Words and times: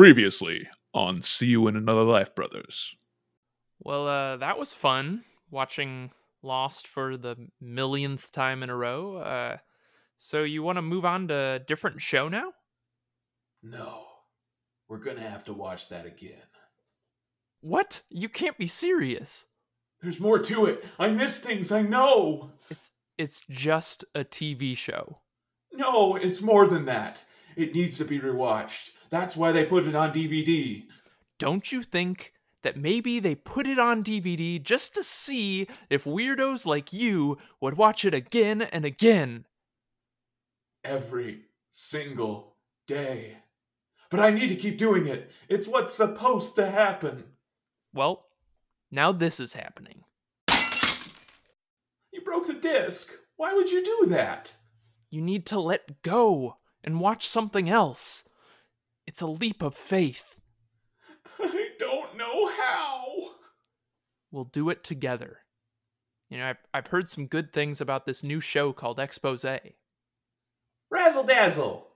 Previously 0.00 0.66
on 0.94 1.20
See 1.20 1.48
You 1.48 1.68
in 1.68 1.76
Another 1.76 2.04
Life, 2.04 2.34
Brothers. 2.34 2.96
Well, 3.80 4.08
uh, 4.08 4.38
that 4.38 4.58
was 4.58 4.72
fun 4.72 5.24
watching 5.50 6.12
Lost 6.42 6.88
for 6.88 7.18
the 7.18 7.36
millionth 7.60 8.32
time 8.32 8.62
in 8.62 8.70
a 8.70 8.74
row. 8.74 9.16
Uh, 9.16 9.58
so 10.16 10.42
you 10.42 10.62
want 10.62 10.76
to 10.78 10.82
move 10.82 11.04
on 11.04 11.28
to 11.28 11.34
a 11.34 11.58
different 11.58 12.00
show 12.00 12.30
now? 12.30 12.52
No, 13.62 14.04
we're 14.88 15.04
gonna 15.04 15.20
have 15.20 15.44
to 15.44 15.52
watch 15.52 15.90
that 15.90 16.06
again. 16.06 16.48
What? 17.60 18.00
You 18.08 18.30
can't 18.30 18.56
be 18.56 18.68
serious. 18.68 19.44
There's 20.00 20.18
more 20.18 20.38
to 20.38 20.64
it. 20.64 20.82
I 20.98 21.10
miss 21.10 21.40
things, 21.40 21.70
I 21.70 21.82
know. 21.82 22.52
It's 22.70 22.92
it's 23.18 23.42
just 23.50 24.06
a 24.14 24.24
TV 24.24 24.74
show. 24.74 25.18
No, 25.74 26.16
it's 26.16 26.40
more 26.40 26.66
than 26.66 26.86
that. 26.86 27.22
It 27.54 27.74
needs 27.74 27.98
to 27.98 28.06
be 28.06 28.18
rewatched. 28.18 28.92
That's 29.10 29.36
why 29.36 29.52
they 29.52 29.64
put 29.64 29.86
it 29.86 29.94
on 29.94 30.12
DVD. 30.12 30.84
Don't 31.38 31.72
you 31.72 31.82
think 31.82 32.32
that 32.62 32.76
maybe 32.76 33.18
they 33.18 33.34
put 33.34 33.66
it 33.66 33.78
on 33.78 34.04
DVD 34.04 34.62
just 34.62 34.94
to 34.94 35.02
see 35.02 35.66
if 35.88 36.04
weirdos 36.04 36.64
like 36.66 36.92
you 36.92 37.38
would 37.60 37.76
watch 37.76 38.04
it 38.04 38.14
again 38.14 38.62
and 38.62 38.84
again? 38.84 39.46
Every 40.84 41.42
single 41.70 42.56
day. 42.86 43.38
But 44.10 44.20
I 44.20 44.30
need 44.30 44.48
to 44.48 44.56
keep 44.56 44.78
doing 44.78 45.06
it. 45.06 45.30
It's 45.48 45.68
what's 45.68 45.94
supposed 45.94 46.56
to 46.56 46.70
happen. 46.70 47.24
Well, 47.92 48.26
now 48.90 49.12
this 49.12 49.40
is 49.40 49.52
happening. 49.54 50.04
You 52.12 52.20
broke 52.24 52.46
the 52.46 52.54
disc. 52.54 53.12
Why 53.36 53.54
would 53.54 53.70
you 53.70 53.84
do 53.84 54.06
that? 54.10 54.52
You 55.10 55.22
need 55.22 55.46
to 55.46 55.60
let 55.60 56.02
go 56.02 56.56
and 56.84 57.00
watch 57.00 57.26
something 57.26 57.68
else. 57.68 58.28
It's 59.10 59.20
a 59.20 59.26
leap 59.26 59.60
of 59.60 59.74
faith. 59.74 60.38
I 61.40 61.70
don't 61.80 62.16
know 62.16 62.46
how. 62.46 63.16
We'll 64.30 64.44
do 64.44 64.70
it 64.70 64.84
together. 64.84 65.38
You 66.28 66.38
know, 66.38 66.50
I've, 66.50 66.58
I've 66.72 66.86
heard 66.86 67.08
some 67.08 67.26
good 67.26 67.52
things 67.52 67.80
about 67.80 68.06
this 68.06 68.22
new 68.22 68.38
show 68.38 68.72
called 68.72 69.00
Expose. 69.00 69.44
Razzle 70.92 71.24
dazzle. 71.24 71.88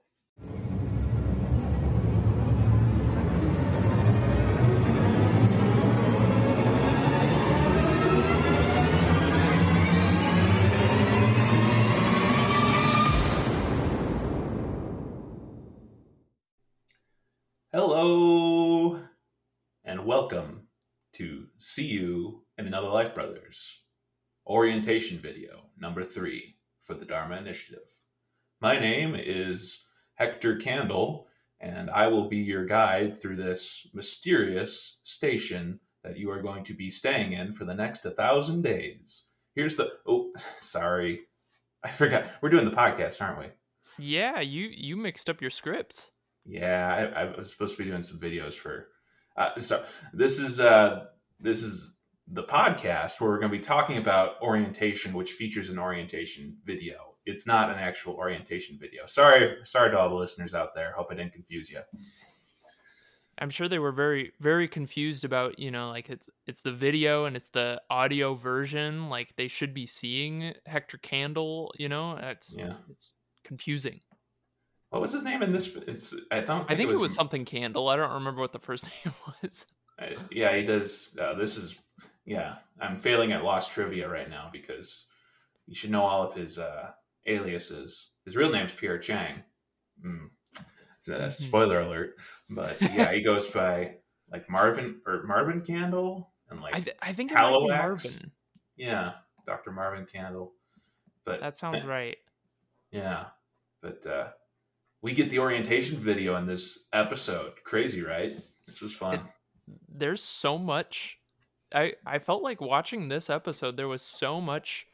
Hello, 17.76 19.00
and 19.84 20.06
welcome 20.06 20.68
to 21.14 21.46
See 21.58 21.86
You 21.86 22.44
in 22.56 22.68
Another 22.68 22.86
Life 22.86 23.16
Brothers 23.16 23.80
orientation 24.46 25.18
video 25.18 25.64
number 25.76 26.04
three 26.04 26.54
for 26.82 26.94
the 26.94 27.04
Dharma 27.04 27.36
Initiative. 27.36 27.90
My 28.60 28.78
name 28.78 29.16
is 29.18 29.82
Hector 30.14 30.54
Candle, 30.54 31.26
and 31.58 31.90
I 31.90 32.06
will 32.06 32.28
be 32.28 32.36
your 32.36 32.64
guide 32.64 33.20
through 33.20 33.38
this 33.38 33.88
mysterious 33.92 35.00
station 35.02 35.80
that 36.04 36.16
you 36.16 36.30
are 36.30 36.42
going 36.42 36.62
to 36.62 36.74
be 36.74 36.90
staying 36.90 37.32
in 37.32 37.50
for 37.50 37.64
the 37.64 37.74
next 37.74 38.04
1,000 38.04 38.62
days. 38.62 39.24
Here's 39.56 39.74
the. 39.74 39.88
Oh, 40.06 40.30
sorry. 40.60 41.22
I 41.82 41.90
forgot. 41.90 42.26
We're 42.40 42.50
doing 42.50 42.66
the 42.66 42.70
podcast, 42.70 43.20
aren't 43.20 43.40
we? 43.40 43.46
Yeah, 43.98 44.38
you 44.38 44.68
you 44.72 44.96
mixed 44.96 45.28
up 45.28 45.40
your 45.40 45.50
scripts. 45.50 46.12
Yeah, 46.46 47.10
I, 47.16 47.22
I 47.22 47.36
was 47.36 47.50
supposed 47.50 47.76
to 47.76 47.82
be 47.82 47.88
doing 47.88 48.02
some 48.02 48.18
videos 48.18 48.54
for. 48.54 48.88
Uh, 49.36 49.58
so 49.58 49.84
this 50.12 50.38
is 50.38 50.60
uh, 50.60 51.06
this 51.40 51.62
is 51.62 51.90
the 52.28 52.44
podcast 52.44 53.20
where 53.20 53.30
we're 53.30 53.38
going 53.38 53.50
to 53.52 53.58
be 53.58 53.62
talking 53.62 53.98
about 53.98 54.40
orientation, 54.40 55.12
which 55.12 55.32
features 55.32 55.68
an 55.70 55.78
orientation 55.78 56.56
video. 56.64 57.16
It's 57.26 57.46
not 57.46 57.70
an 57.70 57.76
actual 57.76 58.14
orientation 58.14 58.78
video. 58.80 59.06
Sorry, 59.06 59.56
sorry 59.64 59.90
to 59.90 59.98
all 59.98 60.08
the 60.10 60.14
listeners 60.14 60.54
out 60.54 60.74
there. 60.74 60.92
Hope 60.92 61.08
I 61.10 61.14
didn't 61.14 61.32
confuse 61.32 61.70
you. 61.70 61.80
I'm 63.38 63.50
sure 63.50 63.66
they 63.66 63.80
were 63.80 63.92
very 63.92 64.32
very 64.40 64.68
confused 64.68 65.24
about, 65.24 65.58
you 65.58 65.70
know, 65.70 65.88
like 65.88 66.08
it's 66.08 66.28
it's 66.46 66.60
the 66.60 66.72
video 66.72 67.24
and 67.24 67.36
it's 67.36 67.48
the 67.48 67.80
audio 67.90 68.34
version, 68.34 69.08
like 69.08 69.34
they 69.36 69.48
should 69.48 69.74
be 69.74 69.86
seeing 69.86 70.54
Hector 70.66 70.98
Candle, 70.98 71.72
you 71.76 71.88
know? 71.88 72.16
It's 72.16 72.54
Yeah. 72.56 72.74
it's 72.88 73.14
confusing. 73.42 74.00
What 74.94 75.02
was 75.02 75.12
his 75.12 75.24
name 75.24 75.42
in 75.42 75.52
this? 75.52 75.74
It's 75.88 76.14
I 76.30 76.40
don't. 76.40 76.60
Think 76.60 76.70
I 76.70 76.76
think 76.76 76.90
it 76.90 76.98
was, 76.98 77.12
something 77.12 77.44
Candle. 77.44 77.88
I 77.88 77.96
don't 77.96 78.12
remember 78.12 78.40
what 78.40 78.52
the 78.52 78.60
first 78.60 78.86
name 79.04 79.12
was. 79.42 79.66
Uh, 80.00 80.06
yeah, 80.30 80.56
he 80.56 80.62
does. 80.62 81.16
Uh, 81.20 81.34
this 81.34 81.56
is 81.56 81.76
yeah. 82.24 82.56
I'm 82.80 82.98
failing 82.98 83.32
at 83.32 83.42
lost 83.42 83.72
trivia 83.72 84.08
right 84.08 84.30
now 84.30 84.50
because 84.52 85.06
you 85.66 85.74
should 85.74 85.90
know 85.90 86.02
all 86.02 86.22
of 86.22 86.34
his 86.34 86.58
uh, 86.58 86.90
aliases. 87.26 88.10
His 88.24 88.36
real 88.36 88.50
name's 88.50 88.72
Pierre 88.72 88.98
Chang. 88.98 89.42
Mm. 90.04 90.30
Uh, 91.12 91.28
spoiler 91.28 91.80
alert. 91.80 92.14
But 92.50 92.80
yeah, 92.80 93.12
he 93.12 93.20
goes 93.24 93.48
by 93.48 93.96
like 94.30 94.48
Marvin 94.48 95.00
or 95.06 95.24
Marvin 95.24 95.60
Candle 95.60 96.30
and 96.50 96.60
like 96.60 96.76
I, 96.76 96.80
th- 96.80 96.96
I 97.02 97.12
think 97.12 97.32
it 97.32 97.34
might 97.34 97.50
be 97.50 97.72
Halifax? 97.72 98.04
Marvin. 98.04 98.30
yeah, 98.76 99.12
Doctor 99.46 99.72
Marvin 99.72 100.06
Candle. 100.06 100.52
But 101.24 101.40
That 101.40 101.56
sounds 101.56 101.84
right. 101.84 102.16
yeah, 102.90 103.26
but 103.82 104.06
uh, 104.06 104.28
we 105.04 105.12
get 105.12 105.28
the 105.28 105.38
orientation 105.38 105.96
video 105.98 106.34
in 106.36 106.46
this 106.46 106.78
episode. 106.94 107.52
Crazy, 107.62 108.02
right? 108.02 108.34
This 108.66 108.80
was 108.80 108.92
fun. 108.94 109.14
It- 109.16 109.20
there's 109.88 110.22
so 110.22 110.58
much 110.58 111.18
i 111.72 111.94
i 112.04 112.18
felt 112.18 112.42
like 112.42 112.60
watching 112.60 113.08
this 113.08 113.30
episode 113.30 113.76
there 113.78 113.88
was 113.88 114.02
so 114.02 114.38
much 114.40 114.86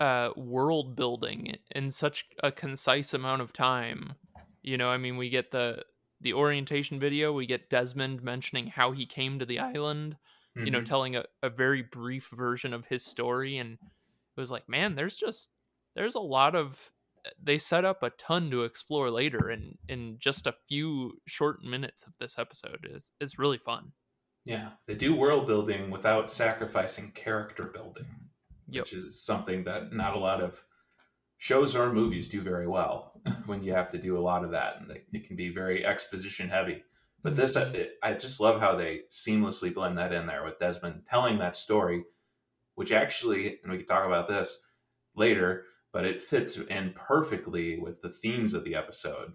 uh 0.00 0.28
world 0.36 0.94
building 0.94 1.56
in 1.74 1.90
such 1.90 2.26
a 2.42 2.52
concise 2.52 3.14
amount 3.14 3.40
of 3.40 3.50
time 3.52 4.12
you 4.62 4.76
know 4.76 4.90
i 4.90 4.98
mean 4.98 5.16
we 5.16 5.30
get 5.30 5.50
the 5.52 5.82
the 6.20 6.34
orientation 6.34 6.98
video 7.00 7.32
we 7.32 7.46
get 7.46 7.70
desmond 7.70 8.22
mentioning 8.22 8.66
how 8.66 8.92
he 8.92 9.06
came 9.06 9.38
to 9.38 9.46
the 9.46 9.58
island 9.58 10.16
you 10.56 10.70
know 10.70 10.80
Mhm. 10.80 10.84
telling 10.84 11.16
a, 11.16 11.24
a 11.42 11.48
very 11.48 11.80
brief 11.82 12.28
version 12.28 12.74
of 12.74 12.84
his 12.86 13.02
story 13.04 13.56
and 13.56 13.78
it 13.80 14.40
was 14.40 14.50
like 14.50 14.68
man 14.68 14.96
there's 14.96 15.16
just 15.16 15.48
there's 15.96 16.14
a 16.16 16.20
lot 16.20 16.54
of 16.54 16.92
they 17.42 17.58
set 17.58 17.84
up 17.84 18.02
a 18.02 18.10
ton 18.10 18.50
to 18.50 18.64
explore 18.64 19.10
later 19.10 19.50
in 19.50 19.78
in 19.88 20.16
just 20.18 20.46
a 20.46 20.54
few 20.68 21.20
short 21.26 21.62
minutes 21.64 22.06
of 22.06 22.12
this 22.20 22.38
episode 22.38 22.86
is 22.90 23.12
is 23.20 23.38
really 23.38 23.58
fun 23.58 23.92
Yeah, 24.46 24.70
they 24.86 24.94
do 24.94 25.14
world 25.14 25.46
building 25.46 25.90
without 25.90 26.30
sacrificing 26.30 27.10
character 27.12 27.64
building, 27.64 28.06
Yep. 28.70 28.82
which 28.82 28.92
is 28.92 29.22
something 29.24 29.64
that 29.64 29.92
not 29.92 30.14
a 30.16 30.18
lot 30.18 30.40
of 30.42 30.62
shows 31.36 31.74
or 31.76 31.92
movies 31.92 32.28
do 32.28 32.40
very 32.40 32.66
well. 32.66 33.20
when 33.46 33.62
you 33.62 33.72
have 33.72 33.90
to 33.90 33.98
do 33.98 34.16
a 34.18 34.20
lot 34.30 34.44
of 34.44 34.50
that, 34.52 34.80
and 34.80 34.90
they, 34.90 35.02
it 35.12 35.26
can 35.26 35.36
be 35.36 35.48
very 35.50 35.84
exposition 35.86 36.48
heavy. 36.48 36.82
But 37.22 37.36
this, 37.36 37.56
Mm-hmm. 37.56 37.74
it, 37.74 37.92
I 38.02 38.12
just 38.14 38.40
love 38.40 38.60
how 38.60 38.76
they 38.76 39.02
seamlessly 39.10 39.72
blend 39.74 39.98
that 39.98 40.12
in 40.12 40.26
there 40.26 40.44
with 40.44 40.58
Desmond 40.58 41.02
telling 41.08 41.38
that 41.38 41.54
story, 41.56 42.04
which 42.74 42.92
actually, 42.92 43.58
and 43.62 43.70
we 43.72 43.78
can 43.78 43.86
talk 43.86 44.06
about 44.06 44.28
this 44.28 44.58
later, 45.16 45.64
but 45.98 46.04
it 46.04 46.20
fits 46.20 46.56
in 46.56 46.92
perfectly 46.94 47.76
with 47.80 48.00
the 48.02 48.08
themes 48.08 48.54
of 48.54 48.62
the 48.62 48.76
episode. 48.76 49.32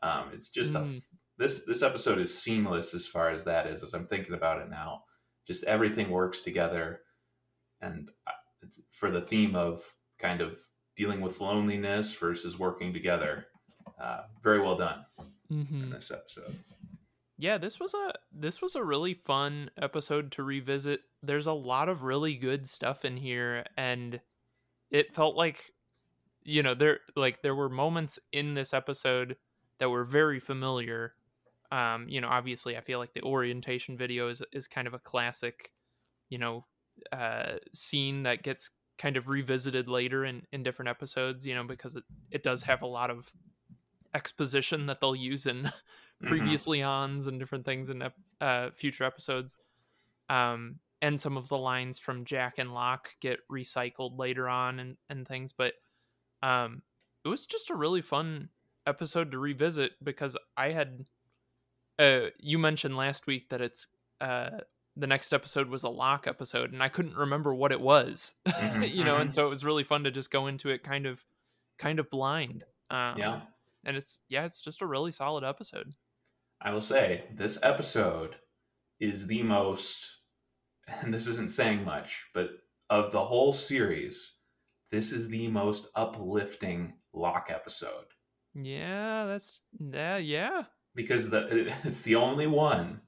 Um, 0.00 0.30
it's 0.32 0.48
just 0.48 0.76
a 0.76 0.78
Mm. 0.78 1.02
this 1.38 1.64
this 1.64 1.82
episode 1.82 2.20
is 2.20 2.32
seamless 2.32 2.94
as 2.94 3.04
far 3.04 3.30
as 3.30 3.42
that 3.42 3.66
is. 3.66 3.82
As 3.82 3.94
I'm 3.94 4.06
thinking 4.06 4.36
about 4.36 4.62
it 4.62 4.70
now, 4.70 5.02
just 5.44 5.64
everything 5.64 6.10
works 6.10 6.42
together, 6.42 7.00
and 7.80 8.12
it's 8.62 8.78
for 8.90 9.10
the 9.10 9.20
theme 9.20 9.56
of 9.56 9.82
kind 10.20 10.40
of 10.40 10.56
dealing 10.94 11.20
with 11.20 11.40
loneliness 11.40 12.14
versus 12.14 12.60
working 12.60 12.92
together. 12.92 13.46
Uh, 14.00 14.20
very 14.40 14.60
well 14.60 14.76
done 14.76 15.04
in 15.50 15.66
mm-hmm. 15.66 15.90
this 15.90 16.12
episode. 16.12 16.54
yeah 17.38 17.58
this 17.58 17.80
was 17.80 17.92
a 17.92 18.12
this 18.30 18.62
was 18.62 18.76
a 18.76 18.84
really 18.84 19.14
fun 19.14 19.68
episode 19.82 20.30
to 20.30 20.44
revisit 20.44 21.00
there's 21.24 21.46
a 21.48 21.52
lot 21.52 21.88
of 21.88 22.04
really 22.04 22.36
good 22.36 22.68
stuff 22.68 23.04
in 23.04 23.16
here 23.16 23.64
and 23.76 24.20
it 24.92 25.12
felt 25.12 25.34
like 25.34 25.73
you 26.44 26.62
know 26.62 26.74
there 26.74 27.00
like 27.16 27.42
there 27.42 27.54
were 27.54 27.68
moments 27.68 28.18
in 28.32 28.54
this 28.54 28.74
episode 28.74 29.36
that 29.78 29.90
were 29.90 30.04
very 30.04 30.38
familiar 30.38 31.14
um 31.72 32.06
you 32.08 32.20
know 32.20 32.28
obviously 32.28 32.76
i 32.76 32.80
feel 32.80 32.98
like 32.98 33.12
the 33.14 33.22
orientation 33.22 33.96
video 33.96 34.28
is 34.28 34.42
is 34.52 34.68
kind 34.68 34.86
of 34.86 34.94
a 34.94 34.98
classic 34.98 35.72
you 36.28 36.38
know 36.38 36.64
uh 37.12 37.54
scene 37.74 38.22
that 38.24 38.42
gets 38.42 38.70
kind 38.98 39.16
of 39.16 39.28
revisited 39.28 39.88
later 39.88 40.24
in 40.24 40.42
in 40.52 40.62
different 40.62 40.88
episodes 40.88 41.46
you 41.46 41.54
know 41.54 41.64
because 41.64 41.96
it, 41.96 42.04
it 42.30 42.42
does 42.42 42.62
have 42.62 42.82
a 42.82 42.86
lot 42.86 43.10
of 43.10 43.32
exposition 44.14 44.86
that 44.86 45.00
they'll 45.00 45.16
use 45.16 45.46
in 45.46 45.70
Mhm. 46.22 46.28
previously 46.28 46.82
ons 46.82 47.26
and 47.26 47.40
different 47.40 47.64
things 47.64 47.88
in 47.88 48.00
uh, 48.40 48.70
future 48.70 49.02
episodes. 49.02 49.56
Um, 50.28 50.78
and 51.02 51.18
some 51.18 51.36
of 51.36 51.48
the 51.48 51.58
lines 51.58 51.98
from 51.98 52.24
Jack 52.24 52.58
and 52.58 52.72
Locke 52.72 53.16
get 53.20 53.40
recycled 53.50 54.16
later 54.16 54.48
on 54.48 54.78
and, 54.78 54.96
and 55.10 55.26
things. 55.26 55.52
But 55.52 55.74
um, 56.44 56.82
it 57.24 57.28
was 57.28 57.46
just 57.46 57.70
a 57.70 57.74
really 57.74 58.02
fun 58.02 58.50
episode 58.86 59.32
to 59.32 59.38
revisit 59.38 59.92
because 60.02 60.36
I 60.56 60.70
had 60.72 61.06
uh, 61.98 62.26
you 62.38 62.58
mentioned 62.58 62.96
last 62.96 63.26
week 63.26 63.48
that 63.48 63.62
it's 63.62 63.86
uh, 64.20 64.50
the 64.94 65.06
next 65.06 65.32
episode 65.32 65.68
was 65.68 65.84
a 65.84 65.88
Locke 65.88 66.26
episode, 66.26 66.72
and 66.72 66.82
I 66.82 66.88
couldn't 66.88 67.16
remember 67.16 67.54
what 67.54 67.72
it 67.72 67.80
was. 67.80 68.34
Mhm, 68.46 68.94
you 68.94 69.04
know, 69.04 69.16
and 69.16 69.30
mhm. 69.30 69.32
so 69.32 69.46
it 69.46 69.50
was 69.50 69.64
really 69.64 69.84
fun 69.84 70.04
to 70.04 70.10
just 70.10 70.30
go 70.30 70.46
into 70.46 70.70
it 70.70 70.82
kind 70.82 71.06
of, 71.06 71.24
kind 71.78 71.98
of 71.98 72.08
blind. 72.10 72.64
Um, 72.90 73.18
yeah. 73.18 73.40
and 73.84 73.96
it's 73.96 74.20
yeah, 74.28 74.44
it's 74.44 74.60
just 74.60 74.82
a 74.82 74.86
really 74.86 75.10
solid 75.10 75.44
episode. 75.44 75.94
I 76.60 76.72
will 76.72 76.80
say 76.80 77.24
this 77.34 77.58
episode 77.62 78.36
is 79.00 79.26
the 79.26 79.42
most, 79.42 80.18
and 81.02 81.12
this 81.12 81.26
isn't 81.26 81.50
saying 81.50 81.84
much, 81.84 82.24
but 82.34 82.50
of 82.90 83.12
the 83.12 83.24
whole 83.24 83.52
series, 83.52 84.33
this 84.94 85.12
is 85.12 85.28
the 85.28 85.48
most 85.48 85.88
uplifting 85.96 86.94
Locke 87.12 87.50
episode 87.50 88.06
Yeah, 88.54 89.26
that's 89.26 89.60
yeah, 89.78 90.16
yeah. 90.18 90.64
because 90.94 91.30
the 91.30 91.72
it's 91.84 92.02
the 92.02 92.14
only 92.16 92.46
one 92.46 93.00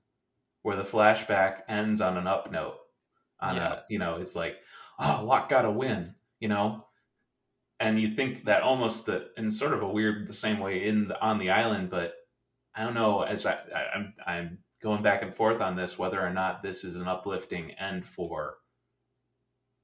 where 0.62 0.77
the 0.77 0.83
flashback 0.83 1.61
ends 1.69 2.00
on 2.00 2.17
an 2.17 2.27
up 2.27 2.50
note. 2.50 2.79
On 3.41 3.55
Yeah. 3.55 3.73
a, 3.75 3.83
you 3.88 3.99
know, 3.99 4.17
it's 4.17 4.35
like, 4.35 4.56
oh, 4.99 5.23
Locke 5.25 5.49
got 5.49 5.65
a 5.65 5.71
win, 5.71 6.15
you 6.41 6.49
know, 6.49 6.87
and 7.79 8.00
you 8.00 8.09
think 8.09 8.47
that 8.47 8.62
almost 8.62 9.06
that 9.06 9.29
in 9.37 9.50
sort 9.50 9.75
of 9.75 9.82
a 9.82 9.89
weird 9.89 10.27
the 10.27 10.32
same 10.32 10.59
way 10.59 10.89
in 10.89 11.09
the, 11.09 11.21
on 11.21 11.39
the 11.39 11.50
island, 11.50 11.91
but 11.91 12.15
I 12.75 12.82
don't 12.85 12.94
know. 12.94 13.23
As 13.23 13.47
I, 13.47 13.55
I 13.75 13.82
I'm 13.94 14.15
I'm 14.27 14.59
going 14.82 15.03
back 15.03 15.23
and 15.23 15.35
forth 15.35 15.61
on 15.61 15.77
this 15.77 15.99
whether 15.99 16.21
or 16.21 16.31
not 16.31 16.62
this 16.62 16.82
is 16.85 16.97
an 16.97 17.06
uplifting 17.09 17.71
end 17.73 18.06
for 18.06 18.56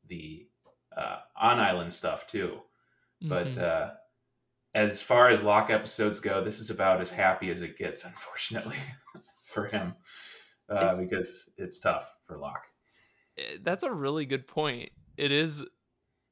the 0.08 0.48
uh, 0.96 1.18
on 1.36 1.58
island 1.58 1.92
stuff 1.92 2.26
too. 2.26 2.60
But 3.20 3.52
Mhm. 3.52 3.62
uh, 3.62 3.90
as 4.74 5.02
far 5.02 5.28
as 5.28 5.44
Locke 5.44 5.70
episodes 5.70 6.18
go, 6.18 6.42
this 6.42 6.58
is 6.60 6.70
about 6.70 7.00
as 7.00 7.10
happy 7.10 7.50
as 7.50 7.62
it 7.62 7.76
gets, 7.76 8.04
unfortunately, 8.10 8.78
for 9.44 9.66
him, 9.66 9.94
uh, 10.68 10.76
It's- 10.76 10.98
because 11.00 11.48
it's 11.56 11.78
tough 11.78 12.16
for 12.26 12.38
Locke. 12.38 12.66
Eh, 13.38 13.58
that's 13.62 13.82
a 13.82 13.92
really 13.92 14.26
good 14.26 14.46
point. 14.46 14.90
It 15.16 15.30
is 15.32 15.64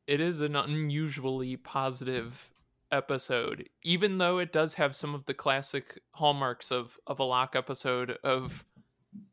it 0.07 0.21
is 0.21 0.41
an 0.41 0.57
unusually 0.57 1.57
positive 1.57 2.53
episode, 2.91 3.69
even 3.85 4.19
though 4.19 4.39
it 4.39 4.53
does 4.53 4.75
have 4.75 4.97
some 4.97 5.15
of 5.15 5.25
the 5.27 5.35
classic 5.35 6.01
hallmarks 6.15 6.73
of 6.73 6.99
of 7.07 7.21
a 7.21 7.25
Locke 7.25 7.55
episode 7.55 8.19
of 8.25 8.65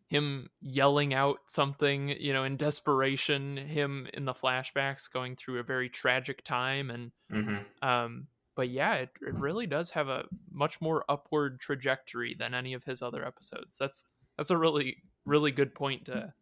him 0.07 0.49
yelling 0.61 1.13
out 1.13 1.39
something, 1.47 2.09
you 2.09 2.33
know, 2.33 2.43
in 2.43 2.57
desperation, 2.57 3.57
him 3.57 4.07
in 4.13 4.25
the 4.25 4.33
flashbacks 4.33 5.11
going 5.11 5.35
through 5.35 5.59
a 5.59 5.63
very 5.63 5.89
tragic 5.89 6.43
time 6.43 6.89
and 6.89 7.11
hmm 7.29 7.67
um 7.81 8.27
but 8.55 8.69
yeah, 8.69 8.95
it, 8.95 9.11
it 9.21 9.35
really 9.35 9.67
does 9.67 9.91
have 9.91 10.09
a 10.09 10.25
much 10.51 10.81
more 10.81 11.05
upward 11.09 11.59
trajectory 11.59 12.33
than 12.33 12.55
any 12.55 12.73
of 12.73 12.83
his 12.85 13.01
other 13.03 13.25
episodes. 13.25 13.77
That's 13.77 14.03
that's 14.37 14.49
a 14.51 14.57
really 14.57 15.03
really 15.25 15.51
good 15.51 15.75
point 15.75 16.05
to 16.07 16.33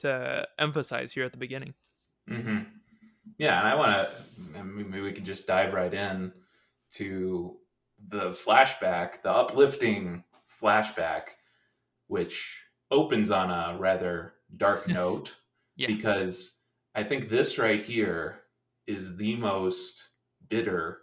to 0.00 0.48
emphasize 0.58 1.12
here 1.12 1.24
at 1.24 1.32
the 1.32 1.38
beginning. 1.38 1.74
hmm 2.28 2.58
Yeah, 3.38 3.58
and 3.60 3.68
I 3.68 3.74
want 3.76 4.08
to 4.08 4.64
maybe 4.64 5.02
we 5.02 5.12
could 5.12 5.24
just 5.26 5.48
dive 5.48 5.74
right 5.74 5.94
in 5.94 6.34
to 6.92 7.60
the 7.98 8.30
flashback, 8.30 9.22
the 9.22 9.32
uplifting 9.32 10.24
flashback, 10.48 11.30
which 12.08 12.65
opens 12.90 13.30
on 13.30 13.50
a 13.50 13.78
rather 13.78 14.34
dark 14.56 14.88
note. 14.88 15.34
Yeah. 15.76 15.88
because 15.88 16.54
I 16.94 17.02
think 17.04 17.28
this 17.28 17.58
right 17.58 17.82
here 17.82 18.40
is 18.86 19.16
the 19.16 19.36
most 19.36 20.08
bitter 20.48 21.00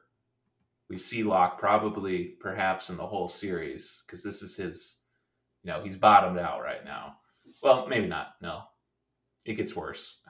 we 0.89 0.97
see 0.97 1.23
Locke 1.23 1.59
probably 1.59 2.35
perhaps 2.39 2.89
in 2.89 2.97
the 2.97 3.05
whole 3.05 3.29
series 3.29 4.01
because 4.05 4.21
this 4.23 4.41
is 4.41 4.55
his, 4.55 4.97
you 5.63 5.71
know, 5.71 5.83
he's 5.83 5.95
bottomed 5.95 6.37
out 6.39 6.61
right 6.61 6.83
now. 6.83 7.17
Well, 7.61 7.87
maybe 7.87 8.07
not. 8.07 8.33
No, 8.41 8.63
it 9.45 9.53
gets 9.55 9.75
worse. 9.75 10.19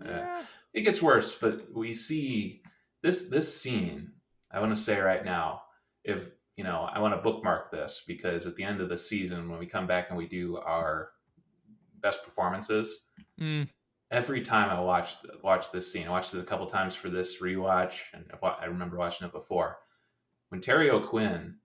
Uh, 0.00 0.10
Yeah. 0.10 0.42
it 0.74 0.80
gets 0.82 1.02
worse, 1.02 1.34
but 1.34 1.66
we 1.74 1.92
see 1.92 2.62
this 3.02 3.24
this 3.24 3.52
scene. 3.60 4.12
I 4.52 4.60
want 4.60 4.70
to 4.76 4.80
say 4.80 5.00
right 5.00 5.24
now, 5.24 5.62
if 6.04 6.30
you 6.58 6.64
know, 6.64 6.90
I 6.92 6.98
want 6.98 7.14
to 7.14 7.22
bookmark 7.22 7.70
this 7.70 8.02
because 8.04 8.44
at 8.44 8.56
the 8.56 8.64
end 8.64 8.80
of 8.80 8.88
the 8.88 8.98
season, 8.98 9.48
when 9.48 9.60
we 9.60 9.66
come 9.66 9.86
back 9.86 10.08
and 10.08 10.18
we 10.18 10.26
do 10.26 10.58
our 10.58 11.12
best 12.02 12.24
performances, 12.24 13.02
Mm, 13.40 13.68
every 14.10 14.42
time 14.42 14.68
I 14.68 14.80
watch 14.80 15.14
watch 15.44 15.70
this 15.70 15.92
scene, 15.92 16.08
I 16.08 16.10
watched 16.10 16.34
it 16.34 16.40
a 16.40 16.44
couple 16.44 16.66
times 16.66 16.96
for 16.96 17.08
this 17.08 17.40
rewatch, 17.40 18.00
and 18.12 18.28
I 18.42 18.64
remember 18.64 18.96
watching 18.96 19.28
it 19.28 19.32
before. 19.32 19.78
When 20.48 20.60
Terry 20.60 20.90
O'Quinn 20.90 21.58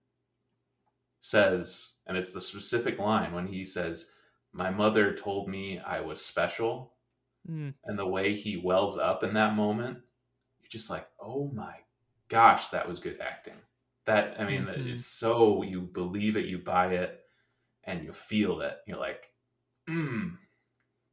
says, 1.18 1.94
and 2.06 2.16
it's 2.16 2.32
the 2.32 2.40
specific 2.40 3.00
line 3.00 3.32
when 3.32 3.48
he 3.48 3.64
says, 3.64 4.08
"My 4.52 4.70
mother 4.70 5.16
told 5.16 5.48
me 5.48 5.80
I 5.80 6.00
was 6.00 6.24
special," 6.24 6.94
mm, 7.48 7.74
and 7.84 7.98
the 7.98 8.06
way 8.06 8.34
he 8.36 8.56
wells 8.56 8.96
up 8.96 9.24
in 9.24 9.34
that 9.34 9.56
moment, 9.56 9.98
you're 10.60 10.70
just 10.70 10.90
like, 10.90 11.08
"Oh 11.18 11.48
my 11.48 11.80
gosh, 12.28 12.68
that 12.68 12.88
was 12.88 13.00
good 13.00 13.20
acting." 13.20 13.60
That 14.06 14.40
I 14.40 14.44
mean, 14.44 14.64
Mhm. 14.66 14.92
it's 14.92 15.06
so 15.06 15.62
you 15.62 15.80
believe 15.80 16.36
it, 16.36 16.46
you 16.46 16.58
buy 16.58 16.94
it, 16.94 17.20
and 17.84 18.04
you 18.04 18.12
feel 18.12 18.60
it. 18.60 18.78
You're 18.86 18.98
like, 18.98 19.32
"Hmm." 19.86 20.36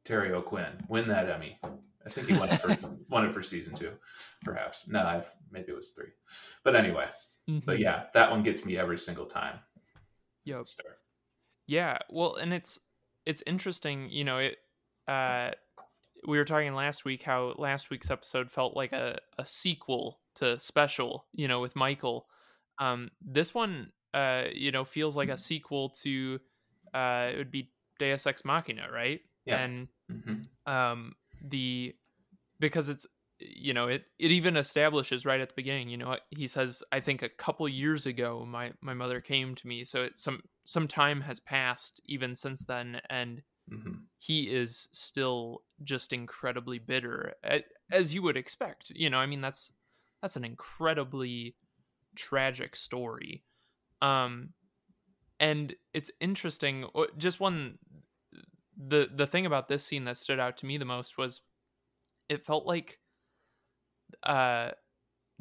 Terry 0.04 0.32
O'Quinn, 0.32 0.84
win 0.88 1.08
that 1.08 1.28
Emmy. 1.30 1.58
I 2.04 2.10
think 2.10 2.26
he 2.28 2.36
won 2.36 2.48
it 2.50 2.56
for 2.60 2.68
won 3.08 3.24
it 3.24 3.30
for 3.32 3.42
season 3.42 3.74
two, 3.74 3.96
perhaps. 4.42 4.86
No, 4.88 5.02
I've 5.04 5.30
maybe 5.50 5.70
it 5.72 5.76
was 5.76 5.90
three, 5.90 6.10
but 6.64 6.74
anyway. 6.76 7.08
But 7.46 7.76
mhm. 7.76 7.78
yeah, 7.78 8.06
that 8.14 8.30
one 8.30 8.42
gets 8.42 8.64
me 8.64 8.76
every 8.76 8.98
single 8.98 9.26
time. 9.26 9.60
Yep. 10.44 10.66
Start. 10.66 10.98
Yeah, 11.66 11.98
well, 12.10 12.34
and 12.36 12.52
it's 12.52 12.78
it's 13.24 13.42
interesting, 13.46 14.10
you 14.10 14.24
know, 14.24 14.38
it 14.38 14.58
uh 15.06 15.52
we 16.26 16.38
were 16.38 16.44
talking 16.44 16.74
last 16.74 17.04
week 17.04 17.22
how 17.22 17.54
last 17.58 17.90
week's 17.90 18.10
episode 18.10 18.50
felt 18.50 18.76
like 18.76 18.92
a, 18.92 19.18
a 19.38 19.44
sequel 19.46 20.20
to 20.36 20.58
special, 20.58 21.26
you 21.32 21.46
know, 21.48 21.60
with 21.60 21.74
Michael. 21.76 22.28
Um 22.78 23.10
this 23.20 23.54
one 23.54 23.90
uh 24.14 24.44
you 24.52 24.72
know 24.72 24.84
feels 24.84 25.16
like 25.16 25.28
a 25.28 25.36
sequel 25.36 25.90
to 25.90 26.40
uh 26.94 27.30
it 27.32 27.38
would 27.38 27.50
be 27.50 27.70
Deus 27.98 28.26
Ex 28.26 28.44
Machina, 28.44 28.88
right? 28.92 29.20
Yeah. 29.44 29.58
And 29.58 29.88
hmm 30.10 30.42
um 30.66 31.14
the 31.40 31.94
because 32.60 32.88
it's 32.88 33.06
you 33.40 33.74
know 33.74 33.88
it 33.88 34.04
it 34.18 34.30
even 34.30 34.56
establishes 34.56 35.26
right 35.26 35.40
at 35.40 35.48
the 35.48 35.54
beginning 35.56 35.88
you 35.88 35.96
know 35.96 36.16
he 36.30 36.46
says 36.46 36.82
i 36.92 37.00
think 37.00 37.22
a 37.22 37.28
couple 37.28 37.68
years 37.68 38.06
ago 38.06 38.44
my 38.46 38.72
my 38.80 38.94
mother 38.94 39.20
came 39.20 39.54
to 39.54 39.66
me 39.66 39.84
so 39.84 40.02
it, 40.04 40.16
some 40.16 40.40
some 40.64 40.86
time 40.86 41.20
has 41.20 41.40
passed 41.40 42.00
even 42.06 42.34
since 42.34 42.62
then 42.64 43.00
and 43.10 43.42
hmm 43.68 43.94
he 44.18 44.42
is 44.54 44.86
still 44.92 45.62
just 45.82 46.12
incredibly 46.12 46.78
bitter 46.78 47.34
as 47.90 48.14
you 48.14 48.22
would 48.22 48.36
expect 48.36 48.92
you 48.94 49.10
know 49.10 49.18
i 49.18 49.26
mean 49.26 49.40
that's 49.40 49.72
that's 50.20 50.36
an 50.36 50.44
incredibly 50.44 51.56
tragic 52.16 52.76
story. 52.76 53.44
Um 54.00 54.50
and 55.42 55.74
it's 55.92 56.10
interesting 56.20 56.86
just 57.18 57.40
one 57.40 57.78
the 58.76 59.10
the 59.14 59.26
thing 59.26 59.44
about 59.44 59.68
this 59.68 59.84
scene 59.84 60.04
that 60.04 60.16
stood 60.16 60.40
out 60.40 60.56
to 60.56 60.66
me 60.66 60.78
the 60.78 60.84
most 60.84 61.18
was 61.18 61.42
it 62.28 62.46
felt 62.46 62.64
like 62.64 63.00
uh 64.22 64.70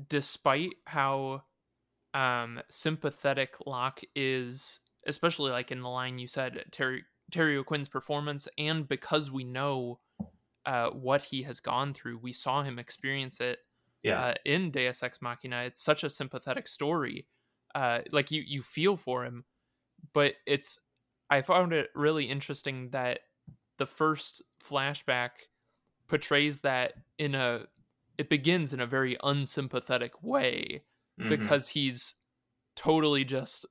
despite 0.10 0.74
how 0.86 1.44
um 2.14 2.60
sympathetic 2.70 3.56
Locke 3.66 4.02
is 4.16 4.82
especially 5.06 5.52
like 5.52 5.72
in 5.72 5.82
the 5.82 5.90
line 5.90 6.20
you 6.20 6.28
said 6.28 6.66
Terry 6.72 7.04
Terry 7.32 7.58
O'Quinn's 7.58 7.90
performance 7.90 8.48
and 8.58 8.88
because 8.88 9.32
we 9.32 9.44
know 9.44 10.00
uh 10.66 10.90
what 10.90 11.22
he 11.22 11.44
has 11.44 11.60
gone 11.60 11.94
through 11.94 12.18
we 12.18 12.32
saw 12.32 12.64
him 12.64 12.80
experience 12.80 13.40
it 13.40 13.60
Yeah. 14.04 14.20
uh, 14.22 14.34
in 14.46 14.72
Deus 14.72 15.04
Ex 15.04 15.22
Machina. 15.22 15.64
It's 15.64 15.82
such 15.82 16.04
a 16.04 16.10
sympathetic 16.10 16.68
story. 16.68 17.28
Uh, 17.76 18.00
like 18.12 18.32
you 18.32 18.42
you 18.46 18.62
feel 18.62 18.98
for 18.98 19.24
him, 19.26 19.46
but 20.14 20.36
it's 20.46 20.80
I 21.30 21.42
found 21.42 21.74
it 21.74 21.90
really 21.96 22.26
interesting 22.26 22.90
that 22.92 23.20
the 23.78 23.86
first 23.86 24.42
flashback 24.64 25.30
portrays 26.08 26.62
that 26.62 26.94
in 27.18 27.36
a 27.36 27.68
it 28.18 28.30
begins 28.30 28.74
in 28.74 28.80
a 28.82 28.86
very 28.88 29.18
unsympathetic 29.24 30.22
way 30.22 30.84
Mhm. 31.20 31.30
because 31.30 31.70
he's 31.70 32.16
totally 32.76 33.24
just 33.24 33.66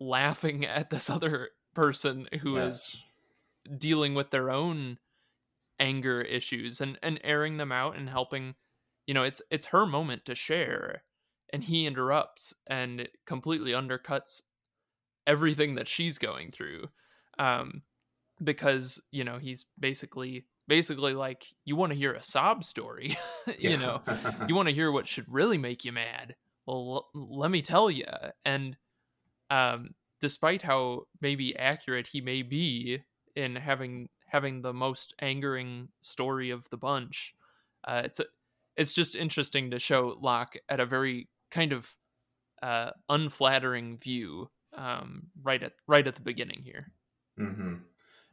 laughing 0.00 0.64
at 0.66 0.90
this 0.90 1.08
other 1.10 1.50
person 1.74 2.28
who 2.42 2.56
is 2.58 2.94
Yes. 3.66 3.78
dealing 3.78 4.14
with 4.14 4.30
their 4.30 4.50
own 4.50 4.98
anger 5.78 6.20
issues 6.22 6.80
and 6.80 6.98
and 7.02 7.20
airing 7.24 7.56
them 7.58 7.72
out 7.72 7.96
and 7.96 8.08
helping 8.10 8.54
you 9.06 9.14
know 9.14 9.22
it's 9.22 9.42
it's 9.50 9.66
her 9.66 9.86
moment 9.86 10.24
to 10.24 10.34
share 10.34 11.02
and 11.52 11.64
he 11.64 11.86
interrupts 11.86 12.52
and 12.66 13.08
completely 13.24 13.72
undercuts 13.72 14.42
everything 15.26 15.74
that 15.74 15.88
she's 15.88 16.18
going 16.18 16.50
through 16.50 16.88
um 17.38 17.82
because 18.42 19.00
you 19.10 19.24
know 19.24 19.38
he's 19.38 19.66
basically 19.78 20.46
basically 20.68 21.14
like 21.14 21.46
you 21.64 21.76
want 21.76 21.92
to 21.92 21.98
hear 21.98 22.12
a 22.12 22.22
sob 22.22 22.64
story 22.64 23.16
you 23.58 23.76
know 23.76 24.02
you 24.48 24.54
want 24.56 24.68
to 24.68 24.74
hear 24.74 24.90
what 24.90 25.06
should 25.06 25.26
really 25.28 25.58
make 25.58 25.84
you 25.84 25.92
mad? 25.92 26.34
Well 26.66 27.08
l- 27.14 27.28
let 27.30 27.50
me 27.50 27.62
tell 27.62 27.90
you 27.90 28.06
and 28.44 28.76
um 29.50 29.94
despite 30.20 30.62
how 30.62 31.02
maybe 31.20 31.56
accurate 31.56 32.08
he 32.08 32.20
may 32.20 32.42
be 32.42 33.02
in 33.34 33.54
having 33.56 34.08
having 34.26 34.62
the 34.62 34.72
most 34.72 35.14
angering 35.20 35.88
story 36.00 36.50
of 36.50 36.68
the 36.70 36.76
bunch, 36.76 37.34
uh, 37.86 38.02
it's 38.04 38.18
a, 38.18 38.24
it's 38.76 38.92
just 38.92 39.14
interesting 39.14 39.70
to 39.70 39.78
show 39.78 40.16
Locke 40.20 40.56
at 40.68 40.80
a 40.80 40.86
very 40.86 41.28
kind 41.50 41.72
of 41.72 41.88
uh, 42.62 42.90
unflattering 43.08 43.98
view 43.98 44.50
um, 44.76 45.28
right 45.42 45.62
at 45.62 45.72
right 45.86 46.06
at 46.06 46.14
the 46.14 46.22
beginning 46.22 46.62
here. 46.62 46.92
Mm-hmm. 47.38 47.74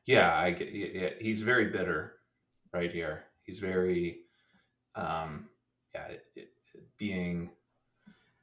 Yeah, 0.05 0.33
I. 0.33 0.47
Yeah, 0.49 1.09
he's 1.19 1.41
very 1.41 1.65
bitter 1.65 2.15
right 2.73 2.91
here. 2.91 3.25
He's 3.43 3.59
very, 3.59 4.19
um, 4.95 5.49
yeah, 5.93 6.07
it, 6.07 6.25
it, 6.35 6.49
being 6.97 7.51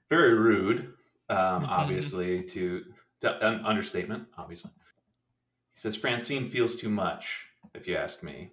very 0.09 0.35
rude. 0.35 0.93
Um, 1.29 1.65
obviously, 1.69 2.43
to, 2.43 2.85
to 3.21 3.47
un, 3.47 3.65
understatement. 3.65 4.27
Obviously, 4.37 4.71
he 4.75 5.79
says 5.79 5.97
Francine 5.97 6.49
feels 6.49 6.77
too 6.77 6.91
much. 6.91 7.47
If 7.75 7.87
you 7.87 7.97
ask 7.97 8.23
me, 8.23 8.51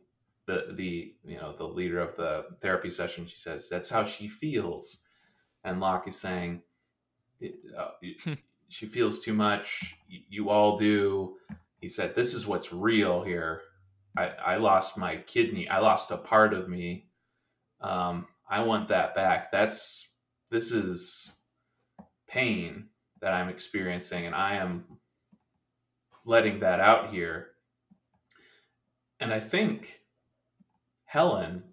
the 0.47 0.73
the 0.75 1.13
you 1.23 1.37
know 1.37 1.53
the 1.55 1.67
leader 1.67 1.99
of 1.99 2.15
the 2.15 2.45
therapy 2.61 2.89
session, 2.89 3.27
she 3.27 3.37
says 3.37 3.69
that's 3.69 3.89
how 3.89 4.03
she 4.03 4.27
feels, 4.27 4.99
and 5.63 5.79
Locke 5.79 6.07
is 6.07 6.19
saying, 6.19 6.63
uh, 7.77 7.89
hmm. 8.23 8.33
she 8.69 8.87
feels 8.87 9.19
too 9.19 9.33
much. 9.33 9.95
You 10.07 10.49
all 10.49 10.77
do. 10.77 11.35
He 11.79 11.89
said, 11.89 12.15
"This 12.15 12.33
is 12.33 12.47
what's 12.47 12.73
real 12.73 13.23
here. 13.23 13.61
I, 14.17 14.27
I 14.27 14.57
lost 14.57 14.97
my 14.97 15.17
kidney. 15.17 15.69
I 15.69 15.79
lost 15.79 16.09
a 16.09 16.17
part 16.17 16.53
of 16.53 16.67
me. 16.67 17.09
Um, 17.81 18.27
I 18.49 18.61
want 18.61 18.87
that 18.87 19.13
back. 19.13 19.51
That's 19.51 20.07
this 20.49 20.71
is 20.71 21.31
pain 22.27 22.87
that 23.19 23.33
I'm 23.33 23.49
experiencing, 23.49 24.25
and 24.25 24.33
I 24.33 24.55
am 24.55 24.85
letting 26.25 26.61
that 26.61 26.79
out 26.79 27.11
here. 27.11 27.49
And 29.19 29.33
I 29.33 29.39
think 29.39 30.01
Helen, 31.17 31.63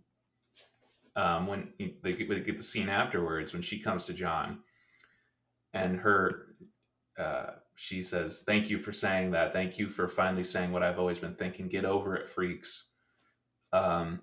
um, 1.17 1.47
when 1.47 1.75
they 1.79 2.15
get, 2.15 2.31
they 2.31 2.41
get, 2.41 2.57
the 2.57 2.63
scene 2.63 2.89
afterwards, 2.89 3.53
when 3.53 3.61
she 3.61 3.79
comes 3.79 4.07
to 4.07 4.15
John, 4.15 4.61
and 5.75 5.99
her, 5.99 6.47
uh, 7.19 7.51
she 7.75 8.01
says, 8.01 8.43
"Thank 8.47 8.71
you 8.71 8.79
for 8.79 8.91
saying 8.91 9.33
that. 9.33 9.53
Thank 9.53 9.79
you 9.79 9.91
for 9.91 10.09
finally 10.09 10.45
saying 10.45 10.73
what 10.73 10.83
I've 10.83 10.99
always 10.99 11.19
been 11.19 11.35
thinking. 11.35 11.69
Get 11.69 11.85
over 11.85 12.17
it, 12.17 12.27
freaks." 12.27 12.89
Um, 13.71 14.23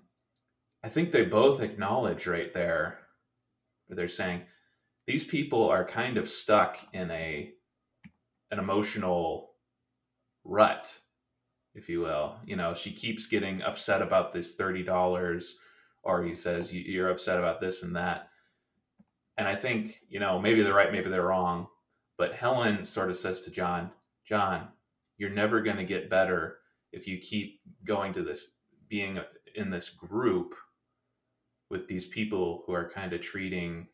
I 0.82 0.88
think 0.88 1.12
they 1.12 1.24
both 1.24 1.62
acknowledge 1.62 2.26
right 2.26 2.52
there. 2.52 2.98
They're 3.88 4.08
saying 4.08 4.42
these 5.06 5.24
people 5.24 5.70
are 5.70 5.84
kind 5.84 6.16
of 6.16 6.28
stuck 6.28 6.78
in 6.92 7.12
a 7.12 7.52
an 8.50 8.58
emotional 8.58 9.52
rut, 10.42 10.98
if 11.74 11.88
you 11.88 12.00
will. 12.00 12.36
You 12.44 12.56
know, 12.56 12.74
she 12.74 12.92
keeps 12.92 13.26
getting 13.26 13.62
upset 13.62 14.02
about 14.02 14.32
this 14.32 14.54
thirty 14.54 14.82
dollars, 14.82 15.56
or 16.02 16.22
he 16.22 16.34
says 16.34 16.74
you're 16.74 17.10
upset 17.10 17.38
about 17.38 17.60
this 17.60 17.82
and 17.82 17.96
that. 17.96 18.28
And 19.38 19.48
I 19.48 19.54
think 19.54 20.00
you 20.08 20.20
know 20.20 20.38
maybe 20.38 20.62
they're 20.62 20.74
right, 20.74 20.92
maybe 20.92 21.10
they're 21.10 21.26
wrong. 21.26 21.68
But 22.18 22.34
Helen 22.34 22.84
sort 22.84 23.10
of 23.10 23.16
says 23.16 23.40
to 23.42 23.50
John, 23.50 23.90
John, 24.24 24.68
you're 25.16 25.30
never 25.30 25.60
going 25.60 25.78
to 25.78 25.84
get 25.84 26.10
better 26.10 26.58
if 26.92 27.08
you 27.08 27.18
keep 27.18 27.60
going 27.84 28.12
to 28.12 28.22
this, 28.22 28.48
being 28.88 29.18
in 29.54 29.70
this 29.70 29.88
group 29.88 30.54
with 31.70 31.88
these 31.88 32.04
people 32.04 32.64
who 32.66 32.74
are 32.74 32.90
kind 32.90 33.12
of 33.12 33.20
treating 33.22 33.88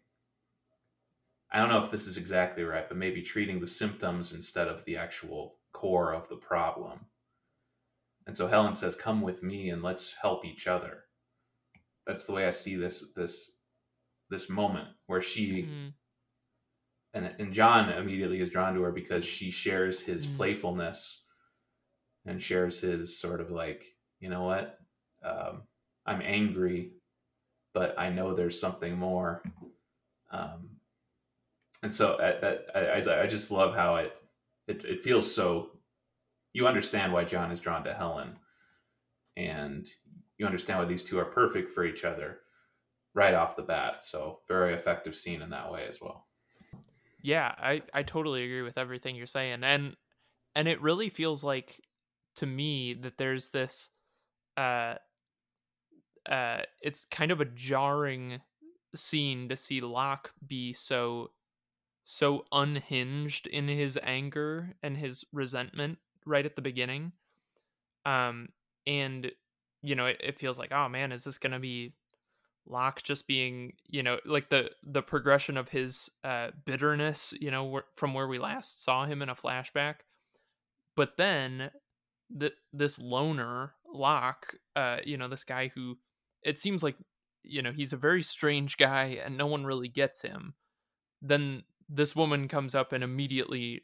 I 1.51 1.61
don't 1.61 1.71
know 1.71 1.83
if 1.83 1.91
this 1.91 2.07
is 2.07 2.19
exactly 2.19 2.63
right, 2.63 2.87
but 2.87 2.99
maybe 2.99 3.23
treating 3.23 3.59
the 3.59 3.67
symptoms 3.67 4.33
instead 4.33 4.69
of 4.69 4.85
the 4.85 4.99
actual 4.99 5.57
core 5.73 6.13
of 6.13 6.29
the 6.29 6.37
problem. 6.37 7.07
And 8.29 8.37
so 8.37 8.47
Helen 8.47 8.75
says, 8.75 8.95
"Come 8.95 9.23
with 9.23 9.43
me 9.43 9.71
and 9.71 9.83
let's 9.83 10.15
help 10.21 10.45
each 10.45 10.69
other." 10.69 11.05
That's 12.07 12.27
the 12.27 12.33
way 12.35 12.47
I 12.47 12.51
see 12.51 12.77
this 12.77 13.03
this 13.17 13.53
this 14.31 14.51
moment 14.51 14.89
where 15.07 15.23
she 15.23 15.63
mm-hmm. 15.63 15.89
and 17.15 17.35
and 17.39 17.55
John 17.55 17.89
immediately 17.91 18.41
is 18.41 18.51
drawn 18.51 18.75
to 18.75 18.83
her 18.83 18.93
because 18.93 19.25
she 19.25 19.51
shares 19.51 20.03
his 20.03 20.27
mm-hmm. 20.27 20.37
playfulness 20.37 21.25
and 22.27 22.41
shares 22.41 22.81
his 22.81 23.19
sort 23.19 23.41
of 23.41 23.51
like, 23.51 23.87
you 24.21 24.29
know 24.29 24.43
what, 24.43 24.79
um, 25.25 25.63
I'm 26.05 26.21
angry, 26.21 26.93
but 27.73 27.99
I 27.99 28.11
know 28.11 28.35
there's 28.35 28.61
something 28.61 28.95
more. 28.99 29.43
Um, 30.31 30.69
and 31.83 31.91
so 31.91 32.19
I, 32.21 32.79
I, 32.79 33.23
I 33.23 33.27
just 33.27 33.51
love 33.51 33.75
how 33.75 33.97
it, 33.97 34.13
it 34.67 34.85
it 34.85 35.01
feels 35.01 35.35
so. 35.35 35.71
You 36.53 36.67
understand 36.67 37.13
why 37.13 37.25
John 37.25 37.51
is 37.51 37.61
drawn 37.61 37.85
to 37.85 37.95
Helen, 37.95 38.37
and 39.37 39.89
you 40.39 40.47
understand 40.47 40.79
why 40.79 40.87
these 40.87 41.05
two 41.05 41.19
are 41.19 41.27
perfect 41.27 41.71
for 41.71 41.85
each 41.85 42.05
other 42.05 42.41
right 43.15 43.35
off 43.35 43.57
the 43.57 43.63
bat. 43.63 44.03
So 44.03 44.41
very 44.49 44.75
effective 44.75 45.15
scene 45.15 45.43
in 45.43 45.51
that 45.51 45.71
way 45.71 45.87
as 45.89 46.01
well. 46.01 46.27
Yeah, 47.23 47.55
I 47.59 47.83
I 47.93 48.03
totally 48.03 48.45
agree 48.45 48.63
with 48.63 48.79
everything 48.79 49.17
you're 49.17 49.27
saying, 49.27 49.63
and 49.63 49.97
and 50.55 50.69
it 50.69 50.81
really 50.81 51.09
feels 51.09 51.45
like 51.45 51.81
to 52.37 52.47
me 52.47 52.95
that 52.95 53.19
there's 53.19 53.51
this 53.51 53.91
uh 54.57 54.95
uh 56.29 56.63
it's 56.81 57.07
kind 57.11 57.33
of 57.33 57.41
a 57.41 57.45
jarring 57.45 58.41
scene 58.95 59.49
to 59.49 59.57
see 59.57 59.81
Locke 59.81 60.33
be 60.47 60.73
so 60.73 61.31
so 62.05 62.45
unhinged 62.53 63.47
in 63.47 63.69
his 63.69 63.99
anger 64.03 64.75
and 64.83 64.97
his 64.97 65.25
resentment 65.33 65.99
right 66.29 66.47
at 66.47 66.57
the 66.57 66.63
beginning. 66.63 67.13
Um, 68.07 68.51
and 68.87 69.31
you 69.83 69.95
know, 69.95 70.07
it, 70.07 70.21
it 70.23 70.39
feels 70.39 70.59
like, 70.59 70.73
oh 70.73 70.89
man, 70.89 71.13
is 71.13 71.25
this 71.25 71.39
gonna 71.39 71.61
be 71.61 71.95
Locke 72.67 73.03
just 73.03 73.27
being, 73.27 73.75
you 73.87 74.03
know, 74.03 74.19
like 74.25 74.51
the 74.51 74.71
the 74.83 75.03
progression 75.03 75.57
of 75.57 75.69
his 75.69 76.11
uh, 76.25 76.49
bitterness, 76.65 77.35
you 77.41 77.51
know, 77.51 77.79
wh- 77.79 77.99
from 77.99 78.15
where 78.15 78.29
we 78.29 78.39
last 78.39 78.83
saw 78.83 79.07
him 79.07 79.23
in 79.23 79.29
a 79.29 79.35
flashback. 79.35 79.97
But 80.97 81.17
then, 81.17 81.71
the 82.31 82.53
this 82.73 82.99
loner 82.99 83.75
Locke, 83.93 84.57
uh, 84.77 84.99
you 85.05 85.17
know, 85.17 85.29
this 85.29 85.45
guy 85.45 85.71
who 85.75 85.99
it 86.43 86.59
seems 86.59 86.83
like, 86.83 86.97
you 87.43 87.63
know, 87.63 87.73
he's 87.73 87.93
a 87.93 87.97
very 87.97 88.23
strange 88.23 88.77
guy 88.77 89.19
and 89.25 89.37
no 89.37 89.47
one 89.47 89.65
really 89.65 89.89
gets 89.89 90.23
him. 90.23 90.55
Then 91.23 91.63
this 91.89 92.15
woman 92.15 92.49
comes 92.49 92.75
up 92.75 92.93
and 92.93 93.03
immediately 93.03 93.83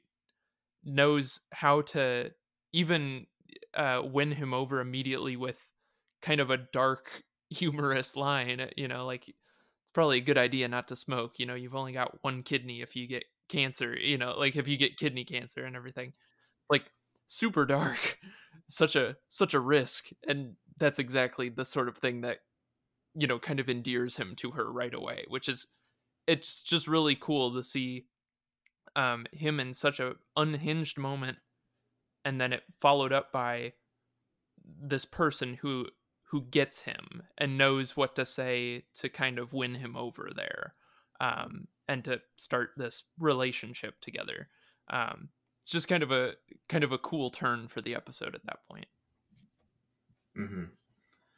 knows 0.84 1.40
how 1.52 1.80
to 1.80 2.30
even 2.72 3.26
uh, 3.74 4.02
win 4.04 4.32
him 4.32 4.52
over 4.52 4.80
immediately 4.80 5.36
with 5.36 5.58
kind 6.22 6.40
of 6.40 6.50
a 6.50 6.56
dark 6.56 7.22
humorous 7.50 8.16
line 8.16 8.68
you 8.76 8.88
know 8.88 9.06
like 9.06 9.28
it's 9.28 9.92
probably 9.92 10.18
a 10.18 10.22
good 10.22 10.38
idea 10.38 10.66
not 10.66 10.88
to 10.88 10.96
smoke 10.96 11.34
you 11.38 11.46
know 11.46 11.54
you've 11.54 11.74
only 11.74 11.92
got 11.92 12.18
one 12.22 12.42
kidney 12.42 12.80
if 12.80 12.96
you 12.96 13.06
get 13.06 13.24
cancer 13.48 13.94
you 13.96 14.16
know 14.16 14.34
like 14.36 14.56
if 14.56 14.66
you 14.66 14.76
get 14.76 14.96
kidney 14.96 15.24
cancer 15.24 15.64
and 15.64 15.76
everything. 15.76 16.08
It's 16.08 16.70
like 16.70 16.84
super 17.26 17.66
dark 17.66 18.18
such 18.68 18.96
a 18.96 19.16
such 19.28 19.54
a 19.54 19.60
risk 19.60 20.08
and 20.26 20.54
that's 20.78 20.98
exactly 20.98 21.48
the 21.48 21.64
sort 21.64 21.88
of 21.88 21.98
thing 21.98 22.22
that 22.22 22.38
you 23.14 23.26
know 23.26 23.38
kind 23.38 23.60
of 23.60 23.68
endears 23.68 24.16
him 24.16 24.34
to 24.36 24.52
her 24.52 24.72
right 24.72 24.94
away 24.94 25.24
which 25.28 25.48
is 25.48 25.66
it's 26.26 26.62
just 26.62 26.88
really 26.88 27.14
cool 27.14 27.54
to 27.54 27.62
see 27.62 28.06
um, 28.96 29.26
him 29.32 29.60
in 29.60 29.72
such 29.72 30.00
a 30.00 30.14
unhinged 30.36 30.98
moment, 30.98 31.38
and 32.24 32.40
then 32.40 32.52
it 32.52 32.62
followed 32.80 33.12
up 33.12 33.32
by 33.32 33.72
this 34.64 35.04
person 35.04 35.54
who 35.54 35.86
who 36.28 36.42
gets 36.42 36.80
him 36.80 37.22
and 37.38 37.58
knows 37.58 37.96
what 37.96 38.16
to 38.16 38.26
say 38.26 38.84
to 38.94 39.08
kind 39.08 39.38
of 39.38 39.52
win 39.52 39.76
him 39.76 39.96
over 39.96 40.30
there, 40.34 40.74
um, 41.20 41.68
and 41.88 42.04
to 42.04 42.20
start 42.36 42.70
this 42.76 43.04
relationship 43.18 44.00
together. 44.00 44.48
Um, 44.90 45.28
it's 45.60 45.70
just 45.70 45.88
kind 45.88 46.02
of 46.02 46.10
a 46.10 46.34
kind 46.68 46.84
of 46.84 46.92
a 46.92 46.98
cool 46.98 47.30
turn 47.30 47.68
for 47.68 47.80
the 47.80 47.94
episode 47.94 48.34
at 48.34 48.44
that 48.46 48.66
point. 48.70 48.86
Mm-hmm. 50.38 50.64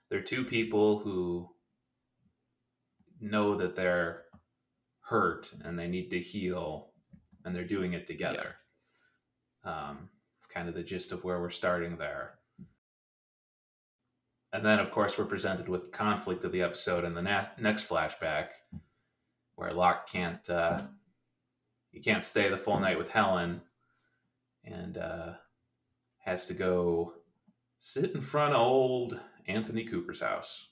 They're 0.09 0.23
two 0.23 0.45
people 0.45 0.99
who 0.99 1.49
know 3.21 3.57
that 3.57 3.77
they're 3.77 4.23
hurt 5.01 5.53
and 5.65 5.79
they 5.79 5.87
need 5.87 6.11
to 6.11 6.19
heal 6.19 6.91
and 7.47 7.55
they're 7.55 7.65
doing 7.65 7.95
it 7.95 8.07
together. 8.07 8.57
Yeah. 9.65 9.89
Um, 9.89 10.11
it's 10.37 10.49
kind 10.49 10.69
of 10.69 10.75
the 10.75 10.83
gist 10.83 11.13
of 11.13 11.25
where 11.25 11.41
we're 11.41 11.51
starting 11.51 11.97
there. 11.97 12.35
And 14.53 14.65
then, 14.65 14.81
of 14.81 14.91
course, 14.91 15.17
we're 15.17 15.25
presented 15.25 15.69
with 15.69 15.93
conflict 15.93 16.45
of 16.45 16.53
the 16.53 16.63
episode 16.63 17.05
in 17.05 17.15
the 17.15 17.23
na- 17.23 17.47
next 17.59 17.89
flashback, 17.89 18.49
where 19.55 19.73
Locke 19.73 20.09
can't 20.09 20.49
uh, 20.51 20.79
he 21.91 22.01
can't 22.01 22.25
stay 22.25 22.49
the 22.49 22.57
full 22.57 22.81
night 22.81 22.99
with 22.99 23.09
Helen, 23.09 23.63
and 24.65 24.99
uh, 24.99 25.33
has 26.19 26.47
to 26.47 26.55
go 26.55 27.15
sit 27.79 28.13
in 28.13 28.21
front 28.21 28.55
of 28.55 28.61
old 28.61 29.21
Anthony 29.47 29.85
Cooper's 29.85 30.21
house. 30.21 30.69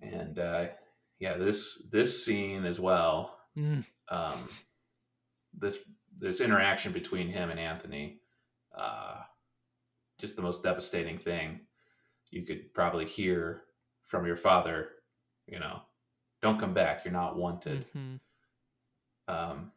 And 0.00 0.38
uh, 0.38 0.66
yeah, 1.18 1.36
this 1.36 1.82
this 1.90 2.24
scene 2.24 2.64
as 2.64 2.80
well. 2.80 3.38
Mm. 3.56 3.84
Um, 4.08 4.48
this 5.52 5.78
this 6.16 6.40
interaction 6.40 6.92
between 6.92 7.28
him 7.28 7.50
and 7.50 7.60
Anthony, 7.60 8.20
uh, 8.76 9.22
just 10.18 10.36
the 10.36 10.42
most 10.42 10.62
devastating 10.62 11.18
thing 11.18 11.60
you 12.30 12.44
could 12.44 12.72
probably 12.74 13.06
hear 13.06 13.64
from 14.04 14.26
your 14.26 14.36
father. 14.36 14.90
You 15.46 15.58
know, 15.60 15.80
don't 16.42 16.60
come 16.60 16.74
back. 16.74 17.04
You're 17.04 17.12
not 17.12 17.36
wanted. 17.36 17.86
Mhm. 17.92 18.20
Um, 19.28 19.72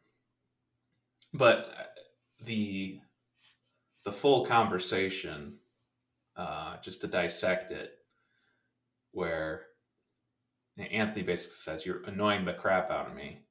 but 1.32 1.94
the 2.40 3.00
the 4.04 4.12
full 4.12 4.44
conversation, 4.44 5.58
uh, 6.36 6.78
just 6.78 7.00
to 7.00 7.06
dissect 7.06 7.70
it, 7.70 7.98
where 9.12 9.66
Anthony 10.76 11.24
basically 11.24 11.54
says, 11.54 11.86
"You're 11.86 12.02
annoying 12.04 12.44
the 12.44 12.54
crap 12.54 12.90
out 12.90 13.06
of 13.08 13.14
me. 13.14 13.46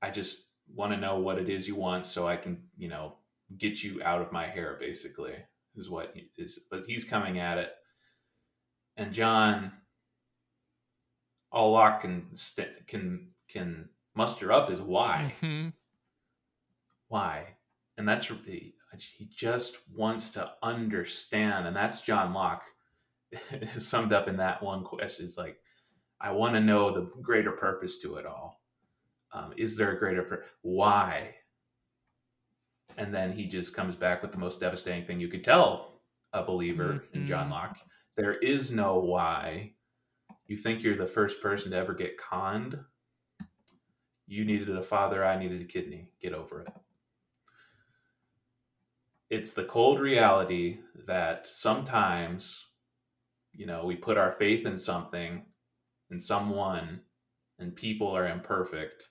I 0.00 0.10
just 0.10 0.47
want 0.74 0.92
to 0.92 0.98
know 0.98 1.18
what 1.18 1.38
it 1.38 1.48
is 1.48 1.66
you 1.68 1.74
want, 1.76 2.06
so 2.06 2.26
I 2.28 2.36
can, 2.36 2.62
you 2.76 2.88
know, 2.88 3.14
get 3.56 3.82
you 3.82 4.02
out 4.02 4.20
of 4.22 4.32
my 4.32 4.46
hair." 4.46 4.76
Basically, 4.78 5.34
is 5.76 5.88
what 5.90 6.12
he 6.14 6.30
is. 6.36 6.58
But 6.70 6.84
he's 6.86 7.04
coming 7.04 7.38
at 7.38 7.58
it, 7.58 7.72
and 8.96 9.12
John, 9.12 9.72
all 11.50 11.72
Locke 11.72 12.02
can 12.02 12.36
st- 12.36 12.86
can 12.86 13.30
can 13.48 13.88
muster 14.14 14.52
up 14.52 14.70
is 14.70 14.80
why 14.80 15.34
Mhm. 15.40 15.72
why 17.08 17.56
and 17.96 18.08
that's 18.08 18.26
he 18.26 18.74
he 18.98 19.26
just 19.26 19.78
wants 19.94 20.30
to 20.30 20.50
understand 20.62 21.66
and 21.66 21.76
that's 21.76 22.00
john 22.00 22.32
locke 22.34 22.64
summed 23.68 24.12
up 24.12 24.26
in 24.28 24.36
that 24.36 24.62
one 24.62 24.82
question 24.82 25.24
it's 25.24 25.38
like 25.38 25.60
i 26.20 26.30
want 26.32 26.54
to 26.54 26.60
know 26.60 26.90
the 26.90 27.08
greater 27.22 27.52
purpose 27.52 28.00
to 28.00 28.16
it 28.16 28.26
all 28.26 28.57
um, 29.32 29.52
is 29.56 29.76
there 29.76 29.92
a 29.92 29.98
greater 29.98 30.22
pur- 30.22 30.44
why? 30.62 31.34
And 32.96 33.14
then 33.14 33.32
he 33.32 33.46
just 33.46 33.74
comes 33.74 33.94
back 33.94 34.22
with 34.22 34.32
the 34.32 34.38
most 34.38 34.60
devastating 34.60 35.04
thing 35.06 35.20
you 35.20 35.28
could 35.28 35.44
tell 35.44 36.00
a 36.32 36.42
believer 36.44 37.04
in 37.14 37.24
john 37.24 37.48
Mhm. 37.48 37.50
locke. 37.52 37.78
There 38.16 38.34
is 38.38 38.70
no 38.72 38.98
why. 38.98 39.74
You 40.46 40.56
think 40.56 40.82
you're 40.82 40.96
the 40.96 41.06
first 41.06 41.40
person 41.40 41.70
to 41.70 41.76
ever 41.76 41.94
get 41.94 42.18
conned. 42.18 42.84
You 44.26 44.44
needed 44.44 44.68
a 44.76 44.82
father 44.82 45.24
i 45.24 45.38
needed 45.38 45.62
a 45.62 45.64
kidney. 45.64 46.10
Get 46.20 46.34
over 46.34 46.62
it. 46.62 46.68
It's 49.30 49.52
the 49.52 49.64
cold 49.64 50.00
reality 50.00 50.80
that 51.06 51.46
sometimes 51.46 52.66
you 53.52 53.66
know 53.66 53.84
we 53.84 53.96
put 53.96 54.18
our 54.18 54.32
faith 54.32 54.66
in 54.66 54.76
something 54.78 55.46
in 56.10 56.20
someone 56.20 57.00
and 57.58 57.74
people 57.74 58.08
are 58.08 58.26
imperfect 58.28 59.08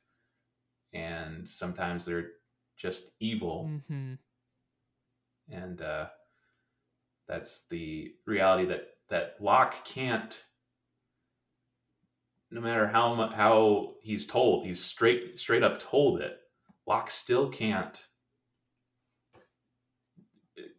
and 0.93 1.47
sometimes 1.47 2.05
they're 2.05 2.31
just 2.77 3.11
evil 3.19 3.65
Mhm. 3.89 4.17
and 5.49 5.81
uh, 5.81 6.09
that's 7.27 7.67
the 7.67 8.15
reality 8.25 8.65
that 8.65 8.87
that 9.09 9.35
Locke 9.41 9.83
can't. 9.85 10.45
No 12.51 12.61
matter 12.61 12.87
how 12.87 13.15
how 13.29 13.95
he's 14.01 14.25
told, 14.25 14.65
he's 14.65 14.83
straight 14.83 15.39
straight 15.39 15.63
up 15.63 15.79
told 15.79 16.21
it. 16.21 16.39
Locke 16.85 17.09
still 17.11 17.49
can't 17.49 18.07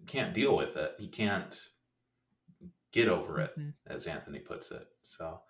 can't 0.07 0.35
deal 0.35 0.57
with 0.57 0.77
it. 0.77 0.95
He 0.99 1.09
can't 1.09 1.69
get 2.93 3.09
over 3.09 3.41
it, 3.41 3.55
Mhm. 3.59 3.75
as 3.87 4.07
Anthony 4.07 4.38
puts 4.41 4.71
it. 4.71 4.87
So 5.03 5.43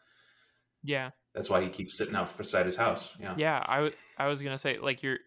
Yeah. 0.82 1.10
That's 1.38 1.48
why 1.48 1.62
he 1.62 1.68
keeps 1.68 1.96
sitting 1.96 2.14
out 2.16 2.36
beside 2.36 2.66
his 2.66 2.76
house. 2.76 3.14
Yeah. 3.20 3.34
Yeah, 3.36 3.62
I, 3.64 3.76
w- 3.76 3.94
I 4.18 4.26
was 4.26 4.42
gonna 4.42 4.58
say 4.58 4.78
like 4.78 5.02
you're 5.04 5.18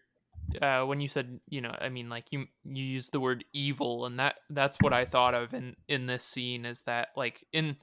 uh, 0.60 0.84
when 0.84 1.00
you 1.00 1.08
said 1.08 1.40
you 1.48 1.60
know 1.60 1.74
I 1.80 1.88
mean 1.88 2.08
like 2.10 2.26
you 2.30 2.46
you 2.64 2.84
used 2.84 3.12
the 3.12 3.20
word 3.20 3.44
evil 3.54 4.04
and 4.06 4.18
that 4.20 4.36
that's 4.50 4.76
what 4.80 4.92
I 4.92 5.04
thought 5.06 5.34
of 5.34 5.54
in 5.54 5.74
in 5.88 6.06
this 6.06 6.24
scene 6.24 6.64
is 6.66 6.82
that 6.82 7.08
like 7.16 7.44
in 7.52 7.76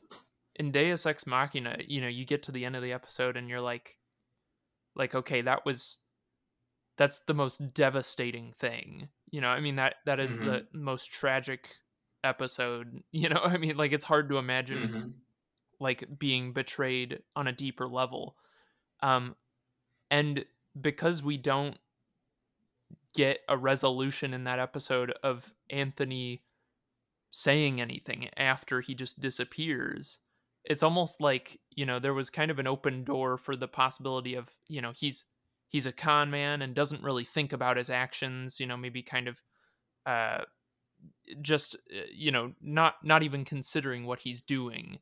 in 0.55 0.71
Deus 0.71 1.05
Ex 1.05 1.25
Machina 1.25 1.77
you 1.87 2.01
know 2.01 2.07
you 2.07 2.25
get 2.25 2.43
to 2.43 2.51
the 2.51 2.65
end 2.65 2.75
of 2.75 2.83
the 2.83 2.93
episode 2.93 3.37
and 3.37 3.49
you're 3.49 3.61
like 3.61 3.97
like 4.95 5.15
okay 5.15 5.41
that 5.41 5.65
was 5.65 5.97
that's 6.97 7.19
the 7.21 7.33
most 7.33 7.73
devastating 7.73 8.53
thing 8.57 9.09
you 9.31 9.41
know 9.41 9.47
I 9.49 9.61
mean 9.61 9.77
that 9.77 9.95
that 10.05 10.19
is 10.19 10.37
the 10.37 10.67
most 10.73 11.11
tragic 11.11 11.69
episode 12.23 13.01
you 13.11 13.29
know 13.29 13.41
I 13.43 13.57
mean 13.57 13.77
like 13.77 13.93
it's 13.93 14.05
hard 14.05 14.29
to 14.29 14.37
imagine 14.37 14.77
Mhm. 14.89 15.13
Like 15.79 16.19
being 16.19 16.53
betrayed 16.53 17.19
on 17.35 17.47
a 17.47 17.53
deeper 17.53 17.87
level. 17.87 18.35
Um 19.01 19.35
and 20.11 20.45
because 20.79 21.23
we 21.23 21.37
don't 21.37 21.77
get 23.13 23.39
a 23.47 23.57
resolution 23.57 24.33
in 24.33 24.43
that 24.45 24.59
episode 24.59 25.13
of 25.23 25.53
Anthony 25.69 26.43
saying 27.31 27.79
anything 27.81 28.29
after 28.37 28.81
he 28.81 28.95
just 28.95 29.19
disappears 29.19 30.19
it's 30.65 30.83
almost 30.83 31.21
like 31.21 31.59
you 31.71 31.85
know 31.85 31.99
there 31.99 32.13
was 32.13 32.29
kind 32.29 32.51
of 32.51 32.59
an 32.59 32.67
open 32.67 33.03
door 33.03 33.37
for 33.37 33.55
the 33.55 33.67
possibility 33.67 34.35
of 34.35 34.49
you 34.67 34.81
know 34.81 34.91
he's 34.95 35.25
he's 35.67 35.85
a 35.85 35.91
con 35.91 36.29
man 36.29 36.61
and 36.61 36.75
doesn't 36.75 37.03
really 37.03 37.25
think 37.25 37.53
about 37.53 37.77
his 37.77 37.89
actions 37.89 38.59
you 38.59 38.65
know 38.65 38.77
maybe 38.77 39.01
kind 39.01 39.27
of 39.27 39.41
uh 40.05 40.39
just 41.41 41.75
uh, 41.95 42.01
you 42.13 42.31
know 42.31 42.53
not 42.61 42.95
not 43.03 43.23
even 43.23 43.45
considering 43.45 44.05
what 44.05 44.19
he's 44.19 44.41
doing 44.41 44.99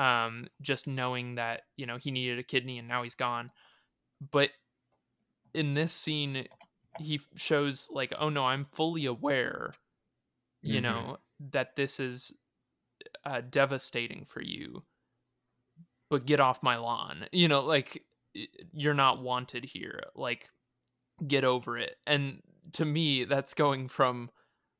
um 0.00 0.48
just 0.62 0.88
knowing 0.88 1.36
that 1.36 1.62
you 1.76 1.86
know 1.86 1.98
he 1.98 2.10
needed 2.10 2.38
a 2.38 2.44
kidney 2.44 2.78
and 2.78 2.88
now 2.88 3.02
he's 3.04 3.16
gone. 3.16 3.50
But 4.20 4.50
in 5.54 5.74
this 5.74 5.92
scene 5.92 6.46
he 6.98 7.20
shows 7.36 7.88
like 7.90 8.12
oh 8.18 8.28
no 8.28 8.44
i'm 8.46 8.64
fully 8.64 9.06
aware 9.06 9.72
you 10.62 10.80
Mhm. 10.80 10.82
know 10.82 11.18
that 11.40 11.76
this 11.76 12.00
is 12.00 12.32
uh, 13.24 13.40
devastating 13.42 14.24
for 14.26 14.42
you 14.42 14.84
but 16.08 16.26
get 16.26 16.40
off 16.40 16.62
my 16.62 16.76
lawn. 16.76 17.26
You 17.32 17.48
know 17.48 17.60
like 17.64 18.04
you're 18.72 18.94
not 18.94 19.22
wanted 19.22 19.64
here. 19.64 20.00
Like 20.14 20.50
get 21.26 21.44
over 21.44 21.78
it. 21.78 21.96
And 22.06 22.42
to 22.74 22.84
me 22.84 23.24
that's 23.24 23.54
going 23.54 23.88
from 23.88 24.30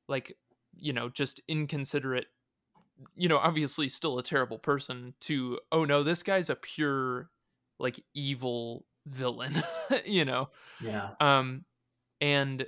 like 0.09 0.37
you 0.74 0.92
know 0.92 1.09
just 1.09 1.40
inconsiderate 1.48 2.28
you 3.16 3.28
know 3.28 3.38
obviously 3.38 3.88
still 3.88 4.18
a 4.18 4.22
terrible 4.22 4.58
person 4.58 5.14
to 5.20 5.58
oh 5.72 5.84
no 5.84 6.02
this 6.02 6.22
guy's 6.22 6.50
a 6.50 6.56
pure 6.56 7.30
like 7.78 8.00
evil 8.14 8.86
villain 9.06 9.62
you 10.04 10.24
know 10.24 10.48
Yeah. 10.80 11.10
um 11.20 11.64
and 12.20 12.66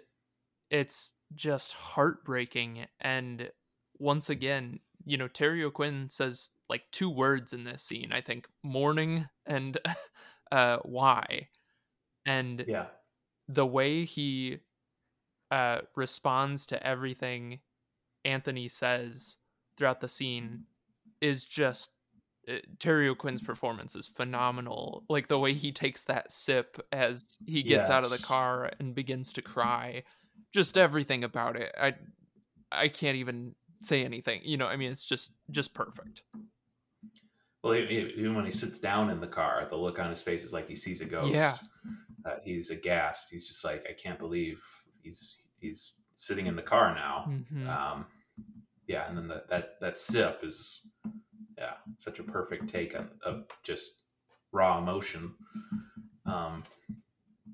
it's 0.70 1.12
just 1.34 1.72
heartbreaking 1.72 2.86
and 3.00 3.50
once 3.98 4.30
again 4.30 4.80
you 5.04 5.16
know 5.16 5.28
terry 5.28 5.64
o'quinn 5.64 6.08
says 6.08 6.50
like 6.68 6.84
two 6.92 7.10
words 7.10 7.52
in 7.52 7.64
this 7.64 7.82
scene 7.82 8.12
i 8.12 8.20
think 8.20 8.48
mourning 8.62 9.28
and 9.46 9.78
uh 10.52 10.78
why 10.84 11.48
and 12.26 12.66
Yeah. 12.66 12.86
the 13.48 13.66
way 13.66 14.04
he 14.04 14.58
uh 15.50 15.80
responds 15.96 16.66
to 16.66 16.86
everything 16.86 17.60
anthony 18.24 18.68
says 18.68 19.38
throughout 19.76 20.00
the 20.00 20.08
scene 20.08 20.64
is 21.20 21.44
just 21.44 21.90
uh, 22.48 22.54
Terry 22.78 23.08
O'Quinn's 23.08 23.40
performance 23.40 23.94
is 23.94 24.06
phenomenal. 24.06 25.04
Like 25.08 25.28
the 25.28 25.38
way 25.38 25.52
he 25.52 25.72
takes 25.72 26.04
that 26.04 26.32
sip 26.32 26.80
as 26.90 27.36
he 27.46 27.62
gets 27.62 27.88
out 27.88 28.04
of 28.04 28.10
the 28.10 28.18
car 28.18 28.70
and 28.80 28.94
begins 28.94 29.32
to 29.34 29.42
cry. 29.42 30.02
Just 30.52 30.76
everything 30.76 31.24
about 31.24 31.56
it. 31.56 31.74
I 31.80 31.94
I 32.70 32.88
can't 32.88 33.16
even 33.16 33.54
say 33.82 34.04
anything. 34.04 34.40
You 34.44 34.56
know, 34.56 34.66
I 34.66 34.76
mean 34.76 34.90
it's 34.90 35.06
just 35.06 35.32
just 35.50 35.72
perfect. 35.74 36.22
Well, 37.62 37.76
even 37.76 38.34
when 38.34 38.44
he 38.44 38.50
sits 38.50 38.80
down 38.80 39.08
in 39.08 39.20
the 39.20 39.26
car, 39.28 39.68
the 39.70 39.76
look 39.76 40.00
on 40.00 40.10
his 40.10 40.20
face 40.20 40.42
is 40.42 40.52
like 40.52 40.68
he 40.68 40.74
sees 40.74 41.00
a 41.00 41.04
ghost. 41.04 41.32
Yeah. 41.32 41.56
Uh, 42.24 42.36
he's 42.44 42.70
aghast. 42.70 43.30
He's 43.30 43.46
just 43.46 43.64
like, 43.64 43.86
I 43.88 43.92
can't 43.92 44.18
believe 44.18 44.60
he's 45.00 45.36
he's 45.60 45.92
sitting 46.16 46.46
in 46.46 46.56
the 46.56 46.62
car 46.62 46.92
now. 46.94 47.26
Mhm. 47.28 47.68
Um, 47.68 48.06
yeah, 48.86 49.08
and 49.08 49.16
then 49.16 49.28
the, 49.28 49.44
that 49.48 49.80
that 49.80 49.98
sip 49.98 50.40
is, 50.42 50.80
yeah, 51.56 51.74
such 51.98 52.18
a 52.18 52.24
perfect 52.24 52.68
take 52.68 52.94
of, 52.94 53.06
of 53.24 53.44
just 53.62 54.02
raw 54.52 54.78
emotion. 54.78 55.34
Um, 56.26 56.62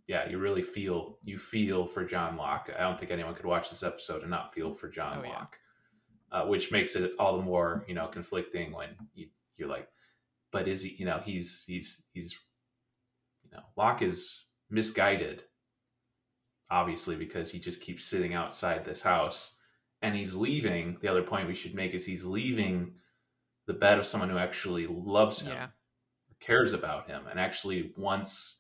yeah, 0.06 0.28
you 0.28 0.38
really 0.38 0.62
feel 0.62 1.18
you 1.22 1.36
feel 1.36 1.86
for 1.86 2.04
John 2.04 2.36
Locke. 2.36 2.70
I 2.76 2.82
don't 2.82 2.98
think 2.98 3.10
anyone 3.10 3.34
could 3.34 3.46
watch 3.46 3.68
this 3.70 3.82
episode 3.82 4.22
and 4.22 4.30
not 4.30 4.54
feel 4.54 4.72
for 4.72 4.88
John 4.88 5.18
Oh, 5.18 5.22
yeah. 5.22 5.30
Locke, 5.30 5.58
uh, 6.32 6.44
which 6.46 6.72
makes 6.72 6.96
it 6.96 7.12
all 7.18 7.36
the 7.36 7.42
more 7.44 7.84
you 7.86 7.94
know 7.94 8.06
conflicting 8.06 8.72
when 8.72 8.88
you, 9.14 9.28
you're 9.56 9.68
like, 9.68 9.88
but 10.50 10.66
is 10.66 10.82
he? 10.82 10.96
You 10.98 11.04
know, 11.06 11.20
he's 11.22 11.64
he's 11.66 12.02
he's 12.12 12.36
you 13.44 13.50
know 13.52 13.62
Locke 13.76 14.00
is 14.02 14.44
misguided, 14.70 15.42
obviously 16.70 17.16
because 17.16 17.50
he 17.50 17.58
just 17.58 17.82
keeps 17.82 18.04
sitting 18.04 18.32
outside 18.32 18.84
this 18.84 19.02
house 19.02 19.52
and 20.02 20.14
he's 20.14 20.34
leaving. 20.36 20.98
The 21.00 21.08
other 21.08 21.22
point 21.22 21.48
we 21.48 21.54
should 21.54 21.74
make 21.74 21.94
is 21.94 22.06
he's 22.06 22.24
leaving 22.24 22.94
the 23.66 23.74
bed 23.74 23.98
of 23.98 24.06
someone 24.06 24.30
who 24.30 24.38
actually 24.38 24.86
loves 24.86 25.40
him, 25.40 25.52
Yeah. 25.52 25.68
cares 26.40 26.72
about 26.72 27.08
him, 27.08 27.26
and 27.26 27.38
actually 27.40 27.92
wants 27.96 28.56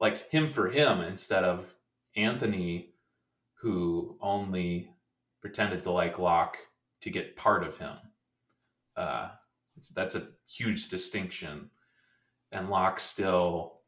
likes 0.00 0.22
him 0.22 0.48
for 0.48 0.68
him 0.70 1.00
instead 1.00 1.44
of 1.44 1.74
Anthony 2.16 2.94
who 3.60 4.16
only 4.22 4.94
pretended 5.42 5.82
to 5.82 5.90
like 5.90 6.18
Locke 6.18 6.56
to 7.02 7.10
get 7.10 7.36
part 7.36 7.62
of 7.64 7.76
him. 7.76 7.96
Uh, 8.96 9.30
that's 9.94 10.14
a 10.14 10.28
huge 10.46 10.88
distinction. 10.88 11.70
And 12.52 12.70
Locke 12.70 12.98
still, 12.98 13.80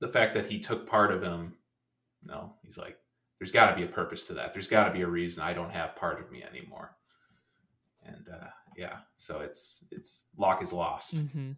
the 0.00 0.08
fact 0.08 0.34
that 0.34 0.46
he 0.50 0.58
took 0.58 0.86
part 0.86 1.12
of 1.12 1.22
him, 1.22 1.56
no, 2.22 2.54
he's 2.62 2.78
like, 2.78 2.98
there's 3.38 3.52
got 3.52 3.70
to 3.70 3.76
be 3.76 3.84
a 3.84 3.88
purpose 3.88 4.24
to 4.24 4.34
that. 4.34 4.52
There's 4.52 4.68
got 4.68 4.84
to 4.84 4.92
be 4.92 5.02
a 5.02 5.06
reason 5.06 5.42
I 5.42 5.52
don't 5.52 5.70
have 5.72 5.96
part 5.96 6.20
of 6.20 6.30
me 6.30 6.42
anymore. 6.42 6.96
And 8.04 8.28
uh, 8.28 8.48
yeah, 8.76 8.98
so 9.16 9.40
it's 9.40 9.84
it's 9.90 10.24
Locke 10.36 10.62
is 10.62 10.72
lost, 10.72 11.14
Mm-hmm. 11.16 11.52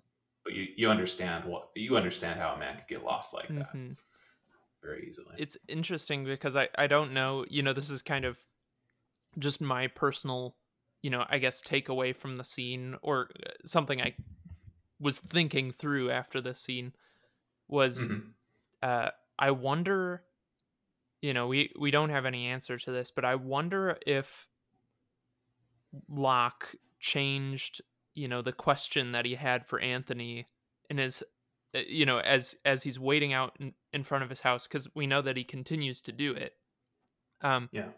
but 0.44 0.52
you 0.54 0.66
you 0.76 0.90
understand 0.90 1.44
what 1.44 1.68
you 1.76 1.96
understand 1.96 2.40
how 2.40 2.54
a 2.54 2.58
man 2.58 2.76
could 2.76 2.88
get 2.88 3.04
lost 3.04 3.32
like 3.34 3.48
that 3.48 3.54
Mm-hmm. 3.74 3.92
very 4.82 5.06
easily. 5.08 5.34
It's 5.38 5.56
interesting 5.68 6.24
because 6.24 6.56
I 6.56 6.68
I 6.76 6.86
don't 6.86 7.12
know. 7.12 7.44
You 7.48 7.62
know, 7.62 7.72
this 7.72 7.90
is 7.90 8.02
kind 8.02 8.24
of 8.24 8.36
just 9.38 9.60
my 9.60 9.86
personal, 9.86 10.56
you 11.02 11.10
know, 11.10 11.24
I 11.28 11.38
guess 11.38 11.62
takeaway 11.62 12.14
from 12.16 12.36
the 12.36 12.44
scene 12.44 12.96
or 13.02 13.30
uh, 13.46 13.50
something 13.64 14.02
I 14.02 14.16
was 14.98 15.18
thinking 15.20 15.70
through 15.72 16.10
after 16.10 16.40
this 16.40 16.58
scene 16.58 16.92
was 17.68 18.06
Mhm. 18.08 18.32
uh, 18.82 19.10
I 19.38 19.52
wonder, 19.52 20.24
you 21.22 21.34
know, 21.34 21.46
we 21.46 21.72
we 21.78 21.90
don't 21.90 22.10
have 22.10 22.26
any 22.26 22.46
answer 22.46 22.78
to 22.78 22.90
this, 22.90 23.10
but 23.10 23.24
I 23.24 23.34
wonder 23.34 23.98
if 24.06 24.48
Locke 26.08 26.74
changed, 26.98 27.80
you 28.14 28.28
know, 28.28 28.42
the 28.42 28.52
question 28.52 29.12
that 29.12 29.24
he 29.24 29.34
had 29.34 29.66
for 29.66 29.80
Anthony 29.80 30.46
in 30.88 30.98
his, 30.98 31.22
uh, 31.74 31.80
you 31.86 32.06
know, 32.06 32.18
as 32.18 32.56
as 32.64 32.82
he's 32.82 32.98
waiting 32.98 33.32
out 33.32 33.56
in, 33.60 33.74
in 33.92 34.04
front 34.04 34.24
of 34.24 34.30
his 34.30 34.40
house 34.40 34.66
because 34.66 34.88
we 34.94 35.06
know 35.06 35.22
that 35.22 35.36
he 35.36 35.44
continues 35.44 36.00
to 36.02 36.12
do 36.12 36.32
it. 36.32 36.54
Um, 37.40 37.70
Yeah. 37.72 37.90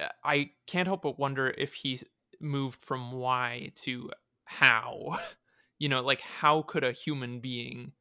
uh, 0.00 0.08
I 0.24 0.52
can't 0.66 0.86
help 0.86 1.02
but 1.02 1.18
wonder 1.18 1.54
if 1.56 1.74
he 1.74 2.00
moved 2.40 2.80
from 2.80 3.12
why 3.12 3.72
to 3.76 4.10
how. 4.44 5.18
you 5.78 5.88
know, 5.88 6.02
like 6.02 6.20
how 6.20 6.62
could 6.62 6.84
a 6.84 6.92
human 6.92 7.40
being 7.40 7.92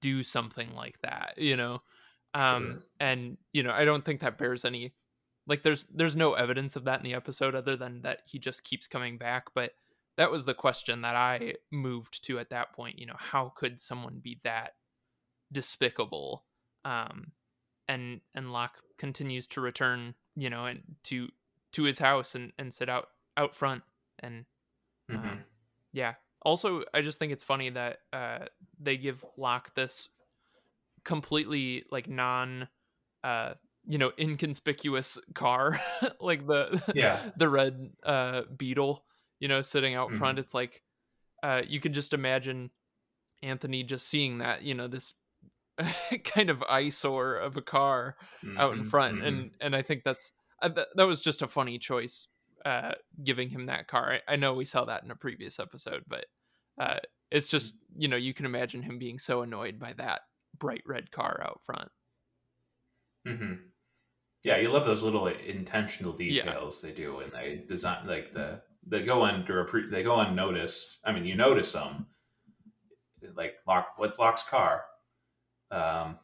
do 0.00 0.22
something 0.22 0.74
like 0.74 1.00
that? 1.02 1.34
You 1.38 1.56
know, 1.56 1.82
um, 2.34 2.72
Sure. 2.72 2.82
and 3.00 3.38
you 3.52 3.62
know, 3.62 3.72
I 3.72 3.84
don't 3.84 4.04
think 4.04 4.20
that 4.20 4.38
bears 4.38 4.64
any. 4.64 4.94
Like, 5.46 5.62
there's 5.62 5.84
there's 5.84 6.16
no 6.16 6.34
evidence 6.34 6.76
of 6.76 6.84
that 6.84 6.98
in 6.98 7.04
the 7.04 7.14
episode 7.14 7.54
other 7.54 7.76
than 7.76 8.02
that 8.02 8.20
he 8.26 8.38
just 8.38 8.64
keeps 8.64 8.86
coming 8.86 9.16
back. 9.18 9.46
But 9.54 9.72
that 10.16 10.30
was 10.30 10.44
the 10.44 10.54
question 10.54 11.02
that 11.02 11.14
I 11.16 11.54
moved 11.70 12.22
to 12.24 12.38
at 12.38 12.50
that 12.50 12.72
point. 12.72 12.98
You 12.98 13.06
know, 13.06 13.16
how 13.16 13.52
could 13.56 13.80
someone 13.80 14.18
be 14.22 14.40
that 14.44 14.74
despicable? 15.52 16.44
Um, 16.84 17.32
and 17.88 18.20
and 18.34 18.52
Locke 18.52 18.76
continues 18.98 19.46
to 19.48 19.60
return, 19.60 20.14
you 20.36 20.50
know, 20.50 20.66
and 20.66 20.82
to 21.04 21.28
to 21.72 21.84
his 21.84 21.98
house 21.98 22.34
and 22.34 22.52
and 22.58 22.72
sit 22.72 22.88
out 22.88 23.08
out 23.36 23.54
front 23.54 23.82
and 24.18 24.44
Mhm. 25.10 25.16
um, 25.32 25.44
yeah. 25.92 26.14
Also, 26.42 26.84
I 26.94 27.00
just 27.00 27.18
think 27.18 27.32
it's 27.32 27.42
funny 27.44 27.70
that 27.70 28.00
uh, 28.12 28.46
they 28.78 28.96
give 28.96 29.24
Locke 29.36 29.74
this 29.74 30.08
completely 31.04 31.84
like 31.90 32.08
non, 32.08 32.68
uh, 33.24 33.54
you 33.86 33.98
know, 33.98 34.12
inconspicuous 34.18 35.18
car, 35.34 35.80
like 36.20 36.46
the 36.46 36.82
Yeah. 36.94 37.18
the 37.36 37.48
red 37.48 37.90
uh, 38.02 38.42
beetle, 38.56 39.04
you 39.40 39.48
know, 39.48 39.62
sitting 39.62 39.94
out 39.94 40.10
Mhm. 40.10 40.18
front. 40.18 40.38
It's 40.38 40.54
like 40.54 40.82
uh, 41.42 41.62
you 41.66 41.80
can 41.80 41.92
just 41.92 42.14
imagine 42.14 42.70
Anthony 43.42 43.82
just 43.84 44.08
seeing 44.08 44.38
that, 44.38 44.62
you 44.62 44.74
know, 44.74 44.88
this 44.88 45.14
kind 46.24 46.50
of 46.50 46.62
eyesore 46.64 47.36
of 47.36 47.56
a 47.56 47.62
car 47.62 48.16
out 48.56 48.74
in 48.76 48.82
Mhm, 48.82 48.90
front 48.90 49.18
mhm. 49.18 49.22
and 49.22 49.50
and 49.60 49.76
i 49.76 49.82
think 49.82 50.02
that's 50.02 50.32
uh, 50.62 50.68
th- 50.68 50.88
that 50.96 51.06
was 51.06 51.20
just 51.20 51.42
a 51.42 51.46
funny 51.46 51.78
choice 51.78 52.26
uh 52.64 52.92
giving 53.22 53.48
him 53.48 53.66
that 53.66 53.86
car 53.86 54.14
I, 54.28 54.32
I 54.32 54.36
know 54.36 54.54
we 54.54 54.64
saw 54.64 54.84
that 54.86 55.04
in 55.04 55.10
a 55.12 55.16
previous 55.16 55.60
episode 55.60 56.02
but 56.08 56.26
uh 56.80 56.98
it's 57.30 57.48
just 57.48 57.74
you 57.96 58.08
know 58.08 58.16
you 58.16 58.34
can 58.34 58.46
imagine 58.46 58.82
him 58.82 58.98
being 58.98 59.18
so 59.20 59.42
annoyed 59.42 59.78
by 59.78 59.92
that 59.98 60.22
bright 60.58 60.82
red 60.86 61.10
car 61.10 61.40
out 61.44 61.62
front 61.64 61.90
Mhm. 63.26 63.70
Yeah, 64.44 64.56
you 64.58 64.70
love 64.70 64.84
those 64.86 65.02
little 65.02 65.26
intentional 65.26 66.14
Yeah. 66.18 66.44
details 66.44 66.80
they 66.80 66.92
do, 66.92 67.20
and 67.20 67.32
they 67.32 67.64
design 67.68 68.06
like 68.06 68.32
the 68.32 68.62
they 68.86 69.02
go 69.04 69.24
under 69.24 69.60
a 69.60 69.64
pre, 69.66 69.88
they 69.90 70.02
go 70.02 70.18
unnoticed. 70.20 70.98
I 71.04 71.12
mean, 71.12 71.24
you 71.26 71.34
notice 71.34 71.72
them, 71.72 72.06
like 73.34 73.56
Locke. 73.66 73.94
What's 73.98 74.18
Locke's 74.18 74.44
car? 74.44 74.84
Um, 75.70 76.18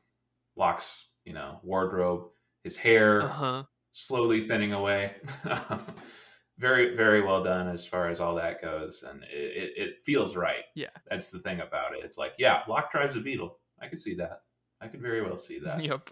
Locke's 0.57 1.09
you 1.25 1.33
know 1.33 1.61
wardrobe, 1.63 2.31
his 2.63 2.77
hair 2.77 3.23
uh-huh 3.23 3.65
slowly 3.91 4.47
thinning 4.47 4.73
away. 4.73 5.17
very 6.59 6.97
very 6.97 7.21
well 7.23 7.43
done 7.43 7.69
as 7.69 7.87
far 7.87 8.09
as 8.09 8.21
all 8.21 8.35
that 8.37 8.63
goes, 8.63 9.03
and 9.03 9.25
it, 9.25 9.29
it, 9.57 9.73
it 9.77 10.03
feels 10.03 10.37
right. 10.37 10.65
Yeah. 10.75 10.91
that's 11.09 11.31
the 11.31 11.41
thing 11.41 11.61
about 11.61 11.95
it. 11.97 12.05
It's 12.05 12.17
like 12.19 12.35
yeah, 12.39 12.63
Locke 12.69 12.91
drives 12.91 13.17
a 13.17 13.21
Beetle. 13.21 13.59
I 13.81 13.89
could 13.89 13.99
see 13.99 14.15
that. 14.15 14.43
I 14.81 14.89
could 14.89 15.01
very 15.01 15.23
well 15.23 15.39
see 15.39 15.59
that. 15.61 15.83
yep 15.83 16.11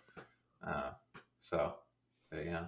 Uh, 0.67 0.91
so, 1.41 1.75
yeah. 2.33 2.67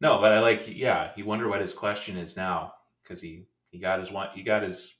No, 0.00 0.18
but 0.18 0.32
I 0.32 0.40
like, 0.40 0.64
yeah, 0.68 1.10
you 1.16 1.24
wonder 1.26 1.48
what 1.48 1.60
his 1.60 1.74
question 1.74 2.16
is 2.16 2.36
now 2.36 2.74
because 3.02 3.20
he, 3.20 3.46
he 3.70 3.78
got 3.78 4.00
his 4.00 4.10
one, 4.10 4.28
he 4.34 4.42
got 4.42 4.62
his, 4.62 4.94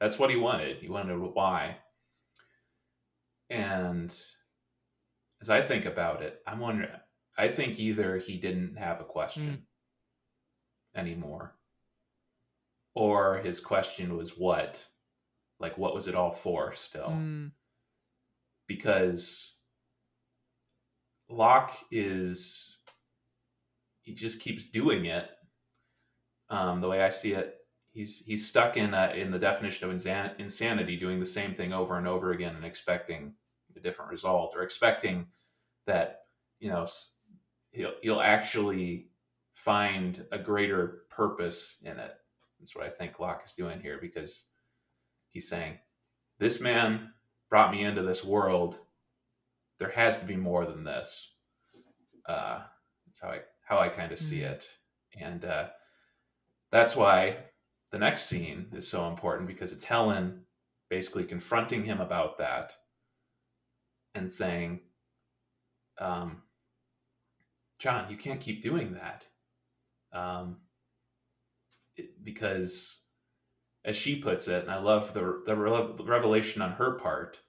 that's 0.00 0.18
what 0.18 0.30
he 0.30 0.36
wanted. 0.36 0.78
He 0.78 0.88
wanted 0.88 1.12
to 1.12 1.18
why. 1.18 1.76
And 3.50 4.10
as 5.40 5.50
I 5.50 5.62
think 5.62 5.84
about 5.84 6.22
it, 6.22 6.40
I'm 6.46 6.58
wondering, 6.58 6.90
I 7.36 7.48
think 7.48 7.78
either 7.78 8.18
he 8.18 8.36
didn't 8.38 8.76
have 8.78 9.00
a 9.00 9.04
question 9.04 9.66
anymore 10.94 11.54
or 12.94 13.38
his 13.38 13.60
question 13.60 14.16
was 14.16 14.36
what? 14.36 14.84
Like, 15.58 15.76
what 15.78 15.94
was 15.94 16.08
it 16.08 16.14
all 16.14 16.32
for 16.32 16.72
still? 16.74 17.10
Mm, 17.10 17.52
because 18.70 19.54
Locke 21.28 21.76
is 21.90 22.78
he 24.02 24.14
just 24.14 24.38
keeps 24.38 24.70
doing 24.70 25.06
it. 25.06 25.28
Um, 26.50 26.80
the 26.80 26.88
way 26.88 27.02
I 27.02 27.08
see 27.08 27.32
it, 27.32 27.56
he's 27.90 28.18
he's 28.18 28.46
stuck 28.46 28.76
in 28.76 28.94
uh 28.94 29.12
in 29.16 29.32
the 29.32 29.40
definition 29.40 29.90
of 29.90 29.96
insan- 29.96 30.38
insanity, 30.38 30.96
doing 30.96 31.18
the 31.18 31.26
same 31.26 31.52
thing 31.52 31.72
over 31.72 31.98
and 31.98 32.06
over 32.06 32.30
again 32.30 32.54
and 32.54 32.64
expecting 32.64 33.34
a 33.76 33.80
different 33.80 34.12
result, 34.12 34.54
or 34.54 34.62
expecting 34.62 35.26
that 35.88 36.20
you 36.60 36.70
know 36.70 36.86
he'll 37.72 37.94
he'll 38.02 38.20
actually 38.20 39.08
find 39.56 40.24
a 40.30 40.38
greater 40.38 41.02
purpose 41.10 41.74
in 41.82 41.98
it. 41.98 42.12
That's 42.60 42.76
what 42.76 42.86
I 42.86 42.90
think 42.90 43.18
Locke 43.18 43.42
is 43.44 43.52
doing 43.54 43.80
here 43.80 43.98
because 44.00 44.44
he's 45.28 45.48
saying, 45.48 45.78
"This 46.38 46.60
man 46.60 47.14
brought 47.50 47.72
me 47.72 47.84
into 47.84 48.02
this 48.02 48.24
world. 48.24 48.80
There 49.78 49.90
has 49.90 50.18
to 50.18 50.26
be 50.26 50.36
more 50.36 50.64
than 50.64 50.84
this." 50.84 51.34
Uh, 52.26 52.66
that's 53.06 53.20
how 53.20 53.30
I 53.30 53.42
how 53.64 53.78
I 53.78 53.88
kind 53.88 54.12
of 54.12 54.18
see 54.18 54.40
Mhm. 54.40 54.50
it, 54.52 54.78
and 55.18 55.44
uh, 55.44 55.70
that's 56.70 56.96
why 56.96 57.50
the 57.90 57.98
next 57.98 58.24
scene 58.24 58.70
is 58.74 58.88
so 58.88 59.08
important 59.08 59.48
because 59.48 59.72
it's 59.72 59.84
Helen 59.84 60.46
basically 60.88 61.24
confronting 61.24 61.84
him 61.84 62.00
about 62.00 62.38
that 62.38 62.72
and 64.14 64.30
saying, 64.30 64.80
um, 65.98 66.42
"John, 67.78 68.10
you 68.10 68.16
can't 68.16 68.40
keep 68.40 68.62
doing 68.62 68.94
that." 68.94 69.26
Um, 70.12 70.68
it, 71.96 72.22
because 72.24 72.99
as 73.84 73.96
she 73.96 74.16
puts 74.16 74.48
it, 74.48 74.62
and 74.62 74.70
I 74.70 74.78
love 74.78 75.14
the 75.14 75.42
the 75.46 75.56
revelation 75.56 76.62
on 76.62 76.72
her 76.72 76.92
part. 76.92 77.40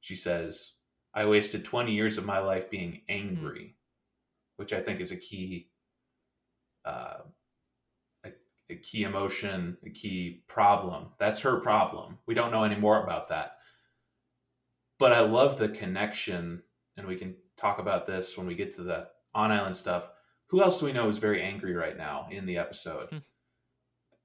She 0.00 0.14
says, 0.14 0.72
"I 1.14 1.24
wasted 1.26 1.64
20 1.64 1.92
years 1.92 2.18
of 2.18 2.26
my 2.26 2.38
life 2.38 2.70
being 2.70 3.02
angry," 3.08 3.76
which 4.56 4.72
I 4.72 4.80
think 4.80 5.00
is 5.00 5.12
a 5.12 5.16
key 5.16 5.70
uh, 6.84 7.22
a, 8.24 8.30
a 8.70 8.76
key 8.76 9.04
emotion, 9.04 9.78
a 9.84 9.90
key 9.90 10.44
problem. 10.48 11.08
That's 11.18 11.40
her 11.40 11.60
problem. 11.60 12.18
We 12.26 12.34
don't 12.34 12.50
know 12.50 12.64
any 12.64 12.76
more 12.76 13.02
about 13.02 13.28
that. 13.28 13.58
But 14.98 15.12
I 15.12 15.20
love 15.20 15.58
the 15.58 15.68
connection, 15.68 16.62
and 16.96 17.06
we 17.06 17.16
can 17.16 17.36
talk 17.56 17.78
about 17.78 18.06
this 18.06 18.36
when 18.36 18.46
we 18.46 18.54
get 18.54 18.74
to 18.76 18.82
the 18.82 19.08
on 19.34 19.50
island 19.50 19.76
stuff. 19.76 20.08
Who 20.48 20.62
else 20.62 20.78
do 20.78 20.86
we 20.86 20.92
know 20.92 21.08
is 21.08 21.18
very 21.18 21.42
angry 21.42 21.74
right 21.74 21.96
now 21.96 22.28
in 22.30 22.44
the 22.44 22.58
episode? 22.58 23.08
Hmm. 23.08 23.16
A 23.16 23.20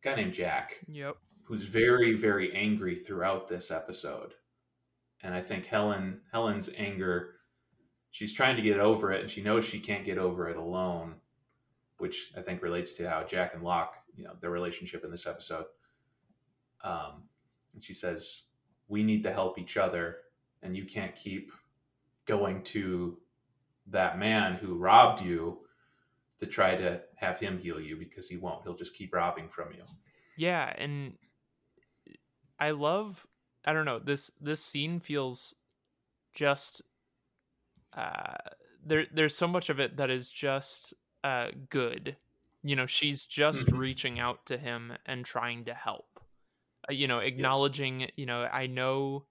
guy 0.03 0.15
named 0.15 0.33
Jack 0.33 0.79
yep 0.87 1.15
who's 1.47 1.63
very 1.63 2.15
very 2.15 2.53
angry 2.53 2.95
throughout 2.95 3.47
this 3.47 3.71
episode 3.71 4.33
and 5.21 5.33
i 5.33 5.41
think 5.41 5.65
helen 5.65 6.21
helen's 6.31 6.69
anger 6.77 7.35
she's 8.11 8.33
trying 8.33 8.55
to 8.55 8.61
get 8.61 8.79
over 8.79 9.11
it 9.11 9.21
and 9.21 9.31
she 9.31 9.41
knows 9.41 9.65
she 9.65 9.79
can't 9.79 10.05
get 10.05 10.17
over 10.17 10.49
it 10.49 10.57
alone 10.57 11.15
which 11.97 12.31
i 12.37 12.41
think 12.41 12.61
relates 12.61 12.93
to 12.93 13.09
how 13.09 13.23
jack 13.23 13.53
and 13.53 13.63
locke 13.63 13.95
you 14.15 14.23
know 14.23 14.33
their 14.41 14.51
relationship 14.51 15.03
in 15.03 15.11
this 15.11 15.27
episode 15.27 15.65
um, 16.83 17.23
and 17.73 17.83
she 17.83 17.93
says 17.93 18.43
we 18.87 19.03
need 19.03 19.23
to 19.23 19.33
help 19.33 19.59
each 19.59 19.77
other 19.77 20.17
and 20.61 20.75
you 20.75 20.85
can't 20.85 21.15
keep 21.15 21.51
going 22.25 22.61
to 22.63 23.17
that 23.87 24.19
man 24.19 24.53
who 24.53 24.75
robbed 24.75 25.21
you 25.21 25.59
to 26.39 26.45
try 26.45 26.75
to 26.75 27.01
have 27.15 27.39
him 27.39 27.57
heal 27.57 27.79
you 27.79 27.95
because 27.95 28.27
he 28.27 28.37
won't. 28.37 28.63
He'll 28.63 28.75
just 28.75 28.95
keep 28.95 29.13
robbing 29.13 29.49
from 29.49 29.71
you. 29.73 29.83
Yeah, 30.35 30.71
and 30.77 31.13
I 32.59 32.71
love 32.71 33.25
I 33.65 33.73
don't 33.73 33.85
know, 33.85 33.99
this 33.99 34.31
this 34.39 34.63
scene 34.63 34.99
feels 34.99 35.55
just 36.33 36.81
uh 37.93 38.35
there 38.85 39.05
there's 39.13 39.35
so 39.35 39.47
much 39.47 39.69
of 39.69 39.79
it 39.79 39.97
that 39.97 40.09
is 40.09 40.29
just 40.29 40.93
uh 41.23 41.49
good. 41.69 42.17
You 42.63 42.75
know, 42.75 42.85
she's 42.85 43.25
just 43.25 43.67
Mhm. 43.67 43.77
reaching 43.77 44.19
out 44.19 44.45
to 44.47 44.57
him 44.57 44.93
and 45.05 45.25
trying 45.25 45.65
to 45.65 45.73
help. 45.73 46.19
Uh, 46.89 46.93
you 46.93 47.07
know, 47.07 47.19
acknowledging, 47.19 48.09
you 48.17 48.25
know, 48.25 48.43
I 48.45 48.67
know 48.67 49.27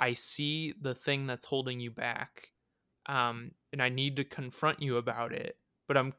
I 0.00 0.14
see 0.14 0.72
the 0.72 0.94
thing 0.94 1.26
that's 1.26 1.46
holding 1.46 1.80
you 1.80 1.90
back. 1.90 2.52
Um 3.06 3.52
and 3.72 3.82
I 3.82 3.88
need 3.88 4.16
to 4.16 4.24
confront 4.24 4.82
you 4.82 4.96
about 4.98 5.32
it, 5.32 5.58
but 5.88 5.96
I'm 5.96 6.14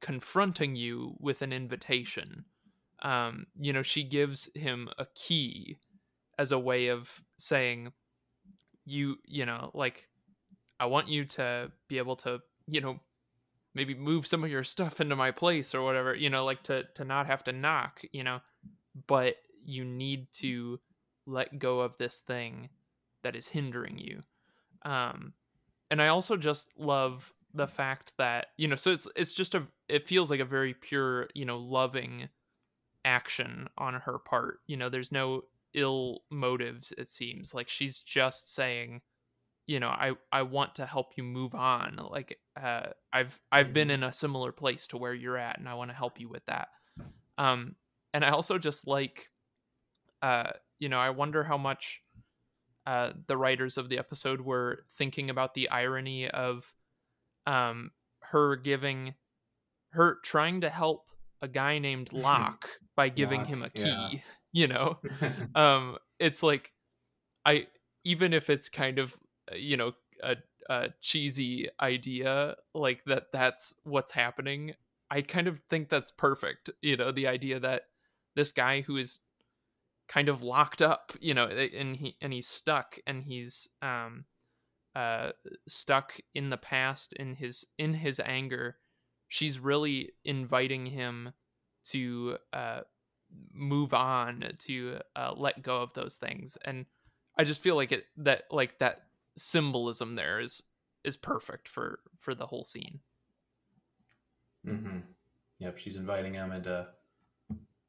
confronting 0.00 0.76
you 0.76 1.16
with 1.20 1.42
an 1.42 1.52
invitation 1.52 2.46
um 3.02 3.46
you 3.58 3.72
know 3.72 3.82
she 3.82 4.02
gives 4.02 4.50
him 4.54 4.88
a 4.98 5.06
key 5.14 5.76
as 6.38 6.52
a 6.52 6.58
way 6.58 6.88
of 6.88 7.22
saying 7.38 7.92
you 8.84 9.16
you 9.24 9.44
know 9.46 9.70
like 9.74 10.08
i 10.80 10.86
want 10.86 11.08
you 11.08 11.24
to 11.24 11.70
be 11.88 11.98
able 11.98 12.16
to 12.16 12.40
you 12.66 12.80
know 12.80 12.98
maybe 13.74 13.94
move 13.94 14.26
some 14.26 14.42
of 14.42 14.50
your 14.50 14.64
stuff 14.74 15.00
into 15.00 15.16
my 15.16 15.30
place 15.30 15.74
or 15.74 15.82
whatever 15.82 16.14
you 16.14 16.30
know 16.30 16.44
like 16.44 16.62
to 16.62 16.84
to 16.94 17.04
not 17.04 17.26
have 17.26 17.44
to 17.44 17.52
knock 17.52 18.02
you 18.12 18.24
know 18.24 18.40
but 19.06 19.36
you 19.64 19.84
need 19.84 20.32
to 20.32 20.80
let 21.26 21.58
go 21.58 21.80
of 21.80 21.98
this 21.98 22.20
thing 22.20 22.70
that 23.22 23.36
is 23.36 23.48
hindering 23.48 23.98
you. 23.98 24.22
Um 24.82 25.34
and 25.90 26.02
i 26.02 26.08
also 26.08 26.36
just 26.36 26.70
love 26.78 27.32
the 27.54 27.66
fact 27.66 28.12
that 28.18 28.48
you 28.56 28.68
know 28.68 28.76
so 28.76 28.92
it's 28.92 29.08
it's 29.16 29.32
just 29.32 29.54
a 29.54 29.66
it 29.88 30.06
feels 30.06 30.30
like 30.30 30.40
a 30.40 30.44
very 30.44 30.74
pure 30.74 31.28
you 31.34 31.44
know 31.44 31.56
loving 31.58 32.28
action 33.08 33.68
on 33.78 33.94
her 33.94 34.18
part. 34.18 34.60
You 34.66 34.76
know, 34.76 34.90
there's 34.90 35.10
no 35.10 35.44
ill 35.72 36.22
motives 36.30 36.92
it 36.98 37.10
seems. 37.10 37.54
Like 37.54 37.68
she's 37.68 38.00
just 38.00 38.52
saying, 38.54 39.00
you 39.66 39.80
know, 39.80 39.88
I 39.88 40.12
I 40.30 40.42
want 40.42 40.74
to 40.76 40.86
help 40.86 41.12
you 41.16 41.24
move 41.24 41.54
on. 41.54 41.98
Like 42.10 42.38
uh 42.60 42.88
I've 43.12 43.40
I've 43.50 43.72
been 43.72 43.90
in 43.90 44.02
a 44.02 44.12
similar 44.12 44.52
place 44.52 44.86
to 44.88 44.98
where 44.98 45.14
you're 45.14 45.38
at 45.38 45.58
and 45.58 45.68
I 45.68 45.74
want 45.74 45.90
to 45.90 45.96
help 45.96 46.20
you 46.20 46.28
with 46.28 46.44
that. 46.46 46.68
Um 47.38 47.76
and 48.12 48.24
I 48.24 48.30
also 48.30 48.58
just 48.58 48.86
like 48.86 49.30
uh 50.22 50.50
you 50.78 50.88
know, 50.90 51.00
I 51.00 51.10
wonder 51.10 51.44
how 51.44 51.58
much 51.58 52.02
uh 52.86 53.12
the 53.26 53.38
writers 53.38 53.78
of 53.78 53.88
the 53.88 53.98
episode 53.98 54.42
were 54.42 54.84
thinking 54.96 55.30
about 55.30 55.54
the 55.54 55.70
irony 55.70 56.28
of 56.28 56.72
um 57.46 57.90
her 58.20 58.56
giving 58.56 59.14
her 59.92 60.18
trying 60.22 60.60
to 60.60 60.68
help 60.68 61.10
a 61.42 61.48
guy 61.48 61.78
named 61.78 62.12
Locke 62.12 62.68
by 62.96 63.08
giving 63.08 63.44
him 63.44 63.62
a 63.62 63.70
key. 63.70 63.82
yeah. 63.82 64.10
You 64.50 64.66
know, 64.66 64.98
um, 65.54 65.98
it's 66.18 66.42
like 66.42 66.72
I 67.44 67.66
even 68.04 68.32
if 68.32 68.48
it's 68.48 68.70
kind 68.70 68.98
of 68.98 69.14
uh, 69.52 69.56
you 69.56 69.76
know 69.76 69.92
a, 70.22 70.36
a 70.70 70.88
cheesy 71.02 71.68
idea 71.78 72.56
like 72.74 73.04
that 73.04 73.24
that's 73.30 73.74
what's 73.84 74.10
happening. 74.12 74.72
I 75.10 75.20
kind 75.20 75.48
of 75.48 75.60
think 75.68 75.90
that's 75.90 76.10
perfect. 76.10 76.70
You 76.80 76.96
know, 76.96 77.12
the 77.12 77.26
idea 77.26 77.60
that 77.60 77.82
this 78.36 78.50
guy 78.50 78.80
who 78.80 78.96
is 78.96 79.20
kind 80.08 80.30
of 80.30 80.42
locked 80.42 80.80
up, 80.80 81.12
you 81.20 81.34
know, 81.34 81.44
and 81.46 81.96
he 81.96 82.16
and 82.22 82.32
he's 82.32 82.48
stuck 82.48 82.98
and 83.06 83.24
he's 83.24 83.68
um 83.82 84.24
uh 84.96 85.32
stuck 85.66 86.16
in 86.34 86.48
the 86.48 86.56
past 86.56 87.12
in 87.12 87.34
his 87.34 87.66
in 87.76 87.92
his 87.94 88.18
anger 88.24 88.76
she's 89.28 89.58
really 89.58 90.10
inviting 90.24 90.86
him 90.86 91.32
to 91.84 92.36
uh, 92.52 92.80
move 93.52 93.94
on 93.94 94.44
to 94.58 94.98
uh, 95.16 95.32
let 95.36 95.62
go 95.62 95.82
of 95.82 95.92
those 95.94 96.16
things 96.16 96.56
and 96.64 96.86
i 97.38 97.44
just 97.44 97.62
feel 97.62 97.76
like 97.76 97.92
it 97.92 98.04
that 98.16 98.44
like 98.50 98.78
that 98.78 99.02
symbolism 99.36 100.16
there 100.16 100.40
is 100.40 100.62
is 101.04 101.16
perfect 101.16 101.68
for 101.68 102.00
for 102.18 102.34
the 102.34 102.46
whole 102.46 102.64
scene. 102.64 103.00
Mm-hmm. 104.66 104.98
Yep, 105.60 105.78
she's 105.78 105.96
inviting 105.96 106.34
him 106.34 106.52
into, 106.52 106.86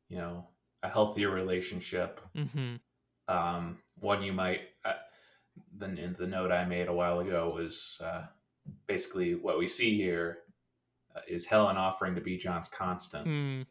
you 0.07 0.17
know, 0.17 0.47
a 0.83 0.89
healthier 0.89 1.29
relationship. 1.29 2.21
mm-hmm. 2.35 2.75
Um, 3.27 3.77
one 3.99 4.23
you 4.23 4.33
might, 4.33 4.61
uh, 4.85 4.93
the 5.77 6.15
the 6.17 6.27
note 6.27 6.51
I 6.51 6.65
made 6.65 6.87
a 6.87 6.93
while 6.93 7.19
ago 7.19 7.51
was 7.53 7.99
uh, 8.03 8.23
basically 8.87 9.35
what 9.35 9.59
we 9.59 9.67
see 9.67 9.95
here 9.95 10.39
is 11.27 11.45
Helen 11.45 11.77
offering 11.77 12.15
to 12.15 12.21
be 12.21 12.37
John's 12.37 12.67
constant. 12.67 13.27
mm, 13.27 13.65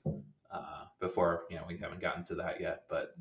uh, 0.50 0.84
before 1.00 1.44
you 1.50 1.56
know 1.56 1.64
we 1.68 1.76
haven't 1.78 2.00
gotten 2.00 2.24
to 2.24 2.34
that 2.36 2.60
yet 2.60 2.84
but 2.88 3.14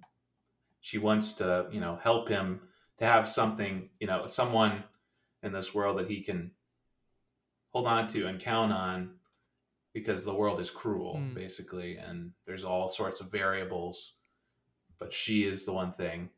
she 0.79 0.97
wants 0.97 1.33
to 1.33 1.67
you 1.71 1.79
know 1.81 1.97
help 2.01 2.27
him 2.29 2.61
to 2.97 3.05
have 3.05 3.27
something 3.27 3.89
you 3.99 4.07
know 4.07 4.25
someone 4.27 4.83
in 5.43 5.51
this 5.51 5.75
world 5.75 5.97
that 5.99 6.09
he 6.09 6.21
can 6.21 6.51
hold 7.71 7.85
on 7.85 8.07
to 8.07 8.25
and 8.27 8.39
count 8.39 8.71
on 8.71 9.11
because 9.93 10.23
the 10.23 10.33
world 10.33 10.59
is 10.59 10.71
cruel 10.71 11.15
Mm. 11.17 11.33
basically 11.35 11.97
and 11.97 12.31
there's 12.45 12.63
all 12.63 12.87
sorts 12.87 13.19
of 13.21 13.29
variables 13.31 14.13
but 14.99 15.11
she 15.13 15.43
is 15.43 15.65
the 15.65 15.73
one 15.73 15.93
thing 15.93 16.29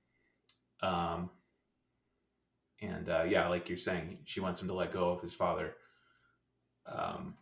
um 0.82 1.30
and 2.82 3.10
uh 3.10 3.24
yeah 3.28 3.48
like 3.48 3.70
you're 3.70 3.78
saying 3.78 4.18
she 4.26 4.40
wants 4.40 4.62
him 4.62 4.68
to 4.68 4.74
let 4.74 4.92
go 4.92 5.10
of 5.10 5.22
his 5.22 5.34
father 5.34 5.76
um 6.88 7.36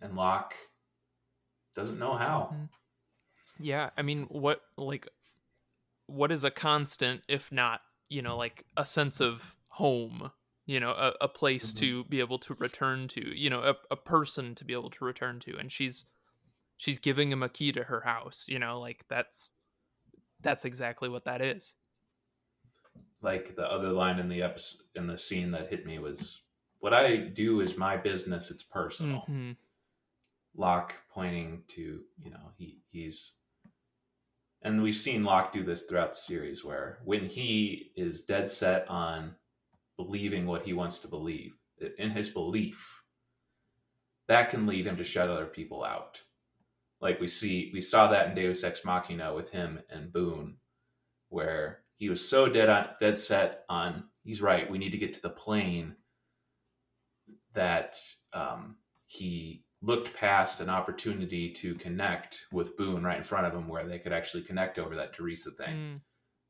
and 0.00 0.14
Locke 0.16 0.54
doesn't 1.74 1.98
know 1.98 2.16
how. 2.16 2.50
Mhm. 2.52 2.68
yeah 3.60 3.90
i 3.96 4.02
mean 4.02 4.24
what 4.24 4.62
like 4.76 5.08
what 6.06 6.30
is 6.32 6.44
a 6.44 6.50
constant 6.50 7.22
if 7.28 7.50
not 7.52 7.80
you 8.08 8.22
know 8.22 8.36
like 8.36 8.64
a 8.76 8.86
sense 8.86 9.20
of 9.20 9.56
home 9.68 10.30
you 10.66 10.78
know 10.80 10.90
a, 10.92 11.14
a 11.20 11.28
place 11.28 11.72
Mhm. 11.72 11.78
to 11.78 12.04
be 12.04 12.20
able 12.20 12.38
to 12.38 12.54
return 12.54 13.08
to 13.08 13.36
you 13.36 13.50
know 13.50 13.62
a, 13.62 13.76
a 13.90 13.96
person 13.96 14.54
to 14.54 14.64
be 14.64 14.72
able 14.72 14.90
to 14.90 15.04
return 15.04 15.40
to 15.40 15.56
and 15.58 15.70
she's 15.72 16.04
she's 16.76 16.98
giving 16.98 17.30
him 17.32 17.42
a 17.42 17.48
key 17.48 17.72
to 17.72 17.84
her 17.84 18.00
house 18.02 18.46
you 18.48 18.58
know 18.58 18.78
like 18.80 19.04
that's 19.08 19.50
that's 20.40 20.64
exactly 20.64 21.08
what 21.08 21.24
that 21.24 21.40
is 21.42 21.74
Like 23.22 23.56
the 23.56 23.66
other 23.70 23.90
line 23.90 24.18
in 24.20 24.28
the 24.28 24.42
episode 24.42 24.80
in 24.94 25.06
the 25.08 25.18
scene 25.18 25.50
that 25.50 25.68
hit 25.70 25.84
me 25.84 25.98
was, 25.98 26.42
"What 26.78 26.94
I 26.94 27.16
do 27.16 27.60
is 27.60 27.76
my 27.76 27.96
business. 27.96 28.48
It's 28.52 28.62
personal." 28.62 29.24
Mhm. 29.28 29.56
Locke 30.58 30.96
pointing 31.14 31.62
to 31.68 32.00
you 32.22 32.30
know 32.30 32.52
he 32.56 32.80
he's, 32.90 33.32
and 34.62 34.82
we've 34.82 34.94
seen 34.94 35.24
Locke 35.24 35.52
do 35.52 35.62
this 35.62 35.84
throughout 35.84 36.14
the 36.14 36.20
series 36.20 36.64
where 36.64 36.98
when 37.04 37.24
he 37.24 37.92
is 37.96 38.22
dead 38.22 38.50
set 38.50 38.88
on 38.90 39.36
believing 39.96 40.46
what 40.46 40.64
he 40.64 40.72
wants 40.72 40.98
to 41.00 41.08
believe 41.08 41.52
in 41.96 42.10
his 42.10 42.28
belief, 42.28 43.02
that 44.26 44.50
can 44.50 44.66
lead 44.66 44.86
him 44.86 44.96
to 44.96 45.04
shut 45.04 45.30
other 45.30 45.46
people 45.46 45.84
out. 45.84 46.20
Like 47.00 47.20
we 47.20 47.28
see, 47.28 47.70
we 47.72 47.80
saw 47.80 48.08
that 48.08 48.28
in 48.28 48.34
Deus 48.34 48.64
Ex 48.64 48.84
Machina 48.84 49.32
with 49.32 49.50
him 49.50 49.78
and 49.88 50.12
Boone, 50.12 50.56
where 51.28 51.80
he 51.96 52.08
was 52.08 52.28
so 52.28 52.48
dead 52.48 52.68
on 52.68 52.88
dead 52.98 53.16
set 53.16 53.64
on 53.68 54.04
he's 54.24 54.42
right. 54.42 54.68
We 54.68 54.78
need 54.78 54.92
to 54.92 54.98
get 54.98 55.14
to 55.14 55.22
the 55.22 55.30
plane 55.30 55.94
that 57.54 57.96
um, 58.32 58.76
he 59.06 59.64
looked 59.80 60.14
past 60.14 60.60
an 60.60 60.68
opportunity 60.68 61.50
to 61.52 61.74
connect 61.76 62.46
with 62.52 62.76
Boone 62.76 63.04
right 63.04 63.18
in 63.18 63.22
front 63.24 63.46
of 63.46 63.54
him, 63.54 63.68
where 63.68 63.86
they 63.86 63.98
could 63.98 64.12
actually 64.12 64.42
connect 64.42 64.78
over 64.78 64.96
that 64.96 65.12
Teresa 65.12 65.50
thing 65.50 65.76
Mm, 65.76 66.00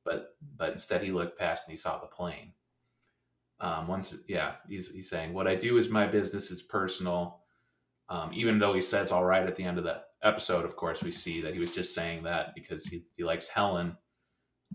but 0.05 0.37
but 0.57 0.73
instead 0.73 1.03
he 1.03 1.13
looked 1.13 1.39
past 1.39 1.67
and 1.67 1.73
he 1.73 1.77
saw 1.77 1.99
the 1.99 2.07
plane. 2.07 2.53
Um, 3.61 3.89
once, 3.89 4.17
yeah, 4.29 4.55
he's 4.69 4.91
he's 4.91 5.11
saying 5.11 5.35
what 5.35 5.47
I 5.47 5.55
do 5.55 5.77
is 5.77 5.89
my 5.89 6.07
business. 6.07 6.51
It's 6.51 6.63
personal. 6.63 7.41
Um, 8.09 8.31
even 8.33 8.59
though 8.59 8.73
he 8.73 8.81
says 8.81 9.13
all 9.13 9.25
right 9.25 9.47
at 9.47 9.57
the 9.57 9.65
end 9.65 9.77
of 9.77 9.85
the 9.85 10.01
episode, 10.23 10.65
of 10.65 10.77
course, 10.77 11.03
we 11.03 11.11
see 11.11 11.43
that 11.43 11.55
he 11.55 11.61
was 11.61 11.75
just 11.75 11.95
saying 11.95 12.23
that 12.23 12.55
because 12.55 12.87
he, 12.87 13.05
he 13.17 13.25
likes 13.25 13.49
Helen. 13.49 13.99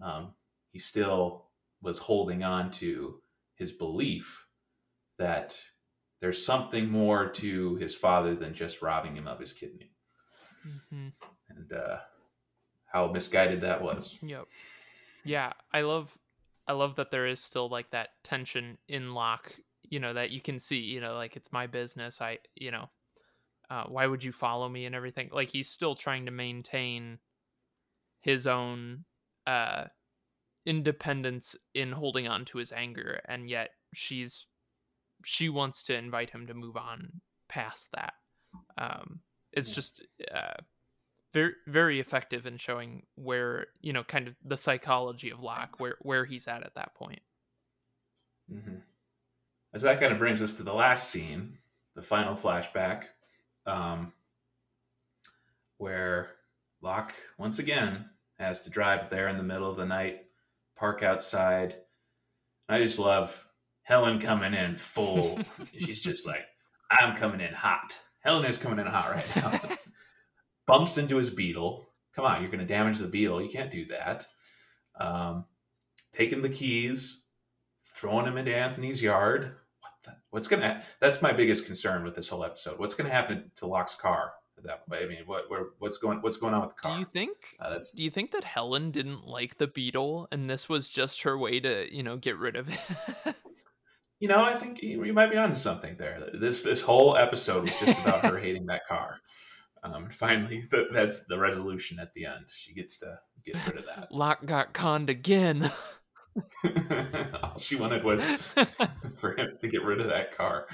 Um, 0.03 0.33
he 0.71 0.77
still 0.77 1.47
was 1.81 1.97
holding 1.97 2.43
on 2.43 2.69
to 2.71 3.19
his 3.55 3.71
belief 3.71 4.45
that 5.17 5.59
there's 6.23 6.45
something 6.45 6.89
more 6.89 7.27
to 7.27 7.75
his 7.75 7.93
father 7.93 8.33
than 8.33 8.53
just 8.53 8.81
robbing 8.81 9.17
him 9.17 9.27
of 9.27 9.41
his 9.41 9.51
kidney, 9.51 9.91
mhm. 10.65 11.11
and 11.49 11.73
uh, 11.73 11.97
how 12.85 13.11
misguided 13.11 13.59
that 13.59 13.81
was. 13.81 14.17
Yep. 14.21 14.45
Yeah, 15.25 15.51
I 15.73 15.81
love 15.81 16.17
I 16.65 16.71
love 16.71 16.95
that 16.95 17.11
there 17.11 17.27
is 17.27 17.41
still 17.41 17.67
like 17.67 17.91
that 17.91 18.11
tension 18.23 18.77
in 18.87 19.13
Locke, 19.13 19.53
you 19.81 19.99
know, 19.99 20.13
that 20.13 20.31
you 20.31 20.39
can 20.39 20.59
see, 20.59 20.77
you 20.77 21.01
know, 21.01 21.13
like 21.13 21.35
it's 21.35 21.51
my 21.51 21.67
business. 21.67 22.21
I, 22.21 22.37
you 22.55 22.71
know, 22.71 22.89
uh, 23.69 23.83
why 23.89 24.07
would 24.07 24.23
you 24.23 24.31
follow 24.31 24.69
me 24.69 24.85
and 24.85 24.95
everything? 24.95 25.29
Like 25.29 25.51
he's 25.51 25.67
still 25.67 25.93
trying 25.93 26.25
to 26.27 26.31
maintain 26.31 27.19
his 28.21 28.47
own 28.47 29.03
uh 29.45 29.87
independence 30.65 31.57
in 31.73 31.91
holding 31.91 32.29
on 32.29 32.45
to 32.45 32.59
his 32.59 32.71
anger 32.71 33.19
and 33.27 33.49
yet 33.49 33.71
she's 33.93 34.45
she 35.23 35.49
wants 35.49 35.83
to 35.83 35.95
invite 35.95 36.31
him 36.31 36.47
to 36.47 36.53
move 36.53 36.77
on 36.77 37.21
past 37.49 37.89
that. 37.93 38.13
Um, 38.77 39.21
it's 39.51 39.71
just 39.71 40.05
uh, 40.33 40.53
very 41.33 41.53
very 41.67 41.99
effective 41.99 42.45
in 42.45 42.57
showing 42.57 43.03
where 43.15 43.67
you 43.81 43.93
know 43.93 44.03
kind 44.03 44.27
of 44.27 44.35
the 44.43 44.57
psychology 44.57 45.31
of 45.31 45.41
Locke, 45.41 45.75
where 45.79 45.97
where 46.01 46.25
he's 46.25 46.47
at 46.47 46.63
at 46.63 46.75
that 46.75 46.95
point. 46.95 47.21
hmm 48.49 48.77
As 49.73 49.81
that 49.83 49.99
kind 49.99 50.13
of 50.13 50.19
brings 50.19 50.41
us 50.41 50.53
to 50.55 50.63
the 50.63 50.73
last 50.73 51.09
scene, 51.09 51.57
the 51.95 52.01
final 52.01 52.35
flashback, 52.35 53.05
um, 53.65 54.13
where 55.77 56.31
Locke 56.81 57.13
once 57.37 57.59
again 57.59 58.09
has 58.39 58.61
to 58.61 58.69
drive 58.69 59.09
there 59.09 59.27
in 59.29 59.37
the 59.37 59.43
middle 59.43 59.69
of 59.69 59.77
the 59.77 59.85
night, 59.85 60.25
park 60.75 61.03
outside. 61.03 61.75
I 62.69 62.79
just 62.79 62.99
love 62.99 63.47
Helen 63.83 64.19
coming 64.19 64.53
in 64.53 64.75
full. 64.75 65.39
She's 65.77 66.01
just 66.01 66.25
like, 66.25 66.45
I'm 66.89 67.15
coming 67.15 67.41
in 67.41 67.53
hot. 67.53 67.97
Helen 68.19 68.45
is 68.45 68.57
coming 68.57 68.79
in 68.79 68.87
hot 68.87 69.11
right 69.11 69.35
now. 69.35 69.75
Bumps 70.65 70.97
into 70.97 71.17
his 71.17 71.29
beetle. 71.29 71.85
Come 72.15 72.25
on, 72.25 72.41
you're 72.41 72.51
going 72.51 72.65
to 72.65 72.65
damage 72.65 72.99
the 72.99 73.07
beetle. 73.07 73.41
You 73.41 73.49
can't 73.49 73.71
do 73.71 73.85
that. 73.87 74.27
Um, 74.99 75.45
taking 76.11 76.41
the 76.41 76.49
keys, 76.49 77.25
throwing 77.85 78.25
them 78.25 78.37
into 78.37 78.55
Anthony's 78.55 79.03
yard. 79.03 79.55
What 79.81 79.91
the, 80.03 80.11
what's 80.29 80.47
going 80.47 80.61
to? 80.61 80.81
That's 81.01 81.21
my 81.21 81.33
biggest 81.33 81.65
concern 81.65 82.03
with 82.03 82.15
this 82.15 82.29
whole 82.29 82.45
episode. 82.45 82.79
What's 82.79 82.93
going 82.93 83.09
to 83.09 83.15
happen 83.15 83.51
to 83.55 83.67
Locke's 83.67 83.95
car? 83.95 84.33
At 84.55 84.65
that 84.65 84.87
way, 84.87 85.03
I 85.03 85.07
mean, 85.07 85.23
what, 85.25 85.49
where, 85.49 85.69
what's 85.79 85.97
going, 85.97 86.19
what's 86.21 86.37
going 86.37 86.53
on 86.53 86.61
with 86.61 86.75
the 86.75 86.81
car? 86.81 86.93
Do 86.93 86.99
you 86.99 87.05
think 87.05 87.35
uh, 87.59 87.71
that's 87.71 87.91
do 87.95 88.03
you 88.03 88.11
think 88.11 88.29
that 88.31 88.43
Helen 88.43 88.91
didn't 88.91 89.25
like 89.25 89.57
the 89.57 89.65
beetle 89.65 90.27
and 90.31 90.47
this 90.47 90.69
was 90.69 90.91
just 90.91 91.23
her 91.23 91.35
way 91.35 91.59
to, 91.59 91.91
you 91.91 92.03
know, 92.03 92.17
get 92.17 92.37
rid 92.37 92.55
of 92.55 92.69
it? 92.69 93.35
you 94.23 94.29
know, 94.29 94.41
I 94.41 94.55
think 94.55 94.81
you, 94.81 95.03
you 95.03 95.11
might 95.11 95.31
be 95.31 95.35
onto 95.35 95.57
something 95.57 95.97
there. 95.97 96.29
This 96.33 96.61
this 96.61 96.79
whole 96.79 97.17
episode 97.17 97.63
was 97.63 97.77
just 97.77 97.99
about 97.99 98.23
her 98.23 98.37
hating 98.39 98.67
that 98.67 98.87
car. 98.87 99.17
Um, 99.83 100.09
finally, 100.09 100.63
th- 100.71 100.87
that's 100.93 101.25
the 101.25 101.37
resolution 101.37 101.99
at 101.99 102.13
the 102.13 102.27
end. 102.27 102.45
She 102.47 102.73
gets 102.73 102.99
to 102.99 103.19
get 103.45 103.57
rid 103.67 103.79
of 103.79 103.85
that. 103.85 104.13
Locke 104.13 104.45
got 104.45 104.71
conned 104.71 105.09
again. 105.09 105.69
All 107.43 107.57
she 107.59 107.75
wanted 107.75 108.05
was 108.05 108.21
for 109.17 109.37
him 109.37 109.57
to 109.59 109.67
get 109.67 109.83
rid 109.83 109.99
of 109.99 110.07
that 110.07 110.37
car. 110.37 110.67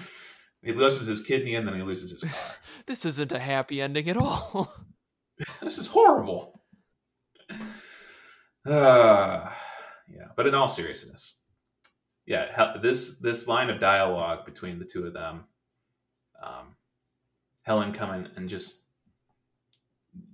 He 0.61 0.71
loses 0.71 1.07
his 1.07 1.21
kidney 1.21 1.55
and 1.55 1.67
then 1.67 1.73
he 1.73 1.81
loses 1.81 2.11
his 2.11 2.31
car. 2.31 2.55
this 2.85 3.03
isn't 3.03 3.31
a 3.31 3.39
happy 3.39 3.81
ending 3.81 4.07
at 4.11 4.17
all. 4.17 4.71
this 5.59 5.79
is 5.79 5.87
horrible. 5.87 6.61
Uh, 8.63 9.49
yeah, 10.07 10.27
but 10.35 10.45
in 10.45 10.53
all 10.53 10.67
seriousness, 10.67 11.38
yeah, 12.29 12.77
this 12.79 13.15
this 13.15 13.47
line 13.47 13.71
of 13.71 13.79
dialogue 13.79 14.45
between 14.45 14.77
the 14.77 14.85
two 14.85 15.07
of 15.07 15.13
them, 15.13 15.45
um, 16.41 16.75
Helen 17.63 17.91
coming 17.91 18.27
and 18.35 18.47
just 18.47 18.83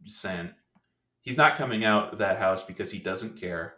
saying 0.06 0.50
he's 1.22 1.38
not 1.38 1.56
coming 1.56 1.86
out 1.86 2.12
of 2.12 2.20
that 2.20 2.38
house 2.38 2.64
because 2.64 2.92
he 2.92 3.00
doesn't 3.00 3.40
care. 3.40 3.76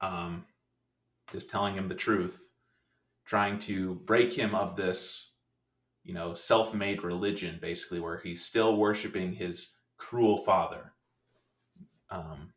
Um, 0.00 0.46
just 1.30 1.50
telling 1.50 1.74
him 1.74 1.86
the 1.86 1.94
truth, 1.94 2.48
trying 3.26 3.58
to 3.60 3.96
break 3.96 4.32
him 4.32 4.54
of 4.54 4.74
this, 4.74 5.32
you 6.02 6.14
know, 6.14 6.32
self-made 6.32 7.04
religion, 7.04 7.58
basically, 7.60 8.00
where 8.00 8.20
he's 8.20 8.42
still 8.42 8.76
worshiping 8.76 9.34
his 9.34 9.72
cruel 9.98 10.38
father. 10.38 10.92
Um, 12.10 12.54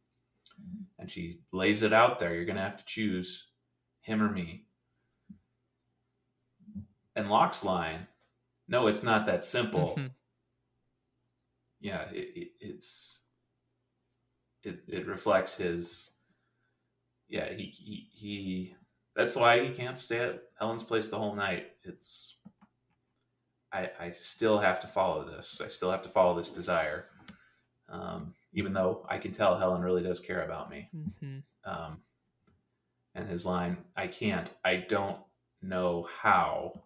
and 0.98 1.12
she 1.12 1.42
lays 1.52 1.84
it 1.84 1.92
out 1.92 2.20
there. 2.20 2.34
You're 2.34 2.46
going 2.46 2.56
to 2.56 2.62
have 2.62 2.78
to 2.78 2.86
choose 2.86 3.47
him 4.08 4.24
or 4.24 4.30
me. 4.30 4.64
And 7.16 7.30
Locke's 7.30 7.64
line, 7.64 8.08
no, 8.70 8.88
it's 8.88 9.04
not 9.04 9.26
that 9.28 9.46
simple. 9.46 9.96
Mhm. 9.98 10.12
Yeah, 11.80 12.10
it, 12.10 12.32
it, 12.36 12.48
it's 12.60 13.20
it, 14.64 14.80
it 14.88 15.06
reflects 15.06 15.56
his. 15.56 16.10
Yeah, 17.30 17.54
he, 17.54 17.66
he 17.66 18.08
he. 18.12 18.76
That's 19.16 19.36
why 19.36 19.64
he 19.64 19.70
can't 19.76 19.96
stay 19.96 20.18
at 20.22 20.42
Helen's 20.60 20.82
place 20.82 21.10
the 21.10 21.20
whole 21.20 21.36
night. 21.36 21.68
It's. 21.84 22.38
I 23.72 23.92
I 24.00 24.10
still 24.10 24.58
have 24.58 24.80
to 24.80 24.88
follow 24.88 25.24
this. 25.24 25.62
I 25.64 25.68
still 25.68 25.92
have 25.92 26.02
to 26.02 26.10
follow 26.10 26.36
this 26.36 26.50
desire, 26.50 27.06
um, 27.90 28.34
even 28.54 28.74
though 28.74 29.06
I 29.08 29.20
can 29.20 29.32
tell 29.32 29.56
Helen 29.56 29.84
really 29.84 30.02
does 30.02 30.20
care 30.20 30.44
about 30.46 30.72
me. 30.72 30.90
Mhm. 30.96 31.44
Um, 31.64 32.02
and 33.18 33.28
his 33.28 33.46
line, 33.46 33.78
I 33.96 34.08
can't, 34.08 34.54
I 34.64 34.76
don't 34.78 35.18
know 35.62 36.08
how. 36.22 36.84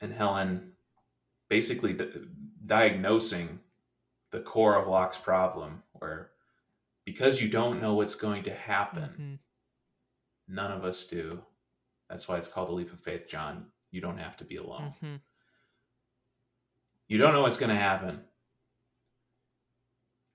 And 0.00 0.12
Helen 0.12 0.72
basically 1.48 1.92
di- 1.92 2.10
diagnosing 2.64 3.60
the 4.30 4.40
core 4.40 4.74
of 4.80 4.88
Locke's 4.88 5.18
problem, 5.18 5.82
where 5.92 6.30
because 7.04 7.40
you 7.42 7.48
don't 7.48 7.80
know 7.82 7.94
what's 7.94 8.14
going 8.14 8.44
to 8.44 8.54
happen, 8.54 9.10
Mhm. 10.48 10.54
none 10.54 10.72
of 10.72 10.84
us 10.84 11.04
do. 11.04 11.44
That's 12.08 12.26
why 12.26 12.38
it's 12.38 12.48
called 12.48 12.68
a 12.70 12.72
leap 12.72 12.92
of 12.92 13.00
faith, 13.00 13.28
John. 13.28 13.70
You 13.90 14.00
don't 14.00 14.18
have 14.18 14.36
to 14.38 14.44
be 14.44 14.56
alone. 14.56 14.94
Mhm. 15.02 15.20
You 17.08 17.18
don't 17.18 17.32
know 17.34 17.42
what's 17.42 17.58
going 17.58 17.70
to 17.70 17.74
happen. 17.76 18.26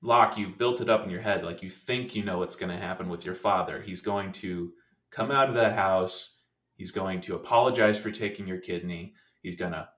Locke, 0.02 0.38
you've 0.38 0.58
built 0.58 0.82
it 0.82 0.90
up 0.90 1.04
in 1.04 1.10
your 1.10 1.22
head 1.22 1.44
like 1.44 1.64
you 1.64 1.70
think 1.70 2.16
you 2.16 2.24
know 2.24 2.40
what's 2.40 2.56
going 2.56 2.72
to 2.72 2.82
happen 2.82 3.10
with 3.10 3.26
your 3.26 3.36
father. 3.36 3.82
He's 3.82 4.02
going 4.02 4.32
to 4.34 4.72
come 5.10 5.32
out 5.32 5.50
of 5.50 5.56
that 5.56 5.74
house. 5.74 6.36
He's 6.76 6.92
going 6.92 7.22
to 7.22 7.36
apologize 7.36 8.00
for 8.00 8.12
taking 8.12 8.48
your 8.48 8.60
kidney. 8.60 9.16
He's 9.42 9.56
going 9.56 9.72
to 9.72 9.90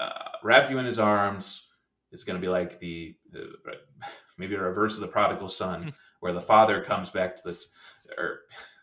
uh, 0.00 0.28
wrap 0.42 0.70
you 0.70 0.78
in 0.78 0.86
his 0.86 0.98
arms. 0.98 1.68
It's 2.10 2.24
going 2.24 2.40
to 2.40 2.44
be 2.44 2.50
like 2.50 2.78
the 2.80 3.14
uh, 3.34 3.72
maybe 4.38 4.54
a 4.54 4.60
reverse 4.60 4.94
of 4.94 5.00
the 5.00 5.08
prodigal 5.08 5.48
son, 5.48 5.92
where 6.20 6.32
the 6.32 6.40
father 6.40 6.82
comes 6.82 7.10
back 7.10 7.36
to 7.36 7.42
this, 7.44 7.68
or 8.16 8.40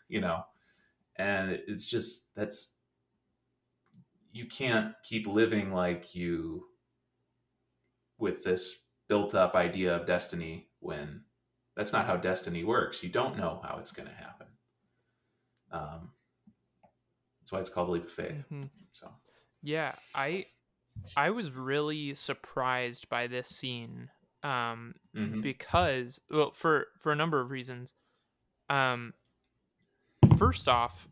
you 0.08 0.20
know, 0.20 0.44
and 1.16 1.50
it's 1.66 1.86
just 1.86 2.34
that's 2.36 2.74
you 4.32 4.46
can't 4.46 4.94
keep 5.02 5.26
living 5.26 5.72
like 5.72 6.14
you 6.14 6.66
with 8.18 8.44
this 8.44 8.76
built 9.08 9.34
up 9.34 9.54
idea 9.54 9.96
of 9.96 10.06
destiny 10.06 10.70
when 10.80 11.24
that's 11.76 11.92
not 11.92 12.06
how 12.06 12.16
destiny 12.16 12.64
works. 12.64 13.02
You 13.02 13.10
don't 13.10 13.36
know 13.36 13.60
how 13.64 13.78
it's 13.78 13.92
going 13.92 14.08
to 14.08 14.14
happen. 14.14 14.48
Um, 15.70 16.12
that's 17.40 17.52
why 17.52 17.60
it's 17.60 17.68
called 17.70 17.88
leap 17.90 18.04
of 18.04 18.10
faith. 18.10 18.44
Mhm. 18.50 18.70
So, 18.92 19.12
Yeah, 19.62 19.96
I 20.14 20.46
I 21.16 21.30
was 21.30 21.50
really 21.50 22.14
surprised 22.14 23.08
by 23.08 23.26
this 23.26 23.48
scene 23.48 24.10
um 24.42 24.96
mhm. 25.14 25.42
because 25.42 26.20
well 26.30 26.52
for 26.52 26.88
for 27.00 27.12
a 27.12 27.16
number 27.16 27.40
of 27.40 27.50
reasons. 27.50 27.94
Um 28.70 29.14
first 30.36 30.68
off, 30.68 31.08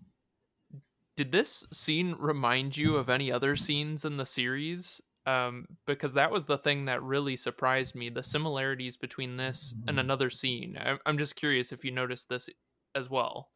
did 1.16 1.32
this 1.32 1.66
scene 1.72 2.14
remind 2.18 2.76
you 2.76 2.96
of 2.96 3.08
any 3.08 3.30
other 3.30 3.56
scenes 3.56 4.04
in 4.04 4.16
the 4.16 4.26
series? 4.26 5.00
Um 5.26 5.66
because 5.86 6.14
that 6.14 6.30
was 6.30 6.46
the 6.46 6.58
thing 6.58 6.86
that 6.86 7.02
really 7.02 7.36
surprised 7.36 7.94
me, 7.94 8.08
the 8.08 8.22
similarities 8.22 8.96
between 8.96 9.36
this 9.36 9.74
and 9.86 9.98
another 10.00 10.30
scene. 10.30 10.78
I- 10.80 10.98
I'm 11.06 11.18
just 11.18 11.36
curious 11.36 11.72
if 11.72 11.84
you 11.84 11.90
noticed 11.90 12.28
this 12.28 12.48
as 12.94 13.10
well. 13.10 13.50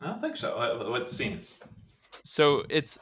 I 0.00 0.06
don't 0.06 0.20
think 0.20 0.36
so. 0.36 0.56
What, 0.56 0.90
what 0.90 1.10
scene? 1.10 1.40
So 2.22 2.64
it's 2.68 2.98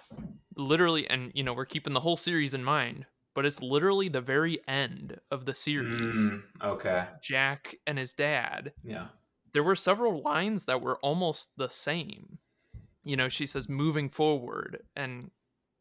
literally, 0.57 1.09
and 1.09 1.33
you 1.35 1.43
know, 1.43 1.53
we're 1.53 1.65
keeping 1.65 1.93
the 1.93 2.01
whole 2.01 2.17
series 2.17 2.55
in 2.55 2.63
mind, 2.63 3.07
but 3.35 3.45
it's 3.45 3.61
literally 3.61 4.09
the 4.09 4.21
very 4.21 4.59
end 4.69 5.19
of 5.31 5.45
the 5.45 5.55
series. 5.55 6.15
Mm, 6.15 6.43
okay. 6.63 7.07
Jack 7.21 7.77
and 7.87 7.99
his 7.99 8.13
dad. 8.13 8.73
Yeah. 8.85 9.09
There 9.53 9.63
were 9.65 9.77
several 9.77 10.23
lines 10.23 10.65
that 10.65 10.81
were 10.81 10.97
almost 10.99 11.53
the 11.57 11.69
same. 11.69 12.39
You 13.05 13.17
know, 13.17 13.29
she 13.29 13.47
says 13.47 13.69
moving 13.69 14.09
forward, 14.09 14.83
and 14.97 15.31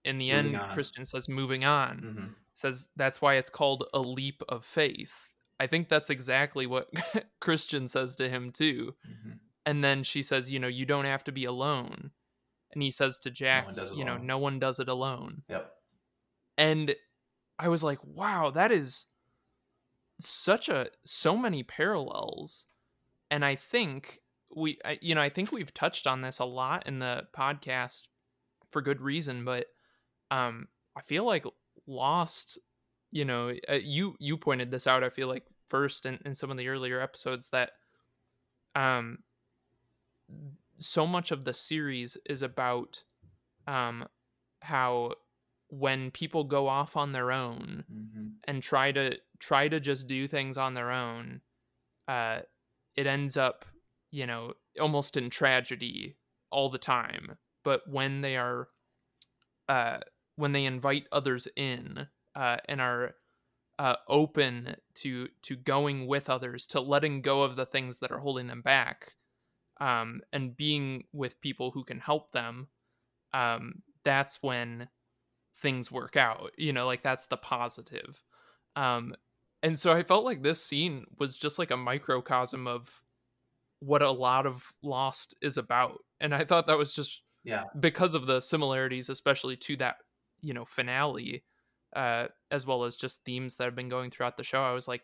in 0.04 0.18
the 0.18 0.32
Moving 0.32 0.56
end, 0.56 0.64
on. 0.64 0.74
Christian 0.74 1.06
says 1.06 1.28
moving 1.30 1.64
on. 1.66 1.98
hmm 2.00 2.34
Says 2.56 2.90
that's 2.96 3.20
why 3.22 3.36
it's 3.36 3.50
called 3.50 3.86
a 3.94 4.00
leap 4.00 4.44
of 4.48 4.64
faith. 4.64 5.30
I 5.60 5.66
think 5.68 5.90
that's 5.90 6.10
exactly 6.12 6.68
what 6.68 6.90
Christian 7.40 7.88
says 7.88 8.16
to 8.18 8.30
him 8.30 8.52
too. 8.52 8.94
hmm 9.06 9.32
And 9.66 9.84
then 9.84 10.04
she 10.04 10.22
says, 10.22 10.50
you 10.50 10.60
know, 10.60 10.68
you 10.68 10.86
don't 10.86 11.06
have 11.06 11.24
to 11.26 11.32
be 11.32 11.46
alone. 11.46 12.12
And 12.72 12.82
he 12.84 12.92
says 12.92 13.20
to 13.20 13.32
Jack, 13.32 13.68
it 13.78 13.96
you 13.96 14.04
know, 14.04 14.18
no 14.18 14.38
one 14.38 14.60
does 14.60 14.80
it 14.80 14.90
alone. 14.90 15.44
Yep. 15.48 15.72
And 16.58 16.96
I 17.60 17.68
was 17.68 17.84
like, 17.84 18.00
wow, 18.04 18.50
that 18.52 18.72
is 18.72 19.06
such 20.20 20.70
a 20.70 20.88
so 21.06 21.38
many 21.38 21.64
parallels. 21.64 22.66
And 23.32 23.44
I 23.44 23.56
think 23.56 24.20
we 24.56 24.80
I, 24.86 25.00
you 25.02 25.16
know, 25.16 25.22
I 25.22 25.30
think 25.30 25.52
we've 25.52 25.74
touched 25.74 26.08
on 26.08 26.22
this 26.22 26.40
a 26.40 26.46
lot 26.46 26.88
in 26.88 27.00
the 27.00 27.28
podcast 27.36 28.04
for 28.72 28.82
good 28.82 29.02
reason, 29.02 29.46
but 29.46 29.68
um 30.38 30.68
I 30.96 31.02
feel 31.02 31.26
like 31.26 31.46
Lost, 31.86 32.60
you 33.12 33.26
know, 33.26 33.52
uh, 33.70 33.74
you 33.74 34.16
you 34.20 34.38
pointed 34.38 34.72
this 34.72 34.88
out 34.88 35.04
I 35.04 35.10
feel 35.10 35.28
like 35.28 35.44
first 35.68 36.06
in, 36.06 36.20
in 36.26 36.34
some 36.34 36.50
of 36.52 36.58
the 36.58 36.68
earlier 36.70 37.02
episodes 37.02 37.50
that 37.50 37.72
um 38.76 39.20
so 40.80 41.06
much 41.06 41.32
of 41.32 41.44
the 41.46 41.54
series 41.54 42.18
is 42.26 42.42
about 42.42 43.04
um 43.68 44.06
how 44.62 45.12
when 45.70 46.12
people 46.12 46.44
go 46.44 46.68
off 46.68 46.96
on 46.98 47.12
their 47.12 47.32
own 47.32 47.84
Mm-hmm. 47.92 48.28
and 48.46 48.64
try 48.64 48.92
to 48.92 49.18
try 49.40 49.68
to 49.68 49.80
just 49.80 50.08
do 50.08 50.28
things 50.28 50.58
on 50.58 50.74
their 50.74 50.92
own 50.92 51.42
uh 52.08 52.40
it 52.96 53.08
ends 53.08 53.38
up 53.38 53.66
you 54.12 54.26
know 54.26 54.54
almost 54.80 55.18
in 55.18 55.30
tragedy 55.30 56.16
all 56.50 56.70
the 56.70 56.78
time 56.78 57.38
but 57.64 57.82
when 57.90 58.22
they 58.22 58.38
are 58.38 58.68
uh 59.70 60.00
when 60.36 60.52
they 60.52 60.66
invite 60.66 61.08
others 61.12 61.48
in 61.56 62.08
uh 62.36 62.58
and 62.66 62.82
are 62.82 63.16
uh 63.80 63.96
open 64.08 64.76
to 64.96 65.28
to 65.42 65.56
going 65.56 66.08
with 66.08 66.30
others 66.30 66.66
to 66.68 66.82
letting 66.82 67.22
go 67.22 67.44
of 67.44 67.56
the 67.56 67.66
things 67.66 68.00
that 68.00 68.12
are 68.12 68.20
holding 68.20 68.48
them 68.48 68.62
back 68.62 69.14
um 69.80 70.22
and 70.32 70.56
being 70.58 71.04
with 71.14 71.42
people 71.42 71.72
who 71.72 71.84
can 71.84 72.00
help 72.00 72.32
them 72.32 72.68
um 73.34 73.82
that's 74.04 74.44
when 74.44 74.88
things 75.58 75.92
work 75.92 76.16
out 76.18 76.52
you 76.58 76.74
know 76.74 76.86
like 76.86 77.04
that's 77.04 77.28
the 77.28 77.38
positive 77.38 78.24
um 78.76 79.16
and 79.64 79.78
so 79.80 79.92
i 79.94 80.04
felt 80.04 80.26
like 80.26 80.44
this 80.44 80.64
scene 80.64 81.06
was 81.20 81.38
just 81.38 81.58
like 81.60 81.72
a 81.72 81.78
microcosm 81.78 82.68
of 82.68 83.04
what 83.80 84.02
a 84.02 84.12
lot 84.12 84.46
of 84.46 84.74
lost 84.82 85.36
is 85.42 85.58
about 85.58 86.00
and 86.20 86.34
i 86.34 86.44
thought 86.44 86.68
that 86.68 86.78
was 86.78 86.94
just 86.94 87.22
Yeah. 87.44 87.66
because 87.80 88.16
of 88.16 88.28
the 88.28 88.40
similarities 88.42 89.10
especially 89.10 89.58
to 89.58 89.76
that 89.78 89.98
you 90.44 90.54
know 90.54 90.66
finale 90.66 91.46
uh 91.96 92.28
as 92.52 92.68
well 92.68 92.86
as 92.86 92.98
just 92.98 93.26
themes 93.26 93.58
that 93.58 93.66
have 93.66 93.76
been 93.76 93.90
going 93.90 94.12
throughout 94.12 94.38
the 94.38 94.44
show 94.44 94.64
i 94.64 94.74
was 94.74 94.88
like 94.88 95.04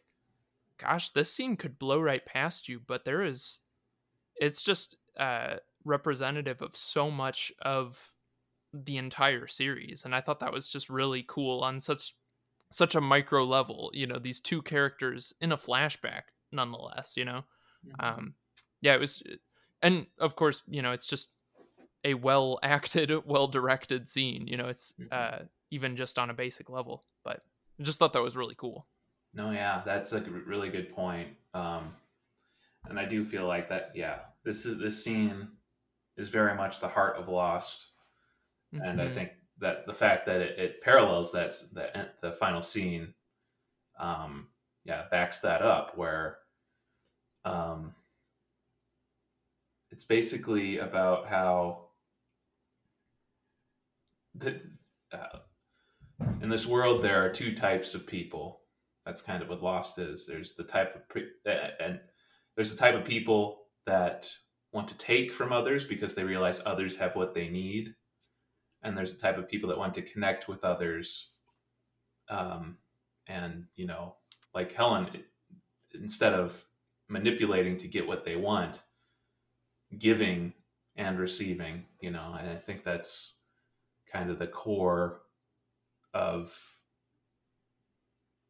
gosh 0.78 1.12
this 1.12 1.34
scene 1.34 1.58
could 1.58 1.80
blow 1.80 2.00
right 2.00 2.26
past 2.26 2.70
you 2.70 2.80
but 2.80 3.06
there 3.06 3.24
is 3.24 3.60
it's 4.36 4.64
just 4.64 4.98
uh 5.18 5.56
representative 5.86 6.62
of 6.62 6.76
so 6.76 7.10
much 7.12 7.52
of 7.62 8.14
the 8.74 8.98
entire 8.98 9.48
series 9.48 10.06
and 10.06 10.16
i 10.16 10.22
thought 10.22 10.40
that 10.40 10.54
was 10.54 10.70
just 10.70 10.90
really 10.90 11.24
cool 11.28 11.62
on 11.62 11.80
such 11.80 12.16
such 12.72 12.96
a 12.96 13.02
micro 13.02 13.44
level 13.46 13.92
you 13.94 14.08
know 14.08 14.20
these 14.20 14.40
two 14.40 14.62
characters 14.62 15.34
in 15.42 15.52
a 15.52 15.58
flashback 15.58 16.24
nonetheless 16.52 17.18
you 17.18 17.26
know 17.26 17.44
Mm-hmm. 17.86 18.06
um 18.06 18.36
yeah 18.82 18.94
it 18.94 19.00
was 19.00 19.24
and 19.82 20.08
of 20.20 20.36
course 20.36 20.64
you 20.68 20.82
know 20.82 20.92
it's 20.92 21.06
just 21.08 21.30
a 22.04 22.14
well 22.14 22.60
acted 22.64 23.12
well 23.26 23.48
directed 23.48 24.10
scene 24.10 24.48
you 24.48 24.58
know 24.58 24.68
it's 24.70 24.94
Mhm. 25.00 25.08
uh 25.12 25.40
even 25.72 25.96
just 25.96 26.18
on 26.18 26.30
a 26.30 26.34
basic 26.34 26.70
level 26.70 27.04
but 27.24 27.44
i 27.80 27.84
just 27.84 28.00
thought 28.00 28.14
that 28.14 28.22
was 28.24 28.36
really 28.38 28.56
cool 28.56 28.88
No, 29.34 29.52
yeah, 29.52 29.84
that's 29.86 30.12
a 30.14 30.22
really 30.22 30.70
good 30.70 30.90
point. 30.96 31.38
Um, 31.54 31.94
and 32.86 33.00
I 33.00 33.06
do 33.06 33.24
feel 33.24 33.46
like 33.46 33.68
that. 33.68 33.92
Yeah, 33.94 34.20
this 34.44 34.66
is 34.66 34.80
this 34.80 35.04
scene 35.04 35.50
is 36.18 36.30
very 36.30 36.56
much 36.56 36.80
the 36.80 36.88
heart 36.88 37.16
of 37.18 37.28
Lost, 37.28 37.92
and 38.74 39.00
I 39.00 39.06
Mhm. 39.08 39.14
think 39.14 39.32
that 39.60 39.86
the 39.86 39.94
fact 39.94 40.26
that 40.26 40.42
it, 40.42 40.58
it 40.60 40.82
parallels 40.82 41.32
that's 41.32 41.70
the 41.70 42.10
the 42.22 42.32
final 42.32 42.64
scene, 42.64 43.14
um, 44.00 44.50
yeah, 44.84 45.06
backs 45.12 45.42
that 45.42 45.62
up. 45.62 45.96
Where, 45.96 46.40
um, 47.46 47.94
it's 49.92 50.04
basically 50.04 50.80
about 50.80 51.28
how 51.28 51.89
the, 54.36 54.62
uh, 55.12 55.40
in 56.42 56.50
this 56.50 56.66
world 56.66 57.02
there 57.02 57.24
are 57.24 57.30
two 57.30 57.56
types 57.56 57.96
of 57.96 58.08
people. 58.08 58.62
That's 59.06 59.22
kind 59.22 59.42
of 59.42 59.50
what 59.50 59.64
lost 59.64 59.98
is. 59.98 60.26
There's 60.26 60.56
the 60.56 60.64
type 60.64 60.96
of 60.96 61.08
pre- 61.10 61.32
uh, 61.48 61.70
and 61.80 62.00
there's 62.56 62.72
the 62.72 62.78
type 62.78 62.96
of 62.96 63.06
people 63.06 63.64
that 63.86 64.30
want 64.72 64.88
to 64.90 64.98
take 64.98 65.32
from 65.32 65.52
others 65.52 65.84
because 65.86 66.14
they 66.14 66.24
realize 66.24 66.62
others 66.66 66.98
have 66.98 67.16
what 67.16 67.34
they 67.34 67.48
need. 67.50 67.96
And 68.84 68.98
there's 68.98 69.16
the 69.16 69.22
type 69.22 69.38
of 69.38 69.50
people 69.50 69.70
that 69.70 69.78
want 69.78 69.94
to 69.96 70.02
connect 70.02 70.48
with 70.48 70.64
others 70.64 71.32
um, 72.30 72.78
and 73.28 73.66
you 73.76 73.88
know 73.88 74.16
like 74.54 74.72
helen 74.72 75.08
instead 75.94 76.34
of 76.34 76.66
manipulating 77.08 77.78
to 77.78 77.88
get 77.88 78.08
what 78.08 78.26
they 78.26 78.36
want 78.36 78.84
giving 79.98 80.54
and 80.96 81.20
receiving 81.20 81.84
you 82.02 82.12
know 82.12 82.36
and 82.40 82.50
i 82.50 82.56
think 82.56 82.84
that's 82.84 83.36
kind 84.12 84.30
of 84.30 84.40
the 84.40 84.48
core 84.48 85.22
of 86.14 86.58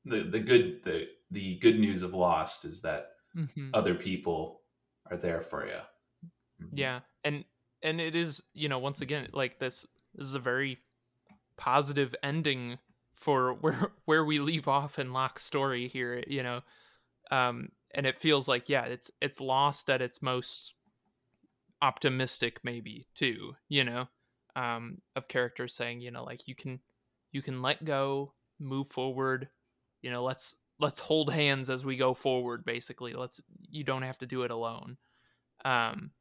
the 0.05 0.23
the 0.23 0.39
good 0.39 0.83
the 0.83 1.07
the 1.31 1.57
good 1.59 1.79
news 1.79 2.01
of 2.01 2.13
lost 2.13 2.65
is 2.65 2.81
that 2.81 3.11
Mhm. 3.35 3.71
other 3.73 3.95
people 3.95 4.61
are 5.09 5.17
there 5.17 5.41
for 5.41 5.67
you 5.67 5.79
yeah 6.71 7.01
and 7.23 7.45
and 7.83 8.01
it 8.01 8.15
is 8.15 8.41
you 8.53 8.67
know 8.69 8.79
once 8.79 9.01
again 9.01 9.27
like 9.33 9.59
this 9.59 9.85
this 10.15 10.27
is 10.27 10.33
a 10.35 10.39
very 10.39 10.79
positive 11.57 12.15
ending 12.23 12.77
for 13.13 13.53
where 13.61 13.91
where 14.05 14.25
we 14.25 14.39
leave 14.39 14.67
off 14.67 14.99
in 14.99 15.13
Locke's 15.13 15.43
story 15.43 15.87
here 15.87 16.23
you 16.27 16.43
know? 16.43 16.61
Um 17.31 17.69
and 17.93 18.05
it 18.05 18.17
feels 18.17 18.47
like 18.47 18.69
yeah 18.69 18.85
it's 18.85 19.11
it's 19.21 19.39
lost 19.39 19.89
at 19.89 20.01
its 20.01 20.21
most 20.21 20.73
optimistic 21.81 22.59
maybe 22.63 23.07
too 23.13 23.55
you 23.67 23.83
know 23.83 24.07
um 24.59 24.97
of 25.15 25.27
characters 25.27 25.73
saying 25.73 26.01
you 26.01 26.11
know 26.11 26.23
like 26.23 26.47
you 26.47 26.55
can 26.55 26.79
you 27.31 27.41
can 27.41 27.61
let 27.61 27.83
go 27.85 28.33
move 28.59 28.87
forward 28.87 29.47
you 30.01 30.11
know 30.11 30.23
let's 30.23 30.55
let's 30.79 30.99
hold 30.99 31.31
hands 31.31 31.69
as 31.69 31.83
we 31.83 31.97
go 31.97 32.13
forward 32.13 32.63
basically. 32.63 33.13
Let's 33.13 33.41
you 33.69 33.83
don't 33.83 34.03
have 34.03 34.17
to 34.19 34.25
do 34.25 34.43
it 34.43 34.51
alone. 34.51 34.97
Um 35.65 36.11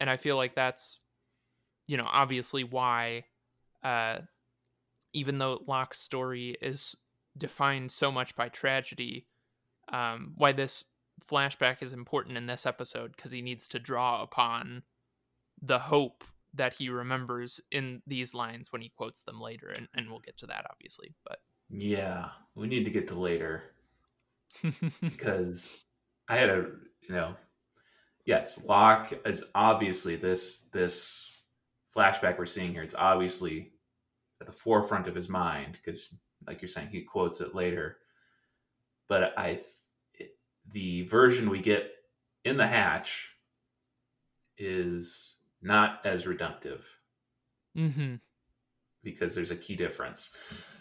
and 0.00 0.08
i 0.08 0.16
feel 0.16 0.36
like 0.36 0.54
that's 0.54 0.98
you 1.86 1.96
know 1.96 2.08
obviously 2.10 2.64
why 2.64 3.24
uh 3.84 4.18
even 5.12 5.38
though 5.38 5.62
locke's 5.66 6.00
story 6.00 6.56
is 6.60 6.96
defined 7.36 7.92
so 7.92 8.10
much 8.10 8.34
by 8.34 8.48
tragedy 8.48 9.26
um 9.92 10.32
why 10.36 10.52
this 10.52 10.84
flashback 11.30 11.82
is 11.82 11.92
important 11.92 12.36
in 12.36 12.46
this 12.46 12.66
episode 12.66 13.14
because 13.14 13.30
he 13.30 13.42
needs 13.42 13.68
to 13.68 13.78
draw 13.78 14.22
upon 14.22 14.82
the 15.62 15.78
hope 15.78 16.24
that 16.54 16.74
he 16.74 16.88
remembers 16.88 17.60
in 17.70 18.02
these 18.06 18.34
lines 18.34 18.72
when 18.72 18.82
he 18.82 18.92
quotes 18.96 19.22
them 19.22 19.40
later 19.40 19.72
and, 19.76 19.88
and 19.94 20.10
we'll 20.10 20.20
get 20.20 20.36
to 20.36 20.46
that 20.46 20.66
obviously 20.70 21.14
but 21.24 21.38
yeah 21.68 22.28
we 22.54 22.66
need 22.66 22.84
to 22.84 22.90
get 22.90 23.08
to 23.08 23.18
later. 23.18 23.62
Because 25.00 25.78
i 26.28 26.36
had 26.36 26.50
a 26.50 26.66
you 27.02 27.14
know 27.14 27.34
yes 28.26 28.64
locke 28.64 29.12
is 29.24 29.44
obviously 29.54 30.16
this 30.16 30.64
this 30.72 31.44
flashback 31.96 32.38
we're 32.38 32.46
seeing 32.46 32.72
here 32.72 32.82
it's 32.82 32.94
obviously 32.96 33.72
at 34.40 34.46
the 34.46 34.52
forefront 34.52 35.06
of 35.06 35.14
his 35.14 35.28
mind 35.28 35.78
because 35.82 36.08
like 36.46 36.62
you're 36.62 36.68
saying 36.68 36.88
he 36.90 37.02
quotes 37.02 37.40
it 37.40 37.54
later. 37.54 37.98
But 39.08 39.34
i 39.36 39.60
the 40.72 41.02
version 41.02 41.50
we 41.50 41.60
get 41.60 41.90
in 42.44 42.56
the 42.56 42.66
hatch 42.66 43.30
is 44.56 45.36
not 45.62 46.00
as 46.04 46.26
redemptive 46.26 46.84
mm-hmm. 47.76 48.16
because 49.02 49.34
there's 49.34 49.50
a 49.50 49.56
key 49.56 49.76
difference. 49.76 50.30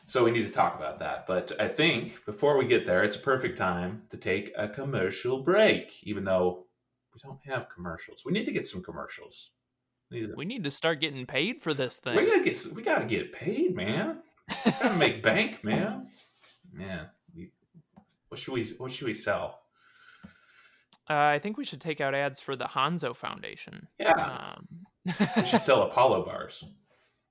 So 0.06 0.24
we 0.24 0.32
need 0.32 0.46
to 0.46 0.52
talk 0.52 0.76
about 0.76 1.00
that. 1.00 1.28
But 1.28 1.52
I 1.60 1.68
think 1.68 2.26
before 2.26 2.58
we 2.58 2.66
get 2.66 2.86
there, 2.86 3.04
it's 3.04 3.16
a 3.16 3.20
perfect 3.20 3.58
time 3.58 4.04
to 4.10 4.18
take 4.18 4.52
a 4.58 4.68
commercial 4.68 5.44
break, 5.44 6.04
even 6.04 6.24
though 6.24 6.66
we 7.14 7.20
don't 7.24 7.40
have 7.46 7.70
commercials. 7.70 8.24
We 8.26 8.32
need 8.32 8.46
to 8.46 8.52
get 8.52 8.68
some 8.68 8.82
commercials. 8.82 9.52
We, 10.10 10.22
need 10.22 10.28
to, 10.28 10.34
we 10.36 10.46
need 10.46 10.64
to 10.64 10.72
start 10.72 11.00
getting 11.00 11.28
paid 11.28 11.62
for 11.62 11.76
this 11.76 11.98
thing 11.98 12.16
we 12.16 12.26
gotta 12.26 12.44
get 12.44 12.68
we 12.76 12.82
gotta 12.82 13.06
get 13.06 13.32
paid, 13.32 13.76
man. 13.76 14.22
We 14.66 14.72
gotta 14.72 14.98
make 14.98 15.22
bank, 15.24 15.64
man. 15.64 16.08
Man, 16.74 17.08
we, 17.36 17.52
what 18.30 18.40
should 18.40 18.54
we 18.56 18.66
what 18.80 18.92
should 18.92 19.06
we 19.06 19.14
sell? 19.14 19.59
Uh, 21.10 21.32
i 21.34 21.40
think 21.40 21.58
we 21.58 21.66
should 21.66 21.82
take 21.82 22.00
out 22.02 22.14
ads 22.14 22.40
for 22.40 22.56
the 22.56 22.66
Hanso 22.66 23.16
Foundation 23.16 23.88
Yeah, 24.00 24.12
um, 24.58 24.68
we 25.38 25.46
should 25.46 25.62
sell 25.62 25.82
Apollo 25.90 26.26
bars. 26.26 26.64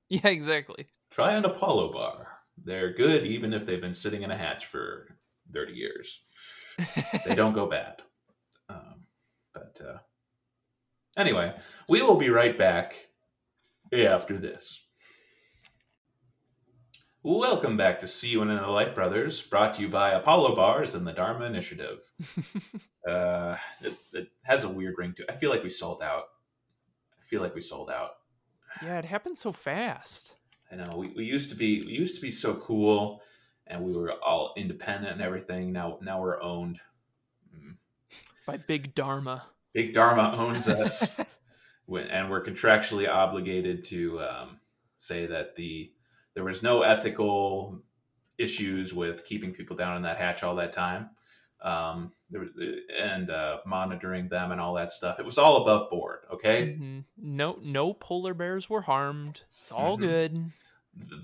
yeah 0.09 0.29
exactly 0.29 0.87
Try 1.11 1.33
an 1.33 1.47
Apollo 1.47 1.93
bar. 1.95 2.29
They're 2.63 2.93
good 2.93 3.25
even 3.25 3.55
if 3.55 3.65
they've 3.65 3.81
been 3.81 3.95
sitting 3.95 4.23
in 4.25 4.31
a 4.31 4.37
hatch 4.37 4.67
for 4.67 5.09
30 5.55 5.73
years. 5.73 6.21
they 7.25 7.35
don't 7.35 7.55
go 7.55 7.67
bad. 7.67 8.03
Um, 8.71 9.05
but 9.55 9.81
uh, 9.83 9.97
anyway, 11.17 11.55
we 11.89 12.03
will 12.03 12.17
be 12.17 12.29
right 12.29 12.59
back 12.59 13.09
after 13.91 14.37
this. 14.37 14.87
Welcome 17.23 17.77
back 17.77 17.99
to 18.01 18.07
See 18.07 18.29
You 18.29 18.43
in 18.43 18.49
the 18.49 18.67
Life 18.67 18.95
Brothers, 18.95 19.43
brought 19.43 19.75
to 19.75 19.83
you 19.83 19.89
by 19.89 20.13
Apollo 20.13 20.55
Bars 20.55 20.95
and 20.95 21.07
the 21.07 21.13
Dharma 21.13 21.45
Initiative. 21.47 22.01
Uh, 23.09 23.57
it, 23.81 23.95
it 24.13 24.29
has 24.43 24.65
a 24.65 24.69
weird 24.69 24.97
ring 24.99 25.15
to 25.15 25.23
it. 25.23 25.31
I 25.31 25.33
feel 25.33 25.49
like 25.49 25.63
we 25.63 25.71
sold 25.71 26.03
out. 26.03 26.25
I 27.19 27.23
feel 27.23 27.41
like 27.41 27.55
we 27.55 27.63
sold 27.63 27.89
out. 27.89 28.17
yeah 28.83 28.99
it 28.99 29.07
happened 29.07 29.39
so 29.39 29.51
fast 29.51 30.35
I 30.71 30.77
know 30.77 30.95
we, 30.95 31.09
we 31.17 31.25
used 31.25 31.49
to 31.49 31.57
be 31.57 31.81
we 31.87 31.93
used 31.93 32.17
to 32.17 32.21
be 32.21 32.31
so 32.31 32.57
cool, 32.57 33.23
and 33.67 33.83
we 33.83 33.95
were 33.95 34.13
all 34.23 34.53
independent 34.59 35.15
and 35.15 35.23
everything. 35.23 35.73
Now 35.73 35.99
now 36.03 36.21
we're 36.21 36.43
owned. 36.43 36.81
Mm. 37.57 37.77
by 38.45 38.59
big 38.59 38.95
dharma 38.95 39.47
Big 39.73 39.95
Dharma 39.95 40.35
owns 40.37 40.69
us. 40.69 41.09
and 41.89 42.31
we're 42.31 42.45
contractually 42.45 43.09
obligated 43.09 43.85
to 43.85 44.21
um, 44.21 44.61
say 44.99 45.25
that 45.25 45.57
the 45.57 45.93
there 46.39 46.45
was 46.45 46.63
no 46.63 46.83
ethical 46.83 47.83
issues 48.39 48.95
with 48.95 49.25
keeping 49.25 49.53
people 49.53 49.75
down 49.75 49.97
in 49.97 50.03
that 50.05 50.19
hatch 50.19 50.45
all 50.45 50.55
that 50.55 50.73
time 50.73 51.11
um, 51.63 52.13
there 52.31 52.43
was, 52.43 52.51
and 52.97 53.29
uh, 53.29 53.59
monitoring 53.67 54.29
them 54.29 54.53
and 54.53 54.61
all 54.61 54.75
that 54.75 54.93
stuff. 54.93 55.19
It 55.19 55.25
was 55.27 55.37
all 55.39 55.57
above 55.63 55.91
board. 55.91 56.21
Okay. 56.33 56.77
Mhm. 56.81 57.05
No, 57.17 57.59
no 57.61 57.93
polar 57.93 58.35
bears 58.35 58.71
were 58.71 58.83
harmed. 58.83 59.43
It's 59.61 59.73
all 59.73 59.97
Mhm. 59.97 60.01
good. 60.01 60.45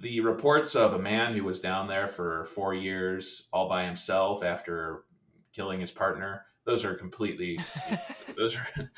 The 0.02 0.18
reports 0.18 0.74
of 0.74 0.92
a 0.92 0.98
man 0.98 1.34
who 1.34 1.44
was 1.44 1.60
down 1.60 1.86
there 1.86 2.08
for 2.08 2.46
four 2.46 2.74
years 2.74 3.48
all 3.52 3.68
by 3.68 3.84
himself 3.84 4.42
after 4.42 5.04
killing 5.52 5.78
his 5.78 5.92
partner. 5.92 6.46
Those 6.64 6.84
are 6.84 6.94
completely. 6.94 7.58
those 8.36 8.56
are 8.56 8.66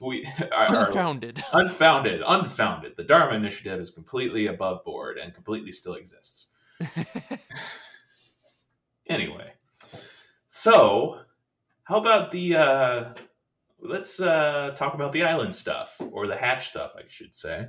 we 0.00 0.26
are, 0.52 0.76
are 0.76 0.86
Unfounded. 0.88 1.42
unfounded. 1.52 2.22
Unfounded. 2.26 2.92
The 2.96 3.04
Dharma 3.04 3.34
Initiative 3.34 3.80
is 3.80 3.90
completely 3.90 4.46
above 4.46 4.84
board 4.84 5.18
and 5.18 5.34
completely 5.34 5.72
still 5.72 5.94
exists. 5.94 6.46
Anyway, 9.06 9.52
so 10.46 11.20
how 11.84 11.96
about 12.00 12.30
the 12.30 12.56
uh 12.56 13.04
let's 13.78 14.18
uh 14.18 14.72
talk 14.74 14.94
about 14.94 15.12
the 15.12 15.22
island 15.22 15.54
stuff 15.54 16.00
or 16.12 16.26
the 16.26 16.36
hatch 16.36 16.68
stuff, 16.70 16.92
I 16.96 17.02
should 17.08 17.34
say. 17.34 17.66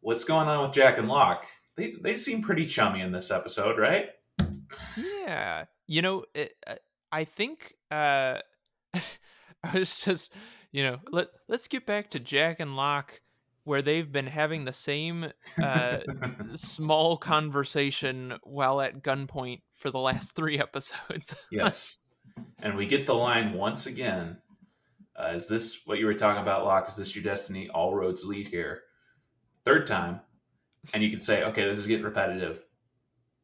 What's 0.00 0.24
going 0.24 0.46
on 0.48 0.62
with 0.62 0.72
Jack 0.72 0.98
and 0.98 1.08
Locke? 1.08 1.44
They 1.76 1.94
they 2.00 2.14
seem 2.14 2.40
pretty 2.40 2.66
chummy 2.66 3.00
in 3.00 3.10
this 3.10 3.30
episode, 3.32 3.78
right? 3.78 4.10
yeah, 4.96 5.64
you 5.88 6.02
know, 6.02 6.24
it, 6.34 6.52
uh, 6.66 6.74
I 7.12 7.24
think 7.24 7.74
uh, 7.90 8.38
I 8.94 9.78
was 9.78 9.96
just, 9.96 10.32
you 10.72 10.82
know, 10.82 10.98
let 11.10 11.28
let's 11.48 11.68
get 11.68 11.86
back 11.86 12.10
to 12.10 12.20
Jack 12.20 12.60
and 12.60 12.76
Locke, 12.76 13.20
where 13.64 13.82
they've 13.82 14.10
been 14.10 14.26
having 14.26 14.64
the 14.64 14.72
same 14.72 15.30
uh, 15.62 15.98
small 16.54 17.16
conversation 17.16 18.34
while 18.42 18.80
at 18.80 19.02
gunpoint 19.02 19.62
for 19.74 19.90
the 19.90 19.98
last 19.98 20.34
three 20.36 20.58
episodes. 20.58 21.36
yes. 21.50 21.98
And 22.62 22.76
we 22.76 22.86
get 22.86 23.06
the 23.06 23.14
line 23.14 23.52
once 23.52 23.86
again. 23.86 24.38
Uh, 25.16 25.32
is 25.34 25.48
this 25.48 25.82
what 25.84 25.98
you 25.98 26.06
were 26.06 26.14
talking 26.14 26.42
about, 26.42 26.64
Locke? 26.64 26.88
Is 26.88 26.96
this 26.96 27.14
your 27.14 27.24
destiny? 27.24 27.68
All 27.68 27.94
roads 27.94 28.24
lead 28.24 28.48
here. 28.48 28.82
Third 29.64 29.86
time. 29.86 30.20
And 30.94 31.02
you 31.02 31.10
can 31.10 31.18
say, 31.18 31.44
okay, 31.44 31.64
this 31.64 31.76
is 31.76 31.86
getting 31.86 32.04
repetitive, 32.04 32.64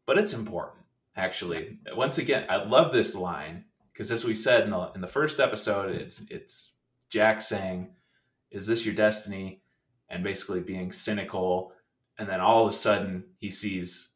but 0.07 0.17
it's 0.17 0.33
important, 0.33 0.86
actually. 1.17 1.79
Once 1.95 2.19
again, 2.19 2.47
I 2.49 2.57
love 2.65 2.93
this 2.93 3.15
line 3.15 3.65
because, 3.93 4.11
as 4.11 4.25
we 4.25 4.35
said 4.35 4.65
in 4.65 4.71
the, 4.71 4.91
in 4.95 5.01
the 5.01 5.07
first 5.07 5.41
episode, 5.41 5.95
it's, 5.95 6.23
it's 6.31 6.73
Jack 7.09 7.41
saying, 7.41 7.89
Is 8.51 8.67
this 8.67 8.85
your 8.85 8.95
destiny? 8.95 9.63
And 10.09 10.23
basically 10.23 10.61
being 10.61 10.93
cynical. 10.93 11.73
And 12.17 12.29
then 12.29 12.41
all 12.41 12.63
of 12.63 12.69
a 12.69 12.77
sudden, 12.77 13.25
he 13.39 13.51
sees 13.51 14.11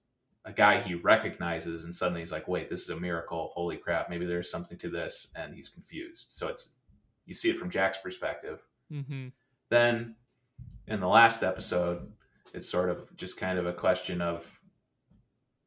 a 0.44 0.52
guy 0.52 0.80
he 0.80 0.94
recognizes 0.94 1.84
and 1.84 1.94
suddenly 1.94 2.20
he's 2.20 2.32
like 2.32 2.48
wait 2.48 2.70
this 2.70 2.82
is 2.82 2.90
a 2.90 2.96
miracle 2.98 3.50
holy 3.54 3.76
crap 3.76 4.08
maybe 4.08 4.24
there's 4.24 4.50
something 4.50 4.78
to 4.78 4.88
this 4.88 5.28
and 5.36 5.54
he's 5.54 5.68
confused 5.68 6.30
so 6.30 6.48
it's 6.48 6.70
you 7.26 7.34
see 7.34 7.50
it 7.50 7.56
from 7.56 7.70
jack's 7.70 7.98
perspective 7.98 8.62
mm-hmm. 8.90 9.28
then 9.68 10.14
in 10.86 11.00
the 11.00 11.08
last 11.08 11.42
episode 11.42 12.10
it's 12.54 12.68
sort 12.68 12.88
of 12.88 13.14
just 13.16 13.36
kind 13.36 13.58
of 13.58 13.66
a 13.66 13.72
question 13.72 14.22
of 14.22 14.60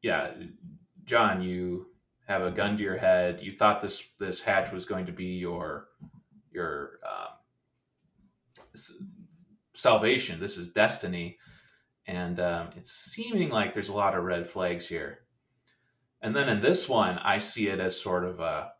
yeah 0.02 0.32
john 1.04 1.42
you 1.42 1.86
have 2.26 2.42
a 2.42 2.50
gun 2.50 2.76
to 2.76 2.82
your 2.82 2.96
head. 2.96 3.40
You 3.42 3.52
thought 3.52 3.82
this 3.82 4.02
this 4.18 4.40
hatch 4.40 4.72
was 4.72 4.84
going 4.84 5.06
to 5.06 5.12
be 5.12 5.36
your 5.36 5.88
your 6.52 6.98
um, 7.06 7.34
salvation. 9.74 10.40
This 10.40 10.56
is 10.56 10.68
destiny. 10.68 11.38
And 12.06 12.38
um, 12.38 12.68
it's 12.76 12.92
seeming 12.92 13.48
like 13.48 13.72
there's 13.72 13.88
a 13.88 13.94
lot 13.94 14.16
of 14.16 14.24
red 14.24 14.46
flags 14.46 14.86
here. 14.86 15.20
And 16.20 16.36
then 16.36 16.48
in 16.48 16.60
this 16.60 16.88
one, 16.88 17.18
I 17.18 17.38
see 17.38 17.68
it 17.68 17.80
as 17.80 18.00
sort 18.00 18.24
of 18.24 18.40
a, 18.40 18.72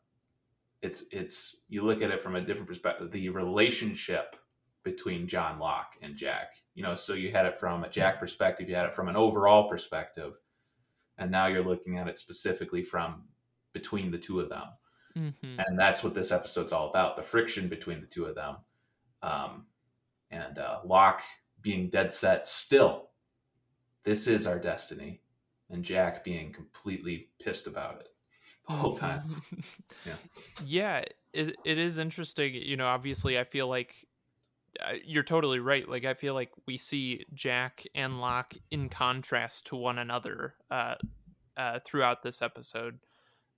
it's 0.82 1.04
it's 1.10 1.56
you 1.68 1.82
look 1.82 2.02
at 2.02 2.10
it 2.10 2.22
from 2.22 2.36
a 2.36 2.40
different 2.40 2.68
perspective, 2.68 3.10
the 3.10 3.30
relationship 3.30 4.36
between 4.82 5.26
John 5.26 5.58
Locke 5.58 5.94
and 6.02 6.14
Jack. 6.14 6.52
You 6.74 6.82
know, 6.82 6.94
so 6.94 7.14
you 7.14 7.30
had 7.30 7.46
it 7.46 7.58
from 7.58 7.84
a 7.84 7.88
Jack 7.88 8.20
perspective, 8.20 8.68
you 8.68 8.74
had 8.74 8.86
it 8.86 8.94
from 8.94 9.08
an 9.08 9.16
overall 9.16 9.68
perspective, 9.68 10.38
and 11.18 11.30
now 11.30 11.46
you're 11.46 11.64
looking 11.64 11.98
at 11.98 12.08
it 12.08 12.18
specifically 12.18 12.82
from 12.82 13.24
between 13.72 14.10
the 14.10 14.18
two 14.18 14.40
of 14.40 14.48
them, 14.48 14.68
Mm-hmm. 15.16 15.60
and 15.60 15.78
that's 15.78 16.02
what 16.02 16.12
this 16.14 16.32
episode's 16.32 16.72
all 16.72 16.90
about: 16.90 17.16
the 17.16 17.22
friction 17.22 17.68
between 17.68 18.00
the 18.00 18.06
two 18.06 18.24
of 18.24 18.34
them, 18.34 18.56
um, 19.22 19.66
and 20.30 20.58
uh, 20.58 20.80
Locke 20.84 21.22
being 21.62 21.88
dead 21.88 22.12
set 22.12 22.46
still 22.46 23.10
this 24.04 24.26
is 24.26 24.46
our 24.46 24.58
destiny. 24.58 25.20
And 25.70 25.82
jack 25.82 26.22
being 26.22 26.52
completely 26.52 27.30
pissed 27.42 27.66
about 27.66 28.00
it 28.00 28.08
the 28.68 28.74
whole 28.74 28.94
time. 28.94 29.22
Yeah. 30.06 30.12
yeah 30.64 31.04
it, 31.32 31.56
it 31.64 31.78
is 31.78 31.98
interesting. 31.98 32.54
You 32.54 32.76
know 32.76 32.86
obviously 32.86 33.38
i 33.38 33.44
feel 33.44 33.66
like 33.66 34.06
you're 35.04 35.22
totally 35.22 35.58
right 35.58 35.88
like 35.88 36.04
i 36.04 36.14
feel 36.14 36.34
like 36.34 36.50
we 36.66 36.76
see 36.76 37.24
jack 37.32 37.84
and 37.94 38.20
locke 38.20 38.54
in 38.70 38.88
contrast 38.88 39.66
to 39.66 39.76
one 39.76 39.98
another 39.98 40.54
uh, 40.70 40.94
uh, 41.56 41.78
throughout 41.84 42.22
this 42.22 42.42
episode 42.42 42.98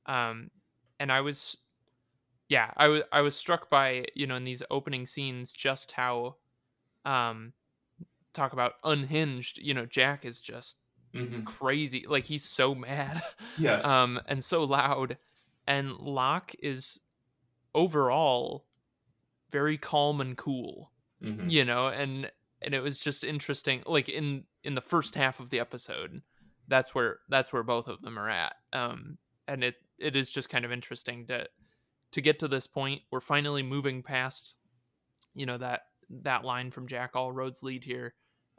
um, 0.06 0.50
and 1.00 1.10
i 1.10 1.20
was 1.20 1.56
yeah 2.48 2.70
I 2.76 2.88
was 2.88 3.02
I 3.12 3.20
was 3.20 3.36
struck 3.36 3.70
by 3.70 4.06
you 4.14 4.26
know 4.26 4.36
in 4.36 4.44
these 4.44 4.62
opening 4.70 5.06
scenes 5.06 5.52
just 5.52 5.92
how 5.92 6.36
um 7.04 7.52
talk 8.32 8.52
about 8.52 8.74
unhinged 8.84 9.58
you 9.58 9.74
know 9.74 9.86
jack 9.86 10.24
is 10.24 10.40
just 10.40 10.78
mm-hmm. 11.14 11.42
crazy 11.42 12.04
like 12.08 12.24
he's 12.24 12.44
so 12.44 12.74
mad 12.74 13.22
yes 13.58 13.84
um 13.84 14.20
and 14.26 14.42
so 14.44 14.64
loud 14.64 15.16
and 15.66 15.92
locke 15.92 16.54
is 16.62 17.00
overall 17.74 18.64
very 19.50 19.78
calm 19.78 20.20
and 20.20 20.36
cool 20.36 20.90
Mhm. 21.22 21.50
you 21.50 21.64
know 21.64 21.88
and 21.88 22.30
and 22.62 22.74
it 22.74 22.80
was 22.80 22.98
just 23.00 23.24
interesting 23.24 23.82
like 23.86 24.08
in 24.08 24.44
in 24.64 24.74
the 24.74 24.80
first 24.80 25.14
half 25.14 25.40
of 25.40 25.50
the 25.50 25.60
episode 25.60 26.22
that's 26.68 26.94
where 26.94 27.20
that's 27.28 27.52
where 27.52 27.62
both 27.62 27.88
of 27.88 28.02
them 28.02 28.18
are 28.18 28.28
at 28.28 28.54
um 28.72 29.18
and 29.48 29.64
it 29.64 29.76
it 29.98 30.14
is 30.16 30.30
just 30.30 30.48
kind 30.50 30.64
of 30.64 30.72
interesting 30.72 31.26
to 31.26 31.46
to 32.12 32.20
get 32.20 32.38
to 32.40 32.48
this 32.48 32.66
point 32.66 33.02
we're 33.10 33.20
finally 33.20 33.62
moving 33.62 34.02
past 34.02 34.56
you 35.34 35.46
know 35.46 35.56
that 35.58 35.82
that 36.10 36.44
line 36.44 36.70
from 36.70 36.86
jack 36.86 37.12
all 37.14 37.32
roads 37.32 37.62
lead 37.62 37.84
here 37.84 38.14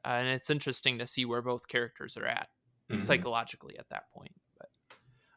uh, 0.06 0.10
and 0.10 0.28
it's 0.30 0.50
interesting 0.50 0.98
to 1.00 1.06
see 1.08 1.26
where 1.26 1.42
both 1.42 1.68
characters 1.68 2.18
are 2.18 2.26
at 2.26 2.50
Mhm. 2.90 3.04
psychologically 3.04 3.78
at 3.78 3.90
that 3.90 4.10
point 4.12 4.34
but 4.58 4.70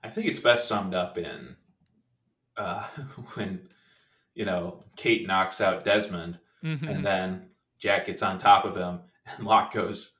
i 0.05 0.09
think 0.09 0.27
it's 0.29 0.39
best 0.39 0.68
summed 0.68 0.95
up 0.95 1.18
in 1.18 1.57
uh, 2.57 2.85
when 3.35 3.68
you 4.35 4.45
know 4.45 4.85
kate 4.97 5.27
knocks 5.27 5.61
out 5.61 5.85
desmond 5.85 6.39
Mm-hmm. 6.64 6.88
and 6.88 7.06
then 7.06 7.46
jack 7.78 8.06
gets 8.06 8.22
on 8.22 8.38
top 8.38 8.64
of 8.64 8.76
him 8.76 9.00
and 9.36 9.46
locke 9.46 9.72
goes 9.72 10.12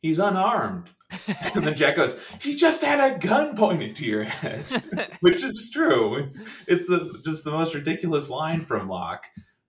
he's 0.00 0.18
unarmed 0.20 0.90
and 1.54 1.64
then 1.64 1.74
jack 1.74 1.96
goes 1.96 2.16
he 2.40 2.54
just 2.54 2.82
had 2.82 3.00
a 3.00 3.18
gun 3.18 3.56
pointed 3.56 3.96
to 3.96 4.06
your 4.06 4.24
head 4.24 4.64
which 5.22 5.42
is 5.44 5.70
true. 5.72 6.16
It's 6.16 6.42
it's 6.66 6.88
the, 6.88 7.20
just 7.24 7.44
the 7.44 7.52
most 7.52 7.74
ridiculous 7.74 8.28
line 8.28 8.60
from 8.60 8.88
Locke, 8.88 9.24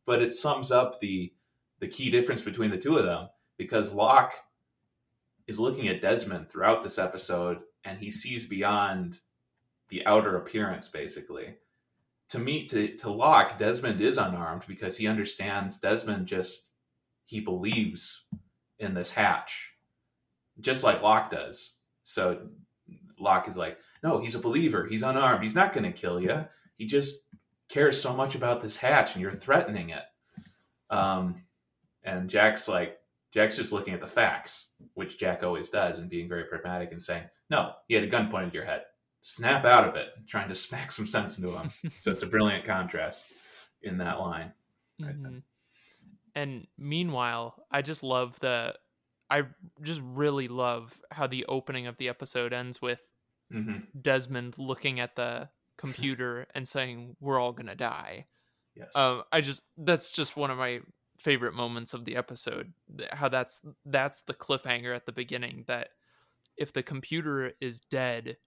but 0.05 0.21
it 0.21 0.33
sums 0.33 0.71
up 0.71 0.99
the 0.99 1.31
the 1.79 1.87
key 1.87 2.09
difference 2.09 2.41
between 2.41 2.71
the 2.71 2.77
two 2.77 2.97
of 2.97 3.05
them 3.05 3.29
because 3.57 3.93
Locke 3.93 4.33
is 5.47 5.59
looking 5.59 5.87
at 5.87 6.01
Desmond 6.01 6.49
throughout 6.49 6.81
this 6.81 6.97
episode 6.97 7.59
and 7.83 7.99
he 7.99 8.09
sees 8.09 8.45
beyond 8.45 9.19
the 9.89 10.05
outer 10.05 10.37
appearance 10.37 10.87
basically. 10.87 11.55
To 12.29 12.39
me 12.39 12.65
to 12.67 12.95
to 12.97 13.11
Locke, 13.11 13.57
Desmond 13.57 14.01
is 14.01 14.17
unarmed 14.17 14.63
because 14.67 14.97
he 14.97 15.07
understands 15.07 15.79
Desmond 15.79 16.25
just 16.25 16.71
he 17.25 17.39
believes 17.39 18.25
in 18.79 18.93
this 18.93 19.11
hatch. 19.11 19.73
Just 20.59 20.83
like 20.83 21.01
Locke 21.01 21.29
does. 21.29 21.73
So 22.03 22.47
Locke 23.19 23.47
is 23.47 23.57
like, 23.57 23.77
no, 24.03 24.19
he's 24.19 24.35
a 24.35 24.39
believer. 24.39 24.85
He's 24.85 25.03
unarmed. 25.03 25.41
He's 25.41 25.55
not 25.55 25.73
going 25.73 25.85
to 25.85 25.91
kill 25.91 26.21
you. 26.21 26.45
He 26.75 26.85
just 26.85 27.19
cares 27.69 27.99
so 27.99 28.13
much 28.13 28.35
about 28.35 28.61
this 28.61 28.77
hatch, 28.77 29.13
and 29.13 29.21
you're 29.21 29.31
threatening 29.31 29.89
it. 29.89 30.03
Um, 30.89 31.43
and 32.03 32.29
Jack's 32.29 32.67
like, 32.67 32.97
Jack's 33.31 33.55
just 33.55 33.71
looking 33.71 33.93
at 33.93 34.01
the 34.01 34.07
facts, 34.07 34.69
which 34.93 35.17
Jack 35.17 35.43
always 35.43 35.69
does, 35.69 35.99
and 35.99 36.09
being 36.09 36.29
very 36.29 36.43
pragmatic 36.43 36.91
and 36.91 37.01
saying, 37.01 37.23
no, 37.49 37.73
he 37.87 37.95
had 37.95 38.03
a 38.03 38.07
gun 38.07 38.29
pointed 38.29 38.49
at 38.49 38.53
your 38.53 38.65
head. 38.65 38.83
Snap 39.25 39.63
out 39.63 39.87
of 39.87 39.95
it, 39.95 40.09
trying 40.27 40.49
to 40.49 40.55
smack 40.67 40.91
some 40.91 41.07
sense 41.07 41.37
into 41.37 41.57
him. 41.57 41.71
so 41.97 42.11
it's 42.11 42.23
a 42.23 42.27
brilliant 42.27 42.65
contrast 42.65 43.23
in 43.81 43.97
that 43.97 44.19
line. 44.19 44.51
Right. 45.01 45.17
Mhm. 45.17 45.43
And 46.35 46.67
meanwhile, 46.77 47.55
I 47.71 47.81
just 47.81 48.03
love 48.03 48.39
the 48.39 48.75
I 49.29 49.43
just 49.81 50.01
really 50.03 50.47
love 50.47 51.01
how 51.09 51.27
the 51.27 51.45
opening 51.45 51.87
of 51.87 51.97
the 51.97 52.09
episode 52.09 52.53
ends 52.53 52.81
with 52.81 53.01
hmm 53.49 53.77
Desmond 53.99 54.57
looking 54.57 54.99
at 54.99 55.15
the 55.15 55.49
computer 55.77 56.45
and 56.53 56.67
saying 56.67 57.15
we're 57.19 57.39
all 57.39 57.53
to 57.53 57.75
die. 57.75 58.27
Yes. 58.75 58.95
Um 58.95 59.23
I 59.31 59.41
just 59.41 59.63
that's 59.77 60.11
just 60.11 60.35
one 60.35 60.51
of 60.51 60.57
my 60.57 60.81
favorite 61.17 61.53
moments 61.53 61.93
of 61.93 62.03
the 62.03 62.17
episode. 62.17 62.73
How 63.11 63.29
that's 63.29 63.61
that's 63.85 64.21
the 64.21 64.33
cliffhanger 64.33 64.93
at 64.93 65.05
the 65.05 65.13
beginning 65.13 65.63
that 65.67 65.89
if 66.57 66.73
the 66.73 66.83
computer 66.83 67.53
is 67.61 67.79
dead, 67.79 68.37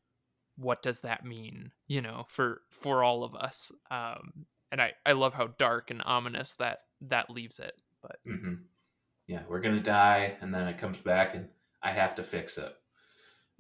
what 0.57 0.83
does 0.83 1.01
that 1.01 1.25
mean? 1.25 1.73
You 1.87 2.03
know, 2.03 2.27
for 2.29 2.63
for 2.71 3.05
all 3.05 3.25
of 3.25 3.35
us. 3.35 3.73
Um, 3.91 4.47
and 4.73 4.81
I 4.81 4.93
I 5.05 5.13
love 5.13 5.35
how 5.35 5.49
dark 5.59 5.91
and 5.91 6.03
ominous 6.05 6.55
that 6.55 6.81
that 7.03 7.31
leaves 7.31 7.59
it. 7.59 7.75
But 8.03 8.17
mm-hmm. 8.27 8.55
yeah, 9.27 9.43
we're 9.49 9.61
gonna 9.61 9.83
die, 9.83 10.37
and 10.41 10.53
then 10.53 10.67
it 10.69 10.79
comes 10.79 10.99
back, 10.99 11.35
and 11.35 11.49
I 11.83 11.93
have 11.93 12.15
to 12.17 12.23
fix 12.23 12.59
it. 12.59 12.75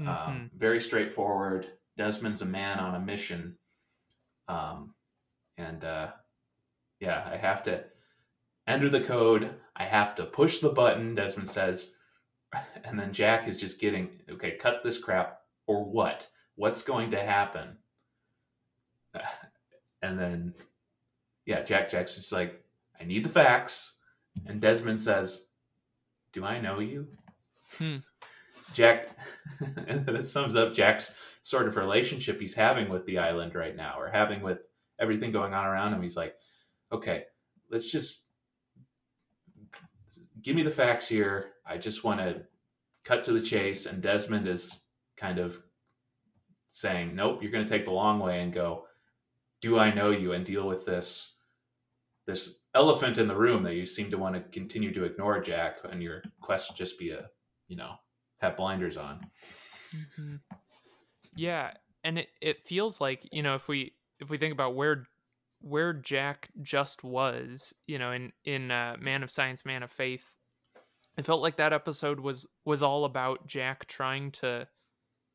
Um, 0.01 0.07
mm-hmm. 0.07 0.29
Um, 0.29 0.51
very 0.57 0.81
straightforward. 0.81 1.67
Desmond's 1.97 2.43
a 2.43 2.47
man 2.47 2.79
on 2.79 2.95
a 2.95 3.01
mission, 3.01 3.57
um, 4.49 4.95
and 5.57 5.83
uh, 5.85 6.09
yeah, 7.01 7.29
I 7.31 7.37
have 7.37 7.63
to 7.65 7.85
enter 8.67 8.89
the 8.89 9.01
code. 9.01 9.55
I 9.75 9.85
have 9.85 10.15
to 10.17 10.25
push 10.25 10.59
the 10.59 10.71
button. 10.71 11.15
Desmond 11.15 11.49
says, 11.49 11.93
and 12.85 12.99
then 12.99 13.13
Jack 13.13 13.49
is 13.49 13.57
just 13.57 13.81
getting 13.81 14.11
okay. 14.31 14.53
Cut 14.53 14.83
this 14.83 14.99
crap, 14.99 15.41
or 15.67 15.85
what? 15.85 16.29
What's 16.57 16.83
going 16.83 17.11
to 17.13 17.21
happen? 17.21 17.77
And 20.03 20.19
then, 20.21 20.55
yeah, 21.47 21.63
Jack 21.63 21.91
Jack's 21.91 22.15
just 22.15 22.31
like, 22.31 22.63
I 23.01 23.05
need 23.05 23.25
the 23.25 23.31
facts. 23.31 23.95
And 24.45 24.61
Desmond 24.61 25.01
says, 25.01 25.47
Do 26.33 26.45
I 26.45 26.61
know 26.61 26.79
you? 26.79 27.09
Hmm. 27.79 27.97
Jack, 28.75 29.09
and 29.89 30.05
that 30.07 30.27
sums 30.27 30.55
up 30.55 30.75
Jack's 30.75 31.17
sort 31.43 31.67
of 31.67 31.77
relationship 31.77 32.39
he's 32.39 32.55
having 32.55 32.89
with 32.89 33.07
the 33.07 33.19
island 33.19 33.55
right 33.55 33.75
now, 33.75 33.99
or 33.99 34.09
having 34.09 34.43
with 34.43 34.59
everything 34.99 35.33
going 35.33 35.55
on 35.55 35.67
around 35.67 35.95
him. 35.95 36.03
He's 36.03 36.17
like, 36.17 36.35
okay, 36.93 37.25
let's 37.71 37.91
just 37.91 38.25
give 40.43 40.55
me 40.55 40.63
the 40.63 40.71
facts 40.71 41.09
here. 41.09 41.53
I 41.67 41.79
just 41.79 42.05
want 42.05 42.21
to 42.21 42.43
cut 43.05 43.25
to 43.25 43.33
the 43.33 43.41
chase. 43.41 43.87
And 43.87 44.03
Desmond 44.03 44.47
is 44.47 44.79
kind 45.17 45.39
of 45.39 45.61
saying, 46.77 47.15
nope, 47.15 47.43
you're 47.43 47.51
going 47.51 47.65
to 47.65 47.71
take 47.71 47.87
the 47.87 47.91
long 47.91 48.19
way 48.19 48.43
and 48.43 48.53
go, 48.53 48.85
do 49.63 49.79
I 49.79 49.95
know 49.95 50.11
you 50.11 50.33
and 50.33 50.45
deal 50.45 50.67
with 50.67 50.85
this 50.85 51.33
this 52.27 52.59
elephant 52.75 53.19
in 53.19 53.29
the 53.29 53.37
room 53.37 53.63
that 53.63 53.77
you 53.77 53.87
seem 53.87 54.11
to 54.11 54.19
want 54.19 54.35
to 54.35 54.41
continue 54.51 54.93
to 54.93 55.05
ignore, 55.05 55.41
Jack, 55.41 55.79
and 55.91 56.03
your 56.03 56.23
quest 56.41 56.77
just 56.77 56.99
be 56.99 57.11
a, 57.11 57.31
you 57.69 57.77
know, 57.77 57.95
have 58.39 58.57
blinders 58.57 58.97
on. 58.97 59.25
Mm-hmm. 59.95 60.35
Yeah, 61.35 61.71
and 62.05 62.19
it, 62.19 62.29
it 62.43 62.67
feels 62.67 63.01
like 63.01 63.27
you 63.33 63.43
know 63.43 63.55
if 63.55 63.69
we 63.69 63.95
if 64.21 64.29
we 64.29 64.37
think 64.37 64.53
about 64.53 64.75
where 64.75 65.07
where 65.61 65.95
Jack 65.95 66.49
just 66.61 67.03
was, 67.03 67.73
you 67.87 67.99
know, 67.99 68.13
in 68.13 68.33
in 68.45 68.71
uh, 68.71 68.97
Man 69.01 69.23
of 69.23 69.31
Science, 69.31 69.65
Man 69.65 69.83
of 69.83 69.91
Faith, 69.91 70.33
it 71.17 71.25
felt 71.25 71.41
like 71.41 71.57
that 71.57 71.73
episode 71.73 72.21
was 72.21 72.47
was 72.67 72.83
all 72.83 73.07
about 73.07 73.47
Jack 73.47 73.87
trying 73.87 74.31
to 74.33 74.69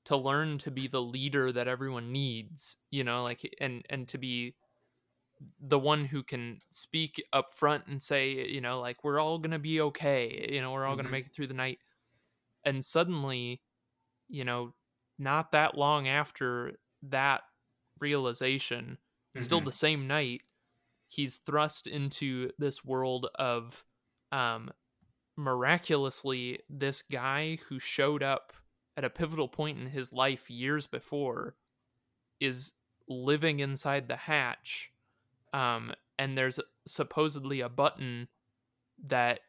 to 0.05 0.17
learn 0.17 0.57
to 0.59 0.71
be 0.71 0.87
the 0.87 1.01
leader 1.01 1.51
that 1.51 1.67
everyone 1.67 2.11
needs, 2.11 2.77
you 2.89 3.03
know, 3.03 3.23
like 3.23 3.55
and 3.59 3.85
and 3.89 4.07
to 4.09 4.17
be 4.17 4.55
the 5.59 5.79
one 5.79 6.05
who 6.05 6.23
can 6.23 6.61
speak 6.71 7.23
up 7.33 7.53
front 7.53 7.87
and 7.87 8.01
say, 8.01 8.47
you 8.47 8.61
know, 8.61 8.79
like 8.79 9.03
we're 9.03 9.19
all 9.19 9.39
going 9.39 9.51
to 9.51 9.59
be 9.59 9.81
okay, 9.81 10.49
you 10.51 10.61
know, 10.61 10.71
we're 10.71 10.85
all 10.85 10.91
mm-hmm. 10.91 10.97
going 10.97 11.05
to 11.05 11.11
make 11.11 11.25
it 11.25 11.33
through 11.33 11.47
the 11.47 11.53
night. 11.53 11.79
And 12.63 12.83
suddenly, 12.85 13.61
you 14.29 14.45
know, 14.45 14.73
not 15.17 15.51
that 15.51 15.77
long 15.77 16.07
after 16.07 16.73
that 17.03 17.41
realization, 17.99 18.97
mm-hmm. 19.35 19.43
still 19.43 19.61
the 19.61 19.71
same 19.71 20.07
night, 20.07 20.41
he's 21.07 21.37
thrust 21.37 21.87
into 21.87 22.51
this 22.57 22.85
world 22.85 23.27
of 23.35 23.83
um 24.31 24.71
miraculously 25.37 26.59
this 26.69 27.01
guy 27.01 27.57
who 27.67 27.79
showed 27.79 28.21
up 28.21 28.53
at 29.01 29.05
a 29.05 29.09
pivotal 29.09 29.47
point 29.47 29.79
in 29.79 29.87
his 29.87 30.13
life 30.13 30.49
years 30.49 30.85
before 30.85 31.55
is 32.39 32.73
living 33.07 33.59
inside 33.59 34.07
the 34.07 34.15
hatch 34.15 34.91
um, 35.53 35.91
and 36.19 36.37
there's 36.37 36.59
supposedly 36.85 37.61
a 37.61 37.67
button 37.67 38.27
that 39.07 39.39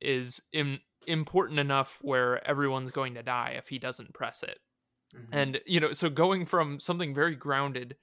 is 0.00 0.42
Im- 0.52 0.80
important 1.06 1.58
enough 1.58 1.98
where 2.02 2.46
everyone's 2.46 2.90
going 2.90 3.14
to 3.14 3.22
die 3.22 3.54
if 3.56 3.68
he 3.68 3.78
doesn't 3.78 4.12
press 4.12 4.42
it 4.42 4.58
mm-hmm. 5.16 5.32
and 5.32 5.60
you 5.64 5.80
know 5.80 5.92
so 5.92 6.10
going 6.10 6.44
from 6.44 6.78
something 6.78 7.14
very 7.14 7.34
grounded 7.34 7.96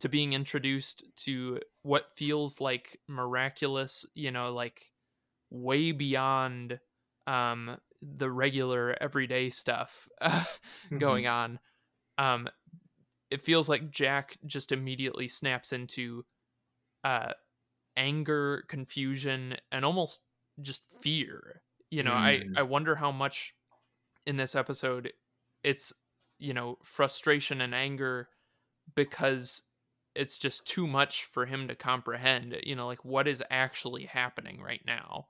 to 0.00 0.08
being 0.08 0.32
introduced 0.32 1.04
to 1.16 1.60
what 1.82 2.12
feels 2.16 2.60
like 2.60 2.98
miraculous 3.06 4.04
you 4.14 4.32
know 4.32 4.52
like 4.52 4.90
way 5.50 5.92
beyond 5.92 6.80
um 7.28 7.78
the 8.02 8.30
regular 8.30 8.96
everyday 9.00 9.50
stuff 9.50 10.08
mm-hmm. 10.22 10.98
going 10.98 11.26
on 11.26 11.58
um 12.16 12.48
it 13.30 13.40
feels 13.40 13.68
like 13.68 13.90
jack 13.90 14.36
just 14.46 14.72
immediately 14.72 15.28
snaps 15.28 15.72
into 15.72 16.24
uh 17.04 17.32
anger 17.96 18.64
confusion 18.68 19.56
and 19.72 19.84
almost 19.84 20.20
just 20.60 20.84
fear 21.00 21.62
you 21.90 22.02
know 22.02 22.12
mm. 22.12 22.14
i 22.14 22.42
i 22.56 22.62
wonder 22.62 22.94
how 22.94 23.10
much 23.10 23.54
in 24.26 24.36
this 24.36 24.54
episode 24.54 25.12
it's 25.64 25.92
you 26.38 26.54
know 26.54 26.78
frustration 26.82 27.60
and 27.60 27.74
anger 27.74 28.28
because 28.94 29.62
it's 30.14 30.38
just 30.38 30.66
too 30.66 30.86
much 30.86 31.24
for 31.24 31.46
him 31.46 31.68
to 31.68 31.74
comprehend 31.74 32.56
you 32.62 32.76
know 32.76 32.86
like 32.86 33.04
what 33.04 33.26
is 33.26 33.42
actually 33.50 34.04
happening 34.04 34.60
right 34.60 34.82
now 34.86 35.26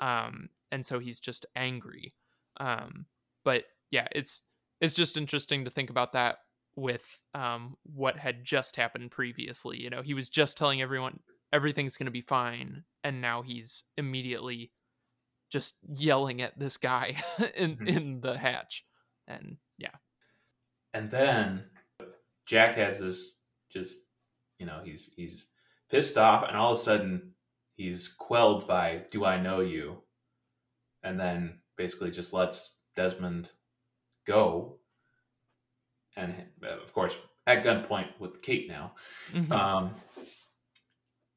um, 0.00 0.48
and 0.70 0.84
so 0.84 0.98
he's 0.98 1.20
just 1.20 1.46
angry. 1.56 2.14
Um, 2.58 3.06
but 3.44 3.64
yeah, 3.90 4.08
it's 4.12 4.42
it's 4.80 4.94
just 4.94 5.16
interesting 5.16 5.64
to 5.64 5.70
think 5.70 5.90
about 5.90 6.12
that 6.12 6.38
with 6.76 7.18
um, 7.34 7.76
what 7.82 8.16
had 8.16 8.44
just 8.44 8.76
happened 8.76 9.10
previously. 9.10 9.80
You 9.82 9.90
know, 9.90 10.02
he 10.02 10.14
was 10.14 10.28
just 10.28 10.56
telling 10.56 10.80
everyone 10.80 11.20
everything's 11.52 11.96
going 11.96 12.06
to 12.06 12.12
be 12.12 12.20
fine, 12.20 12.84
and 13.02 13.20
now 13.20 13.42
he's 13.42 13.84
immediately 13.96 14.72
just 15.50 15.76
yelling 15.88 16.42
at 16.42 16.58
this 16.58 16.76
guy 16.76 17.16
in 17.56 17.76
mm-hmm. 17.76 17.86
in 17.86 18.20
the 18.20 18.38
hatch, 18.38 18.84
and 19.26 19.56
yeah. 19.78 19.96
And 20.94 21.10
then 21.10 21.64
Jack 22.46 22.76
has 22.76 23.00
this 23.00 23.32
just 23.72 23.98
you 24.58 24.66
know 24.66 24.80
he's 24.84 25.10
he's 25.16 25.46
pissed 25.90 26.16
off, 26.16 26.44
and 26.46 26.56
all 26.56 26.72
of 26.72 26.78
a 26.78 26.82
sudden 26.82 27.32
he's 27.78 28.08
quelled 28.08 28.68
by 28.68 29.04
"Do 29.10 29.24
I 29.24 29.40
know 29.40 29.60
you?" 29.60 30.02
and 31.02 31.18
then 31.18 31.60
basically 31.76 32.10
just 32.10 32.34
lets 32.34 32.74
Desmond 32.94 33.52
go, 34.26 34.80
and 36.16 36.34
of 36.62 36.92
course 36.92 37.18
at 37.46 37.64
gunpoint 37.64 38.08
with 38.18 38.42
Kate 38.42 38.68
now. 38.68 38.92
Mm-hmm. 39.32 39.50
Um, 39.50 39.94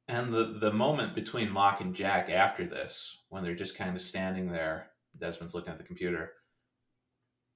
and 0.08 0.34
the 0.34 0.58
the 0.60 0.72
moment 0.72 1.14
between 1.14 1.54
Locke 1.54 1.80
and 1.80 1.94
Jack 1.94 2.28
after 2.28 2.66
this, 2.66 3.16
when 3.30 3.42
they're 3.42 3.54
just 3.54 3.78
kind 3.78 3.94
of 3.96 4.02
standing 4.02 4.50
there, 4.50 4.90
Desmond's 5.18 5.54
looking 5.54 5.72
at 5.72 5.78
the 5.78 5.84
computer, 5.84 6.32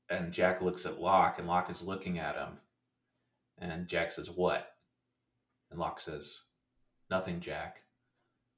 and 0.09 0.33
Jack 0.33 0.63
looks 0.63 0.87
at 0.87 1.01
Locke, 1.01 1.39
and 1.39 1.47
Locke 1.47 1.71
is 1.71 1.83
looking 1.83 2.19
at 2.19 2.37
him, 2.37 2.59
and 3.59 3.89
Jack 3.89 4.11
says, 4.11 4.31
"What?" 4.31 4.69
And 5.71 5.81
Locke 5.81 6.01
says, 6.01 6.39
"Nothing, 7.11 7.41
Jack." 7.41 7.83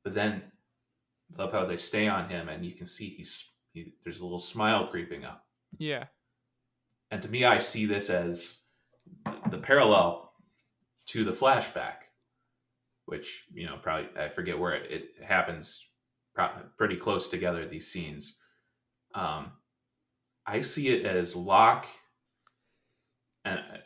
But 0.09 0.15
then 0.15 0.41
love 1.37 1.53
how 1.53 1.67
they 1.67 1.77
stay 1.77 2.09
on 2.09 2.31
him, 2.31 2.49
and 2.49 2.65
you 2.65 2.73
can 2.73 2.87
see 2.87 3.11
he's 3.11 3.51
he, 3.75 3.93
there's 4.03 4.21
a 4.21 4.23
little 4.23 4.39
smile 4.39 4.87
creeping 4.87 5.27
up. 5.27 5.45
Yeah. 5.77 6.05
And 7.11 7.21
to 7.21 7.29
me, 7.29 7.45
I 7.45 7.59
see 7.59 7.85
this 7.85 8.09
as 8.09 8.57
the 9.51 9.59
parallel 9.59 10.33
to 11.09 11.25
the 11.25 11.33
flashback, 11.33 12.09
which 13.05 13.45
you 13.53 13.67
know 13.67 13.77
probably 13.83 14.09
I 14.19 14.31
forget 14.31 14.59
where 14.59 14.77
it, 14.77 14.91
it 14.91 15.23
happens. 15.23 15.87
Pretty 16.79 16.97
close 16.97 17.29
together 17.29 17.67
these 17.67 17.93
scenes. 17.93 18.35
Um, 19.15 19.53
I 20.47 20.63
see 20.63 20.89
it 20.89 21.05
as 21.05 21.37
Locke, 21.37 21.87
and 23.45 23.59
uh, 23.59 23.77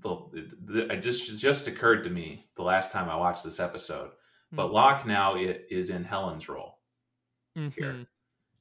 the, 0.00 0.50
the, 0.66 0.92
it 0.92 1.00
just 1.00 1.40
just 1.40 1.66
occurred 1.66 2.04
to 2.04 2.10
me 2.10 2.50
the 2.58 2.62
last 2.62 2.92
time 2.92 3.08
I 3.08 3.16
watched 3.16 3.42
this 3.42 3.58
episode 3.58 4.10
but 4.52 4.66
mm-hmm. 4.66 4.74
Locke 4.74 5.06
now 5.06 5.36
is 5.36 5.90
in 5.90 6.04
Helen's 6.04 6.48
role 6.48 6.78
mm-hmm. 7.56 7.68
here. 7.80 8.06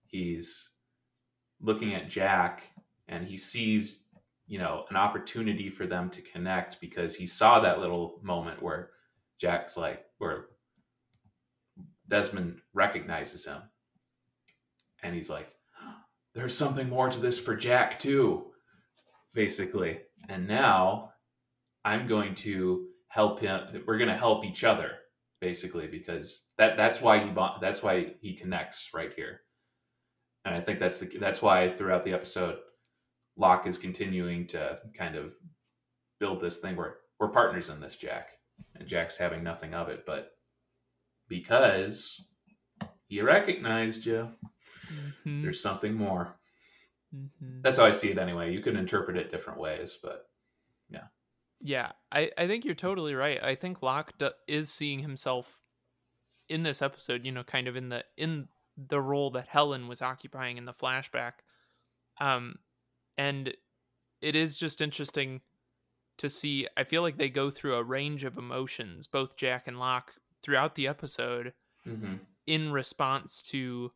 He's 0.07 0.69
looking 1.59 1.93
at 1.93 2.09
Jack 2.09 2.63
and 3.07 3.27
he 3.27 3.37
sees, 3.37 3.99
you 4.47 4.57
know, 4.57 4.85
an 4.89 4.95
opportunity 4.95 5.69
for 5.69 5.85
them 5.85 6.09
to 6.11 6.21
connect 6.21 6.79
because 6.79 7.15
he 7.15 7.25
saw 7.25 7.59
that 7.59 7.79
little 7.79 8.19
moment 8.21 8.61
where 8.61 8.91
Jack's 9.37 9.75
like, 9.75 10.05
where 10.17 10.45
Desmond 12.07 12.61
recognizes 12.73 13.45
him. 13.45 13.61
And 15.03 15.13
he's 15.15 15.29
like, 15.29 15.55
there's 16.33 16.55
something 16.55 16.87
more 16.87 17.09
to 17.09 17.19
this 17.19 17.39
for 17.39 17.55
Jack, 17.55 17.99
too, 17.99 18.51
basically. 19.33 19.99
And 20.29 20.47
now 20.47 21.13
I'm 21.83 22.07
going 22.07 22.35
to 22.35 22.87
help 23.07 23.39
him. 23.41 23.83
We're 23.85 23.97
going 23.97 24.09
to 24.09 24.15
help 24.15 24.45
each 24.45 24.63
other 24.63 24.91
basically 25.41 25.87
because 25.87 26.43
that 26.57 26.77
that's 26.77 27.01
why 27.01 27.19
he 27.25 27.31
that's 27.59 27.83
why 27.83 28.13
he 28.21 28.33
connects 28.35 28.89
right 28.93 29.11
here. 29.15 29.41
And 30.45 30.55
I 30.55 30.61
think 30.61 30.79
that's 30.79 30.99
the 30.99 31.07
that's 31.19 31.41
why 31.41 31.69
throughout 31.69 32.05
the 32.05 32.13
episode 32.13 32.59
Locke 33.37 33.67
is 33.67 33.77
continuing 33.77 34.47
to 34.47 34.79
kind 34.97 35.15
of 35.15 35.33
build 36.19 36.39
this 36.39 36.59
thing 36.59 36.75
where 36.75 36.97
we're 37.19 37.29
partners 37.29 37.69
in 37.69 37.79
this, 37.81 37.95
Jack. 37.97 38.29
And 38.75 38.87
Jack's 38.87 39.17
having 39.17 39.43
nothing 39.43 39.73
of 39.73 39.89
it, 39.89 40.05
but 40.05 40.31
because 41.27 42.21
he 43.07 43.21
recognized 43.21 44.05
you, 44.05 44.29
Mhm, 45.25 45.41
there's 45.43 45.61
something 45.61 45.93
more. 45.93 46.35
mhm. 47.13 47.61
That's 47.61 47.77
how 47.77 47.85
I 47.85 47.91
see 47.91 48.09
it 48.11 48.17
anyway. 48.17 48.53
You 48.53 48.61
can 48.61 48.75
interpret 48.75 49.17
it 49.17 49.31
different 49.31 49.59
ways, 49.59 49.97
but 50.01 50.29
Yeah, 51.63 51.91
I, 52.11 52.31
I 52.37 52.47
think 52.47 52.65
you're 52.65 52.73
totally 52.73 53.13
right. 53.13 53.41
I 53.41 53.55
think 53.55 53.83
Locke 53.83 54.17
d- 54.17 54.29
is 54.47 54.71
seeing 54.71 54.99
himself 54.99 55.61
in 56.49 56.63
this 56.63 56.81
episode, 56.81 57.25
you 57.25 57.31
know, 57.31 57.43
kind 57.43 57.67
of 57.67 57.75
in 57.75 57.89
the 57.89 58.03
in 58.17 58.47
the 58.75 58.99
role 58.99 59.29
that 59.31 59.47
Helen 59.47 59.87
was 59.87 60.01
occupying 60.01 60.57
in 60.57 60.65
the 60.65 60.73
flashback. 60.73 61.33
Um 62.19 62.55
and 63.17 63.53
it 64.21 64.35
is 64.35 64.57
just 64.57 64.81
interesting 64.81 65.41
to 66.17 66.29
see 66.29 66.67
I 66.75 66.83
feel 66.83 67.03
like 67.03 67.17
they 67.17 67.29
go 67.29 67.49
through 67.51 67.75
a 67.75 67.83
range 67.83 68.23
of 68.23 68.37
emotions, 68.37 69.05
both 69.05 69.37
Jack 69.37 69.67
and 69.67 69.79
Locke 69.79 70.15
throughout 70.41 70.73
the 70.73 70.87
episode 70.87 71.53
mm-hmm. 71.87 72.15
in 72.47 72.71
response 72.71 73.41
to 73.43 73.91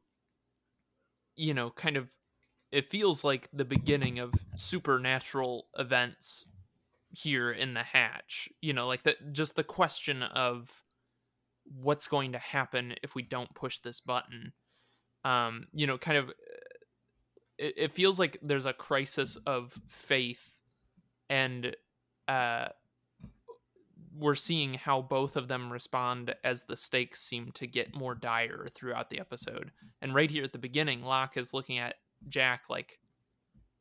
you 1.36 1.54
know, 1.54 1.72
kind 1.72 1.98
of 1.98 2.10
it 2.72 2.92
feels 2.92 3.24
like 3.24 3.50
the 3.52 3.66
beginning 3.66 4.20
of 4.20 4.34
supernatural 4.56 5.68
events 5.78 6.46
here 7.16 7.52
in 7.52 7.74
the 7.74 7.84
hatch 7.84 8.50
you 8.62 8.74
know 8.74 8.88
like 8.88 9.04
that 9.04 9.32
just 9.32 9.56
the 9.56 9.64
question 9.64 10.22
of 10.22 10.84
what's 11.66 12.08
going 12.08 12.34
to 12.34 12.38
happen 12.38 12.94
if 13.04 13.16
we 13.16 13.24
don't 13.24 13.54
push 13.56 13.80
this 13.80 14.00
button. 14.00 14.54
Um 15.24 15.68
you 15.74 15.88
know 15.88 15.98
kind 15.98 16.18
of 16.18 16.30
it, 17.58 17.74
it 17.78 17.96
feels 17.96 18.20
like 18.20 18.38
there's 18.42 18.66
a 18.66 18.74
crisis 18.74 19.38
of 19.48 19.78
faith 19.88 20.54
and 21.30 21.76
uh 22.28 22.68
we're 24.18 24.36
seeing 24.36 24.76
how 24.76 25.02
both 25.02 25.36
of 25.36 25.50
them 25.50 25.74
respond 25.74 26.34
as 26.44 26.64
the 26.64 26.78
stakes 26.78 27.22
seem 27.22 27.52
to 27.52 27.68
get 27.68 27.94
more 27.94 28.16
dire 28.16 28.70
throughout 28.74 29.10
the 29.10 29.20
episode. 29.20 29.72
And 30.02 30.16
right 30.16 30.32
here 30.32 30.46
at 30.46 30.54
the 30.54 30.58
beginning 30.58 31.04
locke 31.04 31.36
is 31.36 31.54
looking 31.54 31.80
at 31.80 31.96
jack 32.30 32.64
like 32.70 33.00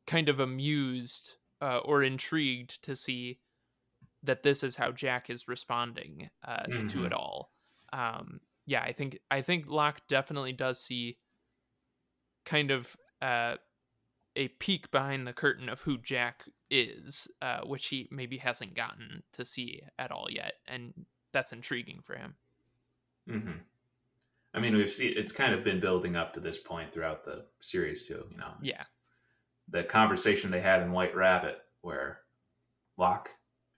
kind 0.05 0.27
of 0.27 0.39
amused 0.39 1.33
uh, 1.61 1.77
or 1.79 2.03
intrigued 2.03 2.81
to 2.83 2.95
see 2.95 3.39
that 4.23 4.43
this 4.43 4.63
is 4.63 4.75
how 4.75 4.91
Jack 4.91 5.29
is 5.29 5.47
responding 5.47 6.29
uh, 6.43 6.63
to 6.63 6.71
Mhm. 6.99 7.05
it 7.05 7.13
all. 7.13 7.51
Um, 7.93 8.41
yeah, 8.65 8.81
I 8.81 8.91
think 8.91 9.19
I 9.29 9.41
think 9.41 9.67
Locke 9.67 10.07
definitely 10.07 10.53
does 10.53 10.81
see 10.81 11.17
kind 12.45 12.71
of 12.71 12.95
uh, 13.21 13.57
a 14.35 14.47
peek 14.49 14.91
behind 14.91 15.25
the 15.27 15.33
curtain 15.33 15.69
of 15.69 15.81
who 15.81 15.97
Jack 15.97 16.45
is, 16.69 17.27
uh, 17.41 17.61
which 17.61 17.87
he 17.87 18.07
maybe 18.11 18.37
hasn't 18.37 18.73
gotten 18.75 19.23
to 19.31 19.45
see 19.45 19.81
at 19.97 20.11
all 20.11 20.27
yet, 20.29 20.55
and 20.67 21.05
that's 21.31 21.53
intriguing 21.53 22.01
for 22.01 22.15
him. 22.15 22.35
Mm-hmm. 23.29 23.57
I 24.53 24.59
mean, 24.59 24.75
we've 24.75 24.89
seen 24.89 25.13
it's 25.15 25.31
kind 25.31 25.53
of 25.53 25.63
been 25.63 25.79
building 25.79 26.15
up 26.15 26.33
to 26.33 26.39
this 26.39 26.57
point 26.57 26.93
throughout 26.93 27.23
the 27.23 27.45
series 27.59 28.07
too. 28.07 28.25
You 28.31 28.37
know, 28.37 28.53
Yeah. 28.61 28.83
The 29.69 29.83
conversation 29.83 30.51
they 30.51 30.61
had 30.61 30.81
in 30.81 30.91
White 30.91 31.15
Rabbit, 31.15 31.57
where 31.81 32.19
Locke 32.97 33.29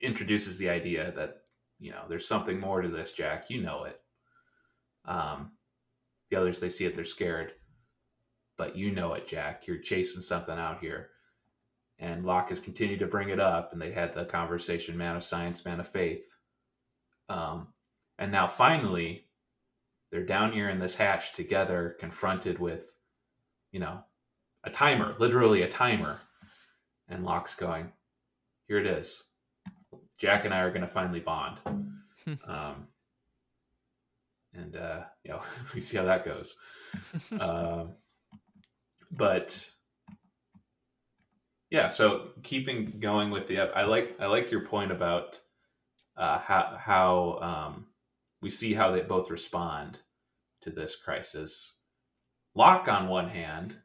introduces 0.02 0.58
the 0.58 0.70
idea 0.70 1.12
that 1.16 1.42
you 1.80 1.92
know 1.92 2.04
there's 2.10 2.28
something 2.28 2.60
more 2.60 2.82
to 2.82 2.90
this, 2.90 3.12
Jack. 3.12 3.50
You 3.50 3.62
know 3.62 3.86
it. 3.86 4.00
Um, 5.06 5.52
the 6.30 6.38
others 6.38 6.60
they 6.60 6.70
see 6.70 6.86
it, 6.86 6.96
they're 6.96 7.06
scared, 7.06 7.54
but 8.58 8.76
you 8.76 8.92
know 8.92 9.14
it, 9.14 9.28
Jack. 9.28 9.68
You're 9.68 9.78
chasing 9.78 10.22
something 10.22 10.58
out 10.58 10.82
here. 10.82 11.10
And 12.00 12.26
Locke 12.26 12.50
has 12.50 12.60
continued 12.60 13.00
to 13.00 13.08
bring 13.08 13.30
it 13.30 13.40
up, 13.40 13.74
and 13.74 13.82
they 13.82 13.92
had 13.92 14.14
the 14.14 14.26
conversation, 14.26 14.98
man 14.98 15.16
of 15.16 15.24
science, 15.24 15.66
man 15.66 15.80
of 15.80 15.88
faith. 15.88 16.38
Um, 17.30 17.70
and 18.20 18.32
now 18.32 18.48
finally, 18.48 19.28
they're 20.12 20.26
down 20.26 20.54
here 20.54 20.70
in 20.70 20.80
this 20.80 20.96
hatch 20.96 21.34
together, 21.34 21.96
confronted 22.00 22.60
with, 22.60 22.98
you 23.72 23.80
know, 23.80 24.02
a 24.64 24.70
timer, 24.70 25.16
literally 25.20 25.62
a 25.62 25.68
timer. 25.68 26.20
And 27.08 27.24
Locke's 27.24 27.56
going, 27.56 27.92
here 28.68 28.80
it 28.80 28.86
is. 28.86 29.24
Jack 30.18 30.46
and 30.46 30.54
I 30.54 30.60
are 30.60 30.70
going 30.70 30.82
to 30.82 30.88
finally 30.88 31.20
bond. 31.20 31.60
um, 32.46 32.88
and, 34.54 34.76
uh, 34.76 35.02
you 35.24 35.32
know, 35.32 35.42
we 35.74 35.80
see 35.80 35.98
how 35.98 36.04
that 36.04 36.26
goes. 36.26 36.56
um, 37.40 37.94
but 39.12 39.70
yeah, 41.70 41.88
so 41.88 42.30
keeping 42.44 43.00
going 43.00 43.30
with 43.30 43.48
the, 43.48 43.60
I 43.60 43.84
like, 43.84 44.16
I 44.20 44.26
like 44.26 44.52
your 44.52 44.66
point 44.66 44.92
about 44.92 45.40
uh, 46.18 46.40
how, 46.40 46.78
how 46.80 47.40
um, 47.42 47.86
we 48.42 48.50
see 48.50 48.74
how 48.74 48.92
they 48.92 49.02
both 49.02 49.30
respond 49.30 50.00
to 50.62 50.72
this 50.72 50.96
crisis. 50.96 51.76
Locke, 52.56 52.88
on 52.88 53.08
one 53.08 53.30
hand, 53.30 53.78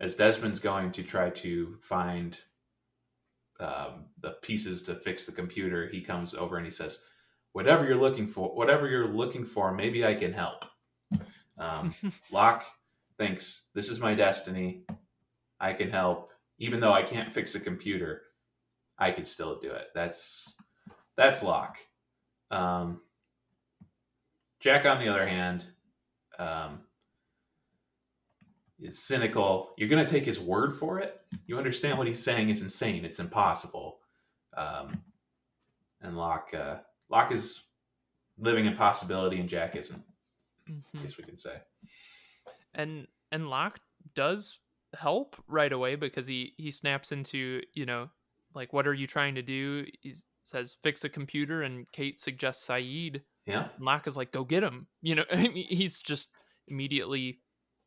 as 0.00 0.14
Desmond's 0.14 0.60
going 0.60 0.92
to 0.92 1.02
try 1.02 1.30
to 1.30 1.76
find 1.80 2.38
um, 3.60 4.06
the 4.20 4.30
pieces 4.42 4.82
to 4.82 4.94
fix 4.94 5.26
the 5.26 5.32
computer, 5.32 5.86
he 5.86 6.00
comes 6.00 6.34
over 6.34 6.56
and 6.56 6.66
he 6.66 6.72
says, 6.72 7.00
"Whatever 7.52 7.84
you're 7.84 7.96
looking 7.96 8.26
for, 8.26 8.54
whatever 8.56 8.88
you're 8.88 9.08
looking 9.08 9.44
for, 9.44 9.72
maybe 9.72 10.04
I 10.04 10.14
can 10.14 10.32
help." 10.32 10.64
Um, 11.58 11.94
Locke 12.32 12.64
thinks, 13.18 13.64
"This 13.74 13.90
is 13.90 14.00
my 14.00 14.14
destiny. 14.14 14.84
I 15.60 15.74
can 15.74 15.90
help, 15.90 16.30
even 16.58 16.80
though 16.80 16.92
I 16.92 17.02
can't 17.02 17.32
fix 17.32 17.54
a 17.54 17.60
computer. 17.60 18.22
I 18.98 19.10
can 19.10 19.24
still 19.24 19.58
do 19.58 19.70
it." 19.70 19.88
That's 19.94 20.54
that's 21.16 21.42
Locke. 21.42 21.76
Um, 22.50 23.02
Jack, 24.60 24.86
on 24.86 24.98
the 24.98 25.08
other 25.08 25.26
hand, 25.26 25.66
um, 26.38 26.80
is 28.82 28.98
cynical. 29.02 29.70
You're 29.76 29.88
going 29.88 30.04
to 30.04 30.10
take 30.10 30.24
his 30.24 30.40
word 30.40 30.72
for 30.74 30.98
it. 31.00 31.20
You 31.46 31.58
understand 31.58 31.98
what 31.98 32.06
he's 32.06 32.22
saying 32.22 32.48
is 32.48 32.62
insane. 32.62 33.04
It's 33.04 33.18
impossible. 33.18 33.98
Um, 34.56 35.02
and 36.00 36.16
Locke, 36.16 36.50
uh, 36.54 36.76
Locke 37.08 37.32
is 37.32 37.62
living 38.38 38.66
in 38.66 38.76
possibility, 38.76 39.38
and 39.38 39.48
Jack 39.48 39.76
isn't. 39.76 40.02
I 40.68 40.70
Mhm. 40.72 41.02
guess 41.02 41.16
we 41.18 41.24
could 41.24 41.38
say. 41.38 41.60
and 42.74 43.06
and 43.32 43.48
Locke 43.50 43.80
does 44.14 44.60
help 44.94 45.36
right 45.46 45.72
away 45.72 45.94
because 45.96 46.26
he 46.26 46.54
he 46.56 46.70
snaps 46.70 47.10
into 47.12 47.62
you 47.74 47.84
know 47.86 48.10
like 48.54 48.72
what 48.72 48.86
are 48.86 48.94
you 48.94 49.06
trying 49.06 49.34
to 49.36 49.42
do? 49.42 49.86
He 50.00 50.14
says 50.44 50.76
fix 50.82 51.04
a 51.04 51.08
computer, 51.08 51.62
and 51.62 51.90
Kate 51.92 52.18
suggests 52.18 52.66
Sayid. 52.66 53.22
Yeah. 53.46 53.68
And 53.76 53.84
Locke 53.84 54.06
is 54.06 54.16
like, 54.16 54.32
go 54.32 54.44
get 54.44 54.62
him. 54.62 54.86
You 55.02 55.16
know, 55.16 55.24
I 55.32 55.48
mean, 55.48 55.66
he's 55.68 56.00
just 56.00 56.30
immediately, 56.68 57.40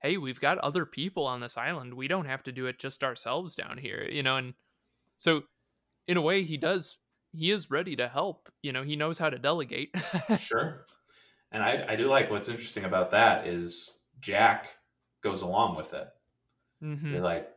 hey, 0.03 0.17
we've 0.17 0.39
got 0.39 0.57
other 0.59 0.85
people 0.85 1.25
on 1.25 1.39
this 1.39 1.57
island. 1.57 1.93
We 1.95 2.07
don't 2.07 2.25
have 2.25 2.43
to 2.43 2.51
do 2.51 2.67
it 2.67 2.77
just 2.77 3.03
ourselves 3.03 3.55
down 3.55 3.77
here. 3.79 4.07
You 4.11 4.21
know, 4.21 4.35
and 4.37 4.53
so 5.17 5.43
in 6.07 6.17
a 6.17 6.21
way, 6.21 6.43
he 6.43 6.57
does. 6.57 6.97
He 7.31 7.49
is 7.49 7.71
ready 7.71 7.95
to 7.95 8.07
help. 8.07 8.49
You 8.61 8.73
know, 8.73 8.83
he 8.83 8.95
knows 8.95 9.17
how 9.17 9.29
to 9.29 9.39
delegate. 9.39 9.95
sure. 10.37 10.85
And 11.51 11.63
I, 11.63 11.85
I 11.89 11.95
do 11.95 12.07
like 12.07 12.29
what's 12.29 12.49
interesting 12.49 12.83
about 12.83 13.11
that 13.11 13.47
is 13.47 13.91
Jack 14.19 14.69
goes 15.23 15.41
along 15.41 15.77
with 15.77 15.93
it. 15.93 16.07
hmm 16.81 17.11
They're 17.11 17.21
like, 17.21 17.49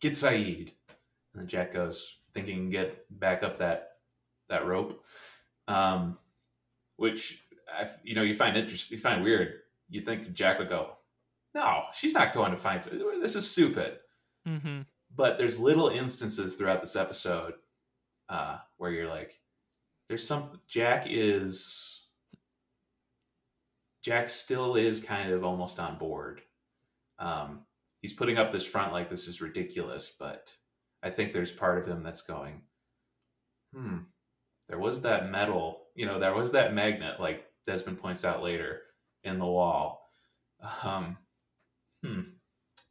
get 0.00 0.14
Sayid. 0.14 0.72
And 1.32 1.42
then 1.42 1.46
Jack 1.46 1.72
goes, 1.72 2.16
thinking 2.34 2.54
he 2.54 2.60
can 2.60 2.70
get 2.70 3.04
back 3.20 3.42
up 3.42 3.58
that 3.58 3.90
that 4.48 4.66
rope. 4.66 5.04
Um, 5.68 6.18
which 6.96 7.42
I, 7.72 7.88
you 8.02 8.14
know, 8.14 8.22
you 8.22 8.34
find 8.34 8.56
interesting, 8.56 8.96
you 8.96 9.02
find 9.02 9.22
weird. 9.22 9.60
You 9.88 10.02
think 10.02 10.32
Jack 10.32 10.58
would 10.58 10.68
go, 10.68 10.96
No, 11.54 11.84
she's 11.94 12.14
not 12.14 12.32
going 12.32 12.50
to 12.50 12.56
find 12.56 12.82
this 13.20 13.36
is 13.36 13.50
stupid. 13.50 13.98
hmm 14.46 14.82
But 15.14 15.38
there's 15.38 15.60
little 15.60 15.88
instances 15.88 16.54
throughout 16.54 16.80
this 16.80 16.96
episode 16.96 17.54
uh, 18.28 18.58
where 18.78 18.90
you're 18.90 19.08
like, 19.08 19.38
there's 20.08 20.26
some 20.26 20.60
Jack 20.66 21.06
is 21.08 22.04
Jack 24.02 24.28
still 24.28 24.74
is 24.74 25.00
kind 25.00 25.30
of 25.30 25.44
almost 25.44 25.78
on 25.78 25.96
board. 25.98 26.42
Um, 27.18 27.60
he's 28.00 28.12
putting 28.12 28.36
up 28.36 28.50
this 28.50 28.66
front 28.66 28.92
like 28.92 29.08
this 29.08 29.28
is 29.28 29.40
ridiculous, 29.40 30.12
but 30.18 30.52
I 31.02 31.10
think 31.10 31.32
there's 31.32 31.52
part 31.52 31.78
of 31.78 31.86
him 31.86 32.02
that's 32.02 32.22
going, 32.22 32.62
hmm, 33.74 33.98
there 34.68 34.78
was 34.78 35.02
that 35.02 35.30
metal, 35.30 35.82
you 35.94 36.06
know, 36.06 36.18
there 36.18 36.34
was 36.34 36.52
that 36.52 36.74
magnet, 36.74 37.20
like 37.20 37.44
Desmond 37.66 38.00
points 38.00 38.24
out 38.24 38.42
later 38.42 38.80
in 39.22 39.38
the 39.38 39.46
wall. 39.46 40.10
Um, 40.82 41.16
hmm, 42.02 42.20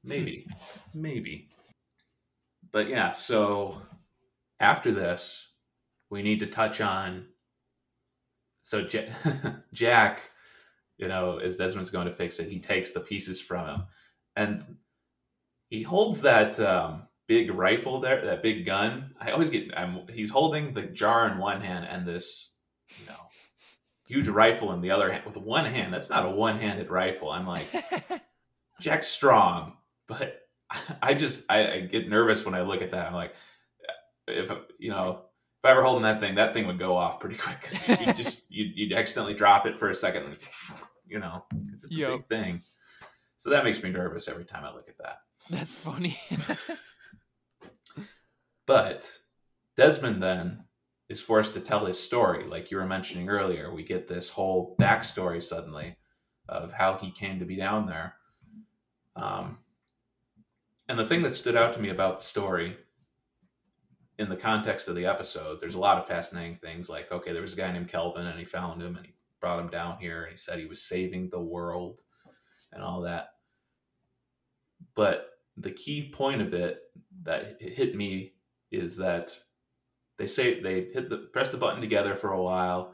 maybe, 0.03 0.47
maybe. 0.93 1.49
But 2.71 2.89
yeah, 2.89 3.11
so 3.11 3.81
after 4.59 4.91
this, 4.91 5.47
we 6.09 6.21
need 6.21 6.39
to 6.39 6.47
touch 6.47 6.81
on. 6.81 7.27
So 8.61 8.83
J- 8.83 9.11
Jack 9.73 10.21
you 11.01 11.07
know, 11.07 11.39
as 11.39 11.57
Desmond's 11.57 11.89
going 11.89 12.05
to 12.05 12.13
fix 12.13 12.39
it, 12.39 12.47
he 12.47 12.59
takes 12.59 12.91
the 12.91 12.99
pieces 12.99 13.41
from 13.41 13.67
him, 13.67 13.83
and 14.35 14.77
he 15.67 15.81
holds 15.81 16.21
that 16.21 16.59
um, 16.59 17.07
big 17.27 17.51
rifle 17.51 17.99
there, 17.99 18.23
that 18.23 18.43
big 18.43 18.65
gun. 18.65 19.15
I 19.19 19.31
always 19.31 19.49
get. 19.49 19.75
I'm, 19.75 20.07
he's 20.13 20.29
holding 20.29 20.73
the 20.73 20.83
jar 20.83 21.27
in 21.29 21.39
one 21.39 21.59
hand 21.59 21.87
and 21.89 22.07
this, 22.07 22.51
you 22.99 23.07
know, 23.07 23.17
huge 24.05 24.27
rifle 24.27 24.71
in 24.73 24.81
the 24.81 24.91
other 24.91 25.11
hand 25.11 25.25
with 25.25 25.37
one 25.37 25.65
hand. 25.65 25.91
That's 25.91 26.09
not 26.09 26.25
a 26.25 26.29
one-handed 26.29 26.91
rifle. 26.91 27.31
I'm 27.31 27.47
like, 27.47 27.65
Jack's 28.81 29.07
strong, 29.07 29.77
but 30.07 30.41
I 31.01 31.13
just 31.13 31.45
I, 31.49 31.71
I 31.71 31.79
get 31.81 32.09
nervous 32.09 32.45
when 32.45 32.55
I 32.55 32.61
look 32.61 32.81
at 32.81 32.91
that. 32.91 33.07
I'm 33.07 33.13
like, 33.13 33.33
if 34.27 34.51
you 34.79 34.89
know 34.89 35.21
if 35.63 35.69
I 35.69 35.75
were 35.75 35.83
holding 35.83 36.03
that 36.03 36.19
thing, 36.19 36.35
that 36.35 36.53
thing 36.53 36.65
would 36.67 36.79
go 36.79 36.97
off 36.97 37.19
pretty 37.19 37.35
quick 37.39 37.59
because 37.61 37.87
you 37.87 38.13
just 38.13 38.43
you'd, 38.49 38.75
you'd, 38.75 38.93
accidentally 38.93 39.35
drop 39.35 39.65
it 39.65 39.77
for 39.77 39.89
a 39.89 39.95
second, 39.95 40.25
and, 40.25 40.37
you 41.07 41.19
know, 41.19 41.45
because 41.49 41.83
it's 41.83 41.95
a 41.95 42.17
big 42.17 42.27
thing. 42.27 42.61
So 43.37 43.49
that 43.51 43.63
makes 43.63 43.81
me 43.81 43.91
nervous 43.91 44.27
every 44.27 44.45
time 44.45 44.65
I 44.65 44.73
look 44.73 44.89
at 44.89 44.97
that. 44.99 45.17
That's 45.49 45.75
funny. 45.75 46.19
but 48.67 49.11
Desmond 49.75 50.21
then 50.21 50.65
is 51.09 51.19
forced 51.19 51.53
to 51.55 51.59
tell 51.59 51.85
his 51.85 51.99
story, 51.99 52.45
like 52.45 52.69
you 52.69 52.77
were 52.77 52.85
mentioning 52.85 53.29
earlier. 53.29 53.73
We 53.73 53.83
get 53.83 54.07
this 54.07 54.29
whole 54.29 54.75
backstory 54.79 55.41
suddenly 55.41 55.97
of 56.47 56.71
how 56.71 56.97
he 56.97 57.11
came 57.11 57.39
to 57.39 57.45
be 57.45 57.55
down 57.55 57.87
there. 57.87 58.15
Um, 59.15 59.59
and 60.87 60.99
the 60.99 61.05
thing 61.05 61.21
that 61.23 61.35
stood 61.35 61.55
out 61.55 61.73
to 61.73 61.79
me 61.79 61.89
about 61.89 62.17
the 62.17 62.23
story 62.23 62.77
in 64.19 64.29
the 64.29 64.35
context 64.35 64.87
of 64.87 64.95
the 64.95 65.05
episode, 65.05 65.59
there's 65.59 65.75
a 65.75 65.79
lot 65.79 65.97
of 65.97 66.07
fascinating 66.07 66.57
things 66.57 66.89
like, 66.89 67.11
okay, 67.11 67.33
there 67.33 67.41
was 67.41 67.53
a 67.53 67.57
guy 67.57 67.71
named 67.71 67.87
Kelvin 67.87 68.27
and 68.27 68.37
he 68.37 68.45
found 68.45 68.81
him 68.81 68.95
and 68.95 69.05
he 69.05 69.13
brought 69.39 69.59
him 69.59 69.69
down 69.69 69.97
here 69.99 70.23
and 70.23 70.31
he 70.31 70.37
said 70.37 70.59
he 70.59 70.65
was 70.65 70.81
saving 70.81 71.29
the 71.29 71.41
world 71.41 72.01
and 72.71 72.83
all 72.83 73.01
that. 73.01 73.29
But 74.95 75.27
the 75.57 75.71
key 75.71 76.11
point 76.13 76.41
of 76.41 76.53
it 76.53 76.81
that 77.23 77.61
hit 77.61 77.95
me 77.95 78.33
is 78.71 78.97
that 78.97 79.37
they 80.17 80.27
say 80.27 80.61
they 80.61 80.85
hit 80.93 81.09
the 81.09 81.29
press 81.33 81.51
the 81.51 81.57
button 81.57 81.81
together 81.81 82.15
for 82.15 82.31
a 82.31 82.41
while 82.41 82.93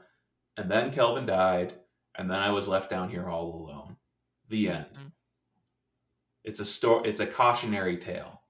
and 0.55 0.69
then 0.71 0.91
Kelvin 0.91 1.25
died 1.25 1.73
and 2.15 2.29
then 2.29 2.39
I 2.39 2.51
was 2.51 2.67
left 2.67 2.89
down 2.89 3.09
here 3.09 3.27
all 3.27 3.53
alone. 3.53 3.97
The 4.49 4.69
end. 4.69 4.85
Mm-hmm. 4.93 5.07
It's 6.47 6.61
a 6.61 6.65
story 6.65 7.09
it's 7.09 7.19
a 7.19 7.27
cautionary 7.27 7.97
tale. 7.97 8.41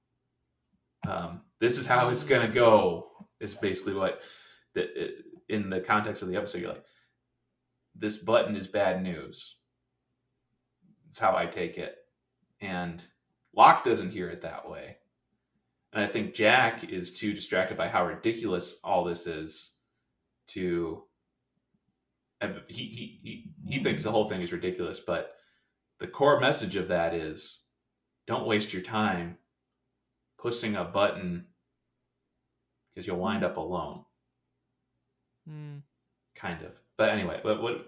Um, 1.08 1.42
this 1.60 1.80
is 1.80 1.88
how 1.88 2.10
it's 2.10 2.24
gonna 2.24 2.48
go 2.48 3.08
is 3.40 3.56
basically 3.56 3.96
what 3.96 4.22
the, 4.76 5.16
in 5.50 5.72
the 5.72 5.80
context 5.80 6.22
of 6.22 6.28
the 6.28 6.36
episode 6.36 6.60
you're 6.60 6.70
like 6.70 6.84
this 7.96 8.18
button 8.18 8.56
is 8.56 8.68
bad 8.68 9.02
news. 9.02 9.56
It's 11.08 11.18
how 11.18 11.36
i 11.36 11.48
take 11.48 11.80
it. 11.80 11.96
And 12.62 13.04
locke 13.56 13.84
doesn't 13.84 14.12
hear 14.12 14.30
it 14.30 14.42
that 14.42 14.70
way. 14.70 14.98
And 15.92 16.04
i 16.04 16.08
think 16.08 16.36
jack 16.36 16.84
is 16.84 17.18
too 17.18 17.34
distracted 17.34 17.78
by 17.78 17.88
how 17.88 18.06
ridiculous 18.06 18.76
all 18.84 19.04
this 19.06 19.26
is 19.26 19.72
to 20.50 21.04
he, 22.68 22.84
he, 22.84 23.20
he, 23.24 23.52
he 23.66 23.84
thinks 23.84 24.04
the 24.04 24.12
whole 24.12 24.30
thing 24.30 24.42
is 24.42 24.54
ridiculous 24.54 25.00
but 25.00 25.38
the 26.00 26.06
core 26.06 26.40
message 26.40 26.76
of 26.76 26.90
that 26.90 27.16
is 27.16 27.64
don't 28.28 28.46
waste 28.46 28.74
your 28.74 28.84
time 28.84 29.38
pushing 30.38 30.76
a 30.76 30.84
button 30.84 31.48
because 32.94 33.08
you'll 33.08 33.18
wind 33.18 33.44
up 33.44 33.58
alone. 33.58 34.04
Mm. 35.50 35.82
Kind 36.36 36.62
of. 36.62 36.72
But 36.98 37.10
anyway, 37.10 37.40
what, 37.42 37.62
what 37.62 37.86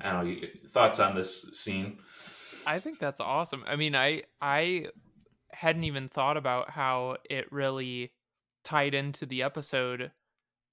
I 0.00 0.12
don't 0.12 0.26
know, 0.26 0.48
thoughts 0.68 1.00
on 1.00 1.14
this 1.14 1.46
scene? 1.52 1.98
I 2.66 2.78
think 2.80 2.98
that's 2.98 3.20
awesome. 3.20 3.64
I 3.66 3.76
mean, 3.76 3.94
I 3.94 4.24
I 4.40 4.86
hadn't 5.52 5.84
even 5.84 6.08
thought 6.08 6.36
about 6.36 6.70
how 6.70 7.16
it 7.30 7.50
really 7.50 8.12
tied 8.64 8.94
into 8.94 9.26
the 9.26 9.42
episode. 9.42 10.10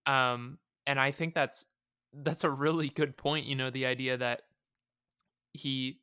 Um 0.06 0.58
and 0.86 1.00
I 1.00 1.12
think 1.12 1.34
that's 1.34 1.66
that's 2.14 2.44
a 2.44 2.50
really 2.50 2.90
good 2.90 3.16
point, 3.18 3.46
you 3.46 3.56
know, 3.56 3.70
the 3.70 3.86
idea 3.86 4.18
that 4.18 4.42
he 5.54 6.00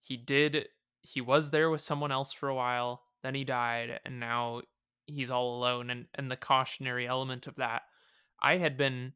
he 0.00 0.16
did 0.16 0.68
he 1.04 1.20
was 1.20 1.50
there 1.50 1.70
with 1.70 1.80
someone 1.80 2.10
else 2.10 2.32
for 2.32 2.48
a 2.48 2.54
while, 2.54 3.02
then 3.24 3.34
he 3.34 3.44
died 3.44 4.00
and 4.04 4.20
now 4.20 4.60
he's 5.06 5.30
all 5.30 5.56
alone 5.56 5.90
and 5.90 6.06
and 6.14 6.30
the 6.30 6.36
cautionary 6.36 7.06
element 7.06 7.46
of 7.46 7.56
that 7.56 7.82
i 8.40 8.56
had 8.56 8.76
been 8.76 9.12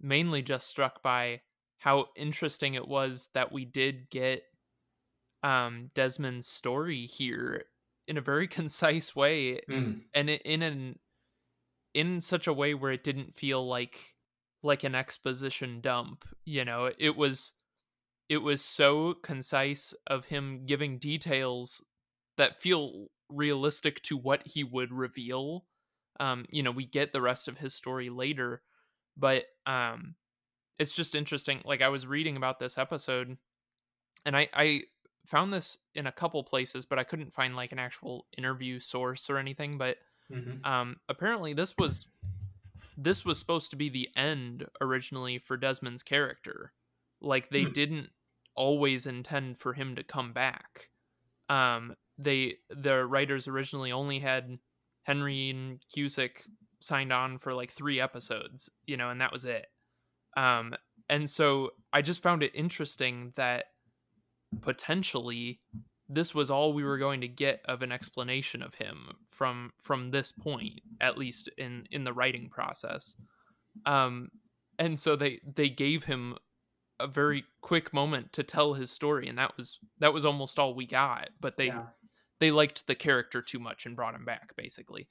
mainly 0.00 0.42
just 0.42 0.66
struck 0.68 1.02
by 1.02 1.40
how 1.78 2.06
interesting 2.16 2.74
it 2.74 2.88
was 2.88 3.28
that 3.34 3.52
we 3.52 3.64
did 3.64 4.10
get 4.10 4.42
um 5.42 5.90
desmond's 5.94 6.48
story 6.48 7.06
here 7.06 7.64
in 8.08 8.18
a 8.18 8.22
very 8.22 8.48
concise 8.58 9.14
way 9.14 9.60
mm. 9.70 10.00
and 10.14 10.28
in 10.28 10.62
an 10.62 10.98
in 11.92 12.20
such 12.20 12.46
a 12.46 12.52
way 12.52 12.74
where 12.74 12.92
it 12.92 13.04
didn't 13.04 13.34
feel 13.34 13.66
like 13.66 14.14
like 14.62 14.84
an 14.84 14.94
exposition 14.94 15.80
dump 15.80 16.24
you 16.44 16.64
know 16.64 16.90
it 16.98 17.16
was 17.16 17.52
it 18.30 18.38
was 18.38 18.64
so 18.64 19.12
concise 19.12 19.92
of 20.06 20.26
him 20.26 20.62
giving 20.64 20.98
details 20.98 21.84
that 22.36 22.62
feel 22.62 23.08
realistic 23.28 24.00
to 24.02 24.16
what 24.16 24.46
he 24.46 24.62
would 24.62 24.92
reveal. 24.92 25.66
Um, 26.20 26.46
you 26.48 26.62
know, 26.62 26.70
we 26.70 26.86
get 26.86 27.12
the 27.12 27.20
rest 27.20 27.48
of 27.48 27.58
his 27.58 27.74
story 27.74 28.08
later, 28.08 28.62
but 29.16 29.46
um, 29.66 30.14
it's 30.78 30.94
just 30.94 31.16
interesting. 31.16 31.60
Like 31.64 31.82
I 31.82 31.88
was 31.88 32.06
reading 32.06 32.36
about 32.36 32.60
this 32.60 32.78
episode, 32.78 33.36
and 34.24 34.36
I 34.36 34.48
I 34.54 34.82
found 35.26 35.52
this 35.52 35.78
in 35.96 36.06
a 36.06 36.12
couple 36.12 36.44
places, 36.44 36.86
but 36.86 37.00
I 37.00 37.04
couldn't 37.04 37.34
find 37.34 37.56
like 37.56 37.72
an 37.72 37.80
actual 37.80 38.26
interview 38.38 38.78
source 38.78 39.28
or 39.28 39.38
anything. 39.38 39.76
But 39.76 39.96
mm-hmm. 40.32 40.64
um, 40.64 40.98
apparently, 41.08 41.52
this 41.52 41.74
was 41.76 42.06
this 42.96 43.24
was 43.24 43.40
supposed 43.40 43.70
to 43.72 43.76
be 43.76 43.88
the 43.88 44.08
end 44.14 44.66
originally 44.80 45.38
for 45.38 45.56
Desmond's 45.56 46.04
character. 46.04 46.72
Like 47.20 47.50
they 47.50 47.64
mm. 47.64 47.72
didn't 47.72 48.10
always 48.60 49.06
intend 49.06 49.56
for 49.56 49.72
him 49.72 49.96
to 49.96 50.02
come 50.02 50.34
back. 50.34 50.90
Um, 51.48 51.94
they 52.18 52.56
the 52.68 53.06
writers 53.06 53.48
originally 53.48 53.90
only 53.90 54.18
had 54.18 54.58
Henry 55.04 55.48
Ian 55.48 55.80
Cusick 55.96 56.42
signed 56.80 57.10
on 57.10 57.38
for 57.38 57.54
like 57.54 57.72
three 57.72 57.98
episodes, 57.98 58.70
you 58.86 58.98
know, 58.98 59.08
and 59.08 59.20
that 59.22 59.32
was 59.32 59.46
it. 59.46 59.66
Um, 60.36 60.74
and 61.08 61.28
so 61.28 61.70
I 61.92 62.02
just 62.02 62.22
found 62.22 62.42
it 62.42 62.52
interesting 62.54 63.32
that 63.36 63.64
potentially 64.60 65.58
this 66.06 66.34
was 66.34 66.50
all 66.50 66.74
we 66.74 66.84
were 66.84 66.98
going 66.98 67.22
to 67.22 67.28
get 67.28 67.62
of 67.64 67.80
an 67.80 67.92
explanation 67.92 68.62
of 68.62 68.74
him 68.74 69.12
from 69.30 69.72
from 69.80 70.10
this 70.10 70.32
point, 70.32 70.80
at 71.00 71.16
least 71.16 71.48
in 71.56 71.86
in 71.90 72.04
the 72.04 72.12
writing 72.12 72.50
process. 72.50 73.14
Um, 73.86 74.28
and 74.78 74.98
so 74.98 75.16
they 75.16 75.40
they 75.54 75.70
gave 75.70 76.04
him 76.04 76.36
a 77.00 77.06
very 77.06 77.44
quick 77.60 77.92
moment 77.92 78.32
to 78.34 78.42
tell 78.42 78.74
his 78.74 78.90
story, 78.90 79.28
and 79.28 79.38
that 79.38 79.56
was 79.56 79.78
that 79.98 80.12
was 80.12 80.24
almost 80.24 80.58
all 80.58 80.74
we 80.74 80.86
got. 80.86 81.30
But 81.40 81.56
they 81.56 81.66
yeah. 81.66 81.86
they 82.38 82.50
liked 82.50 82.86
the 82.86 82.94
character 82.94 83.42
too 83.42 83.58
much 83.58 83.86
and 83.86 83.96
brought 83.96 84.14
him 84.14 84.24
back 84.24 84.54
basically 84.56 85.08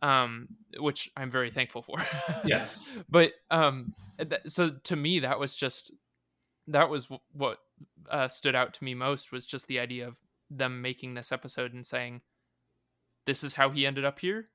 um, 0.00 0.48
which 0.78 1.10
i'm 1.16 1.30
very 1.30 1.50
thankful 1.50 1.82
for. 1.82 1.96
Yeah. 2.44 2.66
But 3.08 3.32
um, 3.50 3.92
th- 4.18 4.42
so 4.46 4.70
to 4.84 4.96
me 4.96 5.20
that 5.20 5.38
was 5.38 5.54
just 5.54 5.92
that 6.68 6.88
was 6.88 7.04
w- 7.04 7.20
what 7.32 7.58
uh, 8.10 8.28
stood 8.28 8.54
out 8.54 8.74
to 8.74 8.84
me 8.84 8.94
most 8.94 9.32
was 9.32 9.46
just 9.46 9.66
the 9.66 9.78
idea 9.78 10.06
of 10.08 10.16
them 10.50 10.80
making 10.80 11.14
this 11.14 11.32
episode 11.32 11.72
and 11.72 11.84
saying 11.84 12.22
this 13.26 13.44
is 13.44 13.54
how 13.54 13.70
he 13.70 13.86
ended 13.86 14.04
up 14.04 14.20
here. 14.20 14.48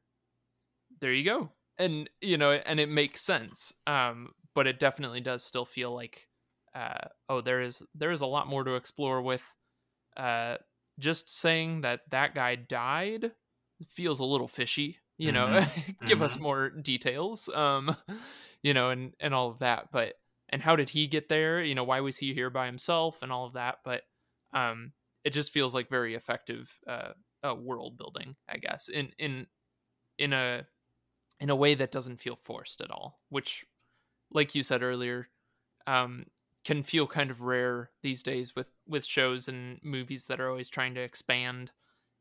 There 1.00 1.14
you 1.14 1.24
go. 1.24 1.52
And 1.78 2.10
you 2.22 2.38
know 2.38 2.52
and 2.52 2.80
it 2.80 2.90
makes 2.90 3.22
sense 3.22 3.74
um, 3.86 4.34
but 4.56 4.68
it 4.68 4.80
definitely 4.80 5.22
does 5.22 5.44
still 5.44 5.66
feel 5.66 5.94
like 5.94 6.27
uh, 6.78 7.08
oh 7.30 7.42
there 7.42 7.62
is 7.62 7.82
there 7.96 8.12
is 8.12 8.22
a 8.22 8.26
lot 8.26 8.48
more 8.48 8.64
to 8.64 8.76
explore 8.76 9.22
with 9.22 9.44
uh, 10.16 10.58
just 11.00 11.30
saying 11.30 11.82
that 11.82 12.02
that 12.12 12.36
guy 12.36 12.56
died 12.56 13.32
feels 13.88 14.20
a 14.20 14.26
little 14.26 14.48
fishy 14.48 14.98
you 15.18 15.32
know 15.32 15.48
mm-hmm. 15.48 15.92
give 16.06 16.18
mm-hmm. 16.18 16.26
us 16.26 16.40
more 16.40 16.70
details 16.70 17.50
um 17.50 17.96
you 18.64 18.74
know 18.74 18.90
and 18.90 19.14
and 19.20 19.34
all 19.34 19.50
of 19.50 19.60
that 19.60 19.90
but 19.92 20.14
and 20.50 20.62
how 20.62 20.76
did 20.76 20.90
he 20.90 21.08
get 21.08 21.30
there 21.30 21.64
you 21.64 21.76
know 21.76 21.84
why 21.84 22.00
was 22.00 22.18
he 22.18 22.34
here 22.34 22.50
by 22.50 22.66
himself 22.66 23.22
and 23.22 23.32
all 23.32 23.46
of 23.46 23.54
that 23.54 23.78
but 23.84 24.02
um 24.54 24.92
it 25.24 25.32
just 25.32 25.52
feels 25.52 25.74
like 25.74 25.90
very 25.90 26.16
effective 26.16 26.72
uh, 26.88 27.12
uh 27.48 27.54
world 27.54 27.98
building 27.98 28.36
i 28.48 28.58
guess 28.58 28.88
in 28.88 29.10
in 29.20 29.46
in 30.18 30.34
a 30.34 30.66
in 31.40 31.50
a 31.50 31.56
way 31.56 31.76
that 31.76 31.92
doesn't 31.92 32.18
feel 32.20 32.36
forced 32.36 32.82
at 32.82 32.92
all 32.92 33.20
which 33.30 33.66
like 34.32 34.56
you 34.56 34.64
said 34.64 34.84
earlier 34.84 35.28
um 35.86 36.26
can 36.68 36.84
feel 36.84 37.08
kind 37.08 37.32
of 37.32 37.42
rare 37.42 37.90
these 38.04 38.22
days 38.22 38.56
with 38.56 38.68
with 38.88 39.04
shows 39.04 39.48
and 39.48 39.80
movies 39.84 40.28
that 40.28 40.40
are 40.40 40.50
always 40.50 40.70
trying 40.70 40.94
to 40.94 41.02
expand 41.02 41.72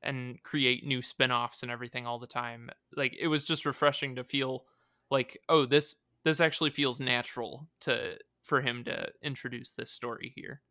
and 0.03 0.43
create 0.43 0.87
new 0.87 1.03
spin-offs 1.03 1.63
and 1.63 1.71
everything 1.71 2.07
all 2.07 2.19
the 2.19 2.27
time 2.27 2.71
like 2.97 3.15
it 3.21 3.29
was 3.29 3.45
just 3.45 3.67
refreshing 3.67 4.17
to 4.17 4.25
feel 4.25 4.65
like 5.11 5.37
oh 5.51 5.67
this 5.67 5.97
this 6.25 6.41
actually 6.41 6.71
feels 6.71 7.01
natural 7.01 7.69
to 7.81 8.17
for 8.43 8.63
him 8.63 8.83
to 8.85 9.09
introduce 9.23 9.73
this 9.73 9.91
story 9.91 10.33
here 10.35 10.63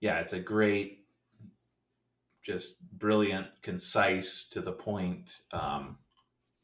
yeah, 0.00 0.18
it's 0.18 0.34
a 0.34 0.40
great, 0.40 1.06
just 2.42 2.80
brilliant, 2.92 3.46
concise, 3.62 4.48
to 4.50 4.60
the 4.60 4.72
point 4.72 5.40
um, 5.52 5.96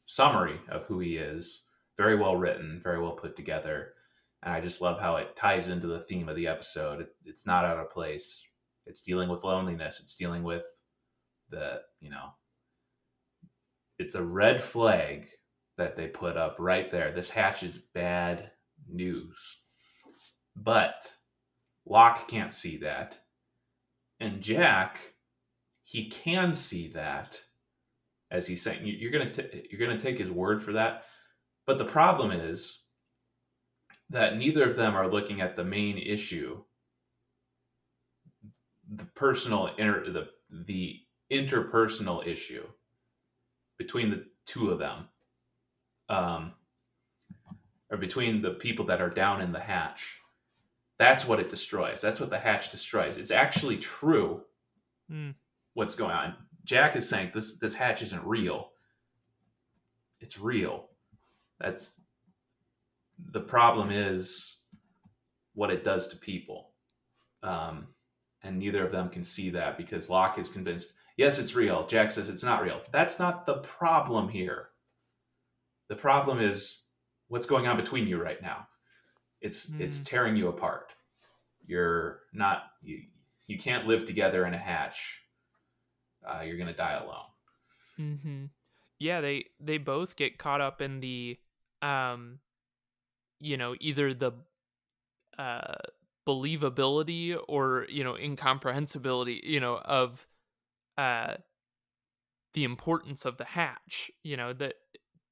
summary 0.06 0.60
of 0.68 0.84
who 0.84 1.00
he 1.00 1.16
is. 1.16 1.62
Very 1.96 2.16
well 2.16 2.36
written, 2.36 2.80
very 2.82 3.00
well 3.00 3.12
put 3.12 3.36
together. 3.36 3.94
And 4.42 4.52
I 4.52 4.60
just 4.60 4.80
love 4.80 5.00
how 5.00 5.16
it 5.16 5.36
ties 5.36 5.68
into 5.68 5.86
the 5.86 6.00
theme 6.00 6.28
of 6.28 6.36
the 6.36 6.48
episode. 6.48 7.00
It, 7.00 7.08
it's 7.24 7.46
not 7.46 7.64
out 7.64 7.78
of 7.78 7.90
place. 7.90 8.44
It's 8.86 9.02
dealing 9.02 9.28
with 9.28 9.44
loneliness. 9.44 10.00
It's 10.00 10.16
dealing 10.16 10.42
with 10.42 10.64
the, 11.50 11.80
you 12.00 12.10
know, 12.10 12.30
it's 13.98 14.16
a 14.16 14.22
red 14.22 14.62
flag 14.62 15.28
that 15.78 15.96
they 15.96 16.08
put 16.08 16.36
up 16.36 16.56
right 16.58 16.90
there. 16.90 17.12
This 17.12 17.30
hatch 17.30 17.62
is 17.62 17.78
bad 17.94 18.50
news. 18.88 19.60
But 20.56 21.14
Locke 21.86 22.28
can't 22.28 22.52
see 22.52 22.78
that. 22.78 23.18
And 24.20 24.42
Jack, 24.42 25.00
he 25.84 26.08
can 26.08 26.54
see 26.54 26.88
that 26.88 27.40
as 28.30 28.46
he's 28.46 28.62
saying 28.62 28.80
you're 28.82 29.12
going 29.12 29.30
to 29.30 29.62
you're 29.70 29.88
to 29.88 29.98
take 29.98 30.18
his 30.18 30.30
word 30.30 30.62
for 30.62 30.72
that. 30.72 31.04
But 31.66 31.78
the 31.78 31.84
problem 31.84 32.32
is 32.32 32.81
that 34.10 34.36
neither 34.36 34.68
of 34.68 34.76
them 34.76 34.94
are 34.94 35.08
looking 35.08 35.40
at 35.40 35.56
the 35.56 35.64
main 35.64 35.98
issue 35.98 36.62
the 38.94 39.04
personal 39.14 39.68
inter 39.78 40.10
the 40.10 40.28
the 40.66 41.00
interpersonal 41.30 42.26
issue 42.26 42.66
between 43.78 44.10
the 44.10 44.24
two 44.44 44.70
of 44.70 44.78
them 44.78 45.08
um 46.08 46.52
or 47.90 47.96
between 47.96 48.42
the 48.42 48.50
people 48.52 48.84
that 48.84 49.00
are 49.00 49.10
down 49.10 49.40
in 49.40 49.52
the 49.52 49.60
hatch 49.60 50.22
that's 51.02 51.26
what 51.26 51.40
it 51.40 51.50
destroys. 51.50 52.00
That's 52.00 52.20
what 52.20 52.30
the 52.30 52.38
hatch 52.38 52.70
destroys. 52.70 53.18
It's 53.18 53.32
actually 53.32 53.78
true 53.78 54.42
Mm. 55.10 55.34
what's 55.74 55.96
going 55.96 56.12
on. 56.12 56.36
Jack 56.64 56.94
is 56.94 57.08
saying 57.08 57.32
this 57.34 57.54
this 57.56 57.74
hatch 57.74 58.02
isn't 58.02 58.24
real. 58.24 58.70
It's 60.20 60.38
real. 60.38 60.90
That's 61.58 62.01
the 63.30 63.40
problem 63.40 63.90
is 63.90 64.56
what 65.54 65.70
it 65.70 65.84
does 65.84 66.08
to 66.08 66.16
people. 66.16 66.70
Um 67.42 67.88
and 68.44 68.58
neither 68.58 68.84
of 68.84 68.90
them 68.90 69.08
can 69.08 69.22
see 69.24 69.50
that 69.50 69.76
because 69.76 70.10
locke 70.10 70.38
is 70.38 70.48
convinced 70.48 70.94
yes 71.16 71.38
it's 71.38 71.54
real. 71.54 71.86
Jack 71.86 72.10
says 72.10 72.28
it's 72.28 72.42
not 72.42 72.62
real. 72.62 72.80
That's 72.90 73.18
not 73.18 73.46
the 73.46 73.58
problem 73.58 74.28
here. 74.28 74.68
The 75.88 75.96
problem 75.96 76.40
is 76.40 76.82
what's 77.28 77.46
going 77.46 77.66
on 77.66 77.76
between 77.76 78.06
you 78.06 78.20
right 78.22 78.40
now. 78.42 78.66
It's 79.40 79.70
it's 79.78 79.98
Hmm. 79.98 80.04
tearing 80.04 80.36
you 80.36 80.48
apart. 80.48 80.94
You're 81.66 82.20
not 82.32 82.64
you 82.82 83.02
you 83.46 83.58
can't 83.58 83.86
live 83.86 84.06
together 84.06 84.46
in 84.46 84.54
a 84.54 84.58
hatch. 84.58 85.20
Uh, 86.26 86.42
you're 86.42 86.56
gonna 86.56 86.72
die 86.74 86.92
alone. 86.94 87.26
Mm-hmm. 87.98 88.44
Yeah, 88.98 89.20
they 89.20 89.46
they 89.60 89.78
both 89.78 90.16
get 90.16 90.38
caught 90.38 90.60
up 90.60 90.80
in 90.80 91.00
the 91.00 91.38
um 91.82 92.38
you 93.42 93.56
know, 93.56 93.74
either 93.80 94.14
the 94.14 94.32
uh 95.38 95.74
believability 96.26 97.36
or, 97.48 97.86
you 97.88 98.04
know, 98.04 98.16
incomprehensibility, 98.16 99.40
you 99.44 99.60
know, 99.60 99.76
of 99.84 100.26
uh 100.96 101.34
the 102.54 102.64
importance 102.64 103.24
of 103.24 103.38
the 103.38 103.44
hatch, 103.44 104.10
you 104.22 104.36
know, 104.36 104.52
that 104.52 104.74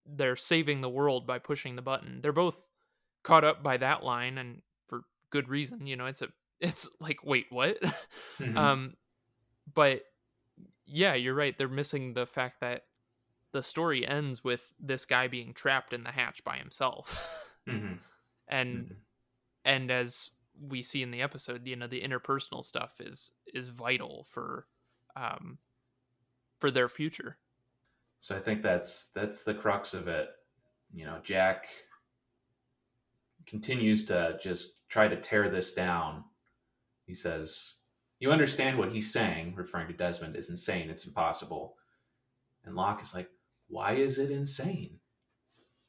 they're 0.07 0.37
saving 0.37 0.81
the 0.81 0.89
world 0.89 1.27
by 1.27 1.39
pushing 1.39 1.77
the 1.77 1.83
button. 1.83 2.21
They're 2.23 2.33
both 2.33 2.61
caught 3.23 3.45
up 3.45 3.63
by 3.63 3.77
that 3.77 4.03
line 4.03 4.39
and 4.39 4.63
for 4.89 5.03
good 5.31 5.49
reason, 5.49 5.87
you 5.87 5.97
know, 5.97 6.07
it's 6.07 6.23
a 6.23 6.29
it's 6.61 6.89
like 7.01 7.25
wait, 7.25 7.47
what? 7.51 7.79
Mhm. 8.41 8.57
um 8.57 8.95
but 9.73 10.03
yeah 10.87 11.15
you're 11.15 11.35
right 11.35 11.57
they're 11.57 11.69
missing 11.69 12.15
the 12.15 12.27
fact 12.27 12.61
that 12.61 12.85
the 13.53 13.63
story 13.63 14.05
ends 14.07 14.43
with 14.43 14.73
this 14.81 15.05
guy 15.05 15.29
being 15.29 15.53
trapped 15.53 15.93
in 15.93 16.03
the 16.05 16.11
hatch 16.11 16.43
by 16.43 16.57
himself 16.57 17.47
Mhm. 17.67 17.99
and 18.49 18.89
Mhm. 18.89 18.97
and 19.65 19.91
as 19.91 20.31
we 20.61 20.83
see 20.83 21.03
in 21.03 21.11
the 21.11 21.23
episode 21.23 21.67
you 21.67 21.77
know 21.77 21.87
the 21.87 22.03
interpersonal 22.03 22.65
stuff 22.65 23.01
is 23.01 23.33
is 23.55 23.69
vital 23.69 24.25
for 24.25 24.67
um 25.17 25.59
for 26.59 26.71
their 26.71 26.89
future 26.89 27.39
So 28.21 28.37
I 28.37 28.41
think 28.41 28.63
that's 28.63 29.07
that's 29.09 29.43
the 29.45 29.55
crux 29.55 29.95
of 29.95 30.09
it. 30.09 30.29
You 30.93 31.07
know, 31.07 31.21
Jack 31.23 31.69
continues 33.47 34.05
to 34.07 34.39
just 34.43 34.89
try 34.89 35.09
to 35.09 35.17
tear 35.17 35.49
this 35.51 35.73
down. 35.73 36.25
He 37.07 37.15
says, 37.15 37.77
"You 38.19 38.31
understand 38.33 38.79
what 38.79 38.93
he's 38.93 39.13
saying, 39.13 39.55
referring 39.57 39.89
to 39.89 39.95
Desmond, 39.95 40.37
is 40.37 40.51
insane. 40.51 40.91
It's 40.91 41.07
impossible." 41.07 41.79
And 42.65 42.75
Locke 42.77 43.03
is 43.03 43.15
like, 43.15 43.31
"Why 43.69 43.95
is 43.95 44.19
it 44.19 44.31
insane? 44.31 45.00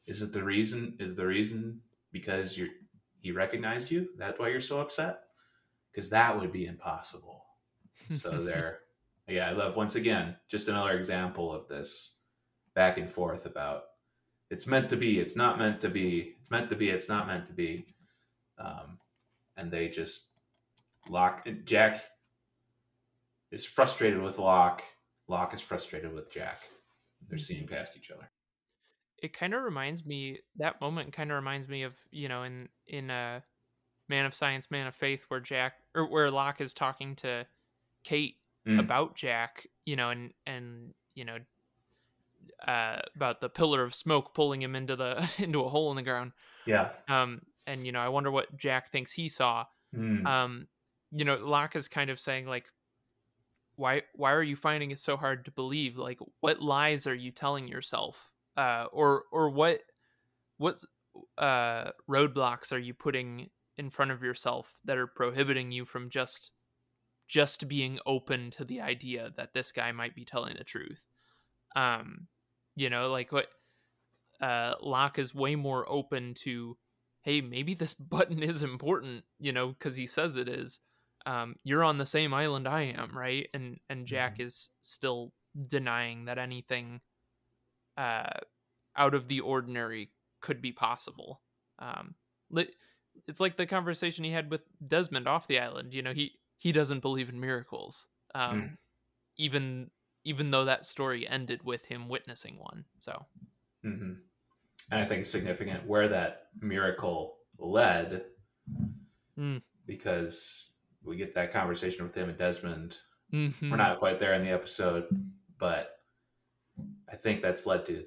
Is 0.08 0.22
it 0.22 0.32
the 0.32 0.44
reason? 0.44 0.96
Is 1.00 1.16
the 1.16 1.26
reason 1.26 1.82
because 2.12 2.58
you're 2.58 2.70
he 3.20 3.32
recognized 3.32 3.92
you? 3.92 4.10
That's 4.18 4.40
why 4.40 4.50
you're 4.50 4.62
so 4.62 4.82
upset? 4.82 5.20
Because 5.92 6.10
that 6.10 6.40
would 6.40 6.52
be 6.52 6.66
impossible." 6.66 7.46
So 8.10 8.44
there, 8.44 8.80
yeah, 9.28 9.50
I 9.50 9.52
love 9.52 9.76
once 9.76 9.96
again 9.96 10.36
just 10.50 10.68
another 10.68 10.98
example 10.98 11.54
of 11.54 11.68
this 11.68 12.14
back 12.74 12.98
and 12.98 13.10
forth 13.10 13.46
about 13.46 13.84
it's 14.50 14.68
meant 14.68 14.90
to 14.90 14.98
be, 14.98 15.20
it's 15.20 15.38
not 15.38 15.58
meant 15.58 15.80
to 15.82 15.90
be, 15.90 16.36
it's 16.40 16.52
meant 16.52 16.70
to 16.70 16.76
be, 16.76 16.90
it's 16.90 17.08
not 17.08 17.26
meant 17.28 17.46
to 17.46 17.54
be, 17.54 17.86
um, 18.58 19.00
and 19.56 19.72
they 19.72 19.88
just 19.88 20.28
lock. 21.10 21.48
Jack 21.64 22.02
is 23.52 23.66
frustrated 23.66 24.22
with 24.22 24.40
Locke. 24.40 24.84
Locke 25.28 25.54
is 25.54 25.62
frustrated 25.62 26.14
with 26.14 26.32
Jack. 26.32 26.60
They're 27.30 27.38
seeing 27.38 27.68
past 27.68 27.96
each 27.96 28.12
other. 28.12 28.30
It 29.22 29.34
kind 29.34 29.54
of 29.54 29.64
reminds 29.64 30.06
me 30.06 30.40
that 30.58 30.82
moment 30.82 31.14
kind 31.14 31.32
of 31.32 31.36
reminds 31.36 31.68
me 31.68 31.84
of 31.84 31.96
you 32.12 32.28
know 32.28 32.44
in 32.44 32.68
in 32.88 33.10
a 33.10 33.44
man 34.10 34.26
of 34.26 34.34
science 34.36 34.70
man 34.72 34.88
of 34.88 34.96
faith 34.96 35.26
where 35.30 35.40
jack 35.40 35.74
or 35.96 36.06
where 36.10 36.30
locke 36.32 36.60
is 36.62 36.74
talking 36.74 37.16
to 37.16 37.46
kate 38.04 38.36
Mm. 38.68 38.80
about 38.80 39.16
jack 39.16 39.66
you 39.86 39.96
know 39.96 40.12
and 40.12 40.34
and 40.46 40.94
you 41.16 41.26
know 41.26 41.38
uh 42.68 43.00
about 43.16 43.42
the 43.42 43.50
pillar 43.50 43.82
of 43.84 43.96
smoke 43.96 44.36
pulling 44.36 44.62
him 44.62 44.76
into 44.76 44.96
the 44.96 45.28
into 45.40 45.64
a 45.64 45.70
hole 45.70 45.90
in 45.90 45.96
the 45.96 46.04
ground 46.04 46.32
Yeah. 46.68 46.90
um 47.08 47.42
and 47.66 47.86
you 47.86 47.92
know 47.92 48.00
i 48.00 48.08
wonder 48.08 48.30
what 48.30 48.56
jack 48.56 48.92
thinks 48.92 49.12
he 49.12 49.30
saw 49.30 49.66
Mm. 49.96 50.26
um 50.28 50.68
you 51.12 51.26
know 51.26 51.38
locke 51.38 51.76
is 51.76 51.88
kind 51.88 52.10
of 52.12 52.20
saying 52.20 52.46
like 52.46 52.72
why 53.76 54.04
why 54.14 54.32
are 54.32 54.44
you 54.44 54.56
finding 54.56 54.92
it 54.92 55.00
so 55.00 55.18
hard 55.18 55.46
to 55.46 55.52
believe 55.52 55.98
like 55.98 56.20
what 56.40 56.62
lies 56.62 57.08
are 57.08 57.16
you 57.16 57.32
telling 57.32 57.68
yourself 57.68 58.32
uh 58.58 58.86
or 58.92 59.24
or 59.32 59.50
what 59.50 59.82
what's 60.58 60.86
uh 61.38 61.92
roadblocks 62.10 62.72
are 62.72 62.80
you 62.80 62.94
putting 62.94 63.50
in 63.78 63.90
front 63.90 64.12
of 64.12 64.22
yourself 64.22 64.74
that 64.86 64.98
are 64.98 65.08
prohibiting 65.08 65.72
you 65.72 65.86
from 65.86 66.10
just 66.10 66.52
just 67.28 67.68
being 67.68 67.98
open 68.06 68.52
to 68.52 68.66
the 68.66 68.82
idea 68.82 69.32
that 69.38 69.54
this 69.54 69.72
guy 69.72 69.92
might 69.92 70.16
be 70.16 70.26
telling 70.26 70.56
the 70.58 70.64
truth? 70.64 71.06
Um 71.76 72.28
you 72.76 72.90
know 72.90 73.10
like 73.10 73.32
what 73.32 73.48
uh 74.42 74.74
locke 74.82 75.20
is 75.20 75.36
way 75.36 75.56
more 75.56 75.90
open 75.90 76.34
to 76.34 76.78
hey 77.22 77.42
maybe 77.42 77.74
this 77.74 77.94
button 78.16 78.44
is 78.44 78.62
important 78.62 79.24
you 79.40 79.52
know 79.52 79.70
because 79.70 79.96
he 79.96 80.08
says 80.08 80.36
it 80.36 80.50
is. 80.50 80.80
Um 81.26 81.56
you're 81.64 81.84
on 81.84 81.98
the 81.98 82.06
same 82.06 82.34
island 82.34 82.68
i 82.68 82.82
am 82.82 83.18
right? 83.18 83.48
And 83.54 83.80
and 83.90 84.06
jack 84.06 84.40
is 84.40 84.70
still 84.82 85.34
denying 85.70 86.26
that 86.26 86.38
anything 86.38 87.02
uh 87.98 88.30
out 88.96 89.14
of 89.14 89.28
the 89.28 89.40
ordinary 89.40 90.12
could 90.42 90.62
be 90.62 90.72
possible 90.72 91.42
um 91.80 92.16
it's 93.28 93.40
like 93.40 93.56
the 93.58 93.66
conversation 93.66 94.24
he 94.24 94.32
had 94.32 94.50
with 94.50 94.64
desmond 94.88 95.28
off 95.28 95.48
the 95.48 95.60
island 95.60 95.94
you 95.94 96.02
know 96.02 96.14
he 96.14 96.32
he 96.58 96.72
doesn't 96.72 97.02
believe 97.02 97.30
in 97.30 97.40
miracles 97.40 98.08
um 98.36 98.62
Mm. 98.62 98.78
even 99.38 99.92
even 100.24 100.52
though 100.52 100.66
that 100.66 100.86
story 100.86 101.28
ended 101.28 101.64
with 101.64 101.86
him 101.86 102.08
witnessing 102.10 102.58
one 102.60 102.86
so 103.00 103.26
mm-hmm. 103.86 104.14
And 104.90 105.00
I 105.00 105.06
think 105.06 105.22
it's 105.22 105.30
significant 105.30 105.88
where 105.88 106.08
that 106.10 106.48
miracle 106.60 107.38
led, 107.58 108.26
Mm. 109.38 109.62
because 109.86 110.72
we 111.04 111.16
get 111.16 111.34
that 111.36 111.54
conversation 111.54 112.04
with 112.04 112.14
him 112.14 112.28
and 112.30 112.38
Desmond. 112.38 112.98
Mhm. 113.32 113.72
We're 113.72 113.78
not 113.78 114.00
quite 114.00 114.20
there 114.20 114.34
in 114.34 114.44
the 114.44 114.52
episode, 114.52 115.08
but 115.58 116.01
I 117.12 117.16
think 117.16 117.42
that's 117.42 117.66
led 117.66 117.86
to 117.88 118.06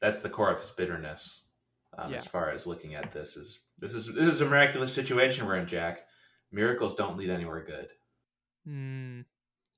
that's 0.00 0.20
the 0.20 0.28
core 0.28 0.50
of 0.50 0.60
his 0.60 0.70
bitterness. 0.70 1.42
Um, 1.96 2.10
Yeah. 2.10 2.16
As 2.16 2.26
far 2.26 2.50
as 2.50 2.66
looking 2.66 2.94
at 2.94 3.12
this 3.12 3.36
is 3.36 3.60
this 3.78 3.94
is 3.94 4.12
this 4.12 4.28
is 4.28 4.40
a 4.40 4.46
miraculous 4.46 4.92
situation 4.92 5.46
we're 5.46 5.56
in, 5.56 5.66
Jack. 5.66 6.06
Miracles 6.52 6.94
don't 6.94 7.16
lead 7.16 7.30
anywhere 7.30 7.64
good. 7.64 7.88
Mm, 8.68 9.24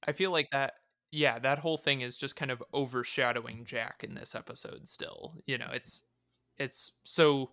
I 0.07 0.13
feel 0.13 0.31
like 0.31 0.51
that. 0.51 0.75
Yeah, 1.11 1.39
that 1.39 1.61
whole 1.61 1.79
thing 1.79 2.01
is 2.01 2.19
just 2.19 2.37
kind 2.37 2.51
of 2.51 2.63
overshadowing 2.75 3.65
Jack 3.65 4.05
in 4.05 4.15
this 4.15 4.35
episode. 4.35 4.89
Still, 4.89 5.35
you 5.47 5.59
know, 5.59 5.69
it's 5.73 6.03
it's 6.59 6.93
so 7.05 7.51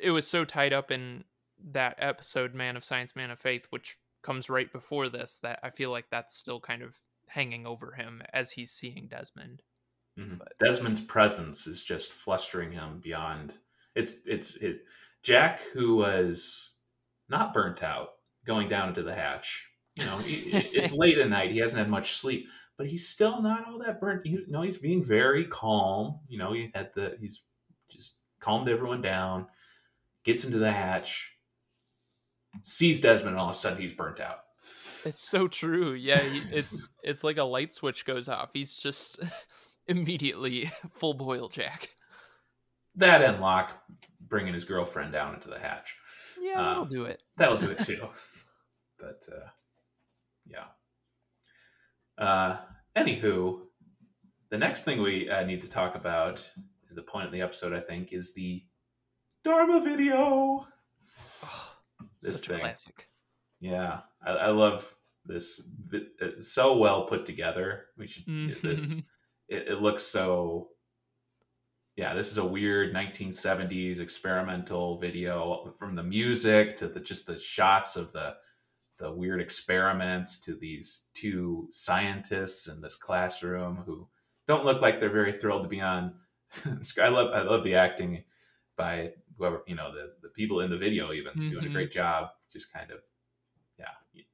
it 0.00 0.10
was 0.10 0.26
so 0.26 0.44
tied 0.44 0.72
up 0.72 0.90
in 0.90 1.24
that 1.72 1.96
episode, 1.98 2.54
Man 2.54 2.76
of 2.76 2.84
Science, 2.84 3.16
Man 3.16 3.30
of 3.30 3.38
Faith, 3.38 3.66
which 3.70 3.98
comes 4.22 4.50
right 4.50 4.72
before 4.72 5.08
this 5.08 5.38
that 5.42 5.60
I 5.62 5.70
feel 5.70 5.90
like 5.90 6.06
that's 6.10 6.34
still 6.34 6.60
kind 6.60 6.82
of 6.82 6.96
hanging 7.30 7.66
over 7.66 7.92
him 7.92 8.22
as 8.32 8.52
he's 8.52 8.72
seeing 8.72 9.08
Desmond. 9.08 9.62
Mhm. 10.18 10.40
Desmond's 10.58 11.00
presence 11.00 11.66
is 11.66 11.82
just 11.82 12.12
flustering 12.12 12.72
him 12.72 13.00
beyond. 13.00 13.54
It's 13.94 14.14
it's 14.26 14.56
it. 14.56 14.84
Jack, 15.22 15.60
who 15.72 15.96
was 15.96 16.72
not 17.28 17.52
burnt 17.54 17.82
out, 17.82 18.10
going 18.44 18.68
down 18.68 18.88
into 18.88 19.02
the 19.02 19.14
hatch. 19.14 19.68
You 19.96 20.04
know, 20.04 20.20
it's 20.24 20.92
late 20.94 21.18
at 21.18 21.28
night. 21.28 21.52
He 21.52 21.58
hasn't 21.58 21.78
had 21.78 21.90
much 21.90 22.16
sleep, 22.16 22.48
but 22.76 22.86
he's 22.86 23.08
still 23.08 23.40
not 23.42 23.66
all 23.66 23.78
that 23.78 24.00
burnt. 24.00 24.26
You 24.26 24.44
know, 24.48 24.62
he's 24.62 24.78
being 24.78 25.02
very 25.02 25.44
calm. 25.44 26.20
You 26.28 26.38
know, 26.38 26.52
he's 26.52 26.72
had 26.74 26.92
the 26.94 27.16
he's 27.20 27.42
just 27.88 28.14
calmed 28.40 28.68
everyone 28.68 29.02
down. 29.02 29.46
Gets 30.24 30.44
into 30.44 30.58
the 30.58 30.72
hatch, 30.72 31.32
sees 32.62 33.00
Desmond, 33.00 33.30
and 33.34 33.38
all 33.38 33.50
of 33.50 33.56
a 33.56 33.58
sudden 33.58 33.80
he's 33.80 33.92
burnt 33.92 34.20
out. 34.20 34.40
It's 35.08 35.20
so 35.28 35.48
true. 35.48 35.92
Yeah, 35.94 36.20
he, 36.20 36.42
it's 36.54 36.86
it's 37.02 37.24
like 37.24 37.38
a 37.38 37.44
light 37.44 37.72
switch 37.72 38.04
goes 38.04 38.28
off. 38.28 38.50
He's 38.52 38.76
just 38.76 39.18
immediately 39.86 40.70
full 40.92 41.14
boil 41.14 41.48
Jack. 41.48 41.90
That 42.96 43.22
and 43.22 43.40
Locke 43.40 43.72
bringing 44.20 44.54
his 44.54 44.64
girlfriend 44.64 45.12
down 45.12 45.34
into 45.34 45.48
the 45.48 45.58
hatch. 45.58 45.96
Yeah, 46.40 46.60
Uh, 46.60 46.64
that'll 46.68 46.84
do 46.84 47.04
it. 47.04 47.22
That'll 47.36 47.56
do 47.56 47.70
it 47.70 47.78
too. 47.84 48.06
but 48.98 49.24
uh, 49.34 49.48
yeah. 50.46 50.64
Uh, 52.16 52.56
anywho, 52.96 53.60
the 54.50 54.58
next 54.58 54.82
thing 54.84 55.00
we 55.02 55.30
uh, 55.30 55.44
need 55.44 55.60
to 55.62 55.70
talk 55.70 55.94
about, 55.94 56.48
the 56.90 57.02
point 57.02 57.26
of 57.26 57.32
the 57.32 57.40
episode, 57.42 57.72
I 57.72 57.80
think, 57.80 58.12
is 58.12 58.34
the 58.34 58.62
Dharma 59.44 59.80
video. 59.80 60.66
Ugh, 61.42 61.48
This 62.20 62.40
such 62.40 62.50
a 62.50 62.58
classic. 62.58 63.08
Yeah, 63.60 64.00
I, 64.24 64.30
I 64.30 64.48
love 64.50 64.94
this. 65.28 65.60
so 66.40 66.76
well 66.78 67.04
put 67.06 67.24
together. 67.26 67.86
We 67.96 68.06
should 68.08 68.24
this. 68.62 68.94
Mhm. 68.94 69.04
It, 69.50 69.68
it 69.68 69.80
looks 69.80 70.02
so. 70.02 70.68
Yeah, 71.96 72.14
this 72.14 72.30
is 72.30 72.36
a 72.38 72.44
weird 72.44 72.94
1970s 72.94 73.98
experimental 73.98 74.98
video 74.98 75.74
from 75.78 75.96
the 75.96 76.02
music 76.02 76.76
to 76.76 76.86
the 76.86 77.00
just 77.00 77.26
the 77.26 77.38
shots 77.38 77.96
of 77.96 78.12
the 78.12 78.36
the 78.98 79.10
weird 79.12 79.40
experiments 79.40 80.38
to 80.40 80.54
these 80.56 81.04
two 81.14 81.68
scientists 81.72 82.66
in 82.68 82.80
this 82.80 82.96
classroom 82.96 83.76
who 83.86 84.08
don't 84.46 84.64
look 84.64 84.82
like 84.82 84.98
they're 85.00 85.08
very 85.08 85.32
thrilled 85.32 85.62
to 85.62 85.68
be 85.68 85.80
on. 85.80 86.14
I 87.00 87.08
love 87.08 87.32
I 87.32 87.42
love 87.42 87.64
the 87.64 87.74
acting 87.74 88.24
by 88.76 89.12
whoever 89.36 89.62
you 89.66 89.74
know 89.76 89.92
the 89.92 90.12
the 90.22 90.28
people 90.30 90.60
in 90.60 90.70
the 90.70 90.78
video 90.78 91.12
even 91.12 91.32
doing 91.50 91.64
a 91.64 91.68
Mhm. 91.68 91.72
great 91.72 91.90
job. 91.92 92.28
Just 92.52 92.72
kind 92.72 92.90
of 92.90 93.00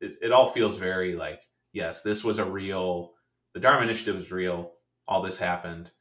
it, 0.01 0.17
it 0.23 0.33
all 0.33 0.49
feels 0.49 0.79
very 0.79 1.15
like 1.15 1.43
yes, 1.73 2.03
this 2.03 2.25
was 2.25 2.39
a 2.39 2.45
real. 2.45 3.13
The 3.55 3.61
Dharma 3.61 3.85
Initiative 3.85 4.17
is 4.17 4.33
real. 4.33 4.73
All 5.07 5.23
this 5.23 5.39
happened, 5.39 5.93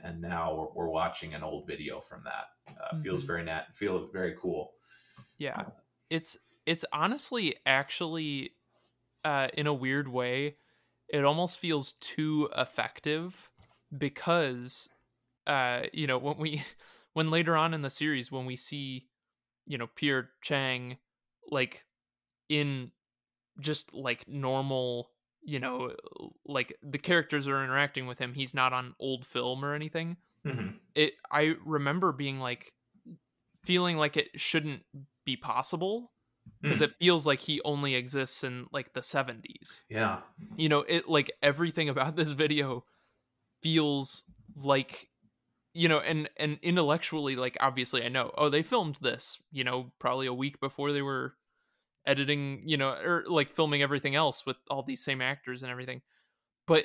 and 0.00 0.20
now 0.20 0.54
we're, 0.74 0.84
we're 0.84 0.90
watching 0.90 1.34
an 1.34 1.42
old 1.42 1.66
video 1.66 2.00
from 2.00 2.22
that. 2.24 2.46
Uh, 2.80 3.00
Feels 3.00 3.22
Mhm. 3.22 3.26
very 3.26 3.44
nat. 3.44 3.76
Feel 3.76 4.08
very 4.12 4.34
cool. 4.40 4.72
Yeah. 5.38 5.64
It's 6.10 6.36
it's 6.66 6.84
honestly 6.92 7.56
actually 7.64 8.52
uh 9.24 9.48
in 9.54 9.66
a 9.66 9.74
weird 9.74 10.08
way 10.08 10.56
it 11.08 11.24
almost 11.24 11.58
feels 11.58 11.92
too 12.00 12.48
effective 12.56 13.50
because 13.96 14.88
uh 15.46 15.82
you 15.92 16.06
know 16.06 16.18
when 16.18 16.36
we 16.38 16.62
when 17.12 17.30
later 17.30 17.56
on 17.56 17.72
in 17.74 17.82
the 17.82 17.90
series 17.90 18.32
when 18.32 18.46
we 18.46 18.56
see 18.56 19.06
you 19.64 19.78
know 19.78 19.86
Pierre 19.94 20.30
Chang 20.42 20.96
like 21.50 21.84
in 22.48 22.90
just 23.60 23.94
like 23.94 24.26
normal 24.28 25.10
you 25.42 25.58
know 25.60 25.92
like 26.44 26.76
the 26.82 26.98
characters 26.98 27.46
are 27.48 27.62
interacting 27.64 28.06
with 28.06 28.18
him 28.18 28.34
he's 28.34 28.52
not 28.54 28.72
on 28.72 28.94
old 28.98 29.24
film 29.26 29.64
or 29.64 29.74
anything 29.74 30.16
Mhm. 30.44 30.74
it 30.94 31.14
i 31.30 31.54
remember 31.64 32.12
being 32.12 32.38
like 32.40 32.72
feeling 33.64 33.96
like 33.96 34.16
it 34.16 34.28
shouldn't 34.38 34.82
be 35.24 35.36
possible 35.36 36.12
because 36.62 36.80
Mm. 36.80 36.84
it 36.84 36.94
feels 36.98 37.26
like 37.26 37.40
he 37.40 37.60
only 37.64 37.94
exists 37.94 38.42
in 38.44 38.66
like 38.72 38.92
the 38.94 39.00
70s 39.02 39.84
Yeah. 39.88 40.20
you 40.56 40.68
know 40.68 40.80
it 40.88 41.08
like 41.08 41.30
everything 41.42 41.88
about 41.94 42.16
this 42.16 42.32
video 42.32 42.84
feels 43.62 44.24
like 44.56 45.08
you 45.74 45.88
know 45.88 45.98
and 46.00 46.28
and 46.36 46.58
intellectually 46.62 47.36
like 47.36 47.56
obviously 47.60 48.02
i 48.04 48.08
know 48.08 48.32
oh 48.36 48.48
they 48.48 48.62
filmed 48.62 48.96
this 49.02 49.42
you 49.50 49.64
know 49.64 49.92
probably 49.98 50.26
a 50.26 50.32
week 50.34 50.60
before 50.60 50.92
they 50.92 51.02
were 51.02 51.34
editing 52.06 52.62
you 52.64 52.76
know 52.76 52.90
or 52.90 53.24
like 53.28 53.54
filming 53.54 53.82
everything 53.82 54.14
else 54.14 54.46
with 54.46 54.56
all 54.70 54.82
these 54.82 55.02
same 55.02 55.20
actors 55.20 55.62
and 55.62 55.70
everything 55.70 56.00
but 56.66 56.84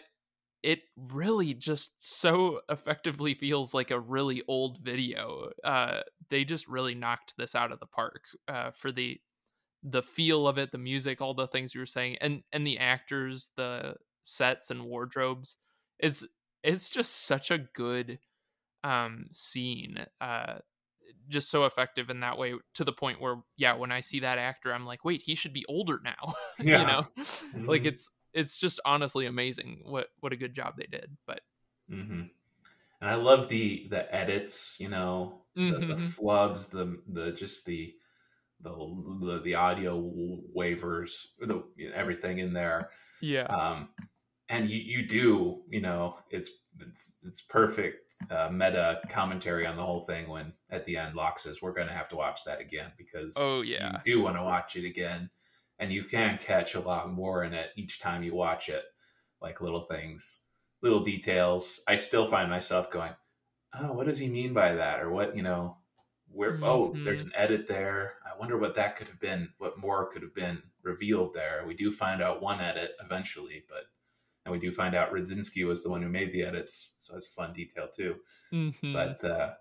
it 0.63 0.81
really 0.95 1.53
just 1.53 1.91
so 1.99 2.61
effectively 2.69 3.33
feels 3.33 3.73
like 3.73 3.91
a 3.91 3.99
really 3.99 4.43
old 4.47 4.79
video 4.79 5.49
uh 5.63 6.01
they 6.29 6.43
just 6.43 6.67
really 6.67 6.95
knocked 6.95 7.35
this 7.37 7.55
out 7.55 7.71
of 7.71 7.79
the 7.79 7.85
park 7.85 8.25
uh 8.47 8.71
for 8.71 8.91
the 8.91 9.19
the 9.83 10.03
feel 10.03 10.47
of 10.47 10.57
it 10.57 10.71
the 10.71 10.77
music 10.77 11.21
all 11.21 11.33
the 11.33 11.47
things 11.47 11.73
you 11.73 11.81
were 11.81 11.85
saying 11.85 12.17
and 12.21 12.43
and 12.51 12.65
the 12.65 12.77
actors 12.77 13.49
the 13.57 13.95
sets 14.23 14.69
and 14.69 14.83
wardrobes 14.85 15.57
it's 15.99 16.25
it's 16.63 16.89
just 16.89 17.25
such 17.25 17.49
a 17.49 17.57
good 17.57 18.19
um 18.83 19.25
scene 19.31 20.05
uh 20.19 20.55
just 21.31 21.49
so 21.49 21.65
effective 21.65 22.09
in 22.09 22.19
that 22.19 22.37
way 22.37 22.53
to 22.75 22.83
the 22.83 22.91
point 22.93 23.19
where 23.21 23.37
yeah 23.57 23.73
when 23.73 23.91
i 23.91 23.99
see 24.01 24.19
that 24.19 24.37
actor 24.37 24.73
i'm 24.73 24.85
like 24.85 25.03
wait 25.05 25.21
he 25.25 25.33
should 25.35 25.53
be 25.53 25.65
older 25.67 25.99
now 26.03 26.33
Yeah. 26.59 26.79
you 26.79 26.85
know 26.85 27.05
like 27.67 27.83
Mhm. 27.83 27.87
it's 27.87 28.09
it's 28.33 28.57
just 28.57 28.79
honestly 28.85 29.25
amazing 29.25 29.81
what 29.85 30.07
what 30.19 30.33
a 30.33 30.37
good 30.37 30.53
job 30.53 30.75
they 30.77 30.85
did 30.85 31.17
but 31.25 31.41
mm-hmm. 31.91 32.23
And 33.01 33.09
I 33.09 33.15
love 33.15 33.49
the 33.49 33.87
the 33.89 34.13
edits. 34.13 34.77
You 34.79 34.89
know, 34.89 35.41
the, 35.55 35.61
the 35.71 35.95
Mhm. 35.95 36.15
flubs, 36.15 36.69
the 36.69 37.01
the 37.07 37.31
just 37.31 37.65
the 37.65 37.95
the 38.61 38.69
the, 39.25 39.41
the 39.43 39.55
audio 39.55 39.99
waivers, 40.55 41.29
the 41.39 41.63
everything 41.95 42.37
in 42.37 42.53
there. 42.53 42.91
yeah 43.21 43.45
um, 43.47 43.89
and 44.49 44.69
you, 44.69 44.77
you 44.77 45.07
do 45.07 45.63
you 45.69 45.81
know 45.81 46.17
it's 46.29 46.51
it's 46.79 47.15
it's 47.23 47.41
perfect 47.41 48.13
uh, 48.29 48.49
meta 48.51 49.01
commentary 49.09 49.65
on 49.65 49.75
the 49.77 49.83
whole 49.83 50.05
thing 50.05 50.29
when 50.29 50.53
at 50.71 50.85
the 50.85 50.97
end 50.97 51.15
Locke 51.15 51.37
says 51.39 51.61
we're 51.61 51.73
going 51.73 51.87
to 51.87 51.93
have 51.93 52.09
to 52.09 52.15
watch 52.15 52.39
that 52.45 52.59
again 52.61 52.91
because 52.97 53.33
Oh, 53.37 53.61
yeah. 53.61 53.93
you 54.05 54.15
do 54.15 54.21
want 54.21 54.37
to 54.37 54.43
watch 54.43 54.75
it 54.75 54.85
again 54.85 55.29
and 55.79 55.91
you 55.91 56.03
can 56.03 56.37
catch 56.37 56.75
a 56.75 56.79
lot 56.79 57.11
more 57.11 57.43
in 57.43 57.53
it 57.53 57.69
each 57.75 57.99
time 57.99 58.23
you 58.23 58.33
watch 58.33 58.69
it 58.69 58.83
like 59.41 59.61
little 59.61 59.81
things 59.81 60.39
little 60.81 61.01
details 61.03 61.79
I 61.87 61.95
still 61.97 62.25
find 62.25 62.49
myself 62.49 62.89
going 62.91 63.11
oh 63.79 63.91
what 63.93 64.05
does 64.07 64.19
he 64.19 64.29
mean 64.29 64.53
by 64.53 64.73
that 64.73 65.01
or 65.01 65.09
what 65.11 65.35
you 65.35 65.43
know 65.43 65.77
where 66.33 66.57
oh 66.63 66.93
there's 67.03 67.23
an 67.23 67.31
edit 67.35 67.67
there 67.67 68.13
I 68.25 68.37
wonder 68.39 68.57
what 68.57 68.75
that 68.75 68.95
could 68.95 69.07
have 69.09 69.19
been 69.19 69.49
what 69.57 69.77
more 69.77 70.09
could 70.11 70.21
have 70.21 70.33
been 70.35 70.61
revealed 70.83 71.33
there 71.33 71.63
we 71.67 71.73
do 71.73 71.91
find 71.91 72.21
out 72.21 72.41
one 72.41 72.61
edit 72.61 72.91
eventually 73.03 73.63
but 73.67 73.83
and 74.45 74.51
we 74.51 74.57
do 74.57 74.71
find 74.71 74.95
out 74.95 75.13
Radzinski 75.13 75.67
was 75.67 75.83
the 75.83 75.89
one 75.89 76.01
who 76.01 76.09
made 76.09 76.33
the 76.33 76.41
edits, 76.41 76.93
so 76.97 77.13
that's 77.13 77.27
a 77.27 77.31
fun 77.31 77.53
detail 77.53 77.87
too. 77.87 78.15
Mhm. 78.51 78.91
But 78.91 79.23
uh, 79.23 79.51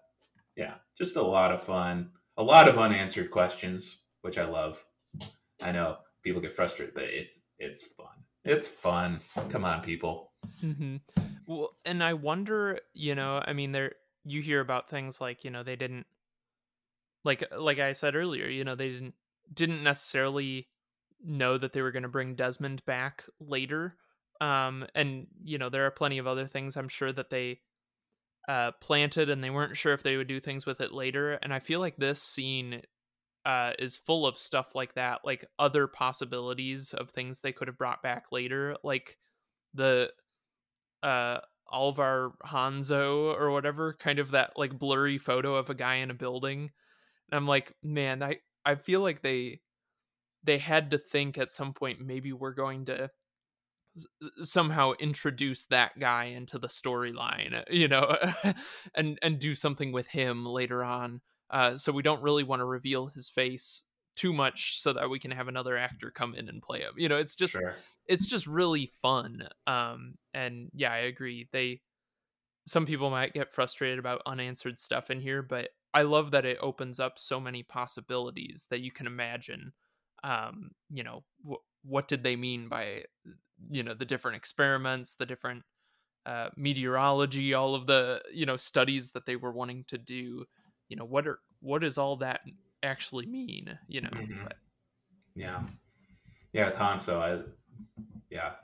yeah, 0.56 0.74
just 0.96 1.16
a 1.16 1.22
lot 1.22 1.52
of 1.52 1.62
fun, 1.62 2.10
a 2.36 2.42
lot 2.42 2.68
of 2.68 2.78
unanswered 2.78 3.30
questions, 3.30 4.02
which 4.22 4.38
I 4.38 4.44
love. 4.44 4.84
I 5.62 5.72
know 5.72 5.98
people 6.22 6.40
get 6.40 6.54
frustrated, 6.54 6.94
but 6.94 7.04
it's 7.04 7.42
it's 7.58 7.82
fun. 7.82 8.06
It's 8.44 8.68
fun. 8.68 9.20
Come 9.50 9.64
on, 9.64 9.82
people. 9.82 10.32
Mm-hmm. 10.64 10.96
Well, 11.46 11.76
and 11.84 12.02
I 12.02 12.14
wonder, 12.14 12.78
you 12.94 13.14
know, 13.14 13.42
I 13.44 13.52
mean, 13.52 13.72
there 13.72 13.92
you 14.24 14.40
hear 14.40 14.60
about 14.60 14.88
things 14.88 15.20
like, 15.20 15.44
you 15.44 15.50
know, 15.50 15.62
they 15.62 15.76
didn't 15.76 16.06
like 17.24 17.44
like 17.56 17.78
I 17.78 17.92
said 17.92 18.16
earlier, 18.16 18.46
you 18.46 18.64
know, 18.64 18.74
they 18.74 18.88
didn't 18.88 19.14
didn't 19.52 19.82
necessarily 19.82 20.68
know 21.22 21.58
that 21.58 21.72
they 21.72 21.82
were 21.82 21.90
going 21.90 22.04
to 22.04 22.08
bring 22.08 22.34
Desmond 22.34 22.84
back 22.86 23.24
later. 23.38 23.94
Um 24.40 24.86
and 24.94 25.26
you 25.42 25.58
know, 25.58 25.68
there 25.68 25.86
are 25.86 25.90
plenty 25.90 26.18
of 26.18 26.26
other 26.26 26.46
things 26.46 26.76
I'm 26.76 26.88
sure 26.88 27.12
that 27.12 27.30
they 27.30 27.60
uh 28.48 28.72
planted 28.80 29.30
and 29.30 29.42
they 29.44 29.50
weren't 29.50 29.76
sure 29.76 29.92
if 29.92 30.02
they 30.02 30.16
would 30.16 30.28
do 30.28 30.40
things 30.40 30.66
with 30.66 30.80
it 30.80 30.92
later 30.92 31.32
and 31.42 31.52
I 31.54 31.58
feel 31.60 31.80
like 31.80 31.96
this 31.96 32.22
scene 32.22 32.82
uh 33.46 33.72
is 33.78 33.96
full 33.96 34.26
of 34.26 34.38
stuff 34.38 34.74
like 34.74 34.94
that, 34.94 35.22
like 35.24 35.46
other 35.58 35.86
possibilities 35.88 36.94
of 36.94 37.10
things 37.10 37.40
they 37.40 37.52
could 37.52 37.68
have 37.68 37.78
brought 37.78 38.02
back 38.02 38.26
later, 38.32 38.76
like 38.84 39.18
the 39.74 40.12
uh 41.02 41.40
Alvar 41.72 42.32
Hanso 42.44 43.34
or 43.38 43.50
whatever, 43.52 43.94
kind 43.94 44.18
of 44.18 44.32
that 44.32 44.52
like 44.56 44.78
blurry 44.78 45.18
photo 45.18 45.54
of 45.54 45.70
a 45.70 45.74
guy 45.74 45.96
in 45.96 46.10
a 46.10 46.14
building. 46.14 46.62
And 47.30 47.36
I'm 47.38 47.46
like, 47.48 47.74
man, 47.82 48.22
I 48.22 48.38
I 48.64 48.76
feel 48.76 49.00
like 49.02 49.22
they 49.22 49.60
they 50.44 50.58
had 50.58 50.90
to 50.92 50.98
think 50.98 51.38
at 51.38 51.52
some 51.52 51.74
point 51.74 52.00
maybe 52.00 52.32
we're 52.32 52.54
going 52.54 52.86
to 52.86 53.10
somehow 54.42 54.92
introduce 54.98 55.66
that 55.66 55.98
guy 55.98 56.24
into 56.26 56.58
the 56.58 56.68
storyline, 56.68 57.62
you 57.70 57.88
know, 57.88 58.16
and 58.94 59.18
and 59.22 59.38
do 59.38 59.54
something 59.54 59.92
with 59.92 60.08
him 60.08 60.46
later 60.46 60.84
on. 60.84 61.20
Uh, 61.50 61.76
so 61.76 61.92
we 61.92 62.02
don't 62.02 62.22
really 62.22 62.44
want 62.44 62.60
to 62.60 62.64
reveal 62.64 63.08
his 63.08 63.28
face 63.28 63.84
too 64.16 64.32
much 64.32 64.80
so 64.80 64.92
that 64.92 65.10
we 65.10 65.18
can 65.18 65.30
have 65.30 65.48
another 65.48 65.76
actor 65.76 66.10
come 66.10 66.34
in 66.34 66.48
and 66.48 66.62
play 66.62 66.80
him. 66.80 66.92
You 66.96 67.08
know, 67.08 67.16
it's 67.16 67.34
just 67.34 67.54
Sure. 67.54 67.76
it's 68.06 68.26
just 68.26 68.46
really 68.46 68.92
fun. 69.02 69.48
Um, 69.66 70.14
and 70.34 70.70
yeah, 70.74 70.92
I 70.92 70.98
agree. 70.98 71.48
They 71.52 71.80
some 72.66 72.86
people 72.86 73.10
might 73.10 73.32
get 73.32 73.52
frustrated 73.52 73.98
about 73.98 74.22
unanswered 74.26 74.78
stuff 74.78 75.10
in 75.10 75.20
here, 75.20 75.42
but 75.42 75.70
I 75.92 76.02
love 76.02 76.30
that 76.32 76.44
it 76.44 76.58
opens 76.60 77.00
up 77.00 77.18
so 77.18 77.40
many 77.40 77.62
possibilities 77.62 78.66
that 78.70 78.80
you 78.80 78.92
can 78.92 79.06
imagine. 79.06 79.72
Um, 80.22 80.72
you 80.90 81.02
know, 81.02 81.24
wh- 81.48 81.64
what 81.84 82.06
did 82.06 82.22
they 82.22 82.36
mean 82.36 82.68
by 82.68 83.04
you 83.68 83.82
know 83.82 83.94
the 83.94 84.04
different 84.04 84.36
experiments, 84.36 85.14
the 85.14 85.26
different 85.26 85.62
uh, 86.26 86.50
meteorology, 86.56 87.54
all 87.54 87.74
of 87.74 87.86
the 87.86 88.22
you 88.32 88.46
know 88.46 88.56
studies 88.56 89.10
that 89.12 89.26
they 89.26 89.36
were 89.36 89.52
wanting 89.52 89.84
to 89.88 89.98
do. 89.98 90.44
You 90.88 90.96
know, 90.96 91.04
what 91.04 91.26
are 91.26 91.40
what 91.60 91.82
does 91.82 91.98
all 91.98 92.16
that 92.16 92.40
actually 92.82 93.26
mean? 93.26 93.78
You 93.88 94.00
know, 94.02 94.10
Mhm. 94.10 94.44
but- 94.44 94.56
Yeah. 95.34 95.62
Yeah, 96.52 96.66
with 96.66 96.76
Hanso, 96.76 97.20
I 97.20 97.44
yeah. 98.30 98.56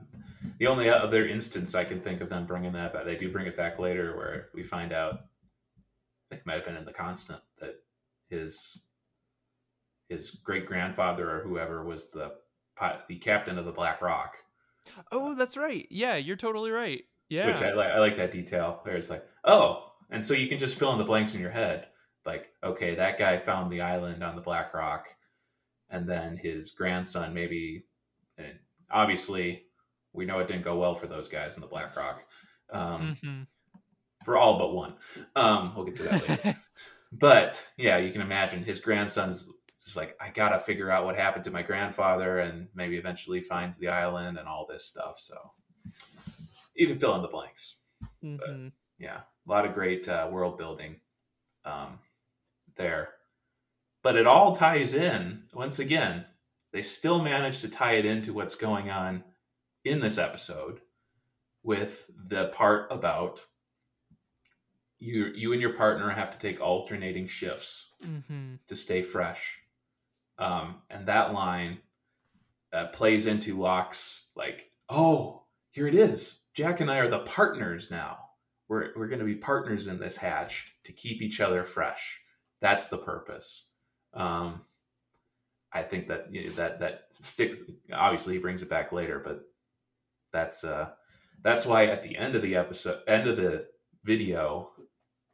The 0.58 0.66
only 0.66 0.88
other 0.88 1.26
instance 1.26 1.74
I 1.74 1.84
can 1.84 2.00
think 2.00 2.20
of 2.20 2.28
them 2.30 2.46
bringing 2.46 2.72
that 2.72 2.92
back, 2.92 3.04
they 3.04 3.16
do 3.16 3.30
bring 3.30 3.46
it 3.46 3.56
back 3.56 3.78
later, 3.78 4.16
where 4.16 4.48
we 4.54 4.62
find 4.62 4.92
out, 4.92 5.26
it 6.30 6.44
might 6.46 6.54
have 6.54 6.64
been 6.64 6.76
in 6.76 6.84
the 6.84 6.92
Constant 6.92 7.40
that 7.58 7.82
his 8.30 8.78
his 10.08 10.30
great 10.30 10.66
grandfather 10.66 11.30
or 11.30 11.42
whoever 11.42 11.84
was 11.84 12.10
the 12.10 12.38
the 13.08 13.18
captain 13.18 13.58
of 13.58 13.64
the 13.64 13.72
Black 13.72 14.00
Rock, 14.02 14.36
oh, 15.12 15.34
that's 15.34 15.56
right. 15.56 15.86
Yeah, 15.90 16.16
you're 16.16 16.36
totally 16.36 16.70
right. 16.70 17.04
Yeah, 17.28 17.46
which 17.46 17.56
I 17.62 17.72
like. 17.72 17.90
I 17.90 17.98
like 17.98 18.16
that 18.18 18.32
detail. 18.32 18.80
Where 18.82 18.96
it's 18.96 19.10
like, 19.10 19.24
oh, 19.44 19.92
and 20.10 20.24
so 20.24 20.34
you 20.34 20.48
can 20.48 20.58
just 20.58 20.78
fill 20.78 20.92
in 20.92 20.98
the 20.98 21.04
blanks 21.04 21.34
in 21.34 21.40
your 21.40 21.50
head. 21.50 21.86
Like, 22.24 22.48
okay, 22.64 22.94
that 22.94 23.18
guy 23.18 23.38
found 23.38 23.70
the 23.70 23.80
island 23.80 24.22
on 24.22 24.36
the 24.36 24.42
Black 24.42 24.72
Rock, 24.74 25.06
and 25.90 26.08
then 26.08 26.36
his 26.36 26.70
grandson 26.72 27.34
maybe. 27.34 27.84
And 28.38 28.58
obviously, 28.90 29.64
we 30.12 30.24
know 30.26 30.38
it 30.40 30.46
didn't 30.46 30.62
go 30.64 30.76
well 30.78 30.94
for 30.94 31.06
those 31.06 31.28
guys 31.28 31.54
in 31.54 31.60
the 31.60 31.66
Black 31.66 31.96
Rock, 31.96 32.22
um, 32.70 33.16
Mhm. 33.22 33.46
for 34.24 34.36
all 34.36 34.58
but 34.58 34.72
one. 34.72 34.94
Um, 35.34 35.74
we'll 35.74 35.84
get 35.86 35.96
to 35.96 36.02
that 36.04 36.28
later. 36.28 36.56
but 37.12 37.70
yeah, 37.76 37.96
you 37.96 38.10
can 38.12 38.20
imagine 38.20 38.62
his 38.62 38.78
grandson's 38.80 39.48
just 39.86 39.96
like, 39.96 40.16
I 40.20 40.30
gotta 40.30 40.58
figure 40.58 40.90
out 40.90 41.04
what 41.04 41.14
happened 41.16 41.44
to 41.44 41.50
my 41.52 41.62
grandfather, 41.62 42.40
and 42.40 42.66
maybe 42.74 42.96
eventually 42.96 43.40
finds 43.40 43.78
the 43.78 43.86
island 43.88 44.36
and 44.36 44.48
all 44.48 44.66
this 44.68 44.84
stuff. 44.84 45.16
So 45.20 45.52
you 46.74 46.88
can 46.88 46.98
fill 46.98 47.14
in 47.14 47.22
the 47.22 47.28
blanks. 47.28 47.76
Mhm. 48.22 48.72
Yeah, 48.98 49.20
a 49.20 49.50
lot 49.50 49.64
of 49.64 49.74
great 49.74 50.08
uh, 50.08 50.28
world 50.30 50.58
building 50.58 51.00
um, 51.64 52.00
there. 52.74 53.14
But 54.02 54.16
it 54.16 54.26
all 54.26 54.54
ties 54.56 54.92
in. 54.92 55.44
Once 55.54 55.78
again, 55.78 56.26
they 56.72 56.82
still 56.82 57.22
manage 57.22 57.60
to 57.60 57.68
tie 57.68 57.94
it 57.94 58.04
into 58.04 58.32
what's 58.32 58.54
going 58.56 58.90
on 58.90 59.22
in 59.84 60.00
this 60.00 60.18
episode 60.18 60.80
with 61.62 62.10
the 62.28 62.48
part 62.48 62.90
about 62.90 63.46
you 64.98 65.26
you 65.26 65.52
and 65.52 65.60
your 65.60 65.74
partner 65.74 66.10
have 66.10 66.30
to 66.32 66.38
take 66.38 66.60
alternating 66.60 67.26
shifts 67.28 67.90
Mhm. 68.02 68.58
to 68.66 68.74
stay 68.74 69.02
fresh. 69.02 69.60
Um, 70.38 70.76
and 70.90 71.06
that 71.06 71.32
line 71.32 71.78
uh, 72.72 72.86
plays 72.88 73.26
into 73.26 73.58
Locke's 73.58 74.22
like, 74.34 74.70
oh, 74.88 75.44
here 75.70 75.86
it 75.86 75.94
is. 75.94 76.40
Jack 76.54 76.80
and 76.80 76.90
I 76.90 76.98
are 76.98 77.08
the 77.08 77.20
partners 77.20 77.90
now. 77.90 78.18
We're 78.68 78.90
we're 78.96 79.08
going 79.08 79.20
to 79.20 79.24
be 79.24 79.36
partners 79.36 79.86
in 79.86 80.00
this 80.00 80.16
hatch 80.16 80.72
to 80.84 80.92
keep 80.92 81.22
each 81.22 81.40
other 81.40 81.64
fresh. 81.64 82.20
That's 82.60 82.88
the 82.88 82.98
purpose. 82.98 83.68
Um, 84.12 84.62
I 85.72 85.82
think 85.82 86.08
that 86.08 86.32
you 86.32 86.46
know, 86.46 86.52
that 86.52 86.80
that 86.80 87.02
sticks. 87.10 87.58
Obviously, 87.92 88.34
he 88.34 88.40
brings 88.40 88.62
it 88.62 88.70
back 88.70 88.92
later, 88.92 89.20
but 89.22 89.42
that's 90.32 90.64
uh, 90.64 90.90
that's 91.42 91.66
why 91.66 91.86
at 91.86 92.02
the 92.02 92.16
end 92.16 92.34
of 92.34 92.42
the 92.42 92.56
episode, 92.56 93.00
end 93.06 93.28
of 93.28 93.36
the 93.36 93.66
video, 94.02 94.70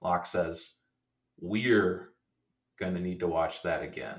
Locke 0.02 0.26
says, 0.26 0.72
"We're 1.40 2.10
going 2.78 2.94
to 2.94 3.00
need 3.00 3.20
to 3.20 3.28
watch 3.28 3.62
that 3.62 3.82
again." 3.82 4.18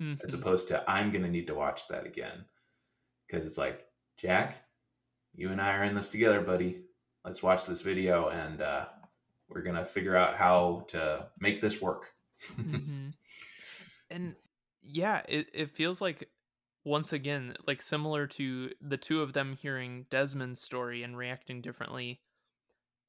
As 0.00 0.34
Mhm. 0.34 0.34
opposed 0.34 0.68
to 0.68 0.88
I'm 0.90 1.10
going 1.10 1.22
to 1.24 1.30
need 1.30 1.46
to 1.48 1.54
watch 1.54 1.88
that 1.88 2.06
again. 2.06 2.44
Because 3.26 3.46
it's 3.46 3.58
like, 3.58 3.86
Jack, 4.16 4.62
you 5.34 5.50
and 5.50 5.60
I 5.60 5.76
are 5.76 5.84
in 5.84 5.94
this 5.94 6.08
together, 6.08 6.40
buddy. 6.40 6.82
Let's 7.24 7.42
watch 7.42 7.66
this 7.66 7.82
video 7.82 8.28
and 8.28 8.60
uh, 8.60 8.88
we're 9.48 9.62
going 9.62 9.76
to 9.76 9.84
figure 9.84 10.16
out 10.16 10.36
how 10.36 10.84
to 10.88 11.30
make 11.38 11.60
this 11.60 11.80
work. 11.80 12.12
mm-hmm. 12.56 13.10
and 14.10 14.36
yeah 14.82 15.22
it, 15.28 15.46
it 15.54 15.70
feels 15.70 16.00
like 16.00 16.28
once 16.84 17.12
again 17.12 17.54
like 17.68 17.80
similar 17.80 18.26
to 18.26 18.70
the 18.80 18.96
two 18.96 19.22
of 19.22 19.32
them 19.32 19.56
hearing 19.56 20.04
desmond's 20.10 20.60
story 20.60 21.04
and 21.04 21.16
reacting 21.16 21.62
differently 21.62 22.20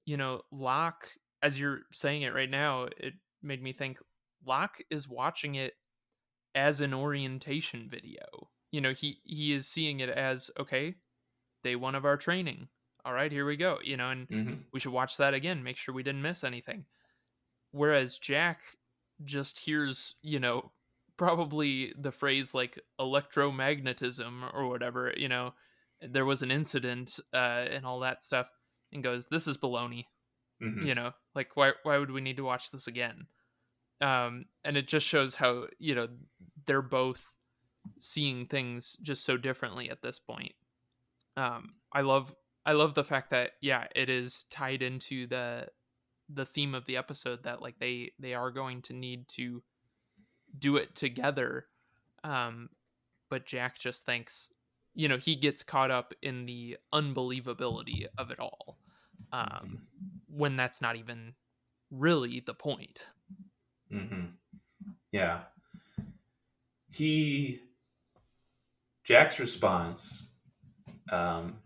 you 0.05 0.15
know 0.15 0.41
locke 0.51 1.09
as 1.41 1.59
you're 1.59 1.79
saying 1.91 2.21
it 2.21 2.33
right 2.35 2.51
now 2.51 2.83
it 2.97 3.13
made 3.41 3.61
me 3.63 3.73
think 3.73 3.97
locke 4.45 4.77
is 4.91 5.09
watching 5.09 5.55
it 5.55 5.73
as 6.55 6.81
an 6.81 6.93
orientation 6.93 7.89
video. 7.89 8.49
You 8.71 8.81
know 8.81 8.93
he 8.93 9.19
he 9.23 9.53
is 9.53 9.67
seeing 9.67 9.99
it 9.99 10.09
as 10.09 10.49
okay 10.59 10.95
day 11.63 11.75
one 11.75 11.95
of 11.95 12.05
our 12.05 12.17
training. 12.17 12.69
All 13.05 13.13
right 13.13 13.31
here 13.31 13.45
we 13.45 13.57
go 13.57 13.79
you 13.83 13.97
know 13.97 14.09
and 14.09 14.27
hmm 14.29 14.55
we 14.73 14.79
should 14.79 14.93
watch 14.93 15.17
that 15.17 15.33
again 15.33 15.63
make 15.63 15.77
sure 15.77 15.93
we 15.95 16.03
didn't 16.03 16.21
miss 16.23 16.43
anything. 16.43 16.85
Whereas 17.71 18.19
jack 18.19 18.61
just 19.23 19.59
hears 19.59 20.15
you 20.21 20.39
know 20.39 20.71
probably 21.17 21.93
the 21.97 22.11
phrase 22.11 22.53
like 22.53 22.79
electromagnetism 22.99 24.53
or 24.53 24.67
whatever 24.67 25.13
you 25.15 25.29
know 25.29 25.53
there 26.01 26.25
was 26.25 26.41
an 26.41 26.51
incident 26.51 27.19
uh 27.33 27.65
and 27.69 27.85
all 27.85 27.99
that 27.99 28.23
stuff 28.23 28.47
and 28.91 29.03
goes 29.03 29.27
this 29.27 29.47
is 29.47 29.57
baloney 29.57 30.05
hmm 30.59 30.85
you 30.85 30.95
know 30.95 31.13
like 31.35 31.55
why 31.55 31.73
why 31.83 31.97
would 31.97 32.11
we 32.11 32.21
need 32.21 32.37
to 32.37 32.43
watch 32.43 32.71
this 32.71 32.87
again 32.87 33.27
um 34.03 34.45
and 34.65 34.75
it 34.75 34.87
just 34.87 35.07
shows 35.07 35.35
how 35.35 35.65
you 35.79 35.95
know 35.95 36.09
they're 36.65 36.81
both 36.81 37.35
seeing 37.99 38.45
things 38.45 38.95
just 39.01 39.25
so 39.25 39.37
differently 39.37 39.89
at 39.89 40.01
this 40.01 40.19
point. 40.19 40.53
Um 41.37 41.75
i 41.91 42.01
love 42.01 42.35
i 42.65 42.73
love 42.73 42.93
the 42.93 43.03
fact 43.03 43.31
that 43.31 43.51
yeah 43.61 43.87
it 43.95 44.09
is 44.09 44.43
tied 44.49 44.81
into 44.81 45.25
the 45.27 45.67
the 46.29 46.45
theme 46.45 46.75
of 46.75 46.85
the 46.85 46.97
episode 46.97 47.43
that 47.43 47.61
like 47.61 47.79
they 47.79 48.11
they 48.19 48.33
are 48.33 48.51
going 48.51 48.81
to 48.83 48.93
need 48.93 49.27
to 49.29 49.63
do 50.57 50.75
it 50.77 50.93
together. 50.95 51.65
Um 52.23 52.69
but 53.29 53.45
jack 53.45 53.79
just 53.79 54.05
thinks 54.05 54.51
you 54.93 55.07
know 55.07 55.17
he 55.17 55.35
gets 55.35 55.63
caught 55.63 55.91
up 55.91 56.13
in 56.21 56.45
the 56.45 56.77
unbelievability 56.93 58.05
of 58.17 58.29
it 58.29 58.39
all 58.39 58.77
um 59.31 59.87
when 60.27 60.55
that's 60.55 60.81
not 60.81 60.95
even 60.95 61.33
really 61.89 62.39
the 62.45 62.53
point 62.53 63.07
hmm 63.93 64.25
Yeah. 65.11 65.41
He, 66.91 67.61
Jack's 69.03 69.39
response, 69.39 70.23
um, 71.11 71.57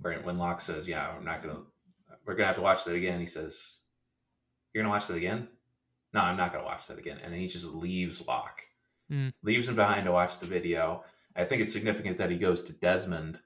when 0.00 0.38
Locke 0.38 0.60
says, 0.60 0.88
"Yeah, 0.88 1.16
we're 1.16 1.22
not 1.22 1.42
gonna, 1.42 1.60
we're 2.24 2.34
gonna 2.34 2.46
have 2.48 2.56
to 2.56 2.62
watch 2.62 2.84
that 2.84 2.94
again," 2.94 3.20
he 3.20 3.26
says, 3.26 3.78
"You're 4.72 4.82
gonna 4.82 4.92
watch 4.92 5.06
that 5.06 5.16
again?" 5.16 5.48
No, 6.12 6.20
I'm 6.20 6.36
not 6.36 6.52
gonna 6.52 6.64
watch 6.64 6.86
that 6.88 6.98
again, 6.98 7.18
and 7.22 7.32
then 7.32 7.40
he 7.40 7.46
just 7.46 7.66
leaves 7.66 8.26
Locke, 8.26 8.62
Mm. 9.10 9.32
leaves 9.42 9.68
him 9.68 9.76
behind 9.76 10.04
to 10.06 10.12
watch 10.12 10.38
the 10.38 10.46
video. 10.46 11.04
I 11.36 11.44
think 11.44 11.62
it's 11.62 11.72
significant 11.72 12.18
that 12.18 12.30
he 12.30 12.36
goes 12.38 12.62
to 12.62 12.72
Desmond 12.72 13.40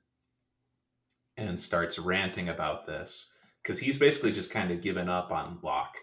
and 1.37 1.61
starts 1.61 1.99
ranting 1.99 2.49
about 2.49 2.87
this 2.87 3.27
because 3.63 3.79
he's 3.81 3.99
basically 3.99 4.33
just 4.33 4.51
kind 4.51 4.71
of 4.71 4.81
given 4.81 5.09
up 5.09 5.31
on 5.31 5.61
Locke. 5.63 5.99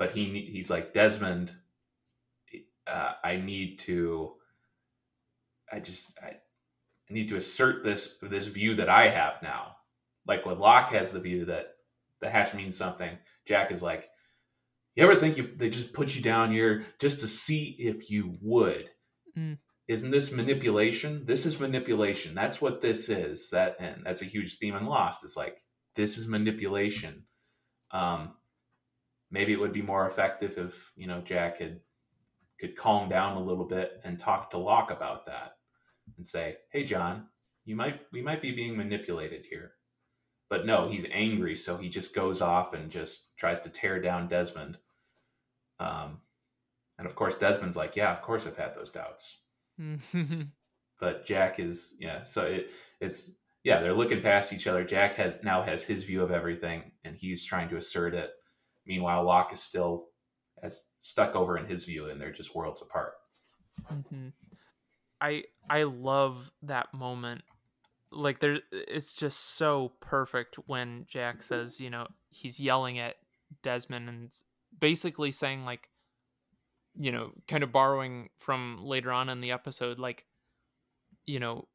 But 0.00 0.12
he 0.12 0.48
he's 0.50 0.70
like 0.70 0.94
Desmond. 0.94 1.52
Uh, 2.86 3.12
I 3.22 3.36
need 3.36 3.80
to. 3.80 4.32
I 5.70 5.78
just 5.78 6.18
I, 6.22 6.28
I 6.28 7.12
need 7.12 7.28
to 7.28 7.36
assert 7.36 7.84
this 7.84 8.16
this 8.22 8.46
view 8.46 8.76
that 8.76 8.88
I 8.88 9.10
have 9.10 9.42
now. 9.42 9.76
Like 10.26 10.46
when 10.46 10.58
Locke 10.58 10.88
has 10.92 11.12
the 11.12 11.20
view 11.20 11.44
that 11.44 11.74
the 12.22 12.30
hatch 12.30 12.54
means 12.54 12.78
something, 12.78 13.10
Jack 13.44 13.70
is 13.70 13.82
like, 13.82 14.08
"You 14.96 15.04
ever 15.04 15.16
think 15.16 15.36
you 15.36 15.50
they 15.54 15.68
just 15.68 15.92
put 15.92 16.16
you 16.16 16.22
down 16.22 16.50
here 16.50 16.86
just 16.98 17.20
to 17.20 17.28
see 17.28 17.76
if 17.78 18.10
you 18.10 18.38
would?" 18.40 18.88
Mm. 19.36 19.58
Isn't 19.86 20.12
this 20.12 20.32
manipulation? 20.32 21.26
This 21.26 21.44
is 21.44 21.60
manipulation. 21.60 22.34
That's 22.34 22.62
what 22.62 22.80
this 22.80 23.10
is. 23.10 23.50
That 23.50 23.76
and 23.78 24.00
that's 24.06 24.22
a 24.22 24.24
huge 24.24 24.56
theme 24.56 24.76
in 24.76 24.86
Lost. 24.86 25.24
It's 25.24 25.36
like 25.36 25.58
this 25.94 26.16
is 26.16 26.26
manipulation. 26.26 27.24
Um, 27.90 28.30
maybe 29.30 29.52
it 29.52 29.60
would 29.60 29.72
be 29.72 29.82
more 29.82 30.06
effective 30.06 30.58
if 30.58 30.92
you 30.96 31.06
know 31.06 31.20
Jack 31.20 31.58
had 31.58 31.80
could 32.60 32.76
calm 32.76 33.08
down 33.08 33.36
a 33.36 33.42
little 33.42 33.64
bit 33.64 34.00
and 34.04 34.18
talk 34.18 34.50
to 34.50 34.58
Locke 34.58 34.90
about 34.90 35.26
that 35.26 35.52
and 36.16 36.26
say, 36.26 36.56
"Hey, 36.70 36.84
John, 36.84 37.28
you 37.64 37.76
might 37.76 38.00
we 38.12 38.22
might 38.22 38.42
be 38.42 38.52
being 38.52 38.76
manipulated 38.76 39.46
here." 39.48 39.72
But 40.48 40.66
no, 40.66 40.88
he's 40.88 41.06
angry, 41.12 41.54
so 41.54 41.76
he 41.76 41.88
just 41.88 42.14
goes 42.14 42.40
off 42.42 42.74
and 42.74 42.90
just 42.90 43.36
tries 43.36 43.60
to 43.60 43.70
tear 43.70 44.00
down 44.02 44.26
Desmond. 44.28 44.78
Um, 45.78 46.20
And 46.98 47.06
of 47.06 47.14
course, 47.14 47.38
Desmond's 47.38 47.76
like, 47.76 47.96
yeah, 47.96 48.12
of 48.12 48.20
course 48.20 48.46
I've 48.46 48.56
had 48.58 48.74
those 48.74 48.90
doubts. 48.90 49.38
But 51.00 51.24
Jack 51.24 51.58
is, 51.58 51.94
yeah. 51.98 52.24
So 52.24 52.42
it, 52.44 52.72
it's, 53.00 53.30
yeah, 53.64 53.80
they're 53.80 53.94
looking 53.94 54.20
past 54.22 54.52
each 54.52 54.66
other. 54.66 54.84
Jack 54.84 55.14
has 55.14 55.38
now 55.42 55.62
has 55.62 55.82
his 55.84 56.04
view 56.04 56.22
of 56.22 56.30
everything, 56.30 56.92
and 57.04 57.16
he's 57.16 57.44
trying 57.44 57.68
to 57.70 57.76
assert 57.76 58.14
it. 58.14 58.30
Meanwhile, 58.90 59.22
Locke 59.22 59.52
is 59.52 59.62
still 59.62 60.08
as 60.64 60.82
stuck 61.00 61.36
over 61.36 61.56
in 61.56 61.64
his 61.64 61.84
view, 61.84 62.10
and 62.10 62.20
they're 62.20 62.32
just 62.32 62.56
worlds 62.56 62.82
apart. 62.82 63.12
hmm 63.88 64.30
I 65.20 65.44
I 65.70 65.84
love 65.84 66.50
that 66.62 66.92
moment. 66.92 67.42
Like 68.10 68.40
there, 68.40 68.58
it's 68.72 69.14
just 69.14 69.38
so 69.54 69.92
perfect 70.00 70.56
when 70.66 71.04
Jack 71.06 71.44
says, 71.44 71.78
you 71.78 71.88
know, 71.88 72.08
he's 72.30 72.58
yelling 72.58 72.98
at 72.98 73.14
Desmond 73.62 74.08
and 74.08 74.32
basically 74.80 75.30
saying 75.30 75.64
like, 75.64 75.88
you 76.98 77.12
know, 77.12 77.30
kind 77.46 77.62
of 77.62 77.70
borrowing 77.70 78.30
from 78.38 78.80
later 78.82 79.12
on 79.12 79.28
in 79.28 79.40
the 79.40 79.52
episode, 79.52 80.00
like, 80.00 80.24
you 81.26 81.38
know, 81.38 81.68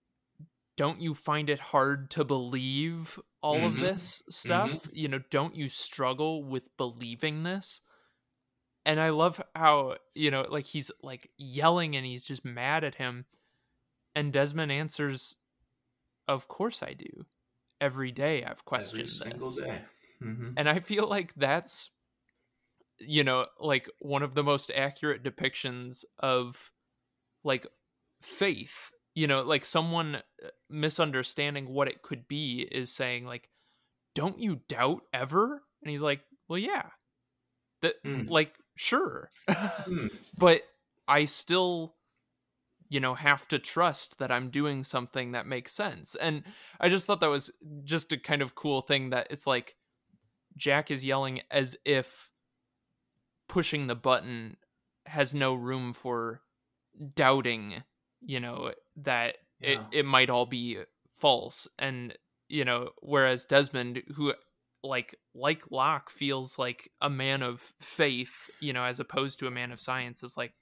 don't 0.78 1.02
you 1.02 1.14
find 1.14 1.50
it 1.50 1.60
hard 1.60 2.10
to 2.12 2.26
believe 2.26 3.20
all 3.42 3.66
of 3.66 3.76
Mhm. 3.76 3.82
this 3.82 4.24
stuff? 4.30 4.88
You 4.92 5.08
know, 5.08 5.20
don't 5.30 5.56
you 5.56 5.70
struggle 5.70 6.44
with 6.44 6.76
believing 6.78 7.44
this? 7.44 7.82
and 8.86 9.00
I 9.00 9.10
love 9.10 9.42
how 9.56 9.98
you 10.14 10.32
know 10.32 10.44
like 10.50 10.66
he's 10.66 10.92
like 11.02 11.32
yelling 11.38 11.96
and 11.96 12.06
he's 12.06 12.26
just 12.26 12.46
mad 12.46 12.84
at 12.84 12.96
him 12.96 13.26
and 14.16 14.34
Desmond 14.34 14.72
answers 14.72 15.38
of 16.28 16.48
course 16.48 16.84
I 16.84 16.94
do 16.94 17.26
every 17.82 18.12
day 18.12 18.44
I've 18.44 18.66
questioned 18.66 19.02
Every 19.02 19.10
single 19.10 19.52
this 19.52 19.64
day. 19.64 19.86
hmm 20.20 20.50
and 20.58 20.70
I 20.70 20.80
feel 20.80 21.08
like 21.08 21.34
that's 21.36 21.92
you 23.00 23.24
know 23.24 23.46
like 23.60 23.90
one 24.00 24.24
of 24.24 24.36
the 24.36 24.44
most 24.44 24.72
accurate 24.76 25.24
depictions 25.24 26.06
of 26.20 26.72
like 27.44 27.68
faith 28.22 28.92
you 29.16 29.26
know 29.28 29.42
like 29.42 29.66
someone 29.66 30.16
uh, 30.16 30.48
misunderstanding 30.70 31.68
what 31.68 31.88
it 31.88 32.02
could 32.04 32.28
be 32.28 32.68
is 32.72 32.92
saying 32.92 33.26
like 33.26 33.50
don't 34.14 34.40
you 34.40 34.62
doubt 34.68 35.02
ever 35.12 35.64
and 35.82 35.90
he's 35.90 36.02
like 36.02 36.22
well 36.48 36.60
yeah 36.60 36.84
that 37.82 37.96
Mm. 38.04 38.30
like 38.30 38.54
sure 38.76 39.30
Hmm. 39.50 40.08
but 40.38 40.62
I 41.08 41.26
still, 41.26 41.94
you 42.90 43.00
know, 43.00 43.14
have 43.14 43.48
to 43.50 43.60
trust 43.60 44.18
that 44.20 44.32
I'm 44.32 44.50
doing 44.50 44.84
something 44.84 45.34
that 45.34 45.46
makes 45.46 45.72
sense. 45.72 46.16
And 46.16 46.44
I 46.80 46.90
just 46.90 47.06
thought 47.06 47.20
that 47.20 47.30
was 47.30 47.52
just 47.84 48.12
a 48.12 48.18
kind 48.18 48.42
of 48.42 48.56
cool 48.56 48.82
thing 48.82 49.12
that 49.12 49.28
it's 49.30 49.46
like 49.46 49.76
Jack 50.58 50.90
is 50.90 51.06
yelling 51.06 51.42
as 51.52 51.76
if 51.86 52.32
pushing 53.48 53.86
the 53.88 53.96
button 53.96 54.58
has 55.06 55.36
no 55.36 55.54
room 55.54 55.94
for 55.94 56.42
doubting, 57.14 57.84
you 58.22 58.40
know, 58.40 58.72
that 58.98 59.38
it, 59.62 59.80
Yeah. 59.82 59.88
it 59.92 60.06
might 60.06 60.30
all 60.30 60.46
be 60.46 60.80
false. 61.14 61.68
And, 61.80 62.18
you 62.48 62.66
know, 62.66 62.92
whereas 63.02 63.46
Desmond, 63.46 64.04
who 64.16 64.34
like 64.84 65.16
like 65.34 65.72
Locke 65.72 66.10
feels 66.10 66.60
like 66.60 66.92
a 67.02 67.10
man 67.10 67.42
of 67.42 67.62
faith, 67.80 68.50
you 68.60 68.74
know, 68.74 68.84
as 68.84 69.00
opposed 69.00 69.40
to 69.40 69.48
a 69.48 69.52
man 69.52 69.72
of 69.72 69.82
science, 69.82 70.24
is 70.24 70.38
like, 70.38 70.54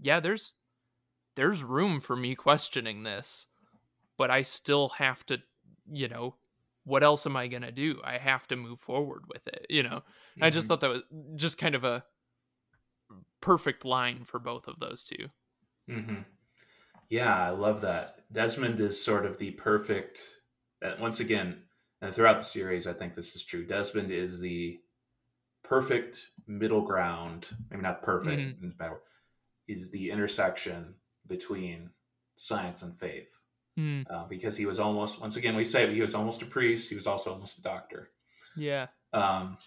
yeah, 0.00 0.20
there's 0.20 0.56
there's 1.36 1.62
room 1.64 2.00
for 2.00 2.16
me 2.16 2.34
questioning 2.34 3.02
this, 3.02 3.46
but 4.18 4.30
I 4.30 4.42
still 4.42 4.90
have 4.90 5.24
to, 5.26 5.42
you 5.90 6.08
know, 6.08 6.36
what 6.84 7.04
else 7.04 7.26
am 7.26 7.36
I 7.36 7.48
gonna 7.48 7.72
do? 7.72 8.00
I 8.04 8.18
have 8.18 8.48
to 8.48 8.56
move 8.56 8.80
forward 8.80 9.24
with 9.28 9.46
it, 9.48 9.66
you 9.70 9.82
know. 9.82 10.02
I 10.40 10.50
just 10.50 10.66
Mhm. 10.66 10.68
thought 10.68 10.80
that 10.82 10.90
was 10.90 11.02
just 11.36 11.58
kind 11.58 11.74
of 11.74 11.84
a 11.84 12.04
perfect 13.40 13.84
line 13.84 14.24
for 14.24 14.38
both 14.38 14.66
of 14.68 14.80
those 14.80 15.04
two. 15.04 15.28
hmm 15.88 16.24
Yeah, 17.08 17.34
I 17.36 17.50
love 17.50 17.80
that. 17.82 18.24
Desmond 18.32 18.80
is 18.80 19.02
sort 19.02 19.26
of 19.26 19.38
the 19.38 19.52
perfect. 19.52 20.28
Uh, 20.84 20.94
once 21.00 21.20
again, 21.20 21.62
and 22.00 22.12
throughout 22.12 22.38
the 22.38 22.44
series, 22.44 22.86
I 22.86 22.92
think 22.92 23.14
this 23.14 23.34
is 23.34 23.44
true. 23.44 23.64
Desmond 23.66 24.10
is 24.10 24.40
the 24.40 24.80
perfect 25.62 26.28
middle 26.46 26.82
ground. 26.82 27.46
Maybe 27.70 27.82
not 27.82 28.02
perfect. 28.02 28.60
Mhm. 28.60 28.78
word, 28.78 29.00
Is 29.66 29.90
the 29.90 30.10
intersection 30.10 30.94
between 31.26 31.90
science 32.36 32.82
and 32.82 32.98
faith. 32.98 33.42
Hmm. 33.76 34.02
Uh, 34.10 34.24
because 34.26 34.56
he 34.56 34.66
was 34.66 34.78
almost, 34.78 35.20
once 35.20 35.36
again, 35.36 35.56
we 35.56 35.64
say 35.64 35.92
he 35.92 36.00
was 36.00 36.14
almost 36.14 36.42
a 36.42 36.46
priest. 36.46 36.90
He 36.90 36.96
was 36.96 37.06
also 37.06 37.32
almost 37.32 37.58
a 37.58 37.62
doctor. 37.62 38.10
Yeah. 38.56 38.88
Um, 39.12 39.58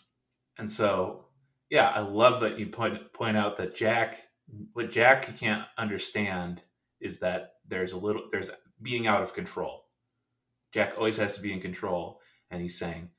and 0.57 0.69
so, 0.69 1.25
yeah, 1.69 1.89
I 1.89 2.01
love 2.01 2.41
that 2.41 2.59
you 2.59 2.67
point 2.67 3.11
point 3.13 3.35
out 3.37 3.57
that 3.57 3.75
Jack, 3.75 4.29
what 4.73 4.89
Jack 4.91 5.35
can't 5.37 5.65
understand 5.77 6.61
is 6.99 7.19
that 7.19 7.53
there's 7.67 7.93
a 7.93 7.97
little, 7.97 8.23
there's 8.31 8.51
being 8.81 9.07
out 9.07 9.21
of 9.21 9.33
control. 9.33 9.85
Jack 10.73 10.93
always 10.97 11.17
has 11.17 11.33
to 11.33 11.41
be 11.41 11.53
in 11.53 11.59
control, 11.59 12.19
and 12.51 12.61
he's 12.61 12.77
saying, 12.77 13.09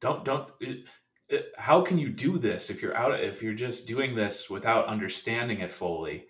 "Don't, 0.00 0.24
don't. 0.24 0.48
It, 0.60 0.86
it, 1.28 1.52
how 1.56 1.82
can 1.82 1.98
you 1.98 2.08
do 2.08 2.38
this 2.38 2.70
if 2.70 2.82
you're 2.82 2.96
out? 2.96 3.18
If 3.20 3.42
you're 3.42 3.54
just 3.54 3.86
doing 3.86 4.14
this 4.14 4.50
without 4.50 4.86
understanding 4.86 5.60
it 5.60 5.72
fully?" 5.72 6.26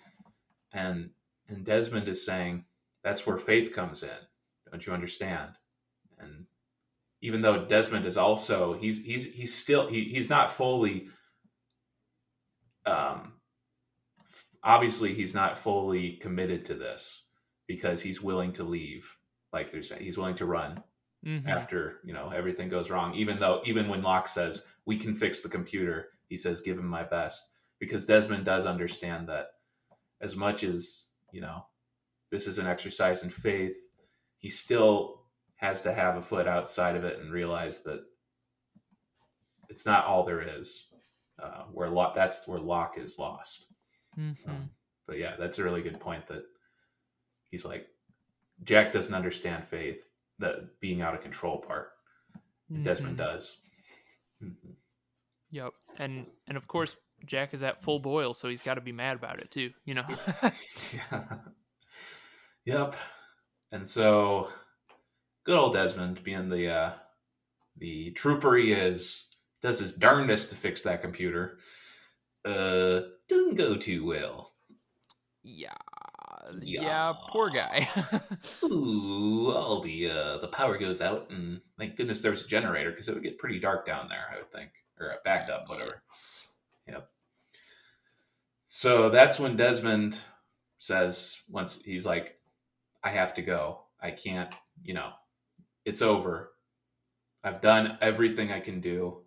And 0.72 1.10
and 1.48 1.64
Desmond 1.64 2.08
is 2.08 2.24
saying, 2.24 2.64
"That's 3.02 3.26
where 3.26 3.38
faith 3.38 3.72
comes 3.74 4.02
in. 4.02 4.10
Don't 4.70 4.86
you 4.86 4.92
understand?" 4.92 5.52
And 6.18 6.46
even 7.22 7.40
though 7.42 7.64
Desmond 7.64 8.06
is 8.06 8.16
also 8.16 8.74
he's 8.74 9.02
he's 9.02 9.26
he's 9.26 9.54
still 9.54 9.88
he, 9.88 10.04
he's 10.04 10.30
not 10.30 10.50
fully 10.50 11.08
um 12.86 13.34
obviously 14.62 15.14
he's 15.14 15.34
not 15.34 15.58
fully 15.58 16.12
committed 16.16 16.64
to 16.66 16.74
this 16.74 17.22
because 17.66 18.02
he's 18.02 18.22
willing 18.22 18.52
to 18.52 18.64
leave 18.64 19.16
like 19.52 19.70
they're 19.70 19.82
saying. 19.82 20.02
He's 20.02 20.18
willing 20.18 20.36
to 20.36 20.46
run 20.46 20.82
Mhm. 21.24 21.46
after 21.46 22.00
you 22.04 22.12
know 22.14 22.30
everything 22.30 22.68
goes 22.68 22.90
wrong. 22.90 23.14
Even 23.14 23.38
though 23.38 23.62
even 23.66 23.88
when 23.88 24.02
Locke 24.02 24.28
says 24.28 24.64
we 24.86 24.96
can 24.96 25.14
fix 25.14 25.40
the 25.40 25.48
computer 25.48 26.12
he 26.28 26.36
says 26.36 26.60
give 26.60 26.78
him 26.78 26.86
my 26.86 27.02
best. 27.04 27.48
Because 27.78 28.06
Desmond 28.06 28.44
does 28.44 28.64
understand 28.66 29.28
that 29.28 29.48
as 30.20 30.36
much 30.36 30.64
as 30.64 31.08
you 31.32 31.40
know 31.40 31.66
this 32.30 32.46
is 32.46 32.58
an 32.58 32.66
exercise 32.66 33.22
in 33.22 33.30
faith 33.30 33.88
he 34.38 34.48
still 34.48 35.26
has 35.56 35.82
to 35.82 35.92
have 35.92 36.16
a 36.16 36.22
foot 36.22 36.46
outside 36.46 36.96
of 36.96 37.04
it 37.04 37.18
and 37.20 37.30
realize 37.32 37.82
that 37.82 38.02
it's 39.68 39.84
not 39.84 40.06
all 40.06 40.24
there 40.24 40.40
is 40.40 40.86
uh, 41.42 41.64
where 41.72 41.88
Locke, 41.90 42.14
that's 42.14 42.46
where 42.48 42.58
Locke 42.60 42.96
is 42.98 43.18
lost 43.18 43.66
Mhm. 44.20 44.48
um, 44.48 44.70
but 45.06 45.18
yeah, 45.18 45.36
that's 45.38 45.58
a 45.58 45.64
really 45.64 45.82
good 45.82 45.98
point 46.00 46.26
that 46.26 46.44
he's 47.50 47.64
like, 47.64 47.88
Jack 48.62 48.92
doesn't 48.92 49.14
understand 49.14 49.64
faith, 49.66 50.06
the 50.38 50.68
being 50.80 51.00
out 51.00 51.14
of 51.14 51.22
control 51.22 51.58
part. 51.58 51.92
Desmond 52.82 53.14
Mhm. 53.16 53.18
does. 53.18 53.56
Mhm. 54.42 54.76
Yep. 55.50 55.72
And 55.98 56.26
and 56.46 56.56
of 56.56 56.68
course 56.68 56.96
Jack 57.26 57.52
is 57.54 57.62
at 57.62 57.82
full 57.82 57.98
boil, 57.98 58.32
so 58.34 58.48
he's 58.48 58.62
got 58.62 58.74
to 58.74 58.80
be 58.80 58.92
mad 58.92 59.16
about 59.16 59.40
it 59.40 59.50
too. 59.50 59.72
You 59.84 59.94
know. 59.94 60.06
yeah. 60.92 61.38
Yep. 62.64 62.94
And 63.72 63.86
so, 63.86 64.50
good 65.44 65.56
old 65.58 65.72
Desmond, 65.72 66.22
being 66.22 66.48
the 66.48 66.68
uh, 66.68 66.92
the 67.76 68.10
trooper 68.12 68.56
he 68.56 68.72
is, 68.72 69.28
does 69.62 69.78
his 69.78 69.92
darndest 69.94 70.50
to 70.50 70.56
fix 70.56 70.82
that 70.82 71.02
computer. 71.02 71.58
Uh, 72.44 73.02
doesn't 73.30 73.54
go 73.54 73.76
too 73.76 74.04
well. 74.04 74.52
yeah. 75.42 75.74
Yeah. 76.60 77.12
Poor 77.28 77.48
guy. 77.48 77.88
Ooh, 78.64 79.52
all 79.52 79.82
the 79.82 80.10
uh, 80.10 80.38
the 80.38 80.48
power 80.48 80.76
goes 80.76 81.00
out, 81.00 81.30
and 81.30 81.60
thank 81.78 81.96
goodness 81.96 82.20
there 82.20 82.32
was 82.32 82.44
a 82.44 82.48
generator 82.48 82.90
because 82.90 83.08
it 83.08 83.14
would 83.14 83.22
get 83.22 83.38
pretty 83.38 83.60
dark 83.60 83.86
down 83.86 84.08
there. 84.08 84.26
I 84.32 84.36
would 84.38 84.50
think, 84.50 84.70
or 84.98 85.10
a 85.10 85.16
backup, 85.24 85.68
whatever. 85.68 86.02
Yes. 86.08 86.48
So 88.72 89.10
that's 89.10 89.40
when 89.40 89.56
Desmond 89.56 90.16
says, 90.78 91.40
once 91.48 91.82
he's 91.84 92.06
like, 92.06 92.38
"I 93.02 93.10
have 93.10 93.34
to 93.34 93.42
go. 93.42 93.80
I 94.00 94.12
can't. 94.12 94.52
You 94.82 94.94
know, 94.94 95.10
it's 95.84 96.02
over. 96.02 96.52
I've 97.42 97.60
done 97.60 97.98
everything 98.00 98.52
I 98.52 98.60
can 98.60 98.80
do, 98.80 99.22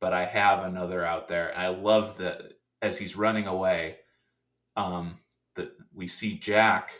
but 0.00 0.12
I 0.12 0.24
have 0.24 0.64
another 0.64 1.04
out 1.04 1.28
there." 1.28 1.48
And 1.50 1.60
I 1.60 1.68
love 1.70 2.18
that 2.18 2.51
as 2.82 2.98
he's 2.98 3.16
running 3.16 3.46
away, 3.46 3.96
um, 4.76 5.18
that 5.56 5.72
we 5.94 6.06
see 6.08 6.36
Jack 6.38 6.92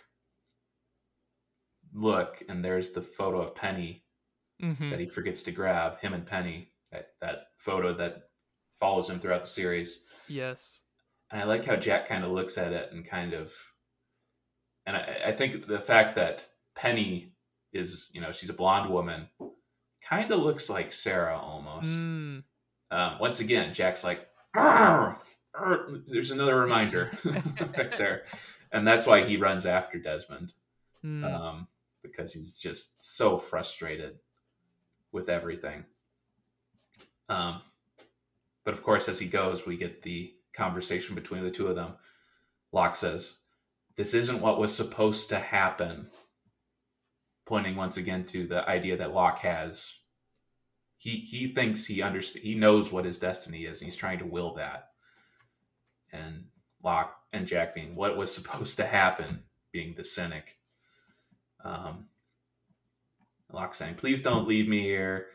look, 1.93 2.43
and 2.49 2.65
there's 2.65 2.91
the 2.91 3.03
photo 3.03 3.41
of 3.43 3.55
Penny 3.55 4.05
Mhm. 4.61 4.91
that 4.91 5.01
he 5.01 5.07
forgets 5.07 5.43
to 5.45 5.53
grab. 5.53 5.99
Him 6.01 6.15
and 6.15 6.27
Penny. 6.27 6.73
That 6.91 7.15
that 7.21 7.53
photo 7.59 7.93
that 7.95 8.31
follows 8.75 9.09
him 9.09 9.19
throughout 9.19 9.41
the 9.43 9.47
series. 9.49 10.05
Yes. 10.29 10.83
And 11.31 11.41
I 11.41 11.45
like 11.45 11.65
how 11.65 11.77
Jack 11.77 12.07
kind 12.07 12.23
of 12.25 12.31
looks 12.31 12.59
at 12.59 12.73
it 12.75 12.93
and 12.93 13.05
kind 13.07 13.33
of, 13.33 13.55
and 14.85 14.97
I, 14.97 15.21
I 15.29 15.33
think 15.33 15.67
the 15.67 15.81
fact 15.81 16.15
that 16.17 16.47
Penny 16.75 17.35
is, 17.73 18.09
you 18.13 18.21
know, 18.21 18.31
she's 18.33 18.51
a 18.51 18.55
blonde 18.55 18.91
woman, 18.93 19.31
kind 20.03 20.31
of 20.31 20.41
looks 20.41 20.69
like 20.69 20.93
Sarah 20.93 21.39
almost. 21.39 21.89
Mm. 21.89 22.45
Um, 22.91 23.19
once 23.19 23.41
again, 23.41 23.73
Jack's 23.73 24.05
like, 24.05 24.29
"Arr!" 24.55 25.19
Er, 25.55 26.03
there's 26.07 26.31
another 26.31 26.59
reminder 26.61 27.13
right 27.25 27.97
there, 27.99 28.25
and 28.73 28.87
that's 28.87 29.07
why 29.07 29.23
he 29.23 29.37
runs 29.37 29.67
after 29.67 29.99
Desmond 29.99 30.55
Hmm. 31.03 31.25
um, 31.25 31.69
because 32.01 32.33
he's 32.33 32.57
just 32.57 33.01
so 33.03 33.37
frustrated 33.37 34.19
with 35.11 35.29
everything. 35.29 35.85
Um, 37.29 37.63
but 38.65 38.75
of 38.75 38.83
course, 38.83 39.09
as 39.09 39.19
he 39.19 39.27
goes, 39.27 39.67
we 39.67 39.77
get 39.77 40.03
the 40.03 40.33
conversation 40.55 41.15
between 41.15 41.43
the 41.43 41.51
two 41.51 41.67
of 41.67 41.75
them. 41.77 41.95
Locke 42.71 42.97
says, 42.97 43.39
"This 43.97 44.15
isn't 44.15 44.41
what 44.41 44.59
was 44.59 44.75
supposed 44.75 45.29
to 45.31 45.39
happen," 45.39 46.11
pointing 47.45 47.75
once 47.77 47.97
again 47.97 48.25
to 48.25 48.47
the 48.47 48.69
idea 48.69 48.97
that 48.97 49.13
Locke 49.13 49.41
has. 49.41 50.01
He 50.97 51.17
he 51.21 51.53
thinks 51.53 51.87
he 51.87 52.01
understands. 52.01 52.47
He 52.47 52.55
knows 52.55 52.93
what 52.93 53.05
his 53.05 53.19
destiny 53.19 53.65
is, 53.65 53.81
and 53.81 53.87
he's 53.87 53.97
trying 53.97 54.21
to 54.21 54.27
will 54.27 54.55
that. 54.55 54.92
And 56.13 56.45
Locke 56.83 57.15
and 57.33 57.47
Jack 57.47 57.75
being 57.75 57.95
what 57.95 58.17
was 58.17 58.35
supposed 58.35 58.77
to 58.79 58.87
happen, 58.87 59.45
being 59.73 59.95
the 59.95 60.05
cynic. 60.05 60.59
Um, 61.65 62.09
Locke 63.53 63.75
saying, 63.75 63.95
"Please 63.97 64.21
don't 64.23 64.49
leave 64.49 64.69
me 64.69 64.83
here." 64.83 65.27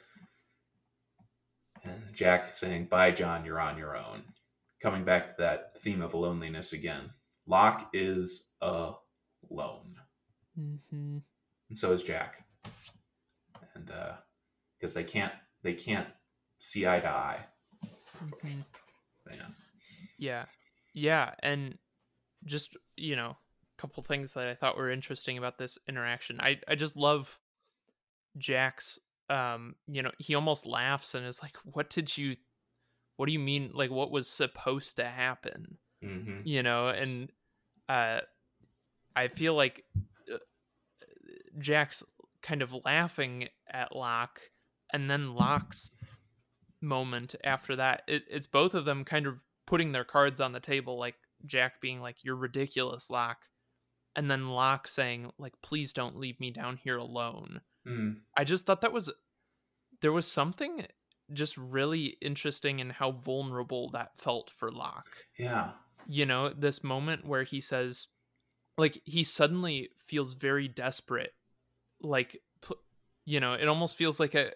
And 1.84 2.14
Jack 2.14 2.54
saying, 2.54 2.86
Bye, 2.86 3.12
John, 3.12 3.46
you're 3.46 3.60
on 3.60 3.78
your 3.78 3.96
own. 3.96 4.24
Coming 4.82 5.04
back 5.06 5.30
to 5.30 5.36
that 5.40 5.82
theme 5.82 6.02
of 6.02 6.14
loneliness 6.14 6.74
again. 6.74 7.12
Locke 7.46 7.90
is 7.94 8.48
alone. 8.62 9.96
Mhm. 10.60 11.22
And 11.70 11.80
so 11.80 11.94
is 11.94 12.04
Jack. 12.04 12.46
And 13.76 13.90
uh 13.90 14.14
because 14.78 14.94
they 14.94 15.04
can't 15.04 15.34
they 15.62 15.74
can't 15.74 16.08
see 16.60 16.86
eye 16.88 17.00
to 17.00 17.10
eye. 17.10 17.46
Mhm. 18.20 18.66
Yeah. 19.32 19.48
Yeah. 20.18 20.46
Yeah, 20.98 21.36
and 21.44 21.78
just, 22.44 22.76
you 22.96 23.16
know, 23.16 23.30
a 23.30 23.82
couple 23.82 24.02
things 24.02 24.34
that 24.34 24.48
I 24.48 24.56
thought 24.56 24.76
were 24.76 24.90
interesting 24.90 25.38
about 25.38 25.60
this 25.60 25.78
interaction. 25.88 26.40
I 26.42 26.60
I 26.68 26.74
just 26.74 26.98
love 26.98 27.40
Jack's 28.40 28.98
um, 29.30 29.76
you 29.88 30.02
know, 30.02 30.10
he 30.18 30.34
almost 30.34 30.66
laughs 30.66 31.14
and 31.14 31.24
is 31.28 31.44
like, 31.44 31.56
"What 31.66 31.92
did 31.92 32.18
you 32.18 32.36
what 33.18 33.28
do 33.28 33.32
you 33.32 33.38
mean 33.40 33.70
like 33.76 33.92
what 33.92 34.10
was 34.10 34.28
supposed 34.28 34.96
to 34.96 35.06
happen?" 35.06 35.78
hmm 36.02 36.42
You 36.44 36.64
know, 36.64 36.88
and 36.88 37.30
uh 37.88 38.22
I 39.16 39.28
feel 39.28 39.54
like 39.54 39.84
uh, 40.34 40.38
Jack's 41.60 42.04
kind 42.42 42.64
of 42.64 42.74
laughing 42.86 43.50
at 43.70 43.96
Locke 43.96 44.42
and 44.92 45.12
then 45.12 45.36
Locke's 45.36 45.92
moment 46.82 47.36
after 47.44 47.76
that 47.76 48.04
it, 48.08 48.24
it's 48.30 48.48
both 48.48 48.76
of 48.76 48.86
them 48.86 49.04
kind 49.04 49.26
of 49.28 49.44
putting 49.68 49.92
their 49.92 50.04
cards 50.04 50.40
on 50.40 50.52
the 50.54 50.60
table 50.60 50.98
like 50.98 51.16
Jack 51.46 51.80
being 51.82 52.02
like 52.02 52.24
you're 52.24 52.36
ridiculous 52.36 53.10
Locke 53.12 53.46
and 54.16 54.32
then 54.32 54.50
Locke 54.50 54.88
saying 54.88 55.30
like 55.38 55.54
please 55.62 55.94
don't 55.94 56.18
leave 56.20 56.40
me 56.40 56.50
down 56.52 56.78
here 56.78 56.98
alone 56.98 57.62
Mm. 57.88 58.18
I 58.36 58.44
just 58.44 58.66
thought 58.66 58.82
that 58.82 58.92
was 58.92 59.10
there 60.02 60.12
was 60.12 60.30
something 60.30 60.86
just 61.32 61.58
really 61.58 62.18
interesting 62.22 62.80
in 62.80 62.90
how 62.90 63.12
vulnerable 63.12 63.90
that 63.92 64.18
felt 64.18 64.50
for 64.50 64.72
Locke 64.72 65.08
Yeah. 65.38 65.72
you 66.08 66.26
know 66.26 66.50
this 66.50 66.84
moment 66.84 67.26
where 67.26 67.44
he 67.44 67.62
says 67.62 68.08
like 68.78 69.02
he 69.06 69.24
suddenly 69.24 69.90
feels 70.06 70.34
very 70.34 70.68
desperate 70.68 71.34
like 72.02 72.42
you 73.26 73.40
know 73.40 73.54
it 73.54 73.68
almost 73.70 73.96
feels 73.96 74.20
like 74.20 74.36
a 74.36 74.52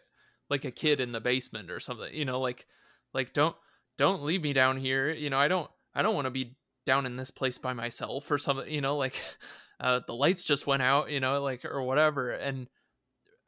like 0.50 0.66
a 0.66 0.72
kid 0.72 1.00
in 1.00 1.12
the 1.14 1.22
basement 1.22 1.72
or 1.72 1.80
something 1.80 2.14
you 2.14 2.26
know 2.26 2.40
like 2.42 2.68
like 3.14 3.32
don't 3.34 3.56
don't 3.98 4.24
leave 4.24 4.42
me 4.42 4.54
down 4.54 4.78
here 4.78 5.12
you 5.12 5.30
know 5.30 5.38
i 5.38 5.48
don't 5.48 5.70
i 5.94 6.02
don't 6.02 6.16
want 6.16 6.26
to 6.26 6.32
be 6.32 6.56
down 6.86 7.06
in 7.06 7.16
this 7.16 7.32
place 7.32 7.58
by 7.58 7.74
myself 7.74 8.30
or 8.32 8.38
something 8.38 8.72
you 8.72 8.82
know 8.82 8.98
like 8.98 9.22
uh 9.80 10.00
the 10.08 10.14
lights 10.14 10.44
just 10.44 10.68
went 10.68 10.82
out 10.82 11.12
you 11.12 11.20
know 11.20 11.42
like 11.42 11.66
or 11.66 11.82
whatever 11.84 12.32
and 12.32 12.68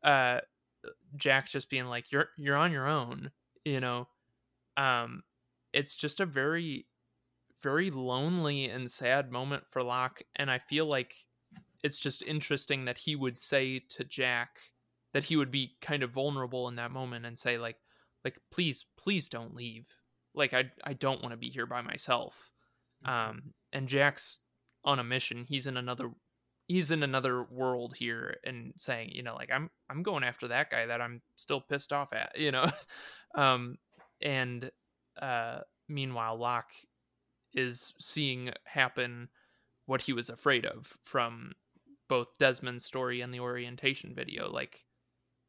uh 0.04 0.40
jack 1.16 1.48
just 1.48 1.70
being 1.70 1.86
like 1.86 2.12
you're 2.12 2.30
you're 2.38 2.58
on 2.58 2.72
your 2.72 2.88
own 2.88 3.32
you 3.64 3.80
know 3.80 4.08
um 4.78 5.24
it's 5.72 5.96
just 5.96 6.20
a 6.20 6.26
very 6.26 6.86
very 7.64 7.90
lonely 7.90 8.66
and 8.66 8.92
sad 8.92 9.32
moment 9.32 9.64
for 9.70 9.82
Locke 9.82 10.22
and 10.36 10.52
I 10.52 10.60
feel 10.60 10.86
like 10.86 11.16
it's 11.82 11.98
just 11.98 12.22
interesting 12.22 12.86
that 12.86 12.98
he 12.98 13.16
would 13.16 13.40
say 13.40 13.82
to 13.90 14.04
Jack 14.04 14.60
that 15.14 15.24
he 15.24 15.38
would 15.38 15.52
be 15.52 15.76
kind 15.82 16.04
of 16.04 16.12
vulnerable 16.12 16.68
in 16.68 16.76
that 16.76 16.92
moment 16.92 17.26
and 17.26 17.38
say 17.38 17.58
like 17.58 17.78
like 18.26 18.38
please 18.52 18.86
please 18.98 19.30
don't 19.30 19.56
leave 19.56 19.88
like 20.36 20.54
I 20.54 20.72
I 20.84 20.94
don't 20.94 21.22
want 21.22 21.34
to 21.34 21.38
be 21.38 21.50
here 21.50 21.66
by 21.66 21.82
myself 21.82 22.52
um 23.06 23.54
and 23.72 23.88
Jack's 23.88 24.40
on 24.86 25.00
a 25.00 25.04
mission. 25.04 25.46
He's 25.48 25.68
in 25.68 25.78
another 25.78 26.10
he's 26.68 26.92
in 26.92 27.04
another 27.04 27.44
world 27.44 27.94
here 27.98 28.38
and 28.46 28.74
saying 28.78 29.10
you 29.14 29.24
know 29.24 29.36
like 29.36 29.52
I'm 29.52 29.70
I'm 29.90 30.04
going 30.04 30.24
after 30.24 30.48
that 30.50 30.70
guy 30.70 30.86
that 30.88 31.02
I'm 31.02 31.22
still 31.36 31.62
pissed 31.62 31.94
off 31.94 32.14
at 32.14 32.32
you 32.38 32.52
know? 32.52 32.70
Um 33.36 33.78
and 34.22 34.72
uh 35.22 35.60
meanwhile 35.90 36.38
Locke 36.38 36.72
is 37.54 37.94
seeing 38.00 38.52
happen 38.66 39.30
what 39.86 40.02
he 40.02 40.14
was 40.14 40.30
afraid 40.30 40.66
of 40.66 40.98
from 41.04 41.52
both 42.10 42.38
Desmond's 42.40 42.86
story 42.86 43.22
and 43.22 43.34
the 43.34 43.40
orientation 43.40 44.14
video 44.16 44.50
like 44.50 44.86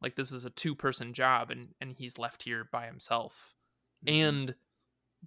like 0.01 0.15
this 0.15 0.31
is 0.31 0.45
a 0.45 0.49
two 0.51 0.75
person 0.75 1.13
job 1.13 1.49
and 1.51 1.69
and 1.81 1.95
he's 1.97 2.17
left 2.17 2.43
here 2.43 2.67
by 2.71 2.85
himself. 2.85 3.53
Mhm. 4.05 4.11
and 4.23 4.55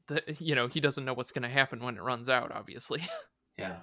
the, 0.07 0.23
you 0.39 0.55
know 0.55 0.69
he 0.69 0.81
doesn't 0.81 1.05
know 1.05 1.15
what's 1.15 1.33
going 1.33 1.43
to 1.43 1.49
happen 1.49 1.81
when 1.81 1.97
it 1.97 2.03
runs 2.03 2.29
out 2.29 2.53
obviously 2.53 3.03
Yeah. 3.59 3.77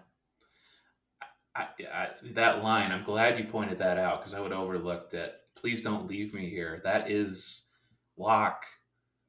I, 1.56 1.68
I, 1.94 2.08
that 2.34 2.64
line, 2.64 2.92
I'm 2.92 3.04
glad 3.04 3.38
you 3.38 3.46
pointed 3.46 3.80
that 3.80 3.98
out 3.98 4.22
because 4.22 4.34
I 4.34 4.40
would 4.40 4.52
overlooked 4.52 5.14
it. 5.14 5.36
Please 5.56 5.82
don't 5.82 6.08
leave 6.08 6.34
me 6.34 6.50
here. 6.50 6.82
That 6.84 7.10
is 7.10 7.66
Locke 8.18 8.66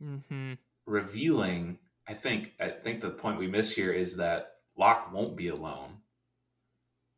mm-hmm. 0.02 0.54
revealing. 0.86 1.78
I 2.08 2.14
think. 2.14 2.52
I 2.60 2.68
think 2.68 3.00
the 3.00 3.10
point 3.10 3.38
we 3.38 3.48
miss 3.48 3.72
here 3.72 3.92
is 3.92 4.16
that 4.16 4.54
Locke 4.76 5.12
won't 5.12 5.36
be 5.36 5.48
alone. 5.48 5.98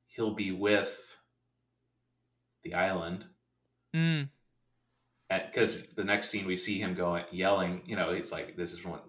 He'll 0.07 0.35
be 0.35 0.51
with 0.51 1.17
the 2.63 2.75
island 2.75 3.25
mm, 3.95 4.29
because 5.31 5.87
the 5.89 6.05
next 6.05 6.31
scene 6.31 6.47
we 6.47 6.57
see 6.57 6.79
him 6.79 6.95
going 6.95 7.25
yelling. 7.31 7.83
You 7.85 7.97
know, 7.97 8.11
it's 8.11 8.33
like 8.33 8.57
this 8.57 8.73
is 8.73 8.85
what. 8.85 9.05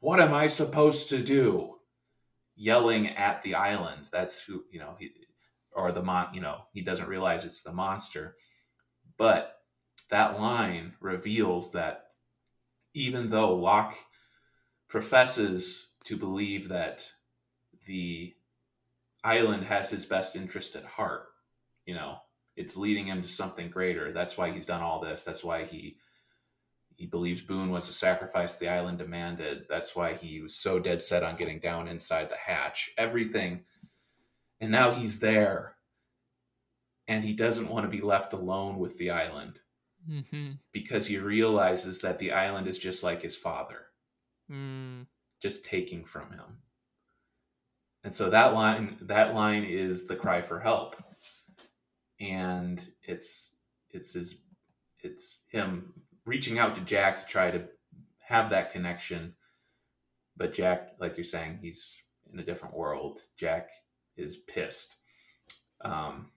What 0.00 0.20
am 0.20 0.32
I 0.32 0.46
supposed 0.46 1.10
to 1.10 1.22
do? 1.22 1.76
Yelling 2.56 3.08
at 3.08 3.42
the 3.42 3.54
island. 3.54 4.08
That's 4.10 4.42
who 4.42 4.64
you 4.70 4.80
know. 4.80 4.94
He 4.98 5.10
or 5.72 5.92
the 5.92 6.02
mon. 6.02 6.34
You 6.34 6.40
know, 6.40 6.62
he 6.72 6.80
doesn't 6.80 7.08
realize 7.08 7.44
it's 7.44 7.62
the 7.62 7.72
monster. 7.72 8.36
But 9.18 9.58
that 10.10 10.40
line 10.40 10.94
reveals 11.00 11.72
that 11.72 12.06
even 12.94 13.30
though 13.30 13.54
Locke 13.54 13.96
professes 14.88 15.88
to 16.04 16.16
believe 16.16 16.68
that 16.68 17.10
the 17.86 18.34
island 19.24 19.64
has 19.64 19.90
his 19.90 20.04
best 20.04 20.36
interest 20.36 20.76
at 20.76 20.84
heart, 20.84 21.28
you 21.86 21.94
know, 21.94 22.18
it's 22.56 22.76
leading 22.76 23.06
him 23.06 23.22
to 23.22 23.28
something 23.28 23.70
greater. 23.70 24.12
That's 24.12 24.36
why 24.36 24.50
he's 24.52 24.66
done 24.66 24.82
all 24.82 25.00
this. 25.00 25.24
That's 25.24 25.44
why 25.44 25.64
he 25.64 25.96
he 26.96 27.06
believes 27.06 27.42
Boone 27.42 27.70
was 27.70 27.88
a 27.88 27.92
sacrifice 27.92 28.58
the 28.58 28.68
island 28.68 28.98
demanded. 28.98 29.64
That's 29.68 29.96
why 29.96 30.14
he 30.14 30.40
was 30.40 30.54
so 30.54 30.78
dead 30.78 31.00
set 31.02 31.22
on 31.22 31.36
getting 31.36 31.58
down 31.58 31.88
inside 31.88 32.30
the 32.30 32.36
hatch. 32.36 32.92
Everything. 32.96 33.64
And 34.60 34.70
now 34.70 34.92
he's 34.92 35.18
there. 35.18 35.76
And 37.08 37.24
he 37.24 37.32
doesn't 37.32 37.68
want 37.68 37.84
to 37.84 37.90
be 37.90 38.02
left 38.02 38.34
alone 38.34 38.78
with 38.78 38.96
the 38.98 39.10
island 39.10 39.58
mm-hmm. 40.08 40.52
because 40.72 41.06
he 41.06 41.18
realizes 41.18 41.98
that 42.00 42.18
the 42.18 42.32
island 42.32 42.68
is 42.68 42.78
just 42.78 43.02
like 43.02 43.22
his 43.22 43.34
father, 43.34 43.86
mm, 44.50 45.06
just 45.40 45.64
taking 45.64 46.04
from 46.04 46.30
him. 46.30 46.58
And 48.04 48.14
so 48.14 48.30
that 48.30 48.54
line 48.54 48.96
that 49.02 49.34
line 49.34 49.64
is 49.64 50.06
the 50.06 50.16
cry 50.16 50.42
for 50.42 50.60
help. 50.60 50.96
And 52.22 52.80
it's 53.02 53.50
it's 53.90 54.14
his 54.14 54.38
it's 55.00 55.38
him 55.48 55.92
reaching 56.24 56.58
out 56.58 56.76
to 56.76 56.80
Jack 56.82 57.18
to 57.18 57.26
try 57.26 57.50
to 57.50 57.64
have 58.20 58.50
that 58.50 58.72
connection. 58.72 59.34
But 60.36 60.54
Jack, 60.54 60.92
like 61.00 61.16
you're 61.16 61.24
saying, 61.24 61.58
he's 61.60 62.00
in 62.32 62.38
a 62.38 62.44
different 62.44 62.76
world. 62.76 63.20
Jack 63.36 63.70
is 64.16 64.36
pissed. 64.36 64.96
Um, 65.84 66.30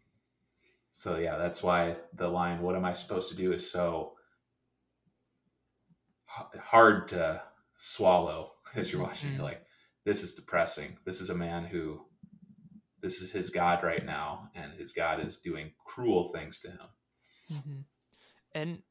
so 0.91 1.17
yeah, 1.17 1.37
that's 1.37 1.61
why 1.61 1.97
the 2.13 2.27
line 2.27 2.61
"What 2.61 2.75
am 2.75 2.83
I 2.85 2.93
supposed 2.93 3.29
to 3.29 3.35
do?" 3.35 3.53
is 3.53 3.69
so 3.69 4.13
h- 6.39 6.59
hard 6.61 7.07
to 7.09 7.43
swallow 7.77 8.53
as 8.75 8.91
you're 8.91 9.03
watching. 9.03 9.31
Mhm. 9.31 9.35
You're 9.35 9.43
like, 9.43 9.65
"This 10.03 10.23
is 10.23 10.33
depressing. 10.33 10.97
This 11.05 11.21
is 11.21 11.29
a 11.29 11.35
man 11.35 11.65
who, 11.65 12.04
this 13.05 13.21
is 13.21 13.31
his 13.31 13.49
God 13.51 13.83
right 13.83 14.05
now, 14.05 14.49
and 14.55 14.73
his 14.73 14.91
God 14.91 15.23
is 15.25 15.37
doing 15.37 15.71
cruel 15.85 16.31
things 16.33 16.59
to 16.59 16.69
him." 16.71 16.89
hmm 17.63 17.79
And 18.53 18.81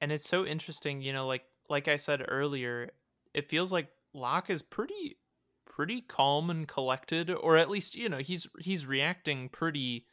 and 0.00 0.12
it's 0.12 0.28
so 0.28 0.44
interesting, 0.44 1.00
you 1.00 1.12
know, 1.12 1.26
like 1.26 1.44
like 1.70 1.88
I 1.88 1.96
said 1.96 2.24
earlier, 2.28 2.90
it 3.32 3.48
feels 3.48 3.72
like 3.72 3.88
Locke 4.12 4.50
is 4.50 4.62
pretty 4.62 5.18
pretty 5.66 6.02
calm 6.02 6.50
and 6.50 6.68
collected 6.68 7.30
or 7.30 7.56
at 7.56 7.70
least 7.70 7.94
you 7.94 8.08
know 8.08 8.18
he's 8.18 8.46
he's 8.60 8.86
reacting 8.86 9.48
pretty 9.48 10.06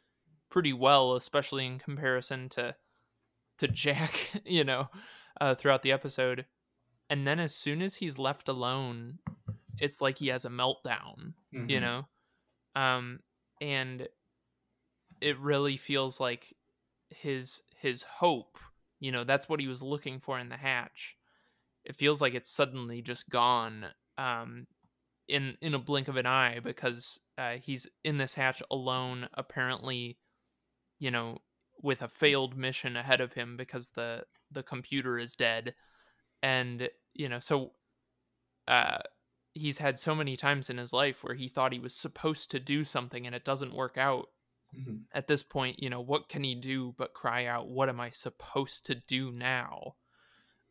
pretty 0.50 0.72
well 0.72 1.14
especially 1.14 1.66
in 1.66 1.78
comparison 1.78 2.48
to 2.48 2.74
to 3.58 3.68
jack 3.68 4.30
you 4.44 4.64
know 4.64 4.88
uh, 5.40 5.54
throughout 5.54 5.82
the 5.82 5.92
episode 5.92 6.46
and 7.10 7.26
then 7.26 7.38
as 7.38 7.54
soon 7.54 7.80
as 7.82 7.96
he's 7.96 8.18
left 8.18 8.48
alone 8.48 9.18
it's 9.78 10.00
like 10.00 10.18
he 10.18 10.28
has 10.28 10.44
a 10.44 10.50
meltdown 10.50 11.34
you 11.52 11.78
Mhm. 11.78 11.82
know 11.82 12.08
um 12.74 13.20
and 13.62 14.08
it 15.20 15.38
really 15.38 15.76
feels 15.76 16.18
like 16.18 16.52
his 17.10 17.62
his 17.80 18.02
hope 18.02 18.58
you 18.98 19.12
know 19.12 19.24
that's 19.24 19.48
what 19.48 19.60
he 19.60 19.68
was 19.68 19.82
looking 19.82 20.18
for 20.20 20.38
in 20.38 20.48
the 20.48 20.56
hatch. 20.56 21.16
It 21.84 21.96
feels 21.96 22.20
like 22.20 22.34
it's 22.34 22.50
suddenly 22.50 23.02
just 23.02 23.30
gone 23.30 23.86
um 24.18 24.66
in 25.28 25.56
in 25.60 25.74
a 25.74 25.78
blink 25.78 26.08
of 26.08 26.16
an 26.16 26.26
eye 26.26 26.60
because 26.60 27.18
uh, 27.38 27.54
he's 27.60 27.88
in 28.04 28.18
this 28.18 28.34
hatch 28.34 28.62
alone 28.70 29.28
apparently 29.34 30.18
you 30.98 31.10
know 31.10 31.38
with 31.82 32.02
a 32.02 32.08
failed 32.08 32.56
mission 32.56 32.96
ahead 32.96 33.20
of 33.20 33.32
him 33.32 33.56
because 33.56 33.90
the 33.90 34.24
the 34.52 34.62
computer 34.62 35.18
is 35.18 35.34
dead. 35.34 35.74
And 36.44 36.88
you 37.14 37.28
know 37.28 37.40
so 37.40 37.72
uh 38.68 38.98
he's 39.54 39.78
had 39.78 39.98
so 39.98 40.14
many 40.14 40.36
times 40.36 40.70
in 40.70 40.78
his 40.78 40.92
life 40.92 41.24
where 41.24 41.34
he 41.34 41.48
thought 41.48 41.72
he 41.72 41.78
was 41.78 41.94
supposed 41.96 42.50
to 42.50 42.60
do 42.60 42.84
something 42.84 43.26
and 43.26 43.34
it 43.34 43.44
doesn't 43.44 43.74
work 43.74 43.98
out 43.98 44.28
Mhm. 44.72 45.06
at 45.12 45.26
this 45.28 45.42
point, 45.42 45.82
you 45.82 45.90
know, 45.90 46.00
what 46.00 46.28
can 46.28 46.44
he 46.44 46.54
do 46.54 46.92
but 46.98 47.14
cry 47.14 47.46
out, 47.46 47.68
"What 47.68 47.88
am 47.88 48.00
I 48.00 48.10
supposed 48.10 48.86
to 48.86 48.94
do 48.96 49.32
now?" 49.32 49.96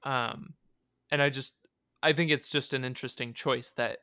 Um, 0.03 0.55
and 1.11 1.21
I 1.21 1.29
just, 1.29 1.67
I 2.03 2.13
think 2.13 2.31
it's 2.31 2.49
just 2.49 2.73
an 2.73 2.85
interesting 2.85 3.33
choice 3.33 3.73
that 3.73 3.99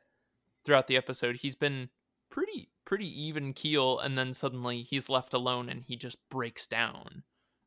throughout 0.65 0.87
the 0.87 0.97
episode 0.97 1.37
he's 1.37 1.55
been 1.55 1.89
pretty, 2.29 2.71
pretty 2.85 3.07
even 3.23 3.53
keel, 3.53 3.99
and 3.99 4.17
then 4.17 4.33
suddenly 4.33 4.83
he's 4.83 5.09
left 5.09 5.33
alone 5.33 5.69
and 5.69 5.83
he 5.83 5.95
just 5.95 6.29
breaks 6.29 6.67
down. 6.67 7.23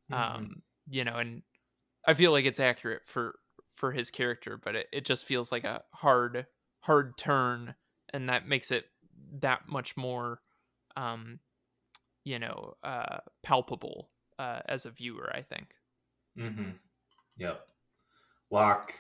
Mhm. 0.09 0.47
Um, 0.47 0.63
you 0.89 1.05
know, 1.05 1.17
and 1.17 1.43
I 2.07 2.15
feel 2.15 2.33
like 2.33 2.45
it's 2.47 2.61
accurate 2.61 3.07
for 3.07 3.39
for 3.75 3.93
his 3.93 4.11
character, 4.11 4.57
but 4.59 4.77
it, 4.77 4.89
it 4.93 5.05
just 5.07 5.25
feels 5.27 5.53
like 5.53 5.65
a 5.65 5.85
hard, 5.95 6.47
hard 6.83 7.17
turn, 7.17 7.75
and 8.13 8.29
that 8.29 8.47
makes 8.47 8.71
it 8.71 8.85
that 9.41 9.63
much 9.67 9.97
more 9.97 10.41
um 10.95 11.39
you 12.23 12.39
know 12.39 12.75
uh 12.85 13.17
palpable 13.43 14.11
uh 14.39 14.61
as 14.67 14.85
a 14.85 14.91
viewer 14.91 15.33
i 15.35 15.41
think 15.41 15.69
Mm-hmm. 16.39 16.71
Yep. 17.37 17.67
Locke 18.51 18.95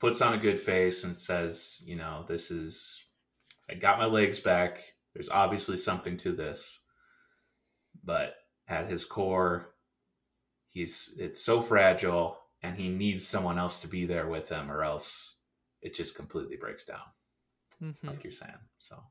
puts 0.00 0.20
on 0.20 0.34
a 0.34 0.38
good 0.38 0.58
face 0.58 1.04
and 1.04 1.16
says, 1.16 1.82
you 1.84 1.96
know, 1.96 2.24
this 2.28 2.50
is, 2.50 3.00
I 3.70 3.74
got 3.74 3.98
my 3.98 4.06
legs 4.06 4.40
back. 4.40 4.82
There's 5.14 5.28
obviously 5.28 5.76
something 5.76 6.16
to 6.18 6.32
this. 6.32 6.80
But 8.04 8.34
at 8.68 8.88
his 8.88 9.04
core, 9.04 9.74
he's, 10.70 11.14
it's 11.18 11.44
so 11.44 11.60
fragile 11.60 12.38
and 12.62 12.76
he 12.76 12.88
needs 12.88 13.26
someone 13.26 13.58
else 13.58 13.80
to 13.80 13.88
be 13.88 14.06
there 14.06 14.26
with 14.26 14.48
him 14.48 14.70
or 14.70 14.82
else 14.82 15.36
it 15.82 15.94
just 15.94 16.14
completely 16.14 16.56
breaks 16.56 16.84
down 16.84 17.00
Mhm. 17.82 17.96
like 18.04 18.22
you're 18.24 18.32
saying. 18.32 18.58
So, 18.78 19.02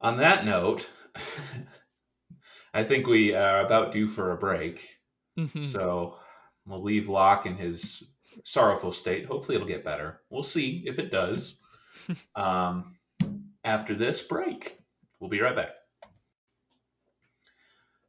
on 0.00 0.16
that 0.18 0.44
note, 0.44 0.88
I 2.74 2.84
think 2.84 3.06
we 3.06 3.34
are 3.34 3.64
about 3.64 3.92
due 3.92 4.08
for 4.08 4.32
a 4.32 4.36
break. 4.36 5.00
Mhm. 5.38 5.60
So, 5.62 6.18
we'll 6.66 6.82
leave 6.82 7.08
Locke 7.08 7.46
in 7.46 7.56
his 7.56 8.02
sorrowful 8.44 8.92
state. 8.92 9.26
Hopefully, 9.26 9.54
it'll 9.56 9.66
get 9.68 9.84
better. 9.84 10.22
We'll 10.30 10.42
see 10.42 10.82
if 10.86 10.98
it 10.98 11.10
does. 11.10 11.58
um, 12.34 12.98
after 13.64 13.94
this 13.94 14.20
break, 14.22 14.78
we'll 15.20 15.30
be 15.30 15.40
right 15.40 15.56
back. 15.56 15.74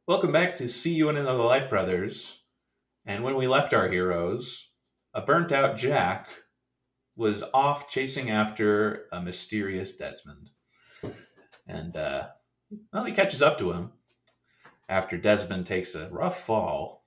Welcome 0.06 0.32
back 0.32 0.56
to 0.56 0.68
See 0.68 0.94
You 0.94 1.08
in 1.08 1.16
Another 1.16 1.44
Life, 1.44 1.70
Brothers. 1.70 2.42
And 3.06 3.22
when 3.24 3.36
we 3.36 3.46
left 3.46 3.72
our 3.72 3.88
heroes, 3.88 4.70
a 5.14 5.20
burnt 5.22 5.52
out 5.52 5.76
Jack 5.76 6.30
was 7.16 7.42
off 7.52 7.90
chasing 7.90 8.30
after 8.30 9.06
a 9.12 9.20
mysterious 9.20 9.96
Desmond. 9.96 10.50
And, 11.66 11.96
uh, 11.96 12.28
well, 12.92 13.04
he 13.04 13.12
catches 13.12 13.42
up 13.42 13.58
to 13.58 13.72
him 13.72 13.92
after 14.88 15.16
Desmond 15.18 15.66
takes 15.66 15.94
a 15.94 16.08
rough 16.10 16.40
fall. 16.40 17.04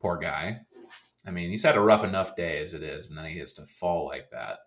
Poor 0.00 0.16
guy. 0.18 0.60
I 1.26 1.30
mean, 1.30 1.50
he's 1.50 1.64
had 1.64 1.76
a 1.76 1.80
rough 1.80 2.04
enough 2.04 2.36
day 2.36 2.58
as 2.62 2.72
it 2.74 2.82
is, 2.82 3.08
and 3.08 3.18
then 3.18 3.26
he 3.26 3.38
has 3.38 3.52
to 3.54 3.66
fall 3.66 4.06
like 4.06 4.30
that. 4.30 4.58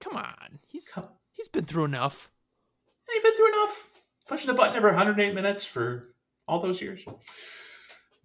come 0.00 0.16
on 0.16 0.58
he's 0.66 0.90
Come- 0.90 1.08
he's 1.32 1.48
been 1.48 1.64
through 1.64 1.84
enough 1.84 2.30
He's 3.12 3.22
been 3.22 3.36
through 3.36 3.48
enough. 3.48 3.90
Pushing 4.28 4.46
the 4.48 4.54
button 4.54 4.76
every 4.76 4.90
108 4.90 5.34
minutes 5.34 5.64
for 5.64 6.14
all 6.48 6.60
those 6.60 6.80
years. 6.80 7.04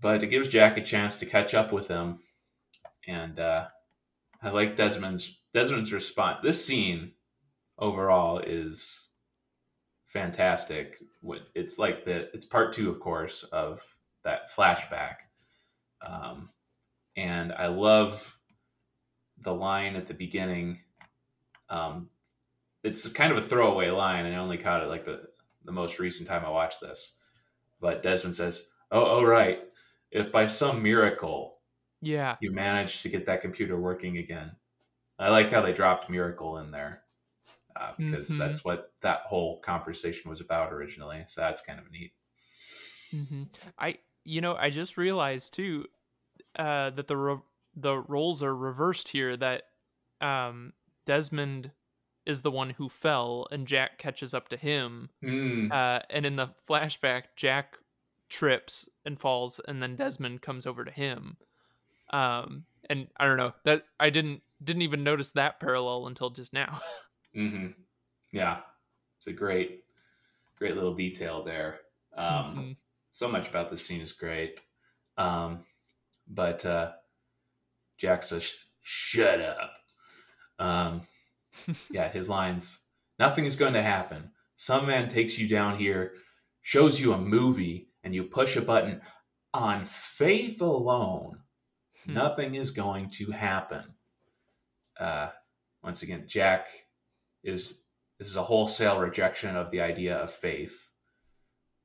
But 0.01 0.23
it 0.23 0.27
gives 0.27 0.47
Jack 0.47 0.77
a 0.77 0.81
chance 0.81 1.17
to 1.17 1.25
catch 1.25 1.53
up 1.53 1.73
with 1.73 1.87
him. 1.87 2.19
And 3.07 3.39
uh, 3.39 3.67
I 4.41 4.51
like 4.51 4.77
Desmond's 4.77 5.37
Desmond's 5.53 5.91
response. 5.91 6.39
This 6.43 6.63
scene 6.63 7.13
overall 7.77 8.39
is 8.39 9.09
fantastic. 10.05 10.97
It's 11.55 11.77
like 11.77 12.05
the 12.05 12.29
it's 12.33 12.45
part 12.45 12.73
two, 12.73 12.89
of 12.89 12.99
course, 12.99 13.43
of 13.43 13.81
that 14.23 14.51
flashback. 14.55 15.15
Um, 16.05 16.49
and 17.15 17.51
I 17.51 17.67
love 17.67 18.37
the 19.41 19.53
line 19.53 19.95
at 19.95 20.07
the 20.07 20.13
beginning. 20.13 20.79
Um, 21.69 22.09
it's 22.83 23.07
kind 23.09 23.31
of 23.31 23.37
a 23.37 23.47
throwaway 23.47 23.89
line, 23.89 24.25
and 24.25 24.35
I 24.35 24.39
only 24.39 24.57
caught 24.57 24.83
it 24.83 24.89
like 24.89 25.05
the 25.05 25.23
the 25.65 25.71
most 25.71 25.99
recent 25.99 26.27
time 26.27 26.45
I 26.45 26.49
watched 26.49 26.81
this. 26.81 27.13
But 27.81 28.01
Desmond 28.03 28.35
says, 28.35 28.65
"Oh, 28.91 29.05
oh, 29.05 29.23
right. 29.23 29.59
If 30.11 30.31
by 30.31 30.47
some 30.47 30.81
miracle 30.81 31.58
yeah 32.01 32.37
you 32.39 32.51
managed 32.51 33.01
to 33.03 33.09
get 33.09 33.25
that 33.25 33.41
computer 33.41 33.79
working 33.79 34.17
again, 34.17 34.55
I 35.19 35.29
like 35.31 35.51
how 35.51 35.61
they 35.61 35.73
dropped 35.73 36.09
miracle 36.09 36.59
in 36.59 36.71
there 36.71 37.05
uh, 37.75 37.93
because 37.97 38.29
Mhm. 38.29 38.37
that's 38.37 38.65
what 38.65 38.93
that 39.01 39.21
whole 39.23 39.59
conversation 39.61 40.29
was 40.29 40.41
about 40.41 40.73
originally. 40.73 41.25
So 41.27 41.41
that's 41.41 41.61
kind 41.61 41.79
of 41.79 41.91
neat. 41.91 42.13
hmm 43.11 43.43
i 43.77 43.97
you 44.23 44.39
know 44.41 44.55
i 44.55 44.69
just 44.69 44.97
realized 44.97 45.53
too 45.53 45.85
uh 46.57 46.89
that 46.91 47.07
the 47.07 47.17
ro- 47.17 47.45
the 47.75 47.97
roles 47.99 48.43
are 48.43 48.55
reversed 48.55 49.09
here 49.09 49.37
that 49.37 49.65
um 50.21 50.73
desmond 51.05 51.71
is 52.25 52.43
the 52.43 52.51
one 52.51 52.71
who 52.71 52.89
fell 52.89 53.47
and 53.51 53.67
jack 53.67 53.97
catches 53.99 54.33
up 54.33 54.49
to 54.49 54.57
him 54.57 55.09
Mm, 55.23 55.71
uh 55.71 56.01
and 56.09 56.25
in 56.25 56.37
the 56.37 56.53
flashback 56.67 57.25
jack 57.37 57.79
trips 58.29 58.89
and 59.05 59.19
falls 59.19 59.59
and 59.67 59.83
then 59.83 59.95
desmond 59.95 60.41
comes 60.41 60.67
over 60.67 60.85
to 60.85 60.91
him 60.91 61.37
um 62.11 62.63
and 62.89 63.07
i 63.17 63.27
don't 63.27 63.37
know 63.37 63.53
that 63.65 63.83
i 63.99 64.09
didn't 64.09 64.41
didn't 64.63 64.81
even 64.81 65.03
notice 65.03 65.31
that 65.31 65.59
parallel 65.59 66.07
until 66.07 66.29
just 66.29 66.53
now 66.53 66.79
mm-hmm. 67.35 67.67
Yeah, 68.31 68.59
it's 69.17 69.25
a 69.25 69.33
great, 69.33 69.83
great 70.57 70.75
little 70.75 70.93
detail 70.93 71.43
there. 71.43 71.79
Um, 72.15 72.55
Mhm. 72.55 72.77
so 73.09 73.27
much 73.27 73.47
about 73.49 73.71
this 73.71 73.83
scene 73.83 74.01
is 74.01 74.11
great. 74.11 74.59
Um, 75.17 75.65
but 76.27 76.63
uh, 76.65 76.93
Jack 77.97 78.21
says, 78.21 78.53
"Shut 78.83 79.41
up." 79.41 79.71
Um, 80.59 81.07
yeah, 81.89 82.07
his 82.09 82.29
lines. 82.29 82.79
Nothing 83.17 83.45
is 83.45 83.55
going 83.55 83.73
to 83.73 83.81
happen. 83.81 84.31
Some 84.55 84.85
man 84.85 85.09
takes 85.09 85.39
you 85.39 85.47
down 85.47 85.79
here, 85.79 86.13
shows 86.61 86.99
you 87.01 87.13
a 87.13 87.17
movie, 87.17 87.89
and 88.03 88.13
you 88.13 88.23
push 88.25 88.55
a 88.55 88.61
button. 88.61 89.01
On 89.55 89.85
faith 89.87 90.61
alone, 90.61 91.41
Hmm. 92.05 92.13
nothing 92.13 92.55
is 92.55 92.71
going 92.71 93.09
to 93.11 93.31
happen. 93.31 93.83
Uh, 94.99 95.29
once 95.83 96.03
again, 96.03 96.25
Jack 96.27 96.67
is 97.43 97.73
this 98.17 98.27
is 98.27 98.35
a 98.35 98.43
wholesale 98.43 98.99
rejection 98.99 99.55
of 99.55 99.71
the 99.71 99.81
idea 99.81 100.17
of 100.17 100.31
faith. 100.31 100.89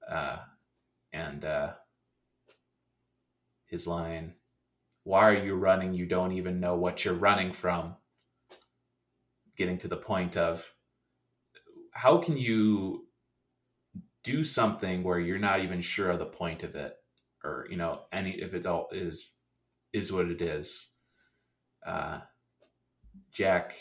Uh, 0.08 0.38
and 1.12 1.44
uh, 1.44 1.72
his 3.66 3.86
line, 3.86 4.34
"Why 5.04 5.30
are 5.30 5.44
you 5.44 5.54
running? 5.54 5.94
You 5.94 6.06
don't 6.06 6.32
even 6.32 6.60
know 6.60 6.76
what 6.76 7.04
you're 7.04 7.14
running 7.14 7.52
from." 7.52 7.96
Getting 9.56 9.78
to 9.78 9.88
the 9.88 9.96
point 9.96 10.36
of 10.36 10.72
how 11.92 12.18
can 12.18 12.36
you 12.36 13.06
do 14.24 14.42
something 14.42 15.04
where 15.04 15.20
you're 15.20 15.38
not 15.38 15.60
even 15.60 15.80
sure 15.80 16.10
of 16.10 16.18
the 16.18 16.26
point 16.26 16.64
of 16.64 16.74
it, 16.74 16.96
or 17.44 17.68
you 17.70 17.76
know, 17.76 18.02
any 18.12 18.32
if 18.32 18.54
it 18.54 18.66
all 18.66 18.88
is 18.90 19.30
is 19.94 20.12
what 20.12 20.28
it 20.28 20.42
is. 20.42 20.88
Uh, 21.86 22.20
Jack 23.32 23.74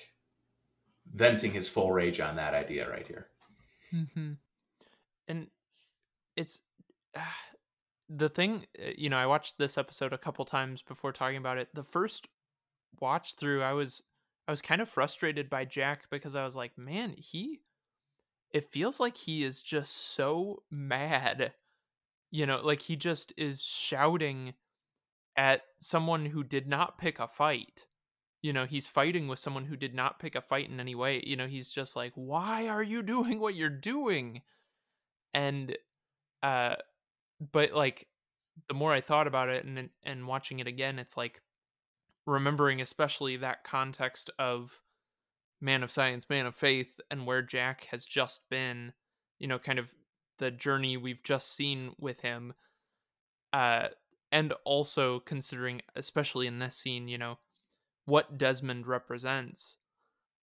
venting 1.11 1.51
his 1.51 1.67
full 1.67 1.91
rage 1.91 2.19
on 2.19 2.35
that 2.37 2.53
idea 2.53 2.89
right 2.89 3.05
here. 3.05 3.27
hmm 3.91 4.33
And 5.27 5.47
it's 6.37 6.61
the 8.09 8.29
thing, 8.29 8.65
uh, 8.79 8.91
you 8.95 9.09
know, 9.09 9.17
I 9.17 9.25
watched 9.25 9.57
this 9.57 9.77
episode 9.77 10.13
a 10.13 10.17
couple 10.17 10.45
times 10.45 10.81
before 10.81 11.11
talking 11.11 11.37
about 11.37 11.57
it. 11.57 11.69
The 11.73 11.83
first 11.83 12.27
watch 13.01 13.35
through, 13.35 13.63
I 13.63 13.73
was 13.73 14.03
I 14.47 14.51
was 14.51 14.61
kind 14.61 14.81
of 14.81 14.89
frustrated 14.89 15.49
by 15.49 15.65
Jack 15.65 16.03
because 16.11 16.35
I 16.35 16.43
was 16.43 16.55
like, 16.55 16.77
man, 16.77 17.15
he 17.17 17.61
it 18.51 18.65
feels 18.65 18.99
like 18.99 19.17
he 19.17 19.43
is 19.43 19.63
just 19.63 20.13
so 20.13 20.61
mad. 20.69 21.53
You 22.29 22.45
know, 22.45 22.61
like 22.61 22.81
he 22.81 22.95
just 22.95 23.33
is 23.35 23.63
shouting 23.63 24.53
at 25.35 25.61
someone 25.79 26.25
who 26.25 26.43
did 26.43 26.67
not 26.67 26.97
pick 26.97 27.19
a 27.19 27.27
fight. 27.27 27.85
You 28.41 28.53
know, 28.53 28.65
he's 28.65 28.87
fighting 28.87 29.27
with 29.27 29.39
someone 29.39 29.65
who 29.65 29.77
did 29.77 29.95
not 29.95 30.19
pick 30.19 30.35
a 30.35 30.41
fight 30.41 30.69
in 30.69 30.79
any 30.79 30.95
way. 30.95 31.21
You 31.25 31.35
know, 31.35 31.47
he's 31.47 31.71
just 31.71 31.95
like, 31.95 32.11
"Why 32.15 32.67
are 32.67 32.83
you 32.83 33.01
doing 33.13 33.39
what 33.39 33.55
you're 33.55 33.69
doing?" 33.69 34.41
And 35.33 35.77
uh 36.41 36.75
but 37.51 37.73
like 37.73 38.07
the 38.67 38.73
more 38.73 38.93
I 38.93 39.01
thought 39.01 39.27
about 39.27 39.49
it 39.49 39.65
and 39.65 39.89
and 40.03 40.27
watching 40.27 40.59
it 40.59 40.67
again, 40.67 40.99
it's 40.99 41.17
like 41.17 41.41
remembering 42.25 42.81
especially 42.81 43.37
that 43.37 43.63
context 43.63 44.29
of 44.39 44.79
man 45.61 45.83
of 45.83 45.91
science, 45.91 46.29
man 46.29 46.45
of 46.45 46.55
faith, 46.55 46.99
and 47.09 47.25
where 47.25 47.41
Jack 47.41 47.85
has 47.85 48.05
just 48.05 48.49
been, 48.49 48.93
you 49.39 49.47
know, 49.47 49.59
kind 49.59 49.79
of 49.79 49.93
the 50.39 50.51
journey 50.51 50.97
we've 50.97 51.23
just 51.23 51.55
seen 51.55 51.91
with 51.99 52.21
him. 52.21 52.53
Uh, 53.51 53.87
and 54.33 54.51
also 54.65 55.19
considering, 55.19 55.81
especially 55.95 56.47
in 56.47 56.57
this 56.57 56.75
scene, 56.75 57.07
you 57.07 57.19
know, 57.19 57.37
what 58.05 58.37
Desmond 58.37 58.87
represents. 58.87 59.77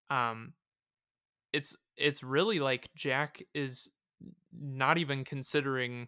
Um, 0.08 0.54
it's 1.52 1.76
it's 1.96 2.22
really 2.22 2.60
like 2.60 2.94
Jack 2.94 3.42
is 3.52 3.90
not 4.52 4.96
even 4.96 5.24
considering, 5.24 6.06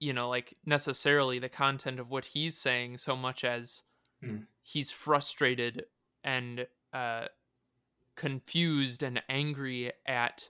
you 0.00 0.12
know, 0.12 0.28
like 0.28 0.54
necessarily 0.66 1.38
the 1.38 1.48
content 1.48 2.00
of 2.00 2.10
what 2.10 2.24
he's 2.26 2.58
saying 2.58 2.98
so 2.98 3.16
much 3.16 3.44
as 3.44 3.82
Mm. 4.24 4.46
he's 4.62 4.92
frustrated 4.92 5.86
and 6.22 6.68
uh 6.92 7.26
confused 8.14 9.02
and 9.02 9.20
angry 9.28 9.90
at 10.06 10.48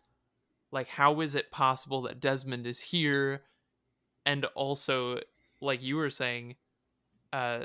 like 0.70 0.88
how 0.88 1.22
is 1.22 1.34
it 1.34 1.50
possible 1.50 2.02
that 2.02 2.20
Desmond 2.20 2.66
is 2.66 2.80
here 2.80 3.44
and 4.26 4.44
also 4.54 5.20
like 5.62 5.82
you 5.82 5.97
were 5.97 6.10
saying 6.10 6.56
uh 7.32 7.60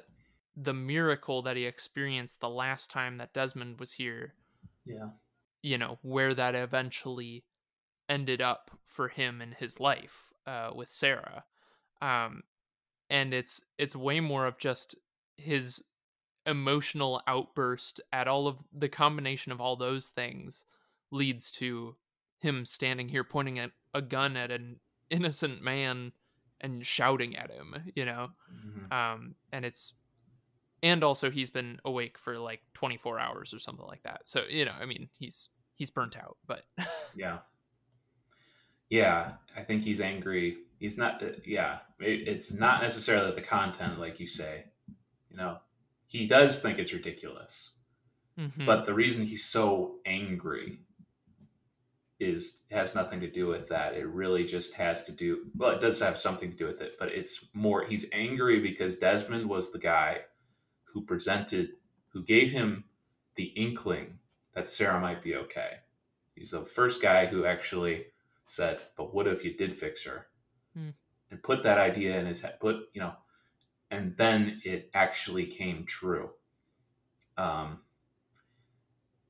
the 0.56 0.74
miracle 0.74 1.42
that 1.44 1.56
he 1.58 1.66
experienced 1.66 2.40
the 2.40 2.50
last 2.50 2.90
time 2.90 3.18
that 3.18 3.34
Desmond 3.34 3.80
was 3.80 3.94
here 3.94 4.34
Yeah. 4.86 5.10
you 5.62 5.78
know 5.78 5.98
where 6.02 6.34
that 6.34 6.56
eventually 6.56 7.44
ended 8.10 8.42
up 8.42 8.72
for 8.86 9.10
him 9.10 9.42
in 9.42 9.52
his 9.52 9.80
life 9.80 10.34
uh 10.46 10.72
with 10.74 10.92
Sarah 10.92 11.44
um 12.02 12.44
and 13.10 13.34
it's 13.34 13.62
it's 13.78 13.96
way 13.96 14.20
more 14.20 14.46
of 14.46 14.58
just 14.58 14.96
his 15.38 15.84
emotional 16.46 17.22
outburst 17.28 18.00
at 18.14 18.28
all 18.28 18.48
of 18.48 18.64
the 18.74 18.88
combination 18.90 19.52
of 19.52 19.60
all 19.60 19.76
those 19.76 20.10
things 20.10 20.64
leads 21.12 21.52
to 21.52 21.96
him 22.40 22.66
standing 22.66 23.10
here 23.10 23.24
pointing 23.24 23.60
at 23.60 23.72
a 23.94 24.02
gun 24.02 24.38
at 24.38 24.52
an 24.52 24.80
innocent 25.10 25.62
man 25.62 26.12
and 26.62 26.86
shouting 26.86 27.36
at 27.36 27.52
him 27.52 27.76
you 27.96 28.06
know 28.06 28.30
Mhm. 28.54 28.92
um 28.92 29.36
and 29.52 29.66
it's 29.66 29.94
and 30.84 31.04
also 31.04 31.30
he's 31.32 31.50
been 31.50 31.80
awake 31.86 32.18
for 32.18 32.38
like 32.38 32.62
24 32.74 33.20
hours 33.20 33.54
or 33.54 33.60
something 33.60 33.86
like 33.86 34.04
that 34.04 34.28
so 34.28 34.44
you 34.50 34.66
know 34.66 34.76
i 34.80 34.86
mean 34.86 35.10
he's 35.18 35.50
he's 35.76 35.90
burnt 35.90 36.18
out 36.18 36.38
but 36.46 36.64
Yeah. 37.16 37.40
Yeah, 38.90 39.34
I 39.56 39.64
think 39.64 39.84
he's 39.84 40.00
angry. 40.02 40.58
He's 40.80 40.98
not. 40.98 41.22
uh, 41.22 41.32
Yeah, 41.46 41.80
it, 42.00 42.28
it's 42.28 42.54
not 42.54 42.82
necessarily 42.82 43.34
the 43.36 43.42
content, 43.42 44.00
like 44.00 44.20
you 44.20 44.28
say. 44.28 44.66
You 45.30 45.36
know, 45.38 45.58
he 46.08 46.26
does 46.26 46.62
think 46.62 46.80
it's 46.80 46.94
ridiculous, 46.94 47.72
Mhm. 48.40 48.66
but 48.66 48.86
the 48.86 48.94
reason 48.94 49.26
he's 49.26 49.44
so 49.44 50.00
angry 50.06 50.80
is 52.20 52.62
has 52.72 52.96
nothing 52.96 53.20
to 53.20 53.30
do 53.30 53.48
with 53.48 53.70
that. 53.70 53.94
It 53.94 54.08
really 54.08 54.44
just 54.44 54.74
has 54.74 55.04
to 55.04 55.12
do. 55.12 55.46
Well, 55.56 55.72
it 55.72 55.82
does 55.82 56.00
have 56.00 56.18
something 56.18 56.52
to 56.52 56.58
do 56.58 56.66
with 56.66 56.82
it, 56.82 56.96
but 56.98 57.10
it's 57.10 57.46
more. 57.54 57.86
He's 57.86 58.08
angry 58.12 58.60
because 58.60 58.98
Desmond 58.98 59.48
was 59.48 59.72
the 59.72 59.80
guy 59.80 60.22
who 60.86 61.02
presented, 61.02 61.74
who 62.10 62.24
gave 62.24 62.52
him 62.52 62.86
the 63.36 63.46
inkling 63.56 64.20
that 64.54 64.70
Sarah 64.70 65.00
might 65.00 65.22
be 65.22 65.36
okay. 65.36 65.78
He's 66.36 66.52
the 66.52 66.66
first 66.66 67.02
guy 67.02 67.28
who 67.28 67.46
actually 67.46 68.08
said, 68.48 68.82
"But 68.96 69.14
what 69.14 69.28
if 69.28 69.46
you 69.46 69.54
did 69.54 69.76
fix 69.76 70.04
her?" 70.06 70.28
Hmm. 70.74 70.90
And 71.30 71.44
put 71.44 71.62
that 71.64 71.78
idea 71.78 72.18
in 72.20 72.26
his 72.26 72.42
head. 72.42 72.60
Put 72.60 72.90
you 72.94 73.02
know, 73.02 73.14
and 73.92 74.18
then 74.18 74.62
it 74.64 74.90
actually 74.96 75.46
came 75.46 75.86
true. 75.86 76.32
Um, 77.38 77.82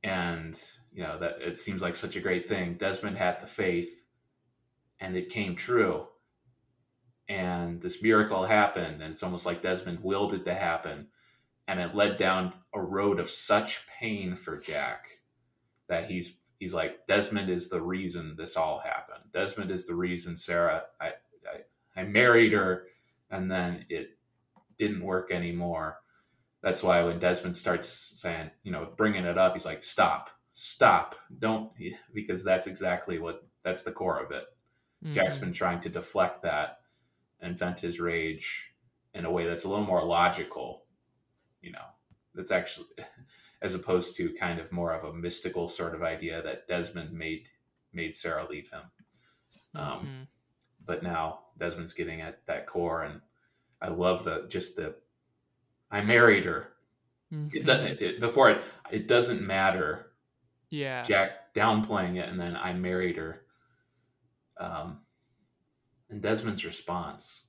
and 0.08 0.60
you 0.94 1.04
know 1.04 1.20
that 1.20 1.42
it 1.42 1.58
seems 1.58 1.82
like 1.82 1.96
such 1.96 2.16
a 2.16 2.22
great 2.22 2.48
thing. 2.48 2.76
Desmond 2.76 3.18
had 3.18 3.42
the 3.42 3.48
faith, 3.48 4.04
and 5.00 5.16
it 5.16 5.30
came 5.30 5.56
true. 5.56 6.08
And 7.30 7.82
this 7.82 8.02
miracle 8.02 8.46
happened, 8.46 9.02
and 9.02 9.12
it's 9.12 9.22
almost 9.22 9.46
like 9.46 9.62
Desmond 9.62 10.00
willed 10.02 10.34
it 10.34 10.46
to 10.46 10.54
happen, 10.54 11.08
and 11.68 11.82
it 11.82 11.94
led 11.94 12.16
down 12.16 12.54
a 12.74 12.82
road 12.82 13.20
of 13.20 13.30
such 13.30 13.86
pain 14.00 14.38
for 14.38 14.58
Jack 14.58 15.10
that 15.90 16.10
he's 16.10 16.38
he's 16.58 16.74
like 16.74 17.06
Desmond 17.08 17.50
is 17.50 17.68
the 17.68 17.82
reason 17.82 18.36
this 18.38 18.56
all 18.56 18.80
happened. 18.80 19.26
Desmond 19.34 19.72
is 19.72 19.86
the 19.86 19.96
reason 19.96 20.38
Sarah 20.38 20.84
I 21.02 21.08
I, 21.98 22.02
I 22.02 22.04
married 22.06 22.54
her, 22.54 22.86
and 23.30 23.52
then 23.52 23.86
it 23.90 24.18
didn't 24.78 25.04
work 25.04 25.32
anymore. 25.34 25.98
That's 26.62 26.82
why 26.84 27.04
when 27.04 27.20
Desmond 27.20 27.56
starts 27.56 27.88
saying, 27.90 28.52
you 28.64 28.72
know, 28.72 28.92
bringing 28.98 29.26
it 29.26 29.38
up, 29.38 29.54
he's 29.54 29.66
like, 29.66 29.84
"Stop, 29.84 30.30
stop, 30.54 31.16
don't," 31.40 31.72
because 32.14 32.44
that's 32.44 32.68
exactly 32.68 33.20
what 33.20 33.48
that's 33.64 33.84
the 33.84 33.92
core 33.92 34.20
of 34.24 34.32
it. 34.32 34.46
Jack's 35.12 35.38
Mhm. 35.38 35.42
been 35.42 35.54
trying 35.54 35.80
to 35.82 35.90
deflect 35.90 36.42
that 36.42 36.82
and 37.40 37.58
vent 37.58 37.80
his 37.82 38.00
rage 38.00 38.74
in 39.14 39.26
a 39.26 39.32
way 39.32 39.46
that's 39.46 39.64
a 39.66 39.70
little 39.70 39.86
more 39.86 40.04
logical, 40.04 40.86
you 41.62 41.72
know, 41.72 41.86
that's 42.34 42.50
actually, 42.52 42.88
as 43.62 43.76
opposed 43.76 44.16
to 44.16 44.34
kind 44.34 44.60
of 44.60 44.72
more 44.72 44.94
of 44.94 45.04
a 45.04 45.14
mystical 45.14 45.68
sort 45.70 45.94
of 45.94 46.02
idea 46.02 46.42
that 46.42 46.68
Desmond 46.68 47.12
made 47.12 47.50
made 47.94 48.16
Sarah 48.16 48.48
leave 48.50 48.70
him. 48.70 48.92
Um, 49.76 50.06
Mhm. 50.08 50.28
But 50.86 51.04
now 51.04 51.48
Desmond's 51.58 51.94
getting 51.94 52.22
at 52.22 52.46
that 52.48 52.66
core, 52.66 53.04
and 53.04 53.22
I 53.82 53.90
love 53.90 54.24
the 54.24 54.48
just 54.48 54.76
the. 54.78 54.96
I 55.92 56.02
married 56.02 56.46
her. 56.46 56.74
It, 57.32 57.36
Mhm. 57.36 57.66
doesn't- 57.66 58.02
it, 58.02 58.20
before 58.20 58.52
it, 58.52 58.64
it 58.92 59.08
doesn't 59.08 59.42
matter 59.42 60.14
yeah 60.70 61.02
Jack 61.04 61.54
downplaying 61.54 62.18
it, 62.18 62.30
and 62.30 62.40
then 62.40 62.56
I 62.56 62.74
married 62.74 63.18
her. 63.18 63.46
Um, 64.58 65.02
and 66.10 66.22
Desmond's 66.22 66.64
response, 66.66 67.44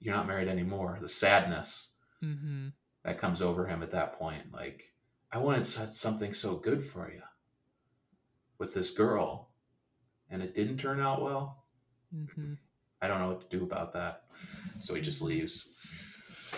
"You're 0.00 0.14
not 0.14 0.26
married 0.26 0.48
anymore." 0.48 0.98
The 1.00 1.08
sadness 1.08 1.90
mm-hmm. 2.22 2.68
that 3.04 3.18
comes 3.18 3.42
over 3.42 3.66
him 3.66 3.82
at 3.82 3.90
that 3.92 4.18
point, 4.18 4.52
like, 4.52 4.94
I 5.32 5.38
wanted 5.38 5.64
such 5.66 5.92
something 5.92 6.32
so 6.32 6.56
good 6.56 6.82
for 6.82 7.10
you 7.10 7.22
with 8.58 8.74
this 8.74 8.90
girl, 8.90 9.50
and 10.30 10.42
it 10.42 10.54
didn't 10.54 10.78
turn 10.78 11.00
out 11.00 11.22
well. 11.22 11.64
Mm-hmm. 12.14 12.54
I 13.00 13.08
don't 13.08 13.20
know 13.20 13.28
what 13.28 13.48
to 13.50 13.56
do 13.56 13.64
about 13.64 13.92
that, 13.92 14.24
so 14.80 14.94
he 14.94 15.00
just 15.00 15.22
leaves. 15.22 15.68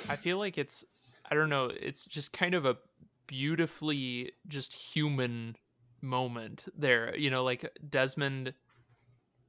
I 0.09 0.17
feel 0.17 0.39
like 0.39 0.59
it's 0.59 0.85
I 1.31 1.35
don't 1.35 1.49
know, 1.51 1.67
it's 1.67 2.07
just 2.07 2.33
kind 2.33 2.55
of 2.55 2.67
a 2.67 2.77
beautifully 3.27 4.33
just 4.49 4.75
human 4.75 5.57
moment 6.03 6.67
there. 6.77 7.17
You 7.17 7.31
know, 7.31 7.45
like 7.45 7.71
Desmond 7.89 8.55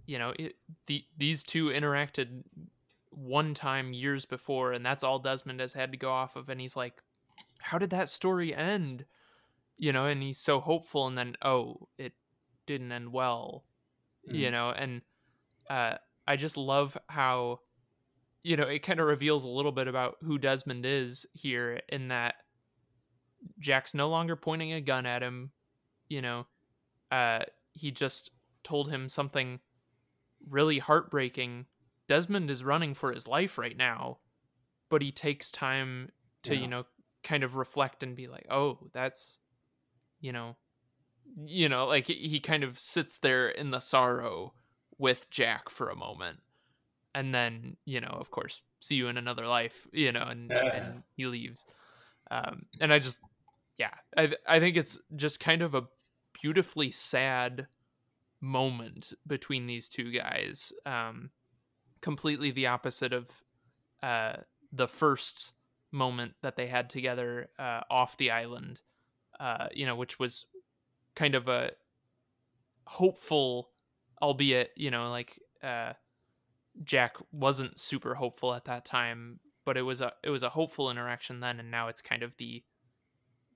you 0.06 0.20
know, 0.20 0.34
it, 0.38 0.56
the 0.88 1.04
these 1.18 1.44
two 1.44 1.68
interacted 1.68 2.44
one 3.12 3.54
time 3.54 3.94
years 3.94 4.26
before 4.26 4.72
and 4.74 4.86
that's 4.86 5.04
all 5.04 5.20
Desmond 5.20 5.60
has 5.60 5.74
had 5.74 5.92
to 5.92 5.98
go 5.98 6.12
off 6.12 6.36
of 6.36 6.50
and 6.50 6.62
he's 6.62 6.76
like 6.76 7.02
how 7.60 7.78
did 7.78 7.90
that 7.92 8.10
story 8.10 8.54
end? 8.54 9.06
You 9.78 9.94
know, 9.94 10.06
and 10.06 10.22
he's 10.22 10.38
so 10.38 10.60
hopeful 10.60 11.08
and 11.08 11.18
then 11.18 11.36
oh, 11.42 11.88
it 11.98 12.14
didn't 12.66 12.92
end 12.92 13.12
well. 13.12 13.64
You 14.26 14.50
Mm. 14.50 14.52
know, 14.52 14.70
and 14.72 15.02
uh 15.70 15.96
I 16.28 16.36
just 16.36 16.58
love 16.58 16.98
how 17.08 17.62
you 18.44 18.58
know, 18.58 18.64
it 18.64 18.80
kind 18.80 19.00
of 19.00 19.08
reveals 19.08 19.44
a 19.44 19.50
little 19.50 19.72
bit 19.72 19.88
about 19.88 20.18
who 20.22 20.38
Desmond 20.38 20.86
is 20.86 21.26
here 21.34 21.82
in 21.90 22.08
that 22.10 22.36
Jack's 23.60 23.94
no 23.94 24.10
longer 24.10 24.36
pointing 24.36 24.74
a 24.74 24.82
gun 24.82 25.06
at 25.06 25.24
him, 25.24 25.52
you 26.10 26.22
know. 26.22 26.48
Uh 27.12 27.42
he 27.74 27.92
just 27.92 28.32
told 28.64 28.90
him 28.90 29.08
something 29.10 29.60
really 30.50 30.80
heartbreaking. 30.80 31.66
Desmond 32.08 32.50
is 32.52 32.64
running 32.64 32.94
for 32.94 33.14
his 33.14 33.28
life 33.28 33.58
right 33.58 33.78
now, 33.78 34.20
but 34.90 35.02
he 35.02 35.12
takes 35.12 35.52
time 35.52 36.12
to, 36.44 36.56
Yeah. 36.56 36.62
you 36.62 36.68
know, 36.68 36.86
kind 37.24 37.44
of 37.44 37.56
reflect 37.56 38.04
and 38.04 38.16
be 38.16 38.28
like, 38.28 38.46
"Oh, 38.50 38.90
that's 38.94 39.40
you 40.20 40.32
know, 40.32 40.58
you 41.36 41.70
know, 41.70 41.86
like 41.88 42.08
he 42.08 42.28
he 42.28 42.40
kind 42.40 42.64
of 42.64 42.80
sits 42.80 43.18
there 43.18 43.50
in 43.50 43.72
the 43.72 43.80
sorrow 43.80 44.54
with 44.98 45.30
Jack 45.30 45.70
for 45.70 45.90
a 45.90 45.96
moment 45.96 46.40
and 47.16 47.34
then 47.34 47.76
you 47.86 48.00
know 48.02 48.16
of 48.20 48.32
course 48.32 48.62
see 48.80 48.96
you 48.96 49.08
in 49.08 49.18
another 49.18 49.48
life 49.48 49.88
you 49.92 50.12
know 50.12 50.24
and, 50.24 50.50
Yeah. 50.50 50.74
and 50.74 51.04
he 51.16 51.26
leaves 51.26 51.66
um 52.30 52.66
and 52.80 52.94
i 52.94 53.00
just 53.00 53.20
yeah, 53.78 53.96
I 54.16 54.32
I 54.48 54.60
think 54.60 54.78
it's 54.78 55.00
just 55.16 55.40
kind 55.40 55.64
of 55.64 55.74
a 55.74 55.88
beautifully 56.40 56.92
sad 56.92 57.66
moment 58.40 59.12
between 59.26 59.66
these 59.66 59.90
two 59.90 60.12
guys. 60.12 60.72
Um, 60.86 61.32
completely 62.02 62.52
the 62.52 62.68
opposite 62.68 63.12
of 63.12 63.28
uh, 64.04 64.34
the 64.72 64.88
first 64.88 65.54
moment 65.92 66.34
that 66.44 66.56
they 66.58 66.68
had 66.68 66.92
together 66.92 67.50
uh, 67.58 67.82
off 67.90 68.18
the 68.18 68.30
island. 68.30 68.82
Uh, 69.40 69.68
you 69.74 69.88
know, 69.88 69.96
which 69.96 70.20
was 70.20 70.46
kind 71.16 71.34
of 71.34 71.48
a 71.48 71.72
hopeful, 72.86 73.72
albeit 74.22 74.72
you 74.76 74.92
know, 74.92 75.10
like 75.10 75.40
uh, 75.64 75.94
Jack 76.84 77.18
wasn't 77.32 77.80
super 77.80 78.16
hopeful 78.16 78.54
at 78.54 78.66
that 78.66 78.86
time, 78.86 79.40
but 79.66 79.78
it 79.78 79.82
was 79.82 80.02
a 80.02 80.14
it 80.24 80.30
was 80.30 80.44
a 80.44 80.50
hopeful 80.50 80.90
interaction 80.90 81.40
then, 81.40 81.60
and 81.60 81.72
now 81.72 81.88
it's 81.88 82.02
kind 82.02 82.24
of 82.24 82.36
the 82.38 82.64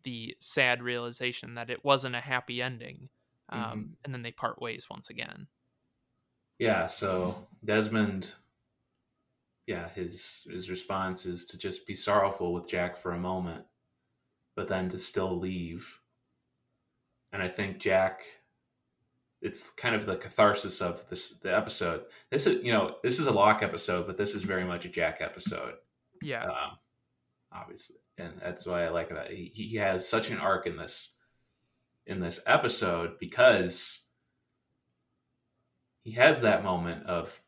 the 0.04 0.36
sad 0.40 0.84
realization 0.84 1.56
that 1.56 1.70
it 1.70 1.84
wasn't 1.84 2.16
a 2.16 2.22
happy 2.22 2.62
ending. 2.62 3.10
Um, 3.50 3.62
mm-hmm. 3.62 3.82
And 4.04 4.14
then 4.14 4.22
they 4.22 4.32
part 4.32 4.62
ways 4.62 4.88
once 4.90 5.10
again. 5.10 5.48
Yeah. 6.60 6.86
So 6.86 7.36
Desmond, 7.64 8.32
yeah, 9.68 9.90
his 9.90 10.48
his 10.50 10.70
response 10.70 11.26
is 11.26 11.46
to 11.46 11.58
just 11.58 11.86
be 11.88 11.96
sorrowful 11.96 12.54
with 12.54 12.70
Jack 12.70 12.98
for 12.98 13.12
a 13.12 13.20
moment, 13.20 13.66
but 14.56 14.68
then 14.68 14.90
to 14.90 14.98
still 14.98 15.38
leave. 15.38 16.00
And 17.34 17.42
I 17.42 17.50
think 17.50 17.80
Jack 17.80 18.24
it's 19.46 19.70
kind 19.72 19.96
of 19.96 20.06
the 20.06 20.18
catharsis 20.18 20.82
of 20.82 21.08
this 21.10 21.32
the 21.32 21.56
episode. 21.56 22.06
This 22.32 22.48
is 22.48 22.64
you 22.64 22.74
know 22.74 22.96
this 23.04 23.20
is 23.20 23.28
a 23.28 23.32
Locke 23.32 23.64
episode, 23.64 24.08
but 24.08 24.18
this 24.18 24.36
is 24.36 24.44
very 24.44 24.66
much 24.66 24.86
a 24.86 24.90
Jack 24.90 25.20
episode. 25.22 25.76
Yeah, 26.22 26.46
um, 26.46 26.78
obviously 27.54 27.98
and 28.18 28.34
that's 28.42 28.66
why 28.66 28.86
I 28.86 28.90
like 28.90 29.12
about 29.12 29.32
it. 29.32 29.38
He, 29.38 29.52
he 29.54 29.76
has 29.78 30.08
such 30.08 30.30
an 30.32 30.38
arc 30.38 30.68
in 30.68 30.78
this 30.78 31.12
in 32.08 32.20
this 32.20 32.40
episode 32.46 33.18
because 33.20 34.02
he 36.04 36.12
has 36.12 36.42
that 36.42 36.64
moment 36.64 37.06
of 37.08 37.40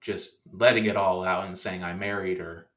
just 0.00 0.36
letting 0.50 0.86
it 0.86 0.96
all 0.96 1.24
out 1.24 1.46
and 1.46 1.56
saying 1.56 1.84
I 1.84 1.92
married 1.92 2.38
her. 2.38 2.68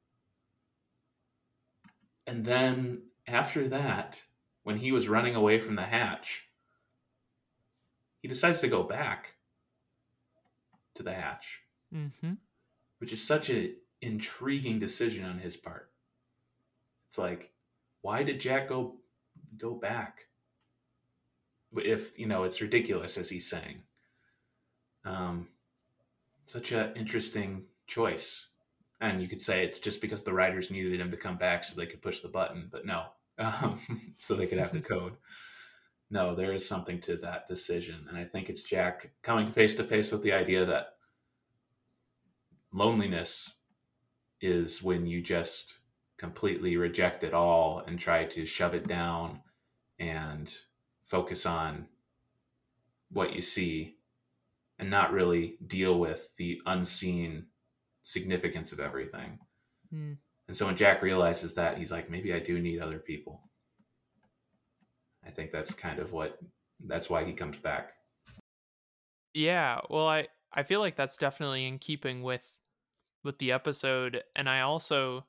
And 2.27 2.43
then 2.43 3.03
after 3.27 3.69
that, 3.69 4.21
when 4.63 4.77
he 4.77 4.91
was 4.91 5.07
running 5.07 5.35
away 5.35 5.59
from 5.59 5.75
the 5.75 5.83
hatch, 5.83 6.49
he 8.21 8.27
decides 8.27 8.61
to 8.61 8.67
go 8.67 8.83
back 8.83 9.35
to 10.95 11.03
the 11.03 11.13
hatch, 11.13 11.61
mm-hmm. 11.93 12.33
which 12.99 13.13
is 13.13 13.25
such 13.25 13.49
an 13.49 13.75
intriguing 14.01 14.79
decision 14.79 15.25
on 15.25 15.39
his 15.39 15.57
part. 15.57 15.89
It's 17.07 17.17
like, 17.17 17.51
why 18.01 18.23
did 18.23 18.39
Jack 18.39 18.69
go 18.69 18.95
go 19.57 19.73
back? 19.73 20.27
If 21.75 22.17
you 22.17 22.27
know, 22.27 22.43
it's 22.43 22.61
ridiculous 22.61 23.17
as 23.17 23.29
he's 23.29 23.49
saying. 23.49 23.81
Um, 25.03 25.47
such 26.45 26.71
an 26.71 26.93
interesting 26.95 27.63
choice, 27.87 28.47
and 28.99 29.21
you 29.21 29.27
could 29.27 29.41
say 29.41 29.63
it's 29.63 29.79
just 29.79 30.01
because 30.01 30.23
the 30.23 30.33
writers 30.33 30.69
needed 30.69 30.99
him 30.99 31.11
to 31.11 31.17
come 31.17 31.37
back 31.37 31.63
so 31.63 31.75
they 31.75 31.87
could 31.87 32.01
push 32.01 32.19
the 32.19 32.27
button, 32.27 32.69
but 32.71 32.85
no, 32.85 33.05
um, 33.39 33.79
so 34.17 34.35
they 34.35 34.47
could 34.47 34.59
have 34.59 34.73
the 34.73 34.81
code. 34.81 35.13
No, 36.11 36.35
there 36.35 36.53
is 36.53 36.67
something 36.67 36.99
to 37.01 37.15
that 37.17 37.47
decision, 37.47 38.05
and 38.09 38.17
I 38.17 38.25
think 38.25 38.49
it's 38.49 38.63
Jack 38.63 39.11
coming 39.23 39.49
face 39.49 39.75
to 39.75 39.83
face 39.83 40.11
with 40.11 40.21
the 40.21 40.33
idea 40.33 40.65
that 40.65 40.95
loneliness 42.73 43.53
is 44.41 44.83
when 44.83 45.05
you 45.05 45.21
just 45.21 45.79
completely 46.17 46.75
reject 46.75 47.23
it 47.23 47.33
all 47.33 47.83
and 47.87 47.97
try 47.97 48.25
to 48.25 48.45
shove 48.45 48.75
it 48.75 48.87
down 48.87 49.39
and 49.99 50.53
focus 51.05 51.45
on 51.45 51.87
what 53.09 53.33
you 53.33 53.41
see 53.41 53.95
and 54.79 54.89
not 54.89 55.13
really 55.13 55.57
deal 55.67 55.97
with 55.97 56.29
the 56.37 56.59
unseen 56.65 57.45
significance 58.03 58.71
of 58.73 58.79
everything. 58.79 59.39
Mm. 59.93 60.17
And 60.47 60.57
so 60.57 60.65
when 60.65 60.75
Jack 60.75 61.01
realizes 61.01 61.53
that, 61.53 61.77
he's 61.77 61.91
like, 61.91 62.09
maybe 62.09 62.33
I 62.33 62.39
do 62.39 62.59
need 62.59 62.81
other 62.81 62.99
people. 62.99 63.49
I 65.25 65.29
think 65.29 65.51
that's 65.51 65.73
kind 65.73 65.99
of 65.99 66.13
what 66.13 66.37
that's 66.85 67.09
why 67.09 67.23
he 67.23 67.33
comes 67.33 67.57
back. 67.57 67.93
Yeah, 69.33 69.79
well 69.89 70.07
I 70.07 70.27
I 70.53 70.63
feel 70.63 70.79
like 70.79 70.95
that's 70.95 71.17
definitely 71.17 71.65
in 71.65 71.79
keeping 71.79 72.23
with 72.23 72.43
with 73.23 73.37
the 73.37 73.51
episode 73.51 74.23
and 74.35 74.49
I 74.49 74.61
also 74.61 75.25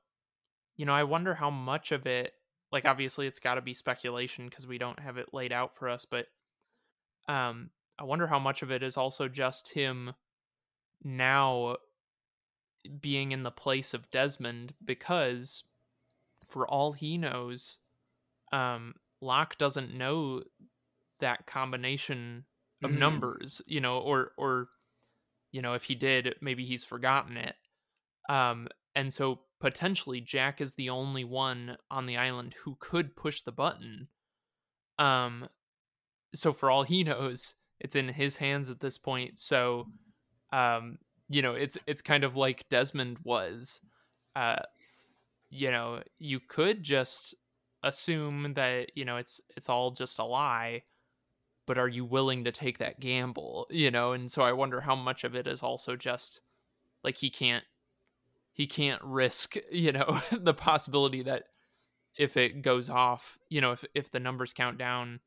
you 0.76 0.86
know, 0.86 0.94
I 0.94 1.04
wonder 1.04 1.34
how 1.34 1.50
much 1.50 1.92
of 1.92 2.06
it 2.06 2.32
like 2.72 2.86
obviously 2.86 3.26
it's 3.26 3.38
got 3.38 3.56
to 3.56 3.60
be 3.60 3.74
speculation 3.74 4.48
because 4.48 4.66
we 4.66 4.78
don't 4.78 4.98
have 4.98 5.18
it 5.18 5.34
laid 5.34 5.52
out 5.52 5.76
for 5.76 5.88
us, 5.88 6.04
but 6.04 6.26
um 7.28 7.70
I 7.98 8.04
wonder 8.04 8.26
how 8.26 8.38
much 8.38 8.62
of 8.62 8.70
it 8.70 8.82
is 8.82 8.96
also 8.96 9.28
just 9.28 9.72
him 9.72 10.14
now 11.04 11.76
being 13.00 13.32
in 13.32 13.42
the 13.42 13.50
place 13.50 13.94
of 13.94 14.10
Desmond 14.10 14.74
because 14.84 15.64
for 16.48 16.66
all 16.66 16.92
he 16.92 17.16
knows 17.16 17.78
um 18.52 18.94
Locke 19.22 19.56
doesn't 19.56 19.94
know 19.94 20.42
that 21.20 21.46
combination 21.46 22.44
of 22.82 22.90
mm-hmm. 22.90 23.00
numbers, 23.00 23.62
you 23.66 23.80
know, 23.80 23.98
or 23.98 24.32
or 24.36 24.68
you 25.52 25.62
know, 25.62 25.74
if 25.74 25.84
he 25.84 25.94
did, 25.94 26.34
maybe 26.40 26.66
he's 26.66 26.84
forgotten 26.84 27.36
it. 27.36 27.54
Um 28.28 28.68
and 28.94 29.12
so 29.12 29.40
potentially 29.60 30.20
Jack 30.20 30.60
is 30.60 30.74
the 30.74 30.90
only 30.90 31.24
one 31.24 31.76
on 31.90 32.06
the 32.06 32.16
island 32.16 32.54
who 32.64 32.76
could 32.80 33.16
push 33.16 33.42
the 33.42 33.52
button. 33.52 34.08
Um 34.98 35.48
so 36.34 36.52
for 36.52 36.70
all 36.70 36.82
he 36.82 37.04
knows, 37.04 37.54
it's 37.80 37.96
in 37.96 38.08
his 38.08 38.36
hands 38.36 38.68
at 38.68 38.80
this 38.80 38.98
point. 38.98 39.38
So 39.38 39.86
um 40.52 40.98
you 41.28 41.40
know, 41.40 41.54
it's 41.54 41.78
it's 41.86 42.02
kind 42.02 42.24
of 42.24 42.36
like 42.36 42.68
Desmond 42.68 43.18
was. 43.22 43.80
Uh 44.34 44.62
you 45.54 45.70
know, 45.70 46.02
you 46.18 46.40
could 46.40 46.82
just 46.82 47.34
assume 47.82 48.54
that, 48.54 48.96
you 48.96 49.04
know, 49.04 49.16
it's 49.16 49.40
it's 49.56 49.68
all 49.68 49.90
just 49.90 50.18
a 50.18 50.24
lie, 50.24 50.82
but 51.66 51.78
are 51.78 51.88
you 51.88 52.04
willing 52.04 52.44
to 52.44 52.52
take 52.52 52.78
that 52.78 53.00
gamble, 53.00 53.66
you 53.70 53.90
know? 53.90 54.12
And 54.12 54.30
so 54.30 54.42
I 54.42 54.52
wonder 54.52 54.80
how 54.80 54.94
much 54.94 55.24
of 55.24 55.34
it 55.34 55.46
is 55.46 55.62
also 55.62 55.96
just 55.96 56.40
like 57.04 57.16
he 57.16 57.30
can't 57.30 57.64
he 58.52 58.66
can't 58.66 59.02
risk 59.02 59.56
you 59.72 59.92
know 59.92 60.20
the 60.30 60.54
possibility 60.54 61.22
that 61.22 61.44
if 62.16 62.36
it 62.36 62.62
goes 62.62 62.90
off 62.90 63.38
you 63.48 63.60
know 63.60 63.72
if 63.72 63.84
if 63.94 64.10
the 64.10 64.20
numbers 64.20 64.52
count 64.52 64.78
down 64.78 65.20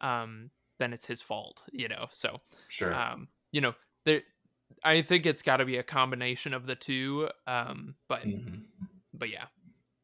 um 0.00 0.50
then 0.78 0.92
it's 0.92 1.06
his 1.06 1.20
fault 1.20 1.64
you 1.72 1.88
know 1.88 2.06
so 2.10 2.40
sure 2.68 2.94
um 2.94 3.28
you 3.50 3.60
know 3.60 3.74
there 4.04 4.22
i 4.84 5.00
think 5.02 5.26
it's 5.26 5.42
got 5.42 5.56
to 5.56 5.64
be 5.64 5.78
a 5.78 5.82
combination 5.82 6.52
of 6.52 6.66
the 6.66 6.74
two 6.74 7.28
um 7.46 7.94
but 8.08 8.22
mm-hmm. 8.26 8.60
but 9.14 9.30
yeah 9.30 9.46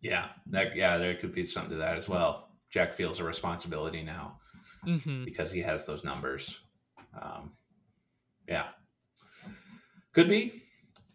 yeah 0.04 0.28
that 0.46 0.76
yeah 0.76 0.96
there 0.98 1.16
could 1.16 1.34
be 1.34 1.44
something 1.44 1.72
to 1.72 1.76
that 1.76 1.96
as 1.96 2.08
well 2.08 2.48
jack 2.70 2.92
feels 2.92 3.18
a 3.18 3.24
responsibility 3.24 4.02
now 4.02 4.38
mm-hmm. 4.86 5.24
because 5.24 5.50
he 5.50 5.60
has 5.60 5.84
those 5.86 6.04
numbers 6.04 6.60
um 7.20 7.50
yeah 8.46 8.66
could 10.14 10.28
be 10.28 10.62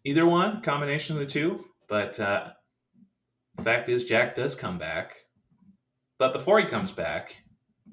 either 0.03 0.25
one, 0.25 0.61
combination 0.61 1.15
of 1.15 1.21
the 1.21 1.25
two. 1.25 1.65
But 1.87 2.19
uh, 2.19 2.49
the 3.55 3.63
fact 3.63 3.89
is, 3.89 4.05
Jack 4.05 4.35
does 4.35 4.55
come 4.55 4.77
back. 4.77 5.15
But 6.17 6.33
before 6.33 6.59
he 6.59 6.65
comes 6.65 6.91
back, 6.91 7.43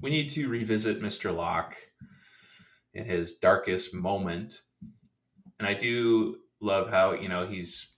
we 0.01 0.09
need 0.09 0.29
to 0.31 0.49
revisit 0.49 1.01
Mr. 1.01 1.33
Locke 1.33 1.75
in 2.93 3.05
his 3.05 3.37
darkest 3.37 3.93
moment. 3.93 4.61
And 5.59 5.67
I 5.67 5.73
do 5.73 6.37
love 6.61 6.89
how, 6.89 7.13
you 7.13 7.29
know, 7.29 7.45
he's 7.45 7.89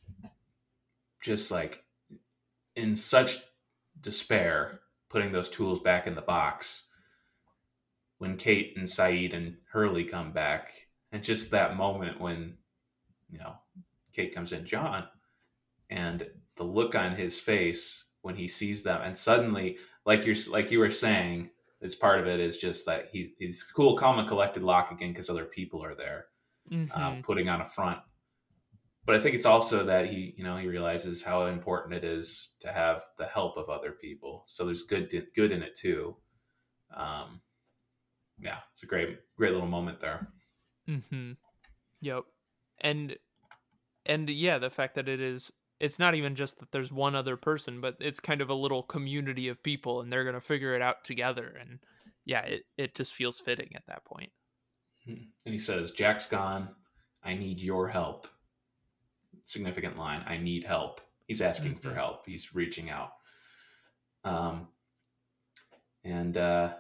just 1.22 1.52
like 1.52 1.84
in 2.80 2.96
such 2.96 3.38
despair 4.00 4.80
putting 5.10 5.32
those 5.32 5.50
tools 5.50 5.80
back 5.80 6.08
in 6.08 6.16
the 6.16 6.22
box 6.22 6.86
when 8.20 8.38
Kate 8.38 8.74
and 8.78 8.88
Sayid 8.88 9.36
and 9.36 9.58
Hurley 9.72 10.04
come 10.04 10.32
back. 10.32 10.72
And 11.12 11.24
just 11.24 11.52
that 11.52 11.76
moment 11.76 12.22
when, 12.22 12.58
you 13.30 13.40
know, 13.40 13.56
Kate 14.14 14.34
comes 14.34 14.52
in, 14.52 14.66
John, 14.66 15.06
and 15.90 16.28
the 16.56 16.64
look 16.64 16.94
on 16.96 17.16
his 17.16 17.40
face 17.40 18.06
when 18.22 18.36
he 18.36 18.48
sees 18.48 18.84
them, 18.84 19.02
and 19.02 19.18
suddenly, 19.18 19.78
like 20.06 20.26
you're 20.26 20.36
like 20.52 20.72
you 20.72 20.80
were 20.80 20.92
saying, 20.92 21.50
it's 21.82 21.96
part 21.96 22.20
of 22.20 22.28
it 22.28 22.40
is 22.40 22.58
just 22.58 22.86
that 22.86 23.08
he, 23.12 23.34
he's 23.40 23.64
cool, 23.64 23.96
calm, 23.96 24.20
and 24.20 24.28
collected 24.28 24.62
Locke 24.62 24.92
again 24.92 25.14
because 25.14 25.30
other 25.30 25.46
people 25.46 25.84
are 25.84 25.96
there, 25.96 26.26
mm-hmm. 26.72 26.92
um, 27.02 27.24
putting 27.24 27.50
on 27.50 27.62
a 27.62 27.66
front. 27.66 28.00
But 29.06 29.16
I 29.16 29.20
think 29.20 29.36
it's 29.36 29.46
also 29.46 29.86
that 29.86 30.08
he, 30.08 30.34
you 30.38 30.44
know, 30.44 30.58
he 30.58 30.68
realizes 30.68 31.24
how 31.24 31.48
important 31.48 31.96
it 31.96 32.04
is 32.04 32.52
to 32.62 32.72
have 32.72 33.04
the 33.18 33.26
help 33.26 33.58
of 33.58 33.70
other 33.70 33.92
people. 33.92 34.44
So 34.48 34.66
there's 34.66 34.84
good 34.84 35.12
good 35.36 35.52
in 35.52 35.64
it 35.64 35.76
too. 35.76 36.16
Um, 36.96 37.42
yeah, 38.40 38.60
it's 38.74 38.84
a 38.84 38.88
great 38.88 39.18
great 39.36 39.54
little 39.54 39.68
moment 39.68 40.00
there. 40.00 40.28
Mm-hmm. 40.88 41.34
Yep. 42.02 42.24
And 42.82 43.18
and 44.06 44.30
yeah, 44.30 44.58
the 44.58 44.70
fact 44.70 44.96
that 44.96 45.10
it 45.10 45.22
is 45.22 45.52
it's 45.80 46.00
not 46.00 46.16
even 46.16 46.36
just 46.36 46.60
that 46.60 46.72
there's 46.72 46.92
one 46.92 47.16
other 47.16 47.38
person, 47.38 47.80
but 47.80 47.96
it's 48.00 48.20
kind 48.20 48.42
of 48.42 48.50
a 48.50 48.54
little 48.54 48.84
community 48.84 49.48
of 49.48 49.64
people 49.64 50.02
and 50.02 50.12
they're 50.12 50.24
going 50.24 50.36
to 50.36 50.42
figure 50.42 50.76
it 50.76 50.82
out 50.82 51.06
together. 51.06 51.56
And 51.60 51.80
yeah, 52.26 52.42
it, 52.42 52.64
it 52.78 52.96
just 52.96 53.14
feels 53.14 53.40
fitting 53.40 53.70
at 53.76 53.86
that 53.88 54.04
point. 54.04 54.32
And 55.08 55.28
he 55.46 55.58
says, 55.58 55.92
Jack's 55.92 56.28
gone. 56.28 56.70
I 57.24 57.34
need 57.34 57.60
your 57.60 57.88
help. 57.88 58.28
Significant 59.50 59.98
line. 59.98 60.24
I 60.28 60.38
need 60.38 60.64
help. 60.64 61.02
He's 61.26 61.42
asking 61.42 61.78
for 61.78 61.90
Mhm. 61.90 61.96
help. 61.96 62.26
He's 62.28 62.54
reaching 62.54 62.92
out. 62.92 63.14
Um, 64.24 64.68
and 66.04 66.38
uh, 66.38 66.74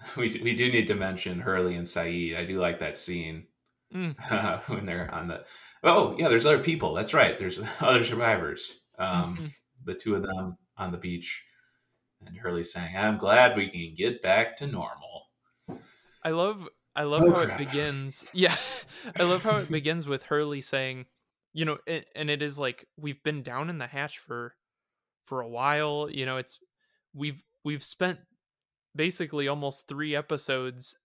we, 0.16 0.40
we 0.42 0.54
do 0.56 0.72
need 0.72 0.86
to 0.86 0.94
mention 0.94 1.38
Hurley 1.40 1.74
and 1.74 1.86
Sayid. 1.86 2.34
I 2.36 2.46
do 2.46 2.58
like 2.60 2.78
that 2.80 2.96
scene 2.98 3.46
Mm. 3.94 4.16
when 4.70 4.86
they're 4.86 5.14
on 5.14 5.28
the. 5.28 5.44
Oh, 5.84 6.16
yeah, 6.18 6.28
there's 6.28 6.46
other 6.46 6.62
people. 6.62 6.94
That's 6.94 7.12
right. 7.14 7.38
There's 7.38 7.60
other 7.80 8.02
survivors. 8.04 8.80
Um, 8.98 9.36
Mhm. 9.36 9.52
The 9.84 9.94
two 9.94 10.14
of 10.16 10.22
them 10.22 10.56
on 10.78 10.92
the 10.92 10.98
beach. 10.98 11.44
And 12.26 12.36
Hurley 12.38 12.64
saying, 12.64 12.96
I'm 12.96 13.18
glad 13.18 13.54
we 13.54 13.68
can 13.68 13.94
get 13.94 14.22
back 14.22 14.56
to 14.56 14.66
normal. 14.66 15.26
I 16.22 16.30
love 16.30 16.66
I 16.96 17.02
love 17.02 17.22
Oh, 17.24 17.32
how 17.34 17.44
crap. 17.44 17.60
it 17.60 17.66
begins. 17.66 18.24
Yeah. 18.32 18.56
I 19.14 19.24
love 19.24 19.42
how 19.42 19.58
it 19.58 19.70
begins 19.70 20.06
with 20.06 20.22
Hurley 20.24 20.62
saying, 20.62 21.04
you 21.54 21.66
know, 21.66 21.78
it, 21.86 22.08
and 22.16 22.30
it 22.30 22.42
is 22.42 22.58
like 22.58 22.86
we've 22.98 23.22
been 23.24 23.42
down 23.42 23.70
in 23.70 23.78
the 23.78 23.88
hatch 23.88 24.18
for 24.18 24.56
for 25.26 25.40
a 25.42 25.48
while, 25.48 26.08
you 26.10 26.26
know, 26.26 26.38
it's 26.38 26.60
we've 27.14 27.42
we've 27.64 27.84
spent 27.84 28.20
basically 28.96 29.48
almost 29.48 29.88
3 29.88 30.16
episodes 30.16 30.98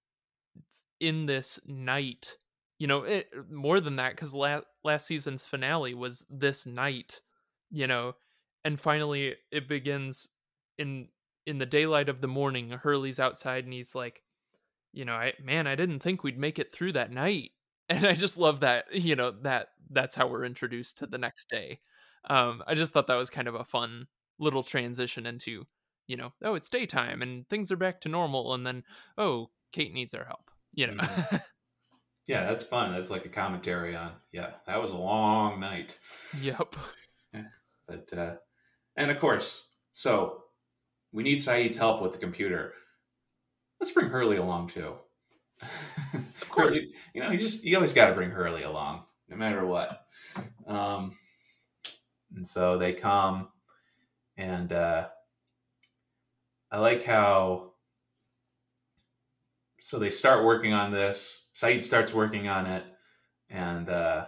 in 1.00 1.26
this 1.26 1.60
night. 1.66 2.38
You 2.78 2.88
know, 2.88 3.04
it, 3.04 3.30
more 3.50 3.82
than 3.82 3.98
that 3.98 4.16
cuz 4.18 4.34
last 4.34 4.64
last 4.84 5.06
season's 5.08 5.46
finale 5.46 5.94
was 5.94 6.26
this 6.30 6.66
night, 6.66 7.22
you 7.70 7.88
know, 7.88 8.16
and 8.64 8.80
finally 8.80 9.36
it 9.52 9.68
begins 9.68 10.30
in 10.78 11.10
in 11.46 11.58
the 11.58 11.66
daylight 11.66 12.10
of 12.10 12.22
the 12.22 12.28
morning. 12.28 12.70
Hurley's 12.72 13.20
outside 13.20 13.66
and 13.66 13.74
he's 13.74 13.96
like 13.96 14.24
you 14.94 15.06
know, 15.06 15.14
I 15.16 15.34
man, 15.42 15.68
I 15.68 15.76
didn't 15.76 16.00
think 16.02 16.24
we'd 16.24 16.38
make 16.40 16.60
it 16.60 16.74
through 16.74 16.94
that 16.94 17.12
night. 17.12 17.52
And 17.90 18.06
I 18.06 18.14
just 18.14 18.38
love 18.38 18.60
that, 18.60 18.86
you 18.94 19.16
know, 19.16 19.32
that 19.41 19.70
that's 19.90 20.16
how 20.16 20.28
we're 20.28 20.45
introduced 20.45 20.99
to 20.99 21.07
the 21.07 21.18
next 21.18 21.49
day. 21.49 21.80
Um, 22.30 22.61
I 22.68 22.76
just 22.76 22.94
thought 22.94 23.07
that 23.07 23.16
was 23.16 23.30
kind 23.32 23.48
of 23.48 23.56
a 23.56 23.64
fun 23.64 24.07
little 24.38 24.61
transition 24.64 25.26
into, 25.26 25.66
you 26.06 26.16
know, 26.16 26.34
oh, 26.44 26.53
it's 26.56 26.70
daytime 26.70 27.22
and 27.22 27.49
things 27.49 27.72
are 27.72 27.78
back 27.78 27.99
to 28.02 28.10
normal, 28.10 28.53
and 28.53 28.66
then 28.66 28.84
oh, 29.18 29.49
Kate 29.72 29.94
needs 29.94 30.14
our 30.14 30.26
help. 30.26 30.52
You 30.74 30.88
know, 30.88 31.03
Yeah, 32.30 32.45
that's 32.45 32.64
fun. 32.64 32.94
That's 32.94 33.10
like 33.10 33.26
a 33.26 33.30
commentary 33.30 33.95
on, 33.95 34.11
yeah, 34.32 34.52
that 34.68 34.80
was 34.80 34.91
a 34.91 34.98
long 34.98 35.60
night. 35.60 35.98
yep, 36.40 36.76
But 37.88 38.14
uh, 38.16 38.36
and 38.95 39.10
of 39.10 39.20
course, 39.20 39.68
so 39.94 40.44
we 41.11 41.24
need 41.24 41.40
Sayid's 41.40 41.80
help 41.80 42.03
with 42.03 42.11
the 42.11 42.20
computer. 42.20 42.74
Let's 43.82 43.91
bring 43.91 44.10
Hurley 44.10 44.38
along 44.38 44.68
too. 44.68 44.94
Of 46.41 46.49
course. 46.49 46.80
you 47.14 47.22
know, 47.22 47.32
you 47.32 47.38
just 47.38 47.64
you 47.64 47.76
always 47.76 47.94
got 47.94 48.10
to 48.10 48.14
bring 48.14 48.32
Hurley 48.32 48.64
along, 48.64 49.03
no 49.28 49.38
matter 49.38 49.66
what. 49.66 50.06
Um, 50.68 51.18
and 52.36 52.48
so 52.48 52.78
they 52.78 52.94
come, 52.94 53.49
and 54.38 54.72
uh, 54.72 55.07
I 56.72 56.80
like 56.80 57.03
how. 57.03 57.74
So 59.82 59.98
they 59.98 60.10
start 60.10 60.45
working 60.45 60.74
on 60.74 60.91
this. 60.91 61.48
Sayid 61.56 61.84
starts 61.84 62.14
working 62.14 62.48
on 62.48 62.66
it, 62.66 62.84
and 63.49 63.90
uh, 63.90 64.28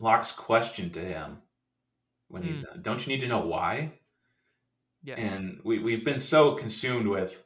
Locke's 0.00 0.32
question 0.32 0.90
to 0.90 1.00
him 1.00 1.38
when 2.28 2.42
he's, 2.42 2.64
"Don't 2.82 3.06
you 3.06 3.12
need 3.12 3.20
to 3.20 3.28
know 3.28 3.46
why?" 3.46 3.92
yes, 5.02 5.18
and 5.18 5.60
we, 5.64 5.78
we've 5.78 6.04
been 6.04 6.18
so 6.18 6.54
consumed 6.54 7.06
with 7.06 7.44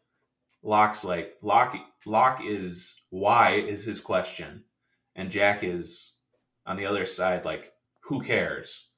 Locke's 0.62 1.04
like 1.04 1.34
Locke 1.42 1.76
Locke 2.06 2.40
is 2.44 3.02
why 3.10 3.54
is 3.54 3.84
his 3.84 4.00
question 4.00 4.64
and 5.14 5.30
Jack 5.30 5.64
is 5.64 6.14
on 6.66 6.76
the 6.76 6.86
other 6.86 7.04
side 7.06 7.44
like 7.44 7.72
who 8.04 8.20
cares? 8.22 8.90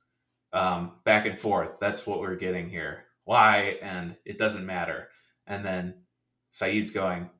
Um, 0.52 0.96
back 1.04 1.26
and 1.26 1.38
forth 1.38 1.78
that's 1.80 2.06
what 2.06 2.20
we're 2.20 2.36
getting 2.36 2.68
here. 2.68 3.04
Why 3.24 3.78
and 3.82 4.16
it 4.24 4.38
doesn't 4.38 4.66
matter. 4.66 5.08
And 5.46 5.64
then 5.64 5.94
Sayid's 6.52 6.90
going 6.90 7.30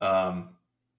um, 0.00 0.50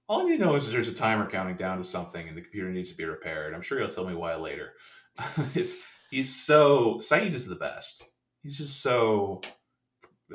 all 0.10 0.22
I 0.22 0.24
need 0.24 0.38
to 0.38 0.46
know 0.46 0.56
is 0.56 0.72
there's 0.72 0.88
a 0.88 0.94
timer 0.94 1.30
counting 1.30 1.58
down 1.58 1.78
to 1.78 1.84
something 1.84 2.28
and 2.28 2.38
the 2.38 2.42
computer 2.42 2.70
needs 2.70 2.92
to 2.92 2.98
be 2.98 3.06
repaired. 3.06 3.54
I'm 3.54 3.62
sure 3.62 3.80
he'll 3.80 3.90
tell 3.90 4.08
me 4.08 4.16
why 4.16 4.36
later. 4.36 4.74
It's 5.56 5.78
he's 6.10 6.34
so 6.34 6.96
Sayid 6.96 7.34
is 7.34 7.48
the 7.48 7.56
best. 7.56 8.06
He's 8.44 8.58
just 8.58 8.82
so 8.82 9.42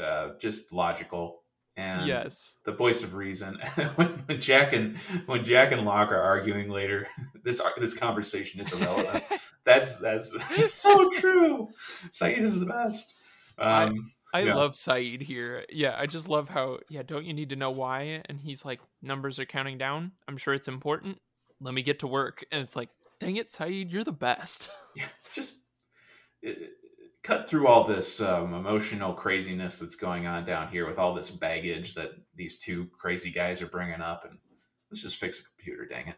uh, 0.01 0.31
just 0.41 0.73
logical 0.73 1.42
and 1.77 2.07
yes, 2.07 2.55
the 2.65 2.73
voice 2.73 3.03
of 3.03 3.15
reason. 3.15 3.59
when, 3.97 4.09
when 4.27 4.41
Jack 4.41 4.73
and 4.73 4.97
when 5.27 5.45
Jack 5.45 5.73
and 5.73 5.85
Locke 5.85 6.13
are 6.13 6.21
arguing 6.21 6.69
later, 6.69 7.09
this 7.45 7.61
this 7.79 7.95
conversation 7.95 8.61
is 8.61 8.73
irrelevant. 8.73 9.25
that's 9.65 9.99
that's 9.99 10.37
it's 10.51 10.75
so 10.75 11.09
true. 11.11 11.69
Sayid 12.11 12.43
is 12.43 12.61
the 12.61 12.67
best. 12.67 13.15
Um, 13.59 14.13
I 14.35 14.43
Yeah. 14.43 14.55
love 14.55 14.75
Sayid 14.75 15.23
here. 15.23 15.65
Yeah, 15.71 15.95
I 15.99 16.07
just 16.07 16.29
love 16.29 16.49
how 16.49 16.79
yeah, 16.89 17.03
don't 17.03 17.25
you 17.25 17.35
need 17.35 17.51
to 17.51 17.57
know 17.57 17.71
why? 17.71 18.23
And 18.27 18.41
he's 18.41 18.65
like, 18.65 18.81
numbers 19.01 19.39
are 19.39 19.47
counting 19.47 19.79
down. 19.79 20.13
I'm 20.29 20.37
sure 20.37 20.55
it's 20.55 20.69
important. 20.69 21.19
Let 21.61 21.75
me 21.75 21.83
get 21.83 22.01
to 22.01 22.07
work. 22.07 22.45
And 22.51 22.63
it's 22.63 22.75
like, 22.77 22.89
dang 23.21 23.37
it, 23.37 23.51
Sayid, 23.51 23.93
you're 23.93 24.05
the 24.05 24.13
best. 24.13 24.71
yeah, 24.97 25.05
just 25.35 25.61
cut 27.23 27.49
through 27.49 27.67
all 27.69 27.85
this 27.85 28.21
um, 28.21 28.55
emotional 28.55 29.15
craziness 29.15 29.79
that's 29.79 29.95
going 29.95 30.27
on 30.27 30.45
down 30.45 30.69
here 30.69 30.87
with 30.87 30.99
all 30.99 31.15
this 31.15 31.31
baggage 31.31 31.95
that 31.95 32.11
these 32.35 32.59
two 32.59 32.89
crazy 32.99 33.31
guys 33.31 33.63
are 33.63 33.67
bringing 33.69 34.01
up, 34.01 34.25
and 34.25 34.39
let's 34.91 35.03
just 35.03 35.17
fix 35.17 35.41
the 35.41 35.49
computer. 35.57 35.87
Dang 35.87 36.09
it. 36.09 36.17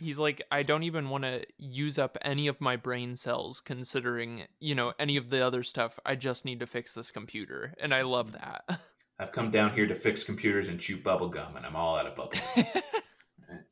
he's 0.00 0.18
like, 0.18 0.42
I 0.50 0.62
don't 0.62 0.82
even 0.82 1.08
want 1.08 1.24
to 1.24 1.44
use 1.58 1.98
up 1.98 2.18
any 2.22 2.48
of 2.48 2.60
my 2.60 2.76
brain 2.76 3.14
cells 3.16 3.60
considering, 3.60 4.44
you 4.58 4.74
know, 4.74 4.92
any 4.98 5.16
of 5.16 5.30
the 5.30 5.40
other 5.40 5.62
stuff. 5.62 5.98
I 6.04 6.16
just 6.16 6.44
need 6.44 6.60
to 6.60 6.66
fix 6.66 6.94
this 6.94 7.10
computer. 7.10 7.74
And 7.80 7.94
I 7.94 8.02
love 8.02 8.32
that. 8.32 8.80
I've 9.18 9.32
come 9.32 9.50
down 9.50 9.72
here 9.72 9.86
to 9.86 9.94
fix 9.94 10.24
computers 10.24 10.68
and 10.68 10.78
chew 10.78 10.98
bubble 10.98 11.30
gum, 11.30 11.56
and 11.56 11.64
I'm 11.64 11.76
all 11.76 11.96
out 11.96 12.06
of 12.06 12.16
bubble. 12.16 12.38
gum. 12.54 12.64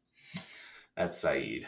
That's 0.96 1.22
Sayid. 1.22 1.64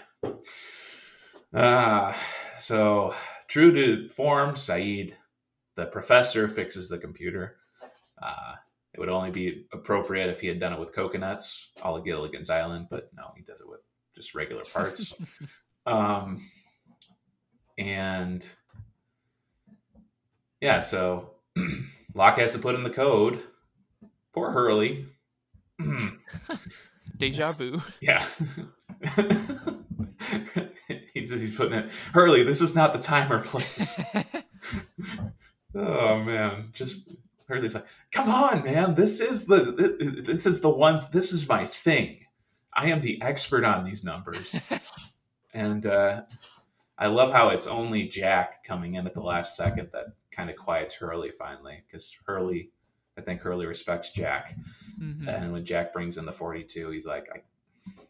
Ah, 1.53 2.17
so 2.61 3.13
true 3.48 3.73
to 3.73 4.09
form, 4.09 4.55
Sayid, 4.55 5.12
the 5.77 5.86
professor, 5.86 6.48
fixes 6.48 6.89
the 6.89 6.98
computer. 6.98 7.56
Uh, 8.20 8.55
it 8.94 9.01
would 9.01 9.09
only 9.09 9.31
be 9.31 9.66
appropriate 9.73 10.31
if 10.31 10.40
he 10.40 10.48
had 10.48 10.59
done 10.59 10.73
it 10.73 10.81
with 10.81 10.94
coconuts, 10.94 11.70
a 11.82 11.90
la 11.90 11.98
Gilligan's 11.98 12.48
Island, 12.48 12.86
but 12.90 13.10
no, 13.14 13.32
he 13.36 13.43
does 13.43 13.60
it 13.60 13.68
with 13.68 13.81
just 14.14 14.35
regular 14.35 14.64
parts. 14.64 15.14
um, 15.86 16.43
and 17.78 18.48
yeah, 20.60 20.81
so 20.81 21.35
Locke 22.14 22.39
has 22.39 22.52
to 22.52 22.59
put 22.59 22.74
in 22.74 22.82
the 22.82 22.90
code. 22.90 23.40
Poor 24.32 24.51
Hurley. 24.51 25.06
Deja 27.18 27.52
vu. 27.52 27.82
Yeah. 28.01 28.24
he's, 31.15 31.31
he's 31.31 31.57
putting 31.57 31.75
it, 31.75 31.91
Hurley, 32.13 32.43
this 32.43 32.61
is 32.61 32.75
not 32.75 32.93
the 32.93 32.99
timer, 32.99 33.41
please. 33.43 34.01
oh, 35.75 36.23
man. 36.23 36.71
Just, 36.73 37.09
Hurley's 37.49 37.75
like, 37.75 37.87
come 38.13 38.29
on, 38.29 38.65
man. 38.65 38.95
This 38.95 39.21
is 39.21 39.47
the, 39.47 40.23
this 40.25 40.47
is 40.47 40.61
the 40.61 40.71
one, 40.71 41.03
this 41.13 41.33
is 41.33 41.49
my 41.49 41.67
thing. 41.67 42.21
I 42.73 42.91
am 42.91 43.01
the 43.01 43.21
expert 43.23 43.65
on 43.65 43.85
these 43.85 44.05
numbers. 44.05 44.57
and 45.55 45.87
uh, 45.87 46.23
I 46.99 47.07
love 47.07 47.33
how 47.33 47.49
it's 47.49 47.67
only 47.67 48.09
Jack 48.09 48.65
coming 48.65 48.95
in 48.95 49.07
at 49.07 49.15
the 49.15 49.23
last 49.23 49.57
second 49.57 49.89
that 49.93 50.07
kind 50.31 50.51
of 50.51 50.57
quiets 50.57 50.95
Hurley 50.95 51.31
finally, 51.31 51.83
because 51.87 52.15
Hurley, 52.27 52.71
I 53.17 53.23
think 53.23 53.41
Hurley 53.41 53.67
respects 53.67 54.13
Jack. 54.13 54.55
Mhm. 55.01 55.27
And 55.27 55.53
when 55.53 55.65
Jack 55.65 55.93
brings 55.93 56.19
in 56.19 56.27
the 56.27 56.33
42, 56.33 56.91
he's 56.91 57.07
like, 57.07 57.29
I, 57.35 57.43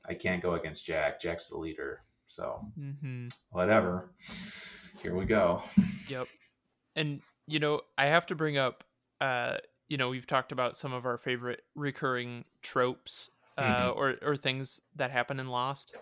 I 0.08 0.14
can't 0.14 0.42
go 0.42 0.54
against 0.54 0.84
Jack. 0.84 1.20
Jack's 1.20 1.48
the 1.48 1.58
leader. 1.58 2.02
So 2.26 2.72
Mhm. 2.76 3.28
whatever. 3.50 4.10
Here 5.02 5.14
we 5.14 5.26
go. 5.26 5.62
Yep. 6.06 6.28
And 6.96 7.22
you 7.46 7.58
know, 7.60 7.82
I 7.98 8.06
have 8.06 8.26
to 8.26 8.34
bring 8.34 8.58
up 8.58 8.84
uh 9.20 9.58
you 9.88 9.96
know, 9.96 10.08
we've 10.10 10.26
talked 10.26 10.52
about 10.52 10.76
some 10.76 10.92
of 10.92 11.06
our 11.06 11.16
favorite 11.18 11.62
recurring 11.74 12.44
tropes 12.62 13.30
uh 13.58 13.90
Mhm. 13.92 13.96
or 13.96 14.16
or 14.22 14.36
things 14.36 14.80
that 14.96 15.10
happen 15.10 15.40
in 15.40 15.48
Lost. 15.48 15.94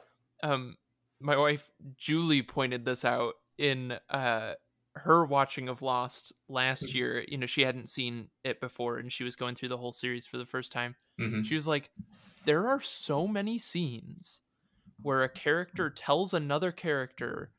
Um 0.43 0.77
my 1.21 1.37
wife 1.37 1.71
Julie 1.97 2.43
pointed 2.43 2.85
this 2.85 3.05
out 3.05 3.35
in 3.59 3.93
uh 4.11 4.55
her 4.97 5.25
watching 5.25 5.69
of 5.69 5.83
Lost 5.83 6.33
last 6.49 6.89
Mhm. 6.89 6.95
year. 6.95 7.25
You 7.29 7.39
know, 7.39 7.47
she 7.47 7.63
hadn't 7.63 7.89
seen 7.89 8.31
it 8.45 8.61
before 8.61 8.99
and 8.99 9.13
she 9.13 9.25
was 9.25 9.37
going 9.37 9.55
through 9.57 9.71
the 9.71 9.79
whole 9.79 9.93
series 9.93 10.27
for 10.27 10.39
the 10.39 10.47
first 10.47 10.73
time. 10.73 10.97
hmm 11.19 11.43
She 11.43 11.55
was 11.55 11.67
like, 11.69 11.91
there 12.45 12.69
are 12.69 12.81
so 12.81 13.27
many 13.29 13.59
scenes 13.59 14.43
where 15.05 15.23
a 15.23 15.29
character 15.29 15.89
tells 15.91 16.35
another 16.35 16.73
character 16.73 17.51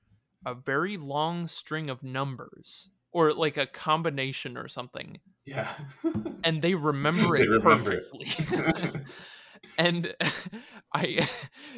a 0.45 0.53
very 0.53 0.97
long 0.97 1.47
string 1.47 1.89
of 1.89 2.03
numbers 2.03 2.89
or 3.11 3.31
like 3.33 3.55
a 3.57 3.65
combination 3.65 4.57
or 4.57 4.67
something 4.67 5.19
Yeah. 5.45 5.71
and 6.43 6.61
they 6.61 6.73
remember 6.75 7.37
They 7.37 7.43
it 7.43 7.49
remember 7.49 7.93
it. 7.93 8.05
perfectly. 8.11 9.03
and 9.77 10.13
I 10.93 11.27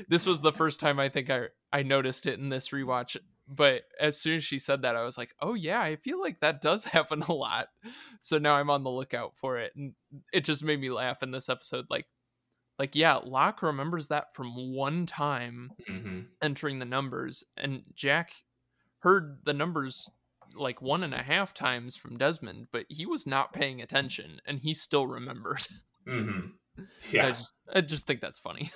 this 0.10 0.26
was 0.26 0.42
the 0.42 0.52
first 0.52 0.80
time 0.80 1.00
I 1.00 1.10
think 1.10 1.30
I 1.30 1.48
I 1.72 1.84
noticed 1.84 2.26
it 2.28 2.40
in 2.40 2.50
this 2.50 2.70
rewatch. 2.70 3.18
But 3.50 3.84
as 3.98 4.20
soon 4.20 4.38
as 4.38 4.44
she 4.44 4.60
said 4.60 4.82
that, 4.82 4.98
I 4.98 5.04
was 5.06 5.18
like, 5.18 5.32
"Oh 5.42 5.54
yeah, 5.54 5.80
I 5.80 5.96
feel 5.96 6.20
like 6.20 6.42
that 6.42 6.60
does 6.60 6.84
happen 6.84 7.22
a 7.24 7.32
lot." 7.34 7.70
So 8.20 8.38
now 8.40 8.56
I'm 8.56 8.70
on 8.70 8.84
the 8.84 8.90
lookout 8.90 9.38
for 9.38 9.58
it, 9.58 9.72
and 9.76 9.94
it 10.34 10.44
just 10.44 10.66
made 10.66 10.82
me 10.82 10.90
laugh 10.90 11.24
in 11.24 11.32
this 11.32 11.48
episode. 11.48 11.86
Like, 11.90 12.08
like 12.80 12.96
yeah, 12.96 13.16
Locke 13.16 13.62
remembers 13.62 14.08
that 14.08 14.34
from 14.34 14.74
one 14.74 15.06
time 15.06 15.72
hmm 15.88 16.22
entering 16.42 16.80
the 16.80 16.86
numbers, 16.86 17.44
and 17.56 17.84
Jack 17.96 18.32
heard 19.00 19.40
the 19.44 19.54
numbers 19.54 20.10
like 20.56 20.82
one 20.82 21.04
and 21.04 21.14
a 21.14 21.24
half 21.24 21.54
times 21.54 21.96
from 21.96 22.18
Desmond, 22.18 22.68
but 22.72 22.86
he 22.90 23.06
was 23.06 23.28
not 23.28 23.54
paying 23.54 23.82
attention, 23.82 24.40
and 24.46 24.60
he 24.60 24.74
still 24.74 25.08
remembered. 25.08 25.68
hmm 26.08 26.40
I 26.78 26.84
Yeah. 27.12 27.30
just 27.30 27.52
I 27.74 27.82
just 27.82 28.08
think 28.08 28.22
that's 28.22 28.40
funny. 28.40 28.72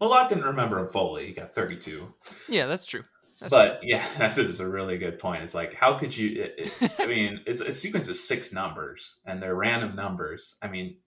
Well, 0.00 0.10
Locke 0.10 0.28
didn't 0.28 0.44
remember 0.44 0.78
him 0.78 0.86
fully. 0.88 1.26
He 1.26 1.32
got 1.32 1.52
32. 1.54 2.12
yeah, 2.48 2.66
that's 2.66 2.86
true. 2.86 3.04
That's 3.40 3.52
but 3.52 3.80
yeah, 3.82 4.04
that's 4.18 4.36
just 4.36 4.60
a 4.60 4.68
really 4.68 4.98
good 4.98 5.18
point. 5.18 5.42
It's 5.42 5.54
like, 5.54 5.74
how 5.74 5.98
could 5.98 6.16
you? 6.16 6.42
It, 6.42 6.54
it- 6.58 6.72
I 7.00 7.06
mean, 7.06 7.40
it's 7.46 7.60
a 7.60 7.72
sequence 7.72 8.08
of 8.08 8.16
six 8.16 8.52
numbers, 8.52 9.20
and 9.26 9.40
they're 9.42 9.54
random 9.54 9.94
numbers. 9.96 10.56
I 10.62 10.68
mean, 10.68 10.98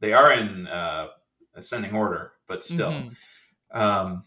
they 0.00 0.12
are 0.12 0.32
in 0.32 0.66
uh, 0.66 1.08
ascending 1.54 1.94
order, 1.94 2.32
but 2.46 2.64
still. 2.64 2.92
Mhm. 2.92 3.16
Um, 3.72 4.24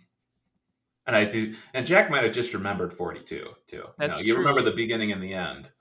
and 1.06 1.16
I 1.16 1.24
do, 1.26 1.56
and 1.74 1.88
Jack 1.88 2.10
might 2.10 2.24
have 2.24 2.34
just 2.34 2.54
remembered 2.54 2.94
42 2.94 3.56
too. 3.66 3.76
You, 3.76 3.84
That's 3.98 4.20
know, 4.20 4.26
you 4.26 4.34
true. 4.36 4.44
remember 4.44 4.62
the 4.70 4.76
beginning 4.76 5.12
and 5.12 5.24
the 5.24 5.34
end. 5.34 5.72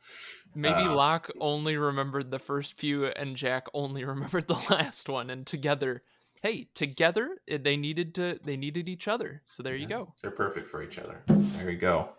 Maybe 0.54 0.82
Uh, 0.82 0.94
Locke 0.94 1.30
only 1.40 1.76
remembered 1.76 2.30
the 2.30 2.38
first 2.38 2.74
few, 2.74 3.06
and 3.06 3.36
Jack 3.36 3.66
only 3.74 4.04
remembered 4.14 4.46
the 4.46 4.54
last 4.70 5.08
one, 5.08 5.28
and 5.30 5.46
together, 5.46 6.02
hey, 6.42 6.68
together 6.74 7.38
eh, 7.48 7.58
they 7.60 7.76
needed 7.76 8.14
to 8.14 8.38
they 8.42 8.56
needed 8.56 8.88
each 8.88 9.08
other. 9.08 9.42
So 9.46 9.62
there 9.62 9.74
you 9.76 9.86
go. 9.86 10.14
They're 10.22 10.30
perfect 10.30 10.68
for 10.68 10.82
each 10.82 10.98
other. 10.98 11.22
There 11.26 11.70
you 11.70 11.78
go. 11.78 12.10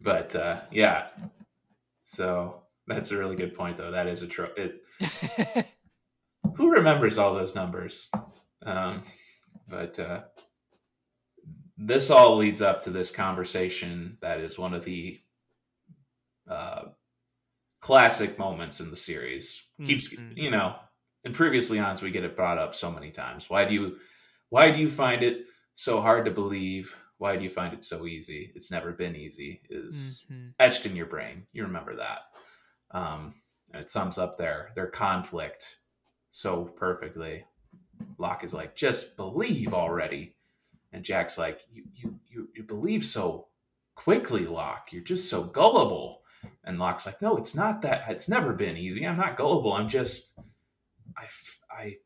But 0.00 0.34
uh, 0.34 0.60
yeah, 0.70 1.08
so 2.04 2.62
that's 2.86 3.10
a 3.10 3.16
really 3.18 3.36
good 3.36 3.54
point, 3.54 3.76
though. 3.76 3.90
That 3.90 4.06
is 4.06 4.22
a 4.22 4.26
tro- 4.26 4.50
it, 4.56 4.82
who 6.56 6.70
remembers 6.72 7.18
all 7.18 7.34
those 7.34 7.54
numbers? 7.54 8.08
Um, 8.64 9.04
but 9.68 9.98
uh, 9.98 10.22
this 11.76 12.10
all 12.10 12.36
leads 12.36 12.62
up 12.62 12.82
to 12.84 12.90
this 12.90 13.10
conversation 13.10 14.16
that 14.20 14.40
is 14.40 14.58
one 14.58 14.74
of 14.74 14.84
the 14.84 15.20
uh, 16.48 16.84
classic 17.80 18.38
moments 18.38 18.80
in 18.80 18.90
the 18.90 18.96
series. 18.96 19.62
Keeps 19.84 20.08
Mhm. 20.14 20.36
you 20.36 20.50
know, 20.50 20.78
and 21.24 21.34
previously 21.34 21.78
on, 21.78 21.96
we 22.02 22.10
get 22.10 22.24
it 22.24 22.36
brought 22.36 22.58
up 22.58 22.74
so 22.74 22.90
many 22.90 23.10
times. 23.10 23.48
Why 23.50 23.64
do 23.64 23.74
you, 23.74 23.98
why 24.50 24.70
do 24.70 24.80
you 24.80 24.88
find 24.90 25.22
it 25.22 25.46
so 25.74 26.00
hard 26.00 26.24
to 26.26 26.30
believe? 26.30 26.96
Why 27.18 27.36
do 27.36 27.42
you 27.44 27.50
find 27.50 27.72
it 27.72 27.84
so 27.84 28.06
easy? 28.06 28.52
It's 28.54 28.70
never 28.70 28.92
been 28.92 29.16
easy. 29.16 29.62
Is 29.70 30.26
Mhm. 30.30 30.54
etched 30.58 30.86
in 30.86 30.96
your 30.96 31.06
brain. 31.06 31.46
You 31.52 31.64
remember 31.64 31.96
that. 31.96 32.34
Um, 32.90 33.34
and 33.72 33.82
it 33.82 33.90
sums 33.90 34.18
up 34.18 34.36
their 34.38 34.72
their 34.76 34.86
conflict 34.88 35.80
so 36.30 36.64
perfectly. 36.64 37.46
Locke 38.18 38.44
is 38.44 38.54
like, 38.54 38.74
just 38.76 39.16
believe 39.16 39.74
already. 39.74 40.36
And 40.92 41.04
Jack's 41.04 41.36
like, 41.38 41.60
you 41.72 41.84
you 41.94 42.20
you, 42.30 42.48
you 42.54 42.62
believe 42.62 43.04
so 43.04 43.48
quickly, 43.94 44.46
Locke. 44.46 44.92
You're 44.92 45.02
just 45.02 45.28
so 45.28 45.42
gullible. 45.44 46.22
And 46.62 46.78
Locke's 46.78 47.06
like, 47.06 47.22
no, 47.22 47.36
it's 47.36 47.54
not 47.54 47.82
that. 47.82 48.04
It's 48.08 48.28
never 48.28 48.52
been 48.52 48.76
easy. 48.76 49.06
I'm 49.06 49.16
not 49.16 49.36
gullible. 49.36 49.72
I'm 49.72 49.88
just, 49.88 50.34
I, 51.16 51.24
I, 51.70 51.96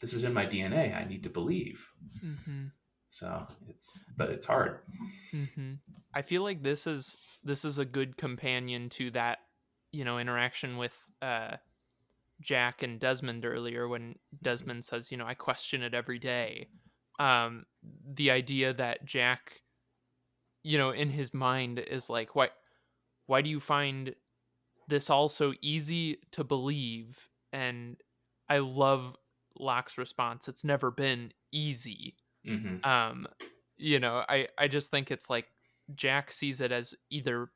this 0.00 0.12
is 0.12 0.24
in 0.24 0.32
my 0.34 0.46
DNA. 0.46 0.94
I 0.96 1.04
need 1.04 1.22
to 1.22 1.30
believe. 1.30 1.88
Mhm. 2.24 2.72
So 3.08 3.46
it's, 3.68 4.04
but 4.16 4.30
it's 4.30 4.44
hard. 4.46 4.80
hmm 5.30 5.74
I 6.12 6.22
feel 6.22 6.42
like 6.42 6.62
this 6.62 6.86
is 6.86 7.16
this 7.44 7.64
is 7.64 7.78
a 7.78 7.84
good 7.84 8.16
companion 8.16 8.88
to 8.90 9.10
that, 9.12 9.38
you 9.92 10.04
know, 10.04 10.18
interaction 10.18 10.76
with 10.76 10.94
uh, 11.22 11.56
Jack 12.40 12.82
and 12.82 13.00
Desmond 13.00 13.44
earlier 13.44 13.88
when 13.88 14.16
Desmond 14.42 14.84
says, 14.84 15.10
you 15.10 15.16
know, 15.16 15.26
I 15.26 15.34
question 15.34 15.82
it 15.82 15.94
every 15.94 16.18
day. 16.18 16.68
Um, 17.18 17.64
the 18.14 18.30
idea 18.30 18.74
that 18.74 19.04
Jack, 19.04 19.62
you 20.62 20.76
know, 20.78 20.90
in 20.90 21.10
his 21.10 21.32
mind 21.32 21.78
is 21.78 22.10
like, 22.10 22.34
why, 22.34 22.50
why 23.26 23.40
do 23.40 23.48
you 23.48 23.60
find 23.60 24.14
this 24.88 25.08
all 25.08 25.28
so 25.28 25.54
easy 25.62 26.18
to 26.32 26.44
believe? 26.44 27.28
And 27.52 27.96
I 28.48 28.58
love 28.58 29.16
Locke's 29.58 29.96
response. 29.96 30.46
It's 30.48 30.64
never 30.64 30.90
been 30.90 31.32
easy 31.52 32.16
hmm 32.46 32.76
um 32.84 33.26
you 33.76 33.98
know 33.98 34.22
i 34.28 34.46
i 34.58 34.68
just 34.68 34.90
think 34.90 35.10
it's 35.10 35.28
like 35.28 35.50
jack 35.94 36.30
sees 36.30 36.60
it 36.60 36.70
as 36.72 36.94
either 37.10 37.50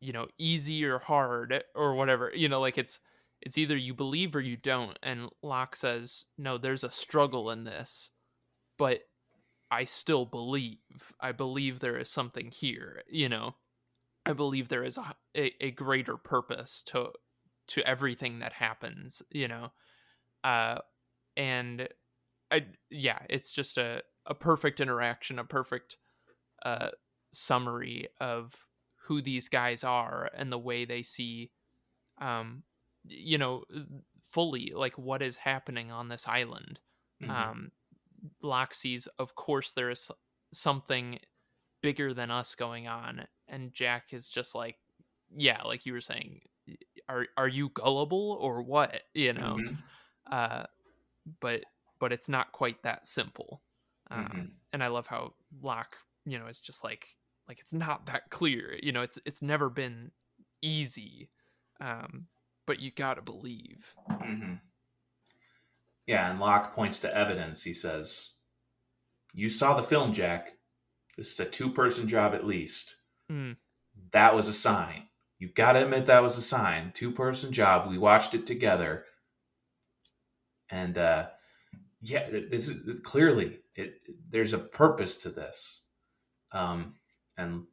you 0.00 0.12
know 0.12 0.26
easy 0.38 0.84
or 0.84 0.98
hard 0.98 1.62
or 1.74 1.94
whatever 1.94 2.30
you 2.34 2.48
know 2.48 2.60
like 2.60 2.78
it's 2.78 3.00
it's 3.42 3.58
either 3.58 3.76
you 3.76 3.92
believe 3.92 4.34
or 4.36 4.40
you 4.40 4.56
don't. 4.56 4.98
And 5.02 5.28
Locke 5.42 5.76
says 5.76 6.26
no 6.38 6.56
there's 6.58 6.84
a 6.84 6.90
struggle 6.90 7.50
in 7.50 7.64
this 7.64 8.10
but 8.78 9.00
i 9.70 9.84
still 9.84 10.24
believe. 10.26 10.78
I 11.20 11.32
believe 11.32 11.80
there 11.80 11.98
is 11.98 12.10
something 12.10 12.50
here 12.50 13.02
you 13.08 13.28
know? 13.28 13.56
I 14.24 14.32
believe 14.32 14.68
there 14.68 14.84
is 14.84 14.98
a, 14.98 15.14
a, 15.36 15.52
a 15.60 15.70
greater 15.72 16.16
purpose 16.16 16.82
to 16.86 17.10
to 17.68 17.86
everything 17.86 18.38
that 18.40 18.52
happens 18.54 19.22
you 19.30 19.48
know? 19.48 19.72
Uh 20.44 20.78
and 21.36 21.88
I 22.50 22.66
yeah, 22.90 23.20
it's 23.28 23.52
just 23.52 23.78
a 23.78 24.02
a 24.26 24.34
perfect 24.34 24.78
interaction, 24.80 25.38
a 25.38 25.44
perfect 25.44 25.96
uh 26.64 26.90
summary 27.32 28.08
of 28.20 28.54
who 29.06 29.22
these 29.22 29.48
guys 29.48 29.82
are 29.82 30.30
and 30.36 30.52
the 30.52 30.58
way 30.58 30.84
they 30.84 31.02
see 31.02 31.50
um 32.20 32.62
you 33.04 33.38
know 33.38 33.64
fully 34.30 34.72
like 34.74 34.96
what 34.98 35.22
is 35.22 35.36
happening 35.36 35.90
on 35.90 36.08
this 36.08 36.26
island. 36.28 36.80
Mhm. 37.22 37.30
Um 37.30 37.72
Locke 38.42 38.74
sees 38.74 39.06
of 39.18 39.34
course 39.34 39.72
there 39.72 39.90
is 39.90 40.10
something 40.52 41.18
bigger 41.82 42.14
than 42.14 42.30
us 42.30 42.54
going 42.54 42.86
on 42.88 43.26
and 43.48 43.72
Jack 43.72 44.12
is 44.12 44.30
just 44.30 44.54
like 44.54 44.76
yeah, 45.34 45.62
like 45.62 45.86
you 45.86 45.92
were 45.92 46.00
saying 46.00 46.42
are 47.08 47.26
are 47.36 47.48
you 47.48 47.70
gullible 47.70 48.38
or 48.40 48.62
what, 48.62 49.02
you 49.14 49.32
know? 49.32 49.56
Mhm. 49.58 49.78
uh, 50.30 50.64
but 51.40 51.64
but 51.98 52.12
it's 52.12 52.28
not 52.28 52.52
quite 52.52 52.82
that 52.82 53.06
simple. 53.06 53.62
Um, 54.10 54.26
Mhm. 54.26 54.50
And 54.72 54.82
I 54.84 54.88
love 54.88 55.06
how 55.06 55.34
Locke, 55.60 55.96
you 56.24 56.38
know, 56.38 56.46
is 56.46 56.60
just 56.60 56.82
like 56.84 57.16
like 57.48 57.60
it's 57.60 57.72
not 57.72 58.06
that 58.06 58.30
clear. 58.30 58.78
You 58.82 58.92
know, 58.92 59.02
it's 59.02 59.18
it's 59.24 59.42
never 59.42 59.68
been 59.70 60.12
easy, 60.62 61.30
um, 61.80 62.28
but 62.66 62.80
you 62.80 62.90
gotta 62.90 63.22
believe. 63.22 63.94
hmm 64.08 64.54
Yeah, 66.06 66.30
and 66.30 66.40
Locke 66.40 66.74
points 66.74 67.00
to 67.00 67.16
evidence. 67.16 67.62
He 67.62 67.72
says, 67.72 68.30
You 69.32 69.48
saw 69.48 69.74
the 69.74 69.82
film, 69.82 70.12
Jack. 70.12 70.52
This 71.16 71.32
is 71.32 71.40
a 71.40 71.44
two 71.44 71.70
person 71.70 72.08
job 72.08 72.34
at 72.34 72.46
least. 72.46 72.96
Mm, 73.30 73.56
That 74.12 74.34
was 74.34 74.48
a 74.48 74.52
sign. 74.52 75.08
You 75.38 75.48
got 75.48 75.72
to 75.72 75.82
admit 75.82 76.06
that 76.06 76.22
was 76.22 76.36
a 76.36 76.42
sign. 76.42 76.92
Two 76.94 77.10
person 77.10 77.52
job. 77.52 77.90
We 77.90 77.98
watched 77.98 78.34
it 78.34 78.46
together. 78.46 79.04
And 80.70 80.96
uh, 80.96 81.26
yeah, 82.00 82.30
this 82.30 82.68
is 82.68 83.00
clearly 83.00 83.58
it, 83.74 83.94
there's 84.30 84.52
a 84.52 84.58
purpose 84.58 85.16
to 85.16 85.28
this. 85.30 85.82
Um, 86.52 86.94
and 87.36 87.64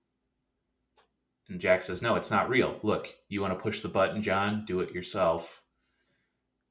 and 1.49 1.59
Jack 1.59 1.81
says, 1.81 2.01
"No, 2.01 2.15
it's 2.15 2.31
not 2.31 2.49
real. 2.49 2.79
Look, 2.83 3.13
you 3.27 3.41
want 3.41 3.53
to 3.53 3.61
push 3.61 3.81
the 3.81 3.89
button, 3.89 4.21
John? 4.21 4.65
Do 4.65 4.81
it 4.81 4.93
yourself." 4.93 5.61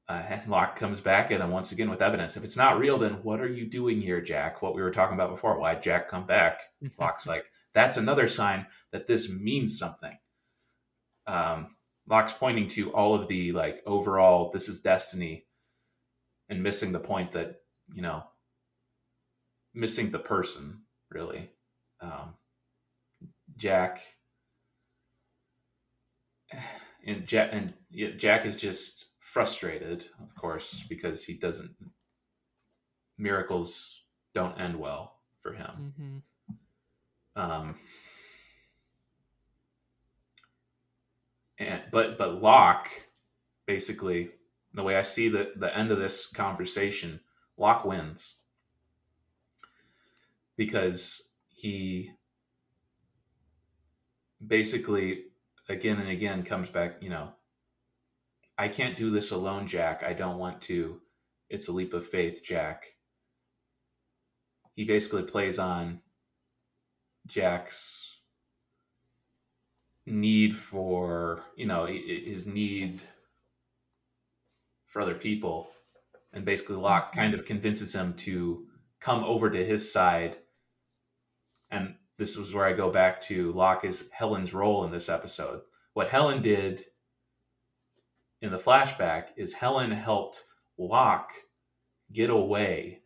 Uh, 0.07 0.23
and 0.27 0.49
Locke 0.49 0.75
comes 0.75 1.01
back 1.01 1.31
at 1.31 1.39
him 1.39 1.51
once 1.51 1.71
again 1.71 1.89
with 1.89 2.01
evidence. 2.01 2.35
If 2.35 2.43
it's 2.43 2.57
not 2.57 2.79
real, 2.79 2.97
then 2.97 3.21
what 3.21 3.41
are 3.41 3.47
you 3.47 3.67
doing 3.67 4.01
here, 4.01 4.21
Jack? 4.21 4.61
What 4.61 4.73
we 4.73 4.81
were 4.81 4.89
talking 4.89 5.13
about 5.13 5.29
before. 5.29 5.59
Why 5.59 5.75
Jack 5.75 6.07
come 6.07 6.25
back? 6.25 6.61
Locke's 6.99 7.27
like, 7.27 7.45
that's 7.75 7.97
another 7.97 8.27
sign 8.27 8.65
that 8.91 9.05
this 9.05 9.29
means 9.29 9.77
something. 9.77 10.17
Um, 11.27 11.75
Locke's 12.07 12.33
pointing 12.33 12.67
to 12.69 12.91
all 12.91 13.13
of 13.13 13.27
the 13.27 13.51
like 13.51 13.83
overall, 13.85 14.49
this 14.51 14.67
is 14.67 14.81
destiny, 14.81 15.45
and 16.49 16.63
missing 16.63 16.91
the 16.91 16.99
point 16.99 17.33
that 17.33 17.57
you 17.93 18.01
know, 18.01 18.23
missing 19.73 20.09
the 20.09 20.19
person 20.19 20.81
really. 21.11 21.51
Um, 22.01 22.33
Jack 23.57 24.01
and 27.09 27.27
Jack 27.27 27.49
and 27.53 27.73
Jack 28.19 28.45
is 28.45 28.57
just 28.57 29.07
frustrated, 29.21 30.05
of 30.21 30.35
course, 30.35 30.85
because 30.89 31.23
he 31.25 31.35
doesn't. 31.35 31.75
Miracles 33.17 34.03
don't 34.35 34.59
end 34.59 34.79
well 34.79 35.17
for 35.41 35.53
him. 35.53 35.71
mhm. 35.77 36.23
Um, 37.35 37.75
and 41.59 41.83
but 41.91 42.17
but 42.17 42.41
Locke, 42.41 42.89
basically, 43.67 44.31
the 44.73 44.83
way 44.83 44.97
I 44.97 45.03
see 45.03 45.29
the 45.29 45.53
the 45.57 45.75
end 45.77 45.91
of 45.91 45.99
this 45.99 46.27
conversation, 46.27 47.21
Locke 47.57 47.85
wins 47.85 48.35
because 50.57 51.23
he 51.49 52.11
basically 54.45 55.25
again 55.69 55.99
and 55.99 56.09
again 56.09 56.43
comes 56.43 56.69
back, 56.69 56.97
you 56.99 57.09
know, 57.09 57.29
I 58.57 58.67
can't 58.67 58.97
do 58.97 59.11
this 59.11 59.31
alone, 59.31 59.67
Jack. 59.67 60.03
I 60.03 60.13
don't 60.13 60.39
want 60.39 60.61
to. 60.63 60.99
It's 61.49 61.69
a 61.69 61.71
leap 61.71 61.93
of 61.93 62.05
faith, 62.05 62.43
Jack. 62.43 62.95
He 64.75 64.83
basically 64.83 65.23
plays 65.23 65.59
on 65.59 66.01
Jack's 67.25 68.17
need 70.05 70.55
for, 70.55 71.45
you 71.55 71.65
know, 71.65 71.85
his 71.85 72.47
need 72.47 73.01
for 74.85 75.01
other 75.01 75.15
people. 75.15 75.69
And 76.33 76.45
basically, 76.45 76.75
Locke 76.75 77.13
kind 77.13 77.31
mm-hmm. 77.31 77.39
of 77.39 77.45
convinces 77.45 77.93
him 77.93 78.13
to 78.15 78.65
come 78.99 79.23
over 79.23 79.49
to 79.49 79.65
his 79.65 79.91
side. 79.91 80.37
And 81.71 81.95
this 82.19 82.35
is 82.35 82.53
where 82.53 82.65
I 82.65 82.73
go 82.73 82.91
back 82.91 83.21
to 83.21 83.53
Locke 83.53 83.85
is 83.85 84.09
Helen's 84.11 84.53
role 84.53 84.83
in 84.83 84.91
this 84.91 85.07
episode. 85.07 85.61
What 85.93 86.09
Helen 86.09 86.41
did 86.41 86.83
in 88.41 88.51
the 88.51 88.57
flashback 88.57 89.27
is 89.37 89.53
Helen 89.53 89.91
helped 89.91 90.43
Locke 90.77 91.31
get 92.11 92.29
away 92.29 93.03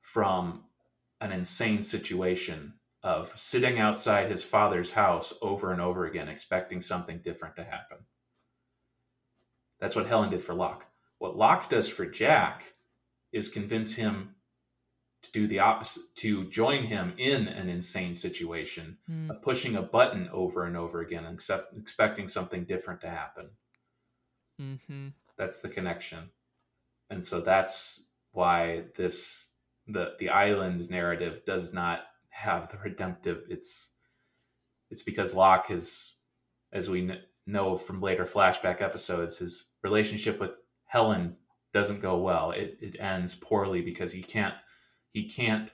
from 0.00 0.62
an 1.20 1.32
insane 1.32 1.82
situation 1.82 2.74
of 3.02 3.28
sitting 3.36 3.80
outside 3.80 4.30
his 4.30 4.44
father's 4.44 4.92
house 4.92 5.34
over 5.42 5.72
and 5.72 5.80
over 5.80 6.06
again, 6.06 6.28
expecting 6.28 6.80
something 6.80 7.18
different 7.18 7.56
to 7.56 7.64
happen. 7.64 7.98
That's 9.80 9.96
what 9.96 10.06
Helen 10.06 10.30
did 10.30 10.42
for 10.42 10.54
Locke. 10.54 10.86
What 11.18 11.36
Locke 11.36 11.68
does 11.68 11.88
for 11.88 12.06
Jack 12.06 12.74
is 13.32 13.48
convince 13.48 13.94
him 13.94 14.33
to 15.24 15.32
do 15.32 15.46
the 15.46 15.58
opposite, 15.58 16.02
to 16.16 16.48
join 16.50 16.84
him 16.84 17.14
in 17.18 17.48
an 17.48 17.68
insane 17.68 18.14
situation 18.14 18.98
Mm. 19.10 19.30
of 19.30 19.42
pushing 19.42 19.76
a 19.76 19.82
button 19.82 20.28
over 20.28 20.64
and 20.64 20.76
over 20.76 21.00
again 21.00 21.24
and 21.24 21.40
expecting 21.76 22.28
something 22.28 22.64
different 22.64 23.00
to 23.00 23.08
happen. 23.10 23.50
Mm-hmm. 24.60 25.08
That's 25.36 25.58
the 25.60 25.68
connection. 25.68 26.30
And 27.10 27.24
so 27.26 27.40
that's 27.40 28.02
why 28.32 28.84
this 28.96 29.46
the 29.86 30.14
the 30.18 30.30
island 30.30 30.88
narrative 30.90 31.44
does 31.44 31.72
not 31.72 32.00
have 32.30 32.68
the 32.70 32.78
redemptive 32.78 33.44
it's 33.48 33.90
it's 34.90 35.02
because 35.02 35.34
Locke 35.34 35.70
is 35.70 36.14
as 36.72 36.88
we 36.88 37.06
kn- 37.06 37.20
know 37.46 37.76
from 37.76 38.00
later 38.00 38.24
flashback 38.24 38.80
episodes 38.80 39.38
his 39.38 39.70
relationship 39.82 40.40
with 40.40 40.52
Helen 40.86 41.36
doesn't 41.72 42.00
go 42.00 42.16
well. 42.18 42.52
It 42.52 42.78
it 42.80 42.96
ends 43.00 43.34
poorly 43.34 43.82
because 43.82 44.10
he 44.12 44.22
can't 44.22 44.54
he 45.14 45.24
can't 45.24 45.72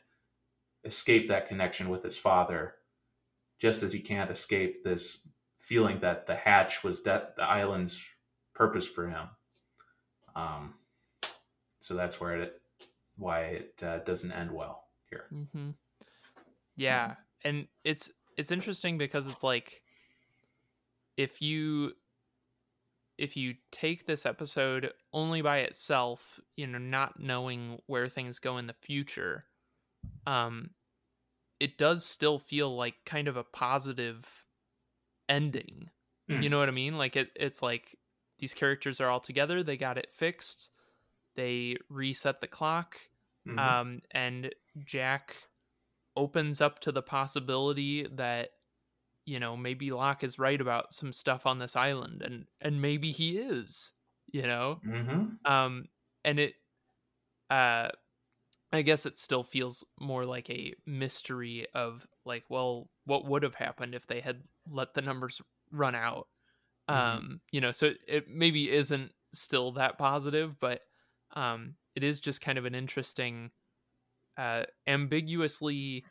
escape 0.84 1.26
that 1.28 1.48
connection 1.48 1.88
with 1.88 2.04
his 2.04 2.16
father 2.16 2.74
just 3.58 3.82
as 3.82 3.92
he 3.92 3.98
can't 3.98 4.30
escape 4.30 4.84
this 4.84 5.26
feeling 5.58 6.00
that 6.00 6.26
the 6.26 6.36
hatch 6.36 6.84
was 6.84 7.00
de- 7.00 7.28
the 7.36 7.42
island's 7.42 8.00
purpose 8.54 8.86
for 8.86 9.08
him. 9.08 9.28
Um, 10.36 10.74
so 11.80 11.94
that's 11.94 12.20
where 12.20 12.40
it 12.40 12.60
why 13.16 13.40
it 13.40 13.82
uh, 13.82 13.98
doesn't 13.98 14.32
end 14.32 14.50
well 14.52 14.84
here. 15.08 15.24
Mm-hmm. 15.32 15.70
Yeah, 16.76 17.14
and 17.44 17.66
it's 17.84 18.10
it's 18.36 18.50
interesting 18.50 18.98
because 18.98 19.26
it's 19.26 19.42
like 19.42 19.82
if 21.16 21.42
you 21.42 21.92
if 23.20 23.36
you 23.36 23.54
take 23.70 24.06
this 24.06 24.24
episode 24.24 24.92
only 25.12 25.42
by 25.42 25.58
itself, 25.58 26.40
you 26.56 26.66
know, 26.66 26.78
not 26.78 27.20
knowing 27.20 27.78
where 27.86 28.08
things 28.08 28.38
go 28.38 28.56
in 28.56 28.66
the 28.66 28.72
future, 28.72 29.44
um, 30.26 30.70
it 31.60 31.76
does 31.76 32.04
still 32.04 32.38
feel 32.38 32.74
like 32.74 32.94
kind 33.04 33.28
of 33.28 33.36
a 33.36 33.44
positive 33.44 34.46
ending. 35.28 35.90
Mm. 36.30 36.42
You 36.42 36.48
know 36.48 36.58
what 36.58 36.68
I 36.68 36.72
mean? 36.72 36.96
Like 36.96 37.14
it, 37.16 37.30
it's 37.36 37.62
like 37.62 37.96
these 38.38 38.54
characters 38.54 39.00
are 39.00 39.10
all 39.10 39.20
together. 39.20 39.62
They 39.62 39.76
got 39.76 39.98
it 39.98 40.10
fixed. 40.10 40.70
They 41.36 41.76
reset 41.90 42.40
the 42.40 42.48
clock 42.48 42.96
Mhm. 43.46 43.58
um, 43.58 44.02
and 44.10 44.54
Jack 44.84 45.48
opens 46.16 46.60
up 46.60 46.78
to 46.80 46.92
the 46.92 47.02
possibility 47.02 48.06
that 48.06 48.50
you 49.30 49.40
know 49.40 49.56
maybe 49.56 49.92
Locke 49.92 50.24
is 50.24 50.38
right 50.38 50.60
about 50.60 50.94
some 50.94 51.12
stuff 51.12 51.46
on 51.46 51.58
this 51.58 51.76
island, 51.76 52.22
and 52.22 52.46
and 52.60 52.82
maybe 52.82 53.12
he 53.12 53.38
is, 53.38 53.94
you 54.32 54.42
know, 54.42 54.82
Mhm. 54.82 55.40
um, 55.46 55.86
and 56.24 56.40
it, 56.40 56.54
uh, 57.50 57.88
I 58.72 58.82
guess 58.82 59.06
it 59.06 59.18
still 59.18 59.44
feels 59.44 59.84
more 60.00 60.24
like 60.26 60.50
a 60.50 60.74
mystery 60.86 61.66
of 61.74 62.06
like, 62.24 62.44
well, 62.50 62.90
what 63.04 63.26
would 63.26 63.42
have 63.44 63.56
happened 63.56 63.94
if 63.94 64.06
they 64.06 64.20
had 64.20 64.44
let 64.68 64.94
the 64.94 65.02
numbers 65.02 65.42
run 65.72 65.94
out, 65.94 66.28
Mhm. 66.88 67.20
um, 67.20 67.40
you 67.52 67.60
know, 67.60 67.72
so 67.72 67.86
it, 67.88 67.98
it 68.08 68.28
maybe 68.28 68.70
isn't 68.70 69.12
still 69.34 69.72
that 69.72 69.98
positive, 69.98 70.60
but 70.60 70.82
um, 71.32 71.76
it 71.96 72.04
is 72.04 72.20
just 72.20 72.40
kind 72.42 72.58
of 72.58 72.64
an 72.66 72.74
interesting, 72.74 73.52
uh, 74.36 74.64
ambiguously 74.86 76.04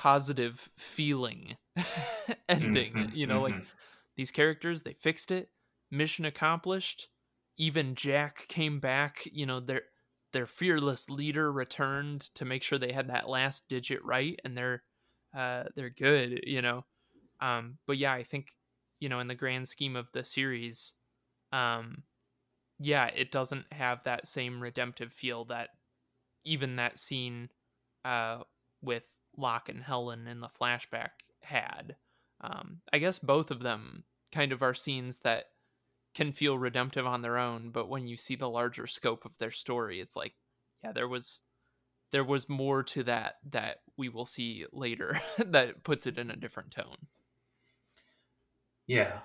positive 0.00 0.70
feeling 0.78 1.58
ending. 2.48 2.96
Mhm, 2.96 3.12
You 3.12 3.26
know, 3.26 3.42
like 3.42 3.58
mhm. 3.58 3.68
these 4.16 4.30
characters, 4.30 4.82
they 4.82 4.94
fixed 4.94 5.30
it, 5.30 5.50
mission 5.90 6.24
accomplished. 6.24 7.08
Even 7.58 7.94
Jack 7.94 8.46
came 8.48 8.80
back. 8.80 9.28
You 9.30 9.46
know, 9.46 9.60
their 9.60 9.82
their 10.32 10.46
fearless 10.46 11.10
leader 11.10 11.52
returned 11.52 12.22
to 12.36 12.46
make 12.46 12.62
sure 12.62 12.78
they 12.78 12.92
had 12.92 13.08
that 13.08 13.28
last 13.28 13.68
digit 13.68 14.02
right, 14.04 14.40
and 14.44 14.56
they're 14.56 14.84
uh, 15.36 15.64
they're 15.76 15.90
good. 15.90 16.40
You 16.44 16.62
know, 16.62 16.86
um, 17.40 17.78
but 17.86 17.98
yeah, 17.98 18.12
I 18.14 18.24
think 18.24 18.56
you 19.00 19.08
know 19.10 19.20
in 19.20 19.28
the 19.28 19.34
grand 19.36 19.68
scheme 19.68 19.96
of 19.96 20.10
the 20.12 20.24
series, 20.24 20.94
um, 21.52 22.04
yeah, 22.78 23.06
it 23.06 23.30
doesn't 23.32 23.72
have 23.72 24.04
that 24.04 24.26
same 24.26 24.60
redemptive 24.62 25.12
feel 25.12 25.44
that 25.46 25.70
even 26.44 26.76
that 26.76 26.98
scene 26.98 27.50
uh, 28.04 28.44
with 28.82 29.04
Locke 29.36 29.68
and 29.68 29.82
Helen 29.82 30.26
in 30.26 30.40
the 30.40 30.48
flashback 30.48 31.10
had. 31.42 31.96
Um, 32.40 32.80
I 32.92 32.98
guess 32.98 33.18
both 33.18 33.50
of 33.50 33.60
them 33.60 34.04
kind 34.32 34.52
of 34.52 34.62
are 34.62 34.74
scenes 34.74 35.20
that 35.20 35.46
can 36.14 36.32
feel 36.32 36.58
redemptive 36.58 37.06
on 37.06 37.22
their 37.22 37.38
own, 37.38 37.70
but 37.70 37.88
when 37.88 38.06
you 38.06 38.16
see 38.16 38.34
the 38.34 38.48
larger 38.48 38.86
scope 38.86 39.24
of 39.24 39.38
their 39.38 39.50
story, 39.50 40.00
it's 40.00 40.16
like, 40.16 40.34
yeah, 40.82 40.92
there 40.92 41.08
was 41.08 41.42
there 42.10 42.24
was 42.24 42.48
more 42.48 42.82
to 42.82 43.04
that 43.04 43.36
that 43.50 43.76
we 43.96 44.08
will 44.08 44.26
see 44.26 44.66
later 44.72 45.20
that 45.38 45.84
puts 45.84 46.06
it 46.06 46.18
in 46.18 46.30
a 46.30 46.36
different 46.36 46.70
tone. 46.72 46.96
Yeah, 48.86 49.20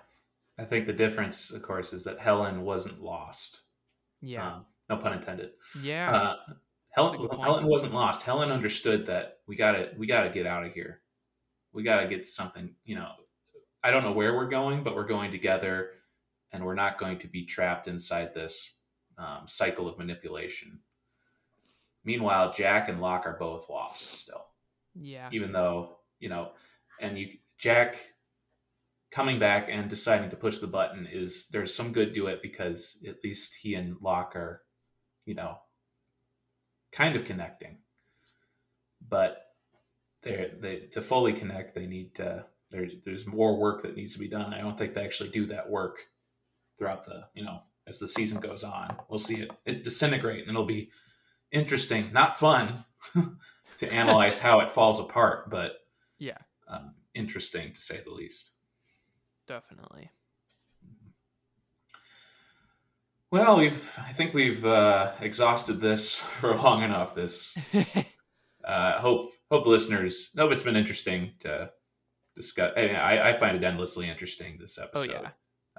I 0.59 0.65
think 0.65 0.85
the 0.85 0.93
difference, 0.93 1.49
of 1.49 1.63
course, 1.63 1.91
is 1.93 2.03
that 2.03 2.19
Helen 2.19 2.61
wasn't 2.61 3.01
lost. 3.01 3.61
Yeah. 4.21 4.47
Um, 4.47 4.65
no 4.89 4.97
pun 4.97 5.13
intended. 5.13 5.51
yeah. 5.81 6.11
Uh, 6.11 6.35
Helen. 6.95 7.27
Helen 7.41 7.65
wasn't 7.65 7.93
lost. 7.93 8.21
Helen 8.21 8.51
understood 8.51 9.05
that 9.07 9.39
we 9.47 9.55
gotta 9.57 9.91
we 9.97 10.07
gotta 10.07 10.29
get 10.29 10.45
out 10.45 10.65
of 10.65 10.73
here. 10.73 11.01
We 11.73 11.83
gotta 11.83 12.07
get 12.07 12.23
to 12.23 12.29
something. 12.29 12.73
You 12.85 12.95
know, 12.95 13.11
I 13.83 13.91
don't 13.91 14.03
know 14.03 14.13
where 14.13 14.33
we're 14.33 14.47
going, 14.47 14.81
but 14.81 14.95
we're 14.95 15.05
going 15.05 15.31
together, 15.31 15.91
and 16.53 16.63
we're 16.63 16.73
not 16.73 16.97
going 16.97 17.17
to 17.19 17.27
be 17.27 17.45
trapped 17.45 17.89
inside 17.89 18.33
this 18.33 18.75
um, 19.17 19.41
cycle 19.45 19.89
of 19.89 19.97
manipulation. 19.97 20.79
Meanwhile, 22.05 22.53
Jack 22.53 22.87
and 22.87 23.01
Locke 23.01 23.25
are 23.25 23.37
both 23.37 23.69
lost 23.69 24.19
still, 24.21 24.45
yeah. 24.95 25.27
even 25.33 25.51
though 25.51 25.97
you 26.19 26.29
know, 26.29 26.51
and 27.01 27.17
you 27.19 27.29
Jack 27.57 28.07
coming 29.11 29.37
back 29.37 29.67
and 29.69 29.89
deciding 29.89 30.29
to 30.29 30.35
push 30.37 30.59
the 30.59 30.67
button 30.67 31.07
is 31.11 31.47
there's 31.47 31.73
some 31.73 31.91
good 31.91 32.13
to 32.13 32.27
it 32.27 32.41
because 32.41 33.03
at 33.07 33.23
least 33.23 33.55
he 33.55 33.75
and 33.75 33.97
Locke 34.01 34.35
are, 34.35 34.61
you 35.25 35.35
know, 35.35 35.57
kind 36.95 37.15
of 37.15 37.25
connecting. 37.25 37.77
But 39.07 39.37
they 40.23 40.51
they 40.59 40.75
to 40.93 41.01
fully 41.01 41.33
connect, 41.33 41.75
they 41.75 41.85
need 41.85 42.15
to 42.15 42.45
there's 42.71 42.93
there's 43.05 43.27
more 43.27 43.57
work 43.57 43.83
that 43.83 43.95
needs 43.95 44.13
to 44.13 44.19
be 44.19 44.27
done. 44.27 44.53
I 44.53 44.61
don't 44.61 44.77
think 44.77 44.93
they 44.93 45.03
actually 45.03 45.29
do 45.29 45.45
that 45.47 45.69
work 45.69 45.99
throughout 46.77 47.05
the 47.05 47.25
you 47.35 47.43
know 47.43 47.61
as 47.85 47.99
the 47.99 48.07
season 48.07 48.39
goes 48.39 48.63
on. 48.63 48.95
We'll 49.09 49.19
see 49.19 49.41
it 49.41 49.51
it 49.65 49.83
disintegrate, 49.83 50.41
and 50.41 50.49
it'll 50.49 50.65
be 50.65 50.89
interesting, 51.51 52.11
not 52.11 52.39
fun 52.39 52.85
to 53.77 53.93
analyze 53.93 54.39
how 54.39 54.61
it 54.61 54.71
falls 54.71 54.99
apart, 54.99 55.49
but 55.49 55.73
Yeah. 56.17 56.37
um, 56.67 56.95
interesting 57.13 57.73
to 57.73 57.81
say 57.81 58.01
the 58.03 58.11
least. 58.11 58.51
Definitely. 59.47 60.09
Well, 63.35 63.57
we've 63.57 63.99
I 64.01 64.13
think 64.13 64.33
we've 64.33 64.65
uh, 64.65 65.11
exhausted 65.19 65.81
this 65.81 66.15
for 66.39 66.55
long 66.55 66.83
enough. 66.83 67.13
This 67.15 67.53
uh, 68.63 68.97
hope 68.97 69.33
hope 69.51 69.65
the 69.65 69.69
listeners 69.69 70.29
know 70.35 70.49
it's 70.51 70.63
been 70.63 70.77
interesting 70.77 71.33
to 71.41 71.69
discuss. 72.33 72.71
I, 72.77 73.31
I 73.31 73.37
find 73.37 73.57
it 73.57 73.63
endlessly 73.65 74.09
interesting 74.09 74.57
this 74.57 74.77
episode. 74.77 75.17
Oh 75.17 75.21
yeah. 75.21 75.29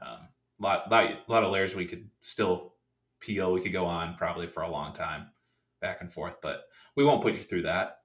Um, 0.06 0.28
lot, 0.58 0.90
lot, 0.90 1.10
lot 1.28 1.44
of 1.44 1.50
layers 1.50 1.74
we 1.74 1.86
could 1.86 2.10
still 2.20 2.74
peel. 3.20 3.54
We 3.54 3.62
could 3.62 3.72
go 3.72 3.86
on 3.86 4.16
probably 4.18 4.48
for 4.48 4.62
a 4.62 4.70
long 4.70 4.92
time, 4.92 5.28
back 5.80 6.02
and 6.02 6.12
forth, 6.12 6.42
but 6.42 6.64
we 6.94 7.04
won't 7.04 7.22
put 7.22 7.36
you 7.36 7.42
through 7.42 7.62
that. 7.62 8.00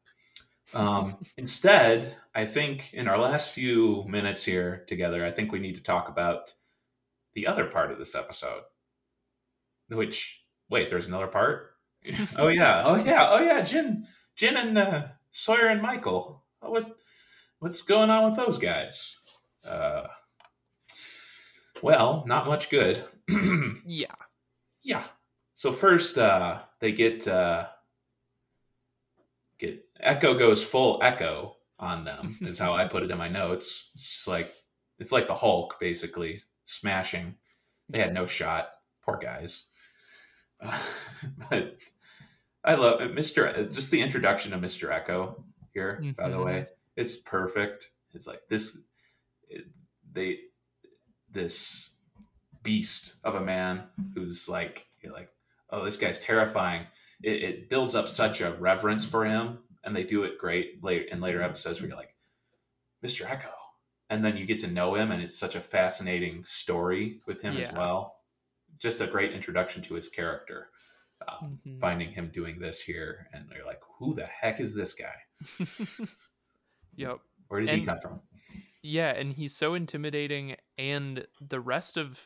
Um, 0.73 1.17
instead, 1.37 2.15
I 2.33 2.45
think 2.45 2.93
in 2.93 3.09
our 3.09 3.17
last 3.17 3.51
few 3.51 4.05
minutes 4.07 4.45
here 4.45 4.85
together, 4.87 5.25
I 5.25 5.31
think 5.31 5.51
we 5.51 5.59
need 5.59 5.75
to 5.75 5.83
talk 5.83 6.07
about 6.07 6.53
the 7.33 7.47
other 7.47 7.65
part 7.65 7.91
of 7.91 7.97
this 7.97 8.15
episode. 8.15 8.61
Which, 9.91 10.41
wait, 10.69 10.89
there's 10.89 11.07
another 11.07 11.27
part. 11.27 11.75
oh 12.37 12.47
yeah, 12.47 12.83
oh 12.85 12.95
yeah, 12.95 13.27
oh 13.29 13.41
yeah, 13.41 13.61
Jin, 13.61 14.07
Jin 14.35 14.57
and 14.57 14.77
uh, 14.77 15.03
Sawyer 15.31 15.67
and 15.67 15.81
Michael. 15.81 16.43
What, 16.61 16.97
what's 17.59 17.81
going 17.81 18.09
on 18.09 18.29
with 18.29 18.37
those 18.37 18.57
guys? 18.57 19.17
Uh, 19.67 20.07
well, 21.81 22.23
not 22.27 22.47
much 22.47 22.69
good. 22.69 23.03
yeah. 23.85 24.15
Yeah. 24.83 25.03
So 25.55 25.71
first, 25.71 26.17
uh, 26.17 26.59
they 26.79 26.91
get 26.91 27.27
uh, 27.27 27.67
get 29.59 29.83
Eko 30.03 30.37
goes 30.37 30.63
full 30.63 30.99
Eko 31.01 31.53
on 31.79 32.05
them. 32.05 32.37
is 32.41 32.59
how 32.59 32.73
I 32.73 32.85
put 32.87 33.03
it 33.03 33.11
in 33.11 33.17
my 33.17 33.29
notes. 33.29 33.89
It's 33.93 34.07
just 34.07 34.27
like 34.27 34.51
it's 34.99 35.11
like 35.11 35.27
the 35.27 35.35
Hulk 35.35 35.77
basically 35.79 36.41
smashing. 36.65 37.35
They 37.89 37.99
had 37.99 38.13
no 38.13 38.25
shot. 38.25 38.69
Poor 39.03 39.17
guys. 39.17 39.67
Uh, 40.61 40.79
but 41.49 41.77
I 42.63 42.75
love 42.75 42.99
Mr. 43.01 43.73
Just 43.73 43.91
the 43.91 44.01
introduction 44.01 44.53
of 44.53 44.61
Mr. 44.61 44.89
Eko 44.89 45.43
here. 45.73 45.99
Mm-hmm. 46.01 46.11
By 46.11 46.29
the 46.29 46.39
way, 46.39 46.53
mm-hmm. 46.53 46.71
it's 46.95 47.17
perfect. 47.17 47.91
It's 48.13 48.27
like 48.27 48.41
this. 48.49 48.77
It, 49.49 49.65
they 50.13 50.39
this 51.31 51.89
beast 52.63 53.15
of 53.23 53.35
a 53.35 53.41
man 53.41 53.83
who's 54.13 54.47
like 54.47 54.87
you're 55.01 55.13
like 55.13 55.29
oh 55.71 55.83
this 55.83 55.97
guy's 55.97 56.19
terrifying 56.19 56.85
it, 57.23 57.43
it, 57.43 57.69
builds 57.69 57.95
up 57.95 58.07
such 58.07 58.41
a 58.41 58.53
reverence 58.53 59.05
for 59.05 59.25
him 59.25 59.59
and 59.83 59.95
they 59.95 60.03
do 60.03 60.23
it 60.23 60.37
great 60.37 60.83
later 60.83 61.05
in 61.11 61.21
later 61.21 61.41
episodes 61.41 61.79
where 61.79 61.89
you're 61.89 61.97
like 61.97 62.13
mr 63.03 63.25
eko 63.25 63.49
and 64.09 64.23
then 64.23 64.37
you 64.37 64.45
get 64.45 64.59
to 64.59 64.67
know 64.67 64.95
him 64.95 65.11
and 65.11 65.23
it's 65.23 65.37
such 65.37 65.55
a 65.55 65.61
fascinating 65.61 66.43
story 66.43 67.19
with 67.25 67.41
him 67.41 67.55
yeah. 67.55 67.61
as 67.61 67.71
well 67.71 68.17
just 68.77 69.01
a 69.01 69.07
great 69.07 69.33
introduction 69.33 69.81
to 69.83 69.93
his 69.93 70.09
character 70.09 70.69
um, 71.27 71.59
mm-hmm. 71.65 71.79
finding 71.79 72.11
him 72.11 72.31
doing 72.33 72.59
this 72.59 72.81
here 72.81 73.27
and 73.33 73.45
you're 73.55 73.65
like 73.65 73.81
who 73.97 74.13
the 74.13 74.25
heck 74.25 74.59
is 74.59 74.73
this 74.73 74.93
guy 74.93 75.13
yep 76.95 77.19
where 77.47 77.59
did 77.59 77.69
and, 77.69 77.79
he 77.79 77.85
come 77.85 77.99
from 77.99 78.19
yeah 78.81 79.11
and 79.11 79.33
he's 79.33 79.55
so 79.55 79.73
intimidating 79.73 80.55
and 80.77 81.25
the 81.39 81.59
rest 81.59 81.97
of 81.97 82.19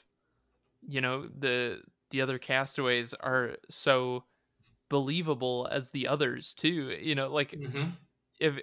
you 0.88 1.02
know 1.02 1.28
the 1.38 1.82
the 2.12 2.22
other 2.22 2.38
castaways 2.38 3.14
are 3.16 3.58
so 3.70 4.24
believable 4.90 5.68
as 5.72 5.90
the 5.90 6.08
others 6.08 6.54
too 6.54 6.96
you 7.02 7.16
know 7.16 7.28
like 7.28 7.52
mm-hmm. 7.52 7.90
if 8.40 8.60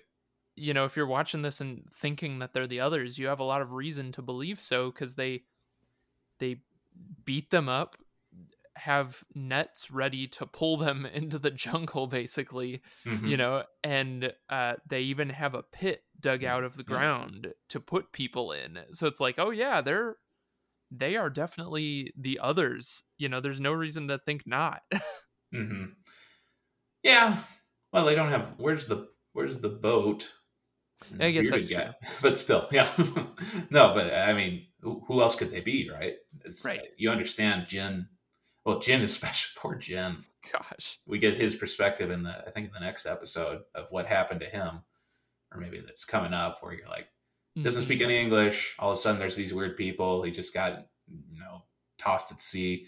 you 0.55 0.73
know 0.73 0.85
if 0.85 0.97
you're 0.97 1.07
watching 1.07 1.43
this 1.43 1.61
and 1.61 1.83
thinking 1.93 2.39
that 2.39 2.53
they're 2.53 2.67
the 2.67 2.81
others 2.81 3.19
you 3.19 3.27
have 3.27 3.41
a 3.41 3.45
lot 3.45 3.61
of 3.61 3.73
reason 3.73 4.13
to 4.13 4.23
believe 4.23 4.61
so 4.61 4.91
because 4.91 5.17
they 5.17 5.43
they 6.39 6.61
beat 7.25 7.51
them 7.51 7.69
up 7.69 7.97
have 8.77 9.23
nets 9.35 9.91
ready 9.91 10.27
to 10.27 10.47
pull 10.47 10.77
them 10.77 11.07
into 11.13 11.39
the 11.39 11.51
jungle 11.51 12.07
basically 12.07 12.83
mm-hmm. 13.07 13.27
you 13.27 13.37
know 13.37 13.63
and 13.85 14.33
uh, 14.49 14.75
they 14.89 15.01
even 15.01 15.29
have 15.29 15.55
a 15.55 15.63
pit 15.63 16.03
dug 16.19 16.41
mm, 16.41 16.47
out 16.47 16.65
of 16.65 16.77
the 16.77 16.83
ground 16.83 17.53
to 17.69 17.81
put 17.81 18.13
people 18.13 18.53
in 18.53 18.79
so 18.93 19.07
it's 19.07 19.21
like 19.21 19.39
oh 19.39 19.51
yeah 19.51 19.81
they're 19.81 20.17
they 20.91 21.17
are 21.17 21.31
definitely 21.31 22.13
the 22.17 22.39
others 22.41 23.05
you 23.19 23.29
know 23.29 23.41
there's 23.41 23.61
no 23.61 23.73
reason 23.73 24.09
to 24.09 24.19
think 24.19 24.47
not 24.47 24.83
mm-hmm. 25.55 25.85
yeah 27.03 27.39
well 27.93 28.05
they 28.05 28.15
don't 28.15 28.31
have 28.31 28.55
where's 28.57 28.87
the 28.87 29.09
where's 29.33 29.59
the 29.59 29.69
boat 29.69 30.31
i 31.21 31.31
guess 31.31 31.51
that's 31.51 31.69
true 31.69 31.85
but 32.23 32.39
still 32.39 32.69
yeah 32.71 32.89
no 33.71 33.95
but 33.95 34.13
i 34.13 34.33
mean 34.33 34.67
who 34.81 35.23
else 35.23 35.37
could 35.37 35.51
they 35.51 35.61
be 35.61 35.89
right 35.91 36.17
it's, 36.45 36.65
right 36.65 36.89
you 36.97 37.11
understand 37.11 37.67
Jin 37.69 38.07
well, 38.65 38.79
Jin 38.79 39.03
is 39.03 39.13
special. 39.17 39.51
poor 39.57 39.75
Jin. 39.75 40.25
Gosh, 40.53 40.99
we 41.07 41.19
get 41.19 41.39
his 41.39 41.55
perspective 41.55 42.11
in 42.11 42.25
the 42.25 42.37
I 42.47 42.51
think 42.51 42.67
in 42.67 42.73
the 42.73 42.81
next 42.81 43.07
episode 43.07 43.63
of 43.75 43.87
what 43.91 44.07
happened 44.07 44.41
to 44.41 44.47
him, 44.47 44.83
or 45.53 45.61
maybe 45.61 45.79
that's 45.79 46.05
coming 46.05 46.33
up 46.33 46.59
where 46.61 46.73
you're 46.73 46.89
like 46.89 47.07
doesn't 47.63 47.83
speak 47.83 48.01
mm-hmm. 48.01 48.11
any 48.11 48.21
English. 48.21 48.75
All 48.79 48.91
of 48.91 48.99
a 48.99 49.01
sudden, 49.01 49.21
there's 49.21 49.37
these 49.37 49.55
weird 49.55 49.77
people. 49.77 50.23
He 50.23 50.33
just 50.33 50.53
got 50.53 50.87
you 51.07 51.39
know 51.39 51.63
tossed 51.97 52.33
at 52.33 52.41
sea, 52.41 52.87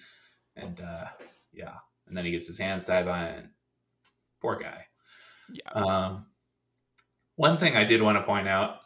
and 0.57 0.81
uh, 0.81 1.07
yeah, 1.53 1.77
and 2.09 2.16
then 2.16 2.24
he 2.24 2.32
gets 2.32 2.49
his 2.49 2.59
hands 2.59 2.85
tied 2.85 3.07
by 3.07 3.27
it. 3.27 3.47
Poor 4.41 4.59
guy. 4.59 4.86
Yeah. 5.53 5.70
Um, 5.81 6.27
one 7.36 7.59
thing 7.59 7.77
I 7.77 7.85
did 7.85 8.02
want 8.02 8.19
to 8.19 8.24
point 8.24 8.48
out, 8.48 8.78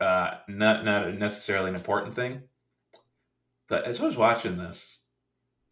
uh, 0.00 0.38
not 0.48 0.84
not 0.84 1.14
necessarily 1.14 1.70
an 1.70 1.76
important 1.76 2.14
thing, 2.14 2.42
but 3.68 3.84
as 3.84 4.00
I 4.00 4.04
was 4.04 4.16
watching 4.16 4.56
this, 4.56 4.98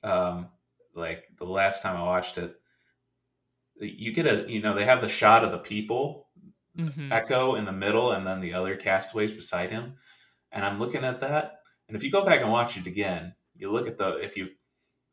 um, 0.03 0.49
like 0.94 1.24
the 1.39 1.44
last 1.44 1.82
time 1.82 1.97
I 1.97 2.03
watched 2.03 2.39
it, 2.39 2.57
you 3.82 4.12
get 4.12 4.27
a 4.27 4.51
you 4.51 4.61
know 4.61 4.74
they 4.74 4.85
have 4.85 5.01
the 5.01 5.09
shot 5.09 5.44
of 5.44 5.51
the 5.51 5.59
people 5.59 6.28
mm-hmm. 6.77 7.12
eko 7.12 7.59
in 7.59 7.65
the 7.65 7.73
middle 7.73 8.12
and 8.12 8.27
then 8.27 8.40
the 8.40 8.55
other 8.55 8.77
castaways 8.77 9.32
beside 9.32 9.70
him 9.70 9.94
and 10.51 10.65
i'm 10.65 10.78
looking 10.78 11.05
at 11.05 11.20
that 11.20 11.61
and 11.89 11.97
if 11.97 12.03
you 12.03 12.11
go 12.11 12.24
back 12.24 12.40
and 12.40 12.51
watch 12.51 12.77
it 12.77 12.86
again 12.86 13.35
you 13.57 13.70
look 13.70 13.89
at 13.89 13.99
the 13.99 14.16
if 14.19 14.36
you 14.36 14.49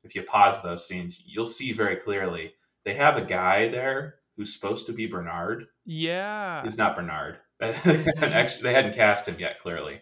if 0.04 0.16
you 0.16 0.24
pause 0.24 0.62
those 0.62 0.88
scenes 0.88 1.22
you'll 1.26 1.46
see 1.46 1.72
very 1.72 1.96
clearly 1.96 2.54
they 2.86 2.94
have 2.94 3.18
a 3.18 3.22
guy 3.22 3.68
there 3.68 4.16
who's 4.40 4.54
supposed 4.54 4.88
to 4.88 4.94
be 4.94 5.06
bernard 5.06 5.66
yeah 5.86 6.64
he's 6.64 6.78
not 6.78 6.96
bernard 6.96 7.38
mm-hmm. 7.62 8.64
they 8.64 8.74
hadn't 8.74 8.96
cast 8.96 9.28
him 9.28 9.36
yet 9.38 9.60
clearly 9.60 10.02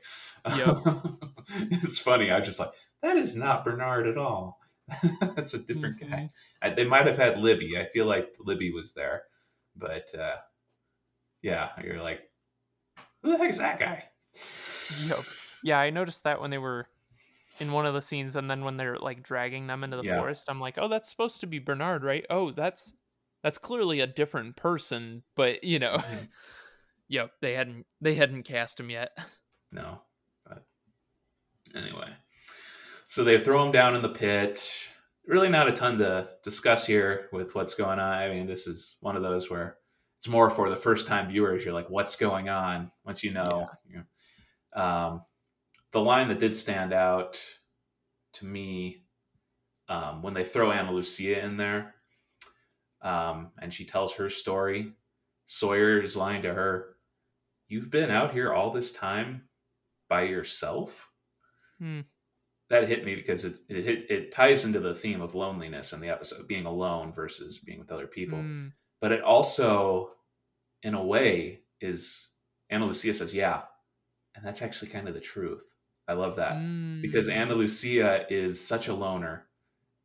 yep. 0.56 0.78
it's 1.72 2.00
funny 2.00 2.32
i 2.32 2.40
just 2.40 2.60
like 2.60 2.72
that 3.02 3.18
is 3.18 3.36
not 3.36 3.66
bernard 3.66 4.08
at 4.08 4.18
all 4.18 4.60
That's 5.36 5.54
a 5.54 5.60
different 5.60 6.00
mm-hmm. 6.00 6.12
guy. 6.12 6.30
I, 6.62 6.70
they 6.70 6.86
might 6.86 7.08
have 7.08 7.18
had 7.18 7.40
Libby. 7.40 7.78
I 7.78 7.86
feel 7.86 8.06
like 8.06 8.30
Libby 8.40 8.72
was 8.72 8.94
there, 8.94 9.24
but 9.76 10.14
uh, 10.18 10.38
yeah, 11.42 11.70
you're 11.84 12.02
like, 12.02 12.22
who 13.22 13.32
the 13.32 13.38
heck 13.38 13.50
is 13.50 13.58
that 13.58 13.80
guy? 13.80 14.06
Yep. 15.06 15.20
Yeah, 15.64 15.80
I 15.80 15.90
noticed 15.90 16.24
that 16.24 16.40
when 16.40 16.52
they 16.52 16.58
were 16.58 16.88
in 17.60 17.72
one 17.72 17.86
of 17.86 17.94
the 17.94 18.02
scenes, 18.02 18.36
and 18.36 18.50
then 18.50 18.64
when 18.64 18.78
they're 18.78 18.98
like 18.98 19.24
dragging 19.24 19.68
them 19.68 19.84
into 19.84 19.98
the 19.98 20.04
yeah. 20.04 20.18
forest, 20.18 20.48
I'm 20.50 20.62
like, 20.62 20.78
oh, 20.78 20.88
that's 20.88 21.10
supposed 21.10 21.42
to 21.42 21.48
be 21.48 21.60
Bernard, 21.60 22.04
right? 22.04 22.26
Oh, 22.30 22.52
that's 22.52 22.94
that's 23.44 23.58
clearly 23.58 24.00
a 24.00 24.08
different 24.08 24.56
person, 24.56 25.24
but 25.36 25.64
you 25.64 25.80
know, 25.80 25.98
mm-hmm. 25.98 26.26
yep, 27.08 27.32
they 27.42 27.54
hadn't 27.54 27.86
they 28.02 28.16
hadn't 28.16 28.44
cast 28.44 28.80
him 28.80 28.90
yet. 28.90 29.12
No, 29.70 30.00
but 30.48 30.66
anyway. 31.76 32.08
So 33.06 33.26
they 33.26 33.38
throw 33.38 33.66
him 33.66 33.74
down 33.74 33.96
in 33.96 34.02
the 34.02 34.08
pit. 34.08 34.66
Really, 35.26 35.50
not 35.50 35.68
a 35.68 35.74
ton 35.74 35.98
to 35.98 36.30
discuss 36.42 36.88
here 36.88 37.28
with 37.34 37.54
what's 37.54 37.74
going 37.74 38.00
on. 38.00 38.14
I 38.14 38.30
mean, 38.30 38.48
this 38.48 38.66
is 38.66 38.96
one 39.02 39.18
of 39.18 39.24
those 39.24 39.52
where 39.52 39.76
it's 40.20 40.30
more 40.30 40.50
for 40.50 40.70
the 40.70 40.76
first 40.78 41.06
time 41.06 41.28
viewers. 41.28 41.66
You're 41.66 41.74
like, 41.74 41.90
what's 41.90 42.16
going 42.16 42.48
on? 42.48 42.90
Once 43.06 43.26
you 43.26 43.32
know. 43.32 43.68
Yeah. 43.90 43.92
You 43.92 44.06
know. 44.74 44.82
Um, 44.82 45.22
the 45.92 46.00
line 46.00 46.30
that 46.30 46.40
did 46.40 46.56
stand 46.56 46.94
out 46.94 47.44
to 48.36 48.46
me 48.46 49.04
um, 49.90 50.22
when 50.22 50.34
they 50.34 50.46
throw 50.46 50.72
Ana 50.72 50.94
Lucia 50.94 51.44
in 51.44 51.58
there 51.58 51.94
um, 53.02 53.52
and 53.62 53.74
she 53.74 53.86
tells 53.86 54.14
her 54.14 54.30
story, 54.30 54.94
Sawyer 55.46 56.02
is 56.02 56.16
lying 56.16 56.42
to 56.44 56.54
her, 56.54 56.96
You've 57.70 57.92
been 57.92 58.12
out 58.12 58.32
here 58.32 58.54
all 58.54 58.72
this 58.72 58.94
time 58.94 59.44
by 60.08 60.22
yourself? 60.24 61.10
Hmm 61.80 62.02
that 62.70 62.88
hit 62.88 63.06
me 63.06 63.16
because 63.16 63.46
it 63.46 63.60
it, 63.70 64.10
it 64.10 64.32
ties 64.32 64.66
into 64.66 64.80
the 64.80 64.96
theme 64.96 65.22
of 65.22 65.36
loneliness 65.36 65.94
in 65.94 66.00
the 66.00 66.10
episode, 66.10 66.48
being 66.48 66.66
alone 66.66 67.14
versus 67.14 67.60
being 67.60 67.80
with 67.80 67.92
other 67.92 68.08
people. 68.08 68.40
Mm. 68.40 68.72
But 69.00 69.12
it 69.12 69.22
also, 69.22 70.12
in 70.84 70.94
a 70.94 71.04
way, 71.04 71.62
is 71.80 72.28
Ana 72.70 72.86
Lucia 72.86 73.14
says, 73.14 73.34
"Yeah," 73.34 73.62
and 74.36 74.46
that's 74.46 74.62
actually 74.62 74.90
kind 74.90 75.08
of 75.08 75.14
the 75.14 75.20
truth. 75.20 75.74
I 76.08 76.14
love 76.14 76.36
that 76.38 76.56
mm. 76.56 77.02
because 77.02 77.28
Ana 77.28 77.56
Lucia 77.56 78.26
is 78.30 78.66
such 78.66 78.88
a 78.88 78.94
loner, 78.94 79.48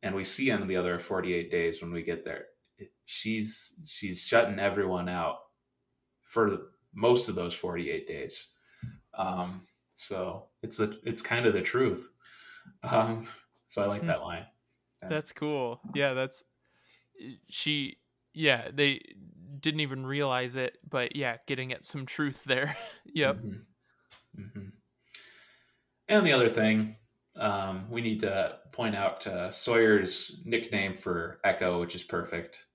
and 0.01 0.15
we 0.15 0.23
see 0.23 0.49
in 0.49 0.67
the 0.67 0.77
other 0.77 0.99
forty 0.99 1.33
eight 1.33 1.51
days 1.51 1.81
when 1.81 1.91
we 1.91 2.01
get 2.01 2.23
there, 2.23 2.45
she's 3.05 3.75
she's 3.85 4.25
shutting 4.25 4.59
everyone 4.59 5.09
out 5.09 5.37
for 6.21 6.57
most 6.93 7.29
of 7.29 7.35
those 7.35 7.53
forty 7.53 7.89
eight 7.91 8.07
days. 8.07 8.53
Um, 9.17 9.61
so 9.95 10.47
it's 10.61 10.79
a 10.79 10.95
it's 11.03 11.21
kind 11.21 11.45
of 11.45 11.53
the 11.53 11.61
truth 11.61 12.09
um, 12.83 13.27
so 13.67 13.81
I 13.81 13.85
like 13.85 14.01
hmm. 14.01 14.07
that 14.07 14.21
line. 14.21 14.45
Yeah. 15.01 15.09
That's 15.09 15.33
cool. 15.33 15.79
Yeah, 15.93 16.13
that's 16.13 16.43
she. 17.49 17.97
Yeah, 18.33 18.69
they 18.73 19.01
didn't 19.59 19.81
even 19.81 20.05
realize 20.05 20.55
it, 20.55 20.77
but 20.89 21.15
yeah, 21.15 21.37
getting 21.47 21.71
at 21.71 21.85
some 21.85 22.05
truth 22.05 22.43
there. 22.45 22.75
yep. 23.05 23.37
Mm-hmm. 23.37 24.41
Mm-hmm. 24.41 24.69
And 26.09 26.25
the 26.25 26.33
other 26.33 26.49
thing, 26.49 26.95
um, 27.35 27.85
we 27.91 28.01
need 28.01 28.21
to 28.21 28.57
point 28.71 28.95
out 28.95 29.25
uh, 29.27 29.51
Sawyer's 29.51 30.41
nickname 30.45 30.97
for 30.97 31.39
Eko, 31.45 31.79
which 31.79 31.93
is 31.93 32.01
perfect. 32.01 32.65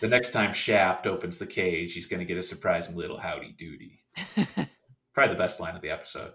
The 0.00 0.08
next 0.08 0.30
time 0.32 0.52
Shaft 0.52 1.06
opens 1.06 1.38
the 1.38 1.46
cage, 1.46 1.94
he's 1.94 2.06
going 2.06 2.20
to 2.20 2.26
get 2.26 2.36
a 2.36 2.42
surprising 2.42 2.96
little 2.96 3.18
howdy 3.18 3.54
doody. 3.58 4.02
Probably 5.14 5.34
the 5.34 5.38
best 5.38 5.60
line 5.60 5.76
of 5.76 5.82
the 5.82 5.90
episode. 5.90 6.32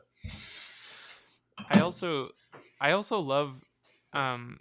I 1.70 1.80
also, 1.80 2.30
I 2.80 2.92
also 2.92 3.20
love, 3.20 3.64
um, 4.14 4.60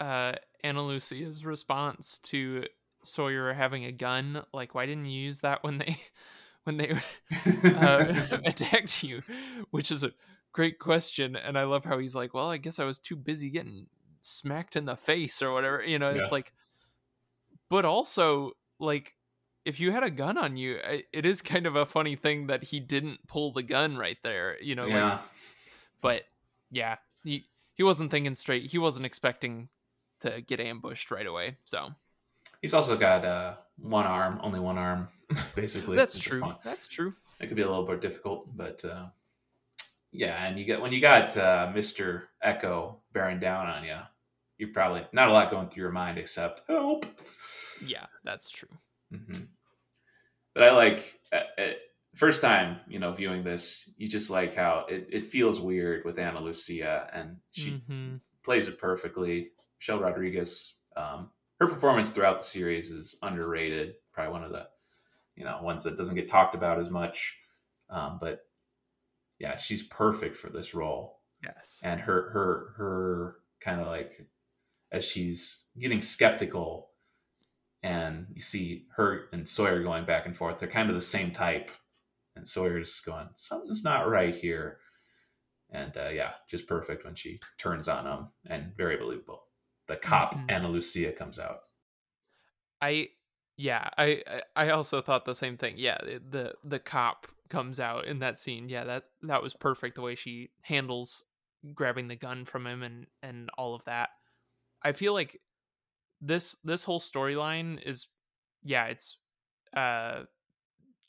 uh, 0.00 0.32
Ana 0.64 0.82
Lucia's 0.82 1.44
response 1.44 2.18
to 2.24 2.64
Sawyer 3.02 3.52
having 3.52 3.84
a 3.84 3.92
gun. 3.92 4.42
Like, 4.52 4.74
why 4.74 4.86
didn't 4.86 5.06
you 5.06 5.20
use 5.22 5.40
that 5.40 5.62
when 5.62 5.78
they, 5.78 5.96
when 6.64 6.76
they 6.76 6.92
uh, 7.64 8.26
attacked 8.44 9.02
you? 9.02 9.22
Which 9.70 9.90
is 9.90 10.02
a 10.04 10.12
great 10.52 10.78
question, 10.78 11.36
and 11.36 11.56
I 11.58 11.64
love 11.64 11.84
how 11.84 11.98
he's 11.98 12.14
like, 12.14 12.34
"Well, 12.34 12.50
I 12.50 12.56
guess 12.56 12.78
I 12.78 12.84
was 12.84 12.98
too 12.98 13.16
busy 13.16 13.48
getting 13.50 13.86
smacked 14.20 14.76
in 14.76 14.84
the 14.84 14.96
face 14.96 15.40
or 15.40 15.52
whatever." 15.52 15.82
You 15.82 15.98
know, 15.98 16.10
Yeah. 16.10 16.22
it's 16.22 16.32
like, 16.32 16.52
but 17.70 17.84
also 17.84 18.52
like. 18.78 19.16
If 19.62 19.78
you 19.78 19.92
had 19.92 20.02
a 20.02 20.10
gun 20.10 20.38
on 20.38 20.56
you, 20.56 20.78
it 21.12 21.26
is 21.26 21.42
kind 21.52 21.66
of 21.66 21.76
a 21.76 21.84
funny 21.84 22.16
thing 22.16 22.46
that 22.46 22.64
he 22.64 22.80
didn't 22.80 23.28
pull 23.28 23.52
the 23.52 23.62
gun 23.62 23.98
right 23.98 24.16
there. 24.22 24.56
You 24.60 24.74
know, 24.74 24.84
like 24.84 24.92
yeah. 24.92 25.18
but 26.00 26.22
yeah, 26.70 26.96
he 27.24 27.46
he 27.74 27.82
wasn't 27.82 28.10
thinking 28.10 28.36
straight. 28.36 28.70
He 28.70 28.78
wasn't 28.78 29.04
expecting 29.04 29.68
to 30.20 30.40
get 30.40 30.60
ambushed 30.60 31.10
right 31.10 31.26
away. 31.26 31.58
So 31.64 31.90
He's 32.60 32.74
also 32.74 32.96
got 32.96 33.24
uh, 33.24 33.54
one 33.78 34.06
arm, 34.06 34.38
only 34.42 34.60
one 34.60 34.76
arm, 34.76 35.08
basically. 35.54 35.96
that's 35.96 36.18
true. 36.18 36.54
That's 36.62 36.88
true. 36.88 37.14
It 37.40 37.46
could 37.46 37.56
be 37.56 37.62
a 37.62 37.68
little 37.68 37.86
bit 37.86 38.02
difficult, 38.02 38.54
but 38.54 38.84
uh, 38.84 39.06
yeah. 40.12 40.46
And 40.46 40.58
you 40.58 40.66
get 40.66 40.80
when 40.80 40.92
you 40.92 41.00
got 41.00 41.36
uh, 41.36 41.70
Mister 41.74 42.28
Eko 42.44 42.96
bearing 43.12 43.40
down 43.40 43.66
on 43.66 43.84
you, 43.84 43.96
you 44.58 44.68
probably 44.68 45.06
not 45.12 45.28
a 45.28 45.32
lot 45.32 45.50
going 45.50 45.68
through 45.68 45.84
your 45.84 45.92
mind 45.92 46.18
except 46.18 46.62
help. 46.68 47.06
Yeah, 47.80 48.06
that's 48.22 48.50
true. 48.50 48.78
hmm 49.10 49.50
But 50.54 50.64
I 50.64 50.70
like 50.72 51.20
uh, 51.32 51.42
uh, 51.58 51.72
first 52.14 52.40
time 52.40 52.80
you 52.88 52.98
know 52.98 53.12
viewing 53.12 53.44
this, 53.44 53.88
you 53.96 54.08
just 54.08 54.30
like 54.30 54.54
how 54.54 54.86
it, 54.88 55.06
it 55.10 55.26
feels 55.26 55.60
weird 55.60 56.04
with 56.04 56.18
Ana 56.18 56.40
Lucia, 56.40 57.08
and 57.12 57.38
she 57.50 57.82
hmm 57.98 58.16
plays 58.42 58.68
it 58.68 58.78
perfectly. 58.78 59.52
Michelle 59.78 60.00
Rodriguez, 60.00 60.74
um, 60.96 61.30
her 61.60 61.68
performance 61.68 62.10
throughout 62.10 62.38
the 62.40 62.44
series 62.46 62.90
is 62.90 63.16
underrated. 63.22 63.96
Probably 64.12 64.32
one 64.32 64.44
of 64.44 64.52
the 64.52 64.68
you 65.36 65.44
know 65.44 65.60
ones 65.62 65.84
that 65.84 65.96
doesn't 65.96 66.16
get 66.16 66.28
talked 66.28 66.54
about 66.54 66.80
as 66.80 66.90
much. 66.90 67.38
Um, 67.90 68.18
but 68.20 68.46
yeah, 69.38 69.56
she's 69.56 69.86
perfect 69.86 70.36
for 70.36 70.50
this 70.50 70.74
role, 70.74 71.22
Yes. 71.42 71.80
and 71.82 72.00
her 72.00 72.30
her 72.30 72.74
her 72.76 73.36
kind 73.60 73.80
of 73.80 73.86
like 73.88 74.28
as 74.92 75.04
she's 75.04 75.64
getting 75.78 76.02
skeptical, 76.02 76.89
and 77.82 78.26
you 78.34 78.40
see 78.40 78.86
her 78.96 79.28
and 79.32 79.48
Sawyer 79.48 79.82
going 79.82 80.04
back 80.04 80.26
and 80.26 80.36
forth. 80.36 80.58
They're 80.58 80.68
kind 80.68 80.88
of 80.90 80.96
the 80.96 81.02
same 81.02 81.30
type, 81.32 81.70
and 82.36 82.46
Sawyer's 82.46 83.00
going 83.00 83.28
something's 83.34 83.84
not 83.84 84.08
right 84.08 84.34
here. 84.34 84.78
And 85.70 85.96
uh, 85.96 86.08
yeah, 86.08 86.32
just 86.48 86.66
perfect 86.66 87.04
when 87.04 87.14
she 87.14 87.38
turns 87.58 87.88
on 87.88 88.06
him, 88.06 88.28
and 88.46 88.72
very 88.76 88.96
believable. 88.96 89.44
The 89.86 89.96
cop 89.96 90.34
Mhm. 90.34 90.50
Ana 90.50 90.68
Lucia 90.68 91.12
comes 91.12 91.38
out. 91.38 91.60
I 92.80 93.10
yeah, 93.56 93.88
I 93.98 94.22
I 94.26 94.66
I 94.66 94.70
also 94.70 95.00
thought 95.00 95.24
the 95.24 95.34
same 95.34 95.56
thing. 95.56 95.74
Yeah, 95.76 95.98
the 96.02 96.54
the 96.64 96.78
cop 96.78 97.26
comes 97.48 97.80
out 97.80 98.06
in 98.06 98.20
that 98.20 98.38
scene. 98.38 98.68
Yeah, 98.68 98.84
that 98.84 99.04
that 99.22 99.42
was 99.42 99.54
perfect 99.54 99.96
the 99.96 100.02
way 100.02 100.14
she 100.14 100.50
handles 100.62 101.24
grabbing 101.74 102.08
the 102.08 102.16
gun 102.16 102.44
from 102.44 102.66
him 102.66 102.82
and 102.82 103.06
and 103.22 103.50
all 103.58 103.74
of 103.74 103.84
that. 103.84 104.10
I 104.82 104.92
feel 104.92 105.12
like 105.12 105.40
this 106.20 106.56
this 106.64 106.84
whole 106.84 107.00
storyline 107.00 107.82
is 107.82 108.08
yeah, 108.62 108.86
it's 108.86 109.16
uh 109.76 110.24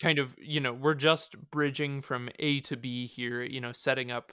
kind 0.01 0.17
of, 0.19 0.35
you 0.39 0.59
know, 0.59 0.73
we're 0.73 0.95
just 0.95 1.35
bridging 1.51 2.01
from 2.01 2.29
A 2.39 2.59
to 2.61 2.75
B 2.77 3.05
here, 3.05 3.43
you 3.43 3.61
know, 3.61 3.71
setting 3.73 4.11
up 4.11 4.31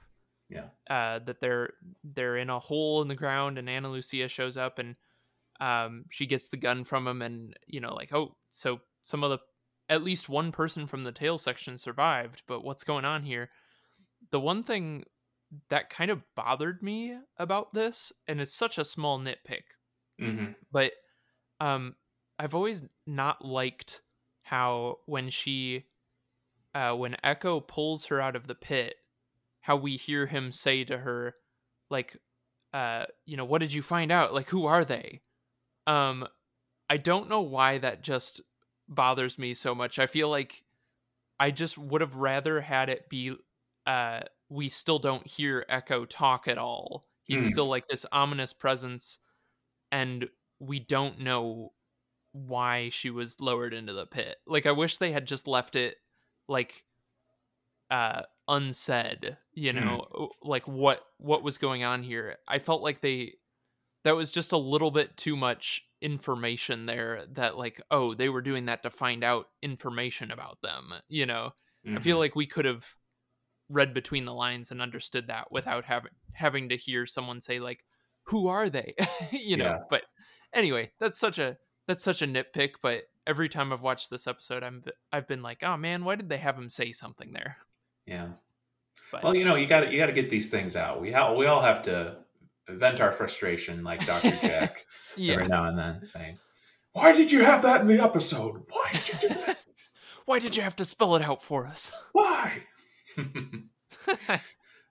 Yeah. 0.49 0.69
uh 0.89 1.19
that 1.21 1.41
they're 1.41 1.75
they're 2.05 2.37
in 2.37 2.51
a 2.51 2.59
hole 2.59 3.03
in 3.03 3.09
the 3.09 3.15
ground 3.15 3.59
and 3.59 3.69
Ana 3.69 3.91
Lucia 3.91 4.29
shows 4.29 4.57
up 4.57 4.79
and 4.79 4.97
um 5.61 6.05
she 6.11 6.27
gets 6.27 6.49
the 6.49 6.57
gun 6.57 6.85
from 6.85 7.07
him 7.07 7.21
and 7.21 7.57
you 7.67 7.81
know 7.81 7.93
like 7.95 8.13
oh 8.15 8.37
so 8.51 8.81
some 9.03 9.25
of 9.25 9.31
the 9.31 9.39
at 9.89 10.05
least 10.05 10.29
one 10.29 10.53
person 10.53 10.87
from 10.87 11.03
the 11.05 11.13
tail 11.13 11.37
section 11.39 11.77
survived 11.77 12.45
but 12.47 12.63
what's 12.63 12.85
going 12.85 13.05
on 13.05 13.25
here 13.25 13.51
the 14.31 14.39
one 14.41 14.63
thing 14.63 15.03
that 15.69 15.91
kind 15.91 16.11
of 16.11 16.23
bothered 16.37 16.83
me 16.83 17.17
about 17.39 17.73
this 17.75 18.13
and 18.29 18.41
it's 18.41 18.55
such 18.55 18.79
a 18.79 18.85
small 18.85 19.19
nitpick 19.19 19.63
Mm-hmm. 20.21 20.53
but 20.73 20.93
um 21.61 21.97
i've 22.39 22.55
always 22.55 22.83
not 23.07 23.45
liked 23.45 24.03
how 24.43 24.99
when 25.07 25.31
she 25.31 25.87
uh 26.75 26.95
when 26.95 27.17
eko 27.25 27.67
pulls 27.67 28.07
her 28.07 28.21
out 28.21 28.37
of 28.37 28.47
the 28.47 28.55
pit 28.55 28.97
how 29.61 29.77
we 29.77 29.97
hear 29.97 30.27
him 30.27 30.53
say 30.53 30.85
to 30.85 30.99
her 30.99 31.37
like 31.91 32.17
uh 32.73 33.07
you 33.27 33.37
know 33.37 33.45
what 33.45 33.61
did 33.61 33.73
you 33.73 33.83
find 33.83 34.13
out 34.13 34.35
like 34.35 34.49
who 34.51 34.67
are 34.67 34.85
they 34.85 35.23
um 35.87 36.27
i 36.91 36.97
don't 36.97 37.29
know 37.29 37.43
why 37.43 37.79
that 37.79 38.03
just 38.03 38.41
bothers 38.89 39.39
me 39.39 39.55
so 39.55 39.75
much 39.75 39.99
i 39.99 40.07
feel 40.07 40.31
like 40.31 40.65
i 41.41 41.51
just 41.51 41.79
would 41.79 42.01
have 42.01 42.17
rather 42.17 42.61
had 42.61 42.89
it 42.89 43.09
be 43.09 43.35
uh 43.87 44.21
we 44.49 44.69
still 44.69 44.99
don't 44.99 45.27
hear 45.27 45.65
eko 45.71 46.07
talk 46.09 46.49
at 46.49 46.59
all 46.59 47.09
he's 47.25 47.45
Hmm. 47.45 47.49
still 47.49 47.67
like 47.69 47.89
this 47.89 48.07
ominous 48.13 48.53
presence 48.53 49.19
and 49.93 50.29
we 50.61 50.79
don't 50.79 51.21
know 51.21 51.73
why 52.33 52.89
she 52.91 53.11
was 53.11 53.41
lowered 53.41 53.75
into 53.75 53.93
the 53.93 54.07
pit 54.07 54.37
like 54.47 54.67
i 54.67 54.73
wish 54.73 54.97
they 54.99 55.13
had 55.13 55.27
just 55.27 55.49
left 55.49 55.77
it 55.77 55.97
like 56.49 56.85
uh 57.91 58.23
unsaid 58.49 59.37
you 59.53 59.73
Hmm. 59.73 59.79
know 59.83 60.07
o- 60.15 60.31
like 60.43 60.67
what 60.69 61.03
what 61.19 61.43
was 61.43 61.59
going 61.59 61.85
on 61.85 62.03
here 62.03 62.37
i 62.47 62.59
felt 62.59 62.83
like 62.83 63.01
they 63.01 63.33
that 64.05 64.17
was 64.17 64.31
just 64.33 64.53
a 64.53 64.59
little 64.59 64.91
bit 64.91 65.17
too 65.17 65.37
much 65.37 65.85
information 66.03 66.87
there 66.87 67.25
that 67.33 67.59
like 67.59 67.81
oh 67.91 68.15
they 68.15 68.29
were 68.29 68.43
doing 68.43 68.67
that 68.67 68.83
to 68.83 68.91
find 68.91 69.25
out 69.25 69.49
information 69.63 70.31
about 70.31 70.61
them 70.63 70.93
you 71.09 71.27
know 71.27 71.53
i 71.97 72.01
Mm-hmm. 72.01 72.01
feel 72.01 72.19
like 72.19 72.37
we 72.37 72.47
could 72.47 72.65
have 72.67 72.87
read 73.69 73.95
between 73.95 74.25
the 74.25 74.35
lines 74.35 74.71
and 74.71 74.83
understood 74.83 75.29
that 75.29 75.53
without 75.53 75.85
having 75.85 76.13
having 76.33 76.69
to 76.71 76.77
hear 76.77 77.07
someone 77.07 77.41
say 77.41 77.61
like 77.61 77.85
who 78.29 78.49
are 78.49 78.69
they 78.71 78.95
you 79.33 79.57
know 79.57 79.65
Yeah. 79.65 79.79
but 79.91 80.03
anyway 80.53 80.91
that's 80.99 81.19
such 81.19 81.39
a 81.39 81.57
that's 81.87 82.05
such 82.05 82.23
a 82.23 82.27
nitpick 82.27 82.73
but 82.83 83.05
every 83.27 83.49
time 83.49 83.73
i've 83.73 83.83
watched 83.83 84.11
this 84.11 84.27
episode 84.27 84.63
i'm 84.63 84.83
i've 85.13 85.27
been 85.27 85.43
like 85.43 85.63
oh 85.63 85.77
man 85.77 86.05
why 86.05 86.15
did 86.17 86.29
they 86.29 86.39
have 86.39 86.57
him 86.57 86.69
say 86.71 86.93
something 86.93 87.33
there 87.33 87.57
yeah. 88.07 88.29
but 89.13 89.23
Well, 89.23 89.35
you 89.35 89.45
know, 89.45 89.55
you 89.55 89.67
got 89.67 89.93
you 89.93 89.99
got 89.99 90.07
to 90.07 90.13
get 90.13 90.31
these 90.31 90.49
things 90.49 90.77
out. 90.77 91.01
We 91.03 91.13
ha- 91.13 91.35
we 91.35 91.47
all 91.47 91.61
have 91.61 91.83
to 91.83 92.17
vent 92.69 93.01
our 93.01 93.13
frustration, 93.13 93.85
like 93.85 94.07
Doctor 94.07 94.31
Jack, 94.43 94.87
yeah 95.17 95.35
every 95.35 95.47
now 95.49 95.65
and 95.65 95.79
then, 95.79 96.03
saying, 96.03 96.39
"Why 96.95 97.13
did 97.13 97.31
you 97.31 97.45
have 97.45 97.61
that 97.63 97.83
in 97.83 97.87
the 97.87 98.03
episode? 98.03 98.63
Why 98.71 98.91
did 98.93 99.09
you 99.09 99.29
do 99.29 99.35
that? 99.47 99.59
why 100.25 100.39
did 100.39 100.57
you 100.57 100.63
have 100.63 100.77
to 100.77 100.85
spell 100.87 101.17
it 101.17 101.23
out 101.23 101.43
for 101.43 101.67
us 101.67 101.93
Why?" 102.13 102.63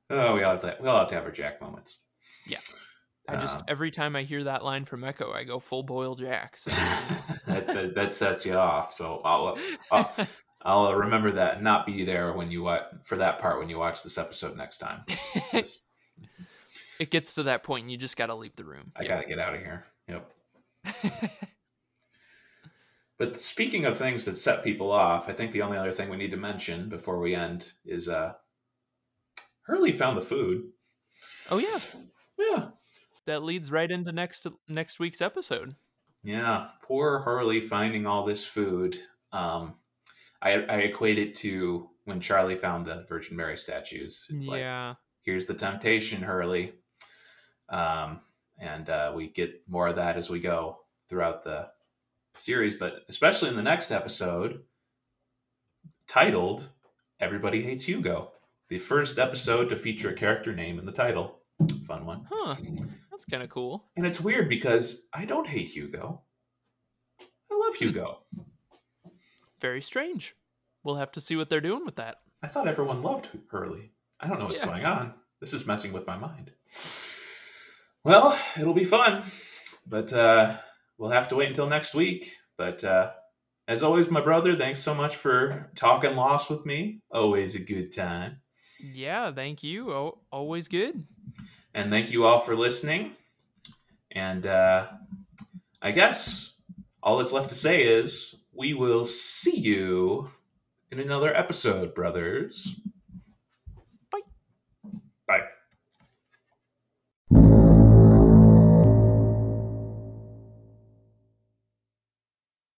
oh, 0.09 0.33
we 0.35 0.43
all 0.43 0.51
have 0.57 0.61
to 0.61 0.77
we 0.81 0.87
all 0.87 0.99
have 0.99 1.09
to 1.09 1.15
have 1.15 1.23
our 1.25 1.31
Jack 1.31 1.61
moments. 1.61 1.97
I 3.29 3.35
just 3.37 3.57
Um, 3.59 3.65
every 3.67 3.91
time 3.91 4.15
i 4.15 4.23
hear 4.23 4.43
that 4.45 4.63
line 4.63 4.85
from 4.85 5.01
eko 5.01 5.33
i 5.33 5.43
go 5.43 5.59
full 5.59 5.83
boil 5.83 6.15
jack 6.15 6.55
so 6.57 6.71
that, 7.45 7.67
that 7.67 7.93
that 7.95 8.13
sets 8.13 8.45
you 8.45 8.53
off. 8.55 8.93
So 8.93 9.21
I'll 9.25 9.57
I'll, 9.91 10.11
I'll 10.61 10.93
remember 10.95 11.31
that 11.31 11.55
and 11.55 11.63
not 11.63 11.85
be 11.85 12.03
there 12.05 12.33
when 12.33 12.51
you 12.51 12.63
watch 12.63 12.83
for 13.03 13.17
that 13.17 13.39
part 13.39 13.59
when 13.59 13.69
you 13.69 13.77
watch 13.77 14.03
this 14.03 14.17
episode 14.17 14.55
next 14.57 14.77
time. 14.77 15.01
It 16.99 17.11
gets 17.11 17.35
to 17.35 17.43
that 17.43 17.61
point 17.63 17.83
and 17.83 17.91
you 17.91 17.97
just 17.97 18.17
got 18.17 18.25
to 18.25 18.33
leave 18.35 18.55
the 18.55 18.65
room 18.65 18.91
I 18.95 19.03
Yeah. 19.03 19.09
got 19.09 19.21
to 19.21 19.27
get 19.27 19.37
out 19.37 19.53
of 19.53 19.59
here. 19.61 19.85
Yep. 20.07 20.31
But 23.19 23.35
speaking 23.37 23.85
of 23.85 23.97
things 23.97 24.25
that 24.25 24.37
set 24.37 24.63
people 24.63 24.91
off, 24.91 25.27
I 25.27 25.33
think 25.33 25.51
the 25.51 25.63
only 25.63 25.77
other 25.77 25.91
thing 25.91 26.09
we 26.09 26.17
need 26.17 26.31
to 26.31 26.37
mention 26.37 26.87
before 26.89 27.19
we 27.19 27.33
end 27.35 27.67
is 27.85 28.07
uh 28.07 28.33
Hurley 29.63 29.91
found 29.91 30.17
the 30.17 30.21
food. 30.23 30.69
oh 31.51 31.57
yeah 31.57 31.79
Yeah. 32.37 32.69
That 33.27 33.43
leads 33.43 33.71
right 33.71 33.91
into 33.91 34.11
next 34.11 34.47
next 34.67 34.99
week's 34.99 35.21
episode 35.21 35.75
Yeah. 36.23 36.69
Poor 36.81 37.19
Hurley 37.19 37.61
finding 37.61 38.05
all 38.07 38.25
this 38.25 38.43
food. 38.43 38.97
Um 39.31 39.75
I 40.41 40.53
I 40.63 40.77
equate 40.89 41.19
it 41.19 41.35
to 41.35 41.89
when 42.05 42.19
Charlie 42.19 42.55
found 42.55 42.85
the 42.85 43.05
Virgin 43.07 43.37
Mary 43.37 43.57
statues. 43.57 44.25
It's 44.29 44.47
like 44.47 44.59
yeah 44.59 44.95
here's 45.23 45.45
the 45.45 45.53
temptation, 45.53 46.21
Hurley. 46.21 46.73
Um 47.69 48.21
and 48.59 48.89
uh 48.89 49.13
we 49.15 49.27
get 49.29 49.61
more 49.67 49.87
of 49.87 49.95
that 49.97 50.17
as 50.17 50.29
we 50.29 50.39
go 50.39 50.79
throughout 51.09 51.43
the 51.43 51.69
series, 52.37 52.75
but 52.75 53.03
especially 53.09 53.49
in 53.49 53.55
the 53.55 53.61
next 53.63 53.91
episode 53.91 54.63
titled 56.07 56.69
Everybody 57.19 57.61
Hates 57.63 57.85
Hugo. 57.85 58.31
The 58.69 58.79
first 58.79 59.17
episode 59.17 59.69
to 59.69 59.75
feature 59.75 60.09
a 60.09 60.13
character 60.13 60.53
name 60.53 60.77
in 60.79 60.85
the 60.85 60.91
title. 60.91 61.39
Fun 61.85 62.05
one. 62.05 62.27
Huh. 62.29 62.55
That's 63.17 63.25
kind 63.25 63.41
of 63.41 63.49
cool. 63.49 63.83
And 63.95 64.05
it's 64.05 64.21
weird 64.21 64.47
because 64.47 65.07
I 65.11 65.25
don't 65.25 65.47
hate 65.47 65.69
Hugo. 65.69 66.21
I 67.19 67.55
love 67.55 67.73
Hugo. 67.73 68.19
Very 69.59 69.81
strange. 69.81 70.35
We'll 70.83 70.97
have 70.97 71.11
to 71.13 71.21
see 71.21 71.35
what 71.35 71.49
they're 71.49 71.59
doing 71.59 71.83
with 71.83 71.95
that. 71.95 72.17
I 72.43 72.47
thought 72.47 72.67
everyone 72.67 73.01
loved 73.01 73.29
Hurley. 73.49 73.89
I 74.19 74.27
don't 74.27 74.37
know 74.37 74.45
what's 74.45 74.59
Yeah. 74.59 74.67
going 74.67 74.85
on. 74.85 75.15
This 75.41 75.51
is 75.51 75.65
messing 75.65 75.93
with 75.93 76.05
my 76.05 76.15
mind. 76.15 76.51
Well, 78.03 78.37
it'll 78.59 78.75
be 78.75 78.83
fun, 78.83 79.23
but 79.87 80.13
uh, 80.13 80.57
we'll 80.99 81.09
have 81.09 81.27
to 81.29 81.35
wait 81.35 81.47
until 81.49 81.67
next 81.67 81.95
week. 81.95 82.31
But 82.55 82.83
uh, 82.83 83.13
as 83.67 83.81
always, 83.81 84.11
my 84.11 84.21
brother, 84.21 84.55
thanks 84.55 84.79
so 84.79 84.93
much 84.93 85.15
for 85.15 85.71
talking 85.73 86.15
Lost 86.15 86.51
with 86.51 86.67
me. 86.67 87.01
Always 87.09 87.55
a 87.55 87.59
good 87.59 87.91
time. 87.91 88.41
Yeah, 88.79 89.31
thank 89.31 89.63
you. 89.63 89.91
Oh, 89.91 90.19
always 90.31 90.67
good. 90.67 91.03
And 91.73 91.91
thank 91.91 92.11
you 92.11 92.25
all 92.25 92.39
for 92.39 92.55
listening. 92.55 93.13
And 94.11 94.45
uh, 94.45 94.87
I 95.81 95.91
guess 95.91 96.53
all 97.03 97.17
that's 97.17 97.33
left 97.33 97.49
to 97.49 97.55
say 97.55 97.83
is 97.83 98.35
we 98.53 98.73
will 98.73 99.05
see 99.05 99.55
you 99.55 100.31
in 100.91 100.99
another 100.99 101.35
episode, 101.35 101.93
brothers. 101.93 102.79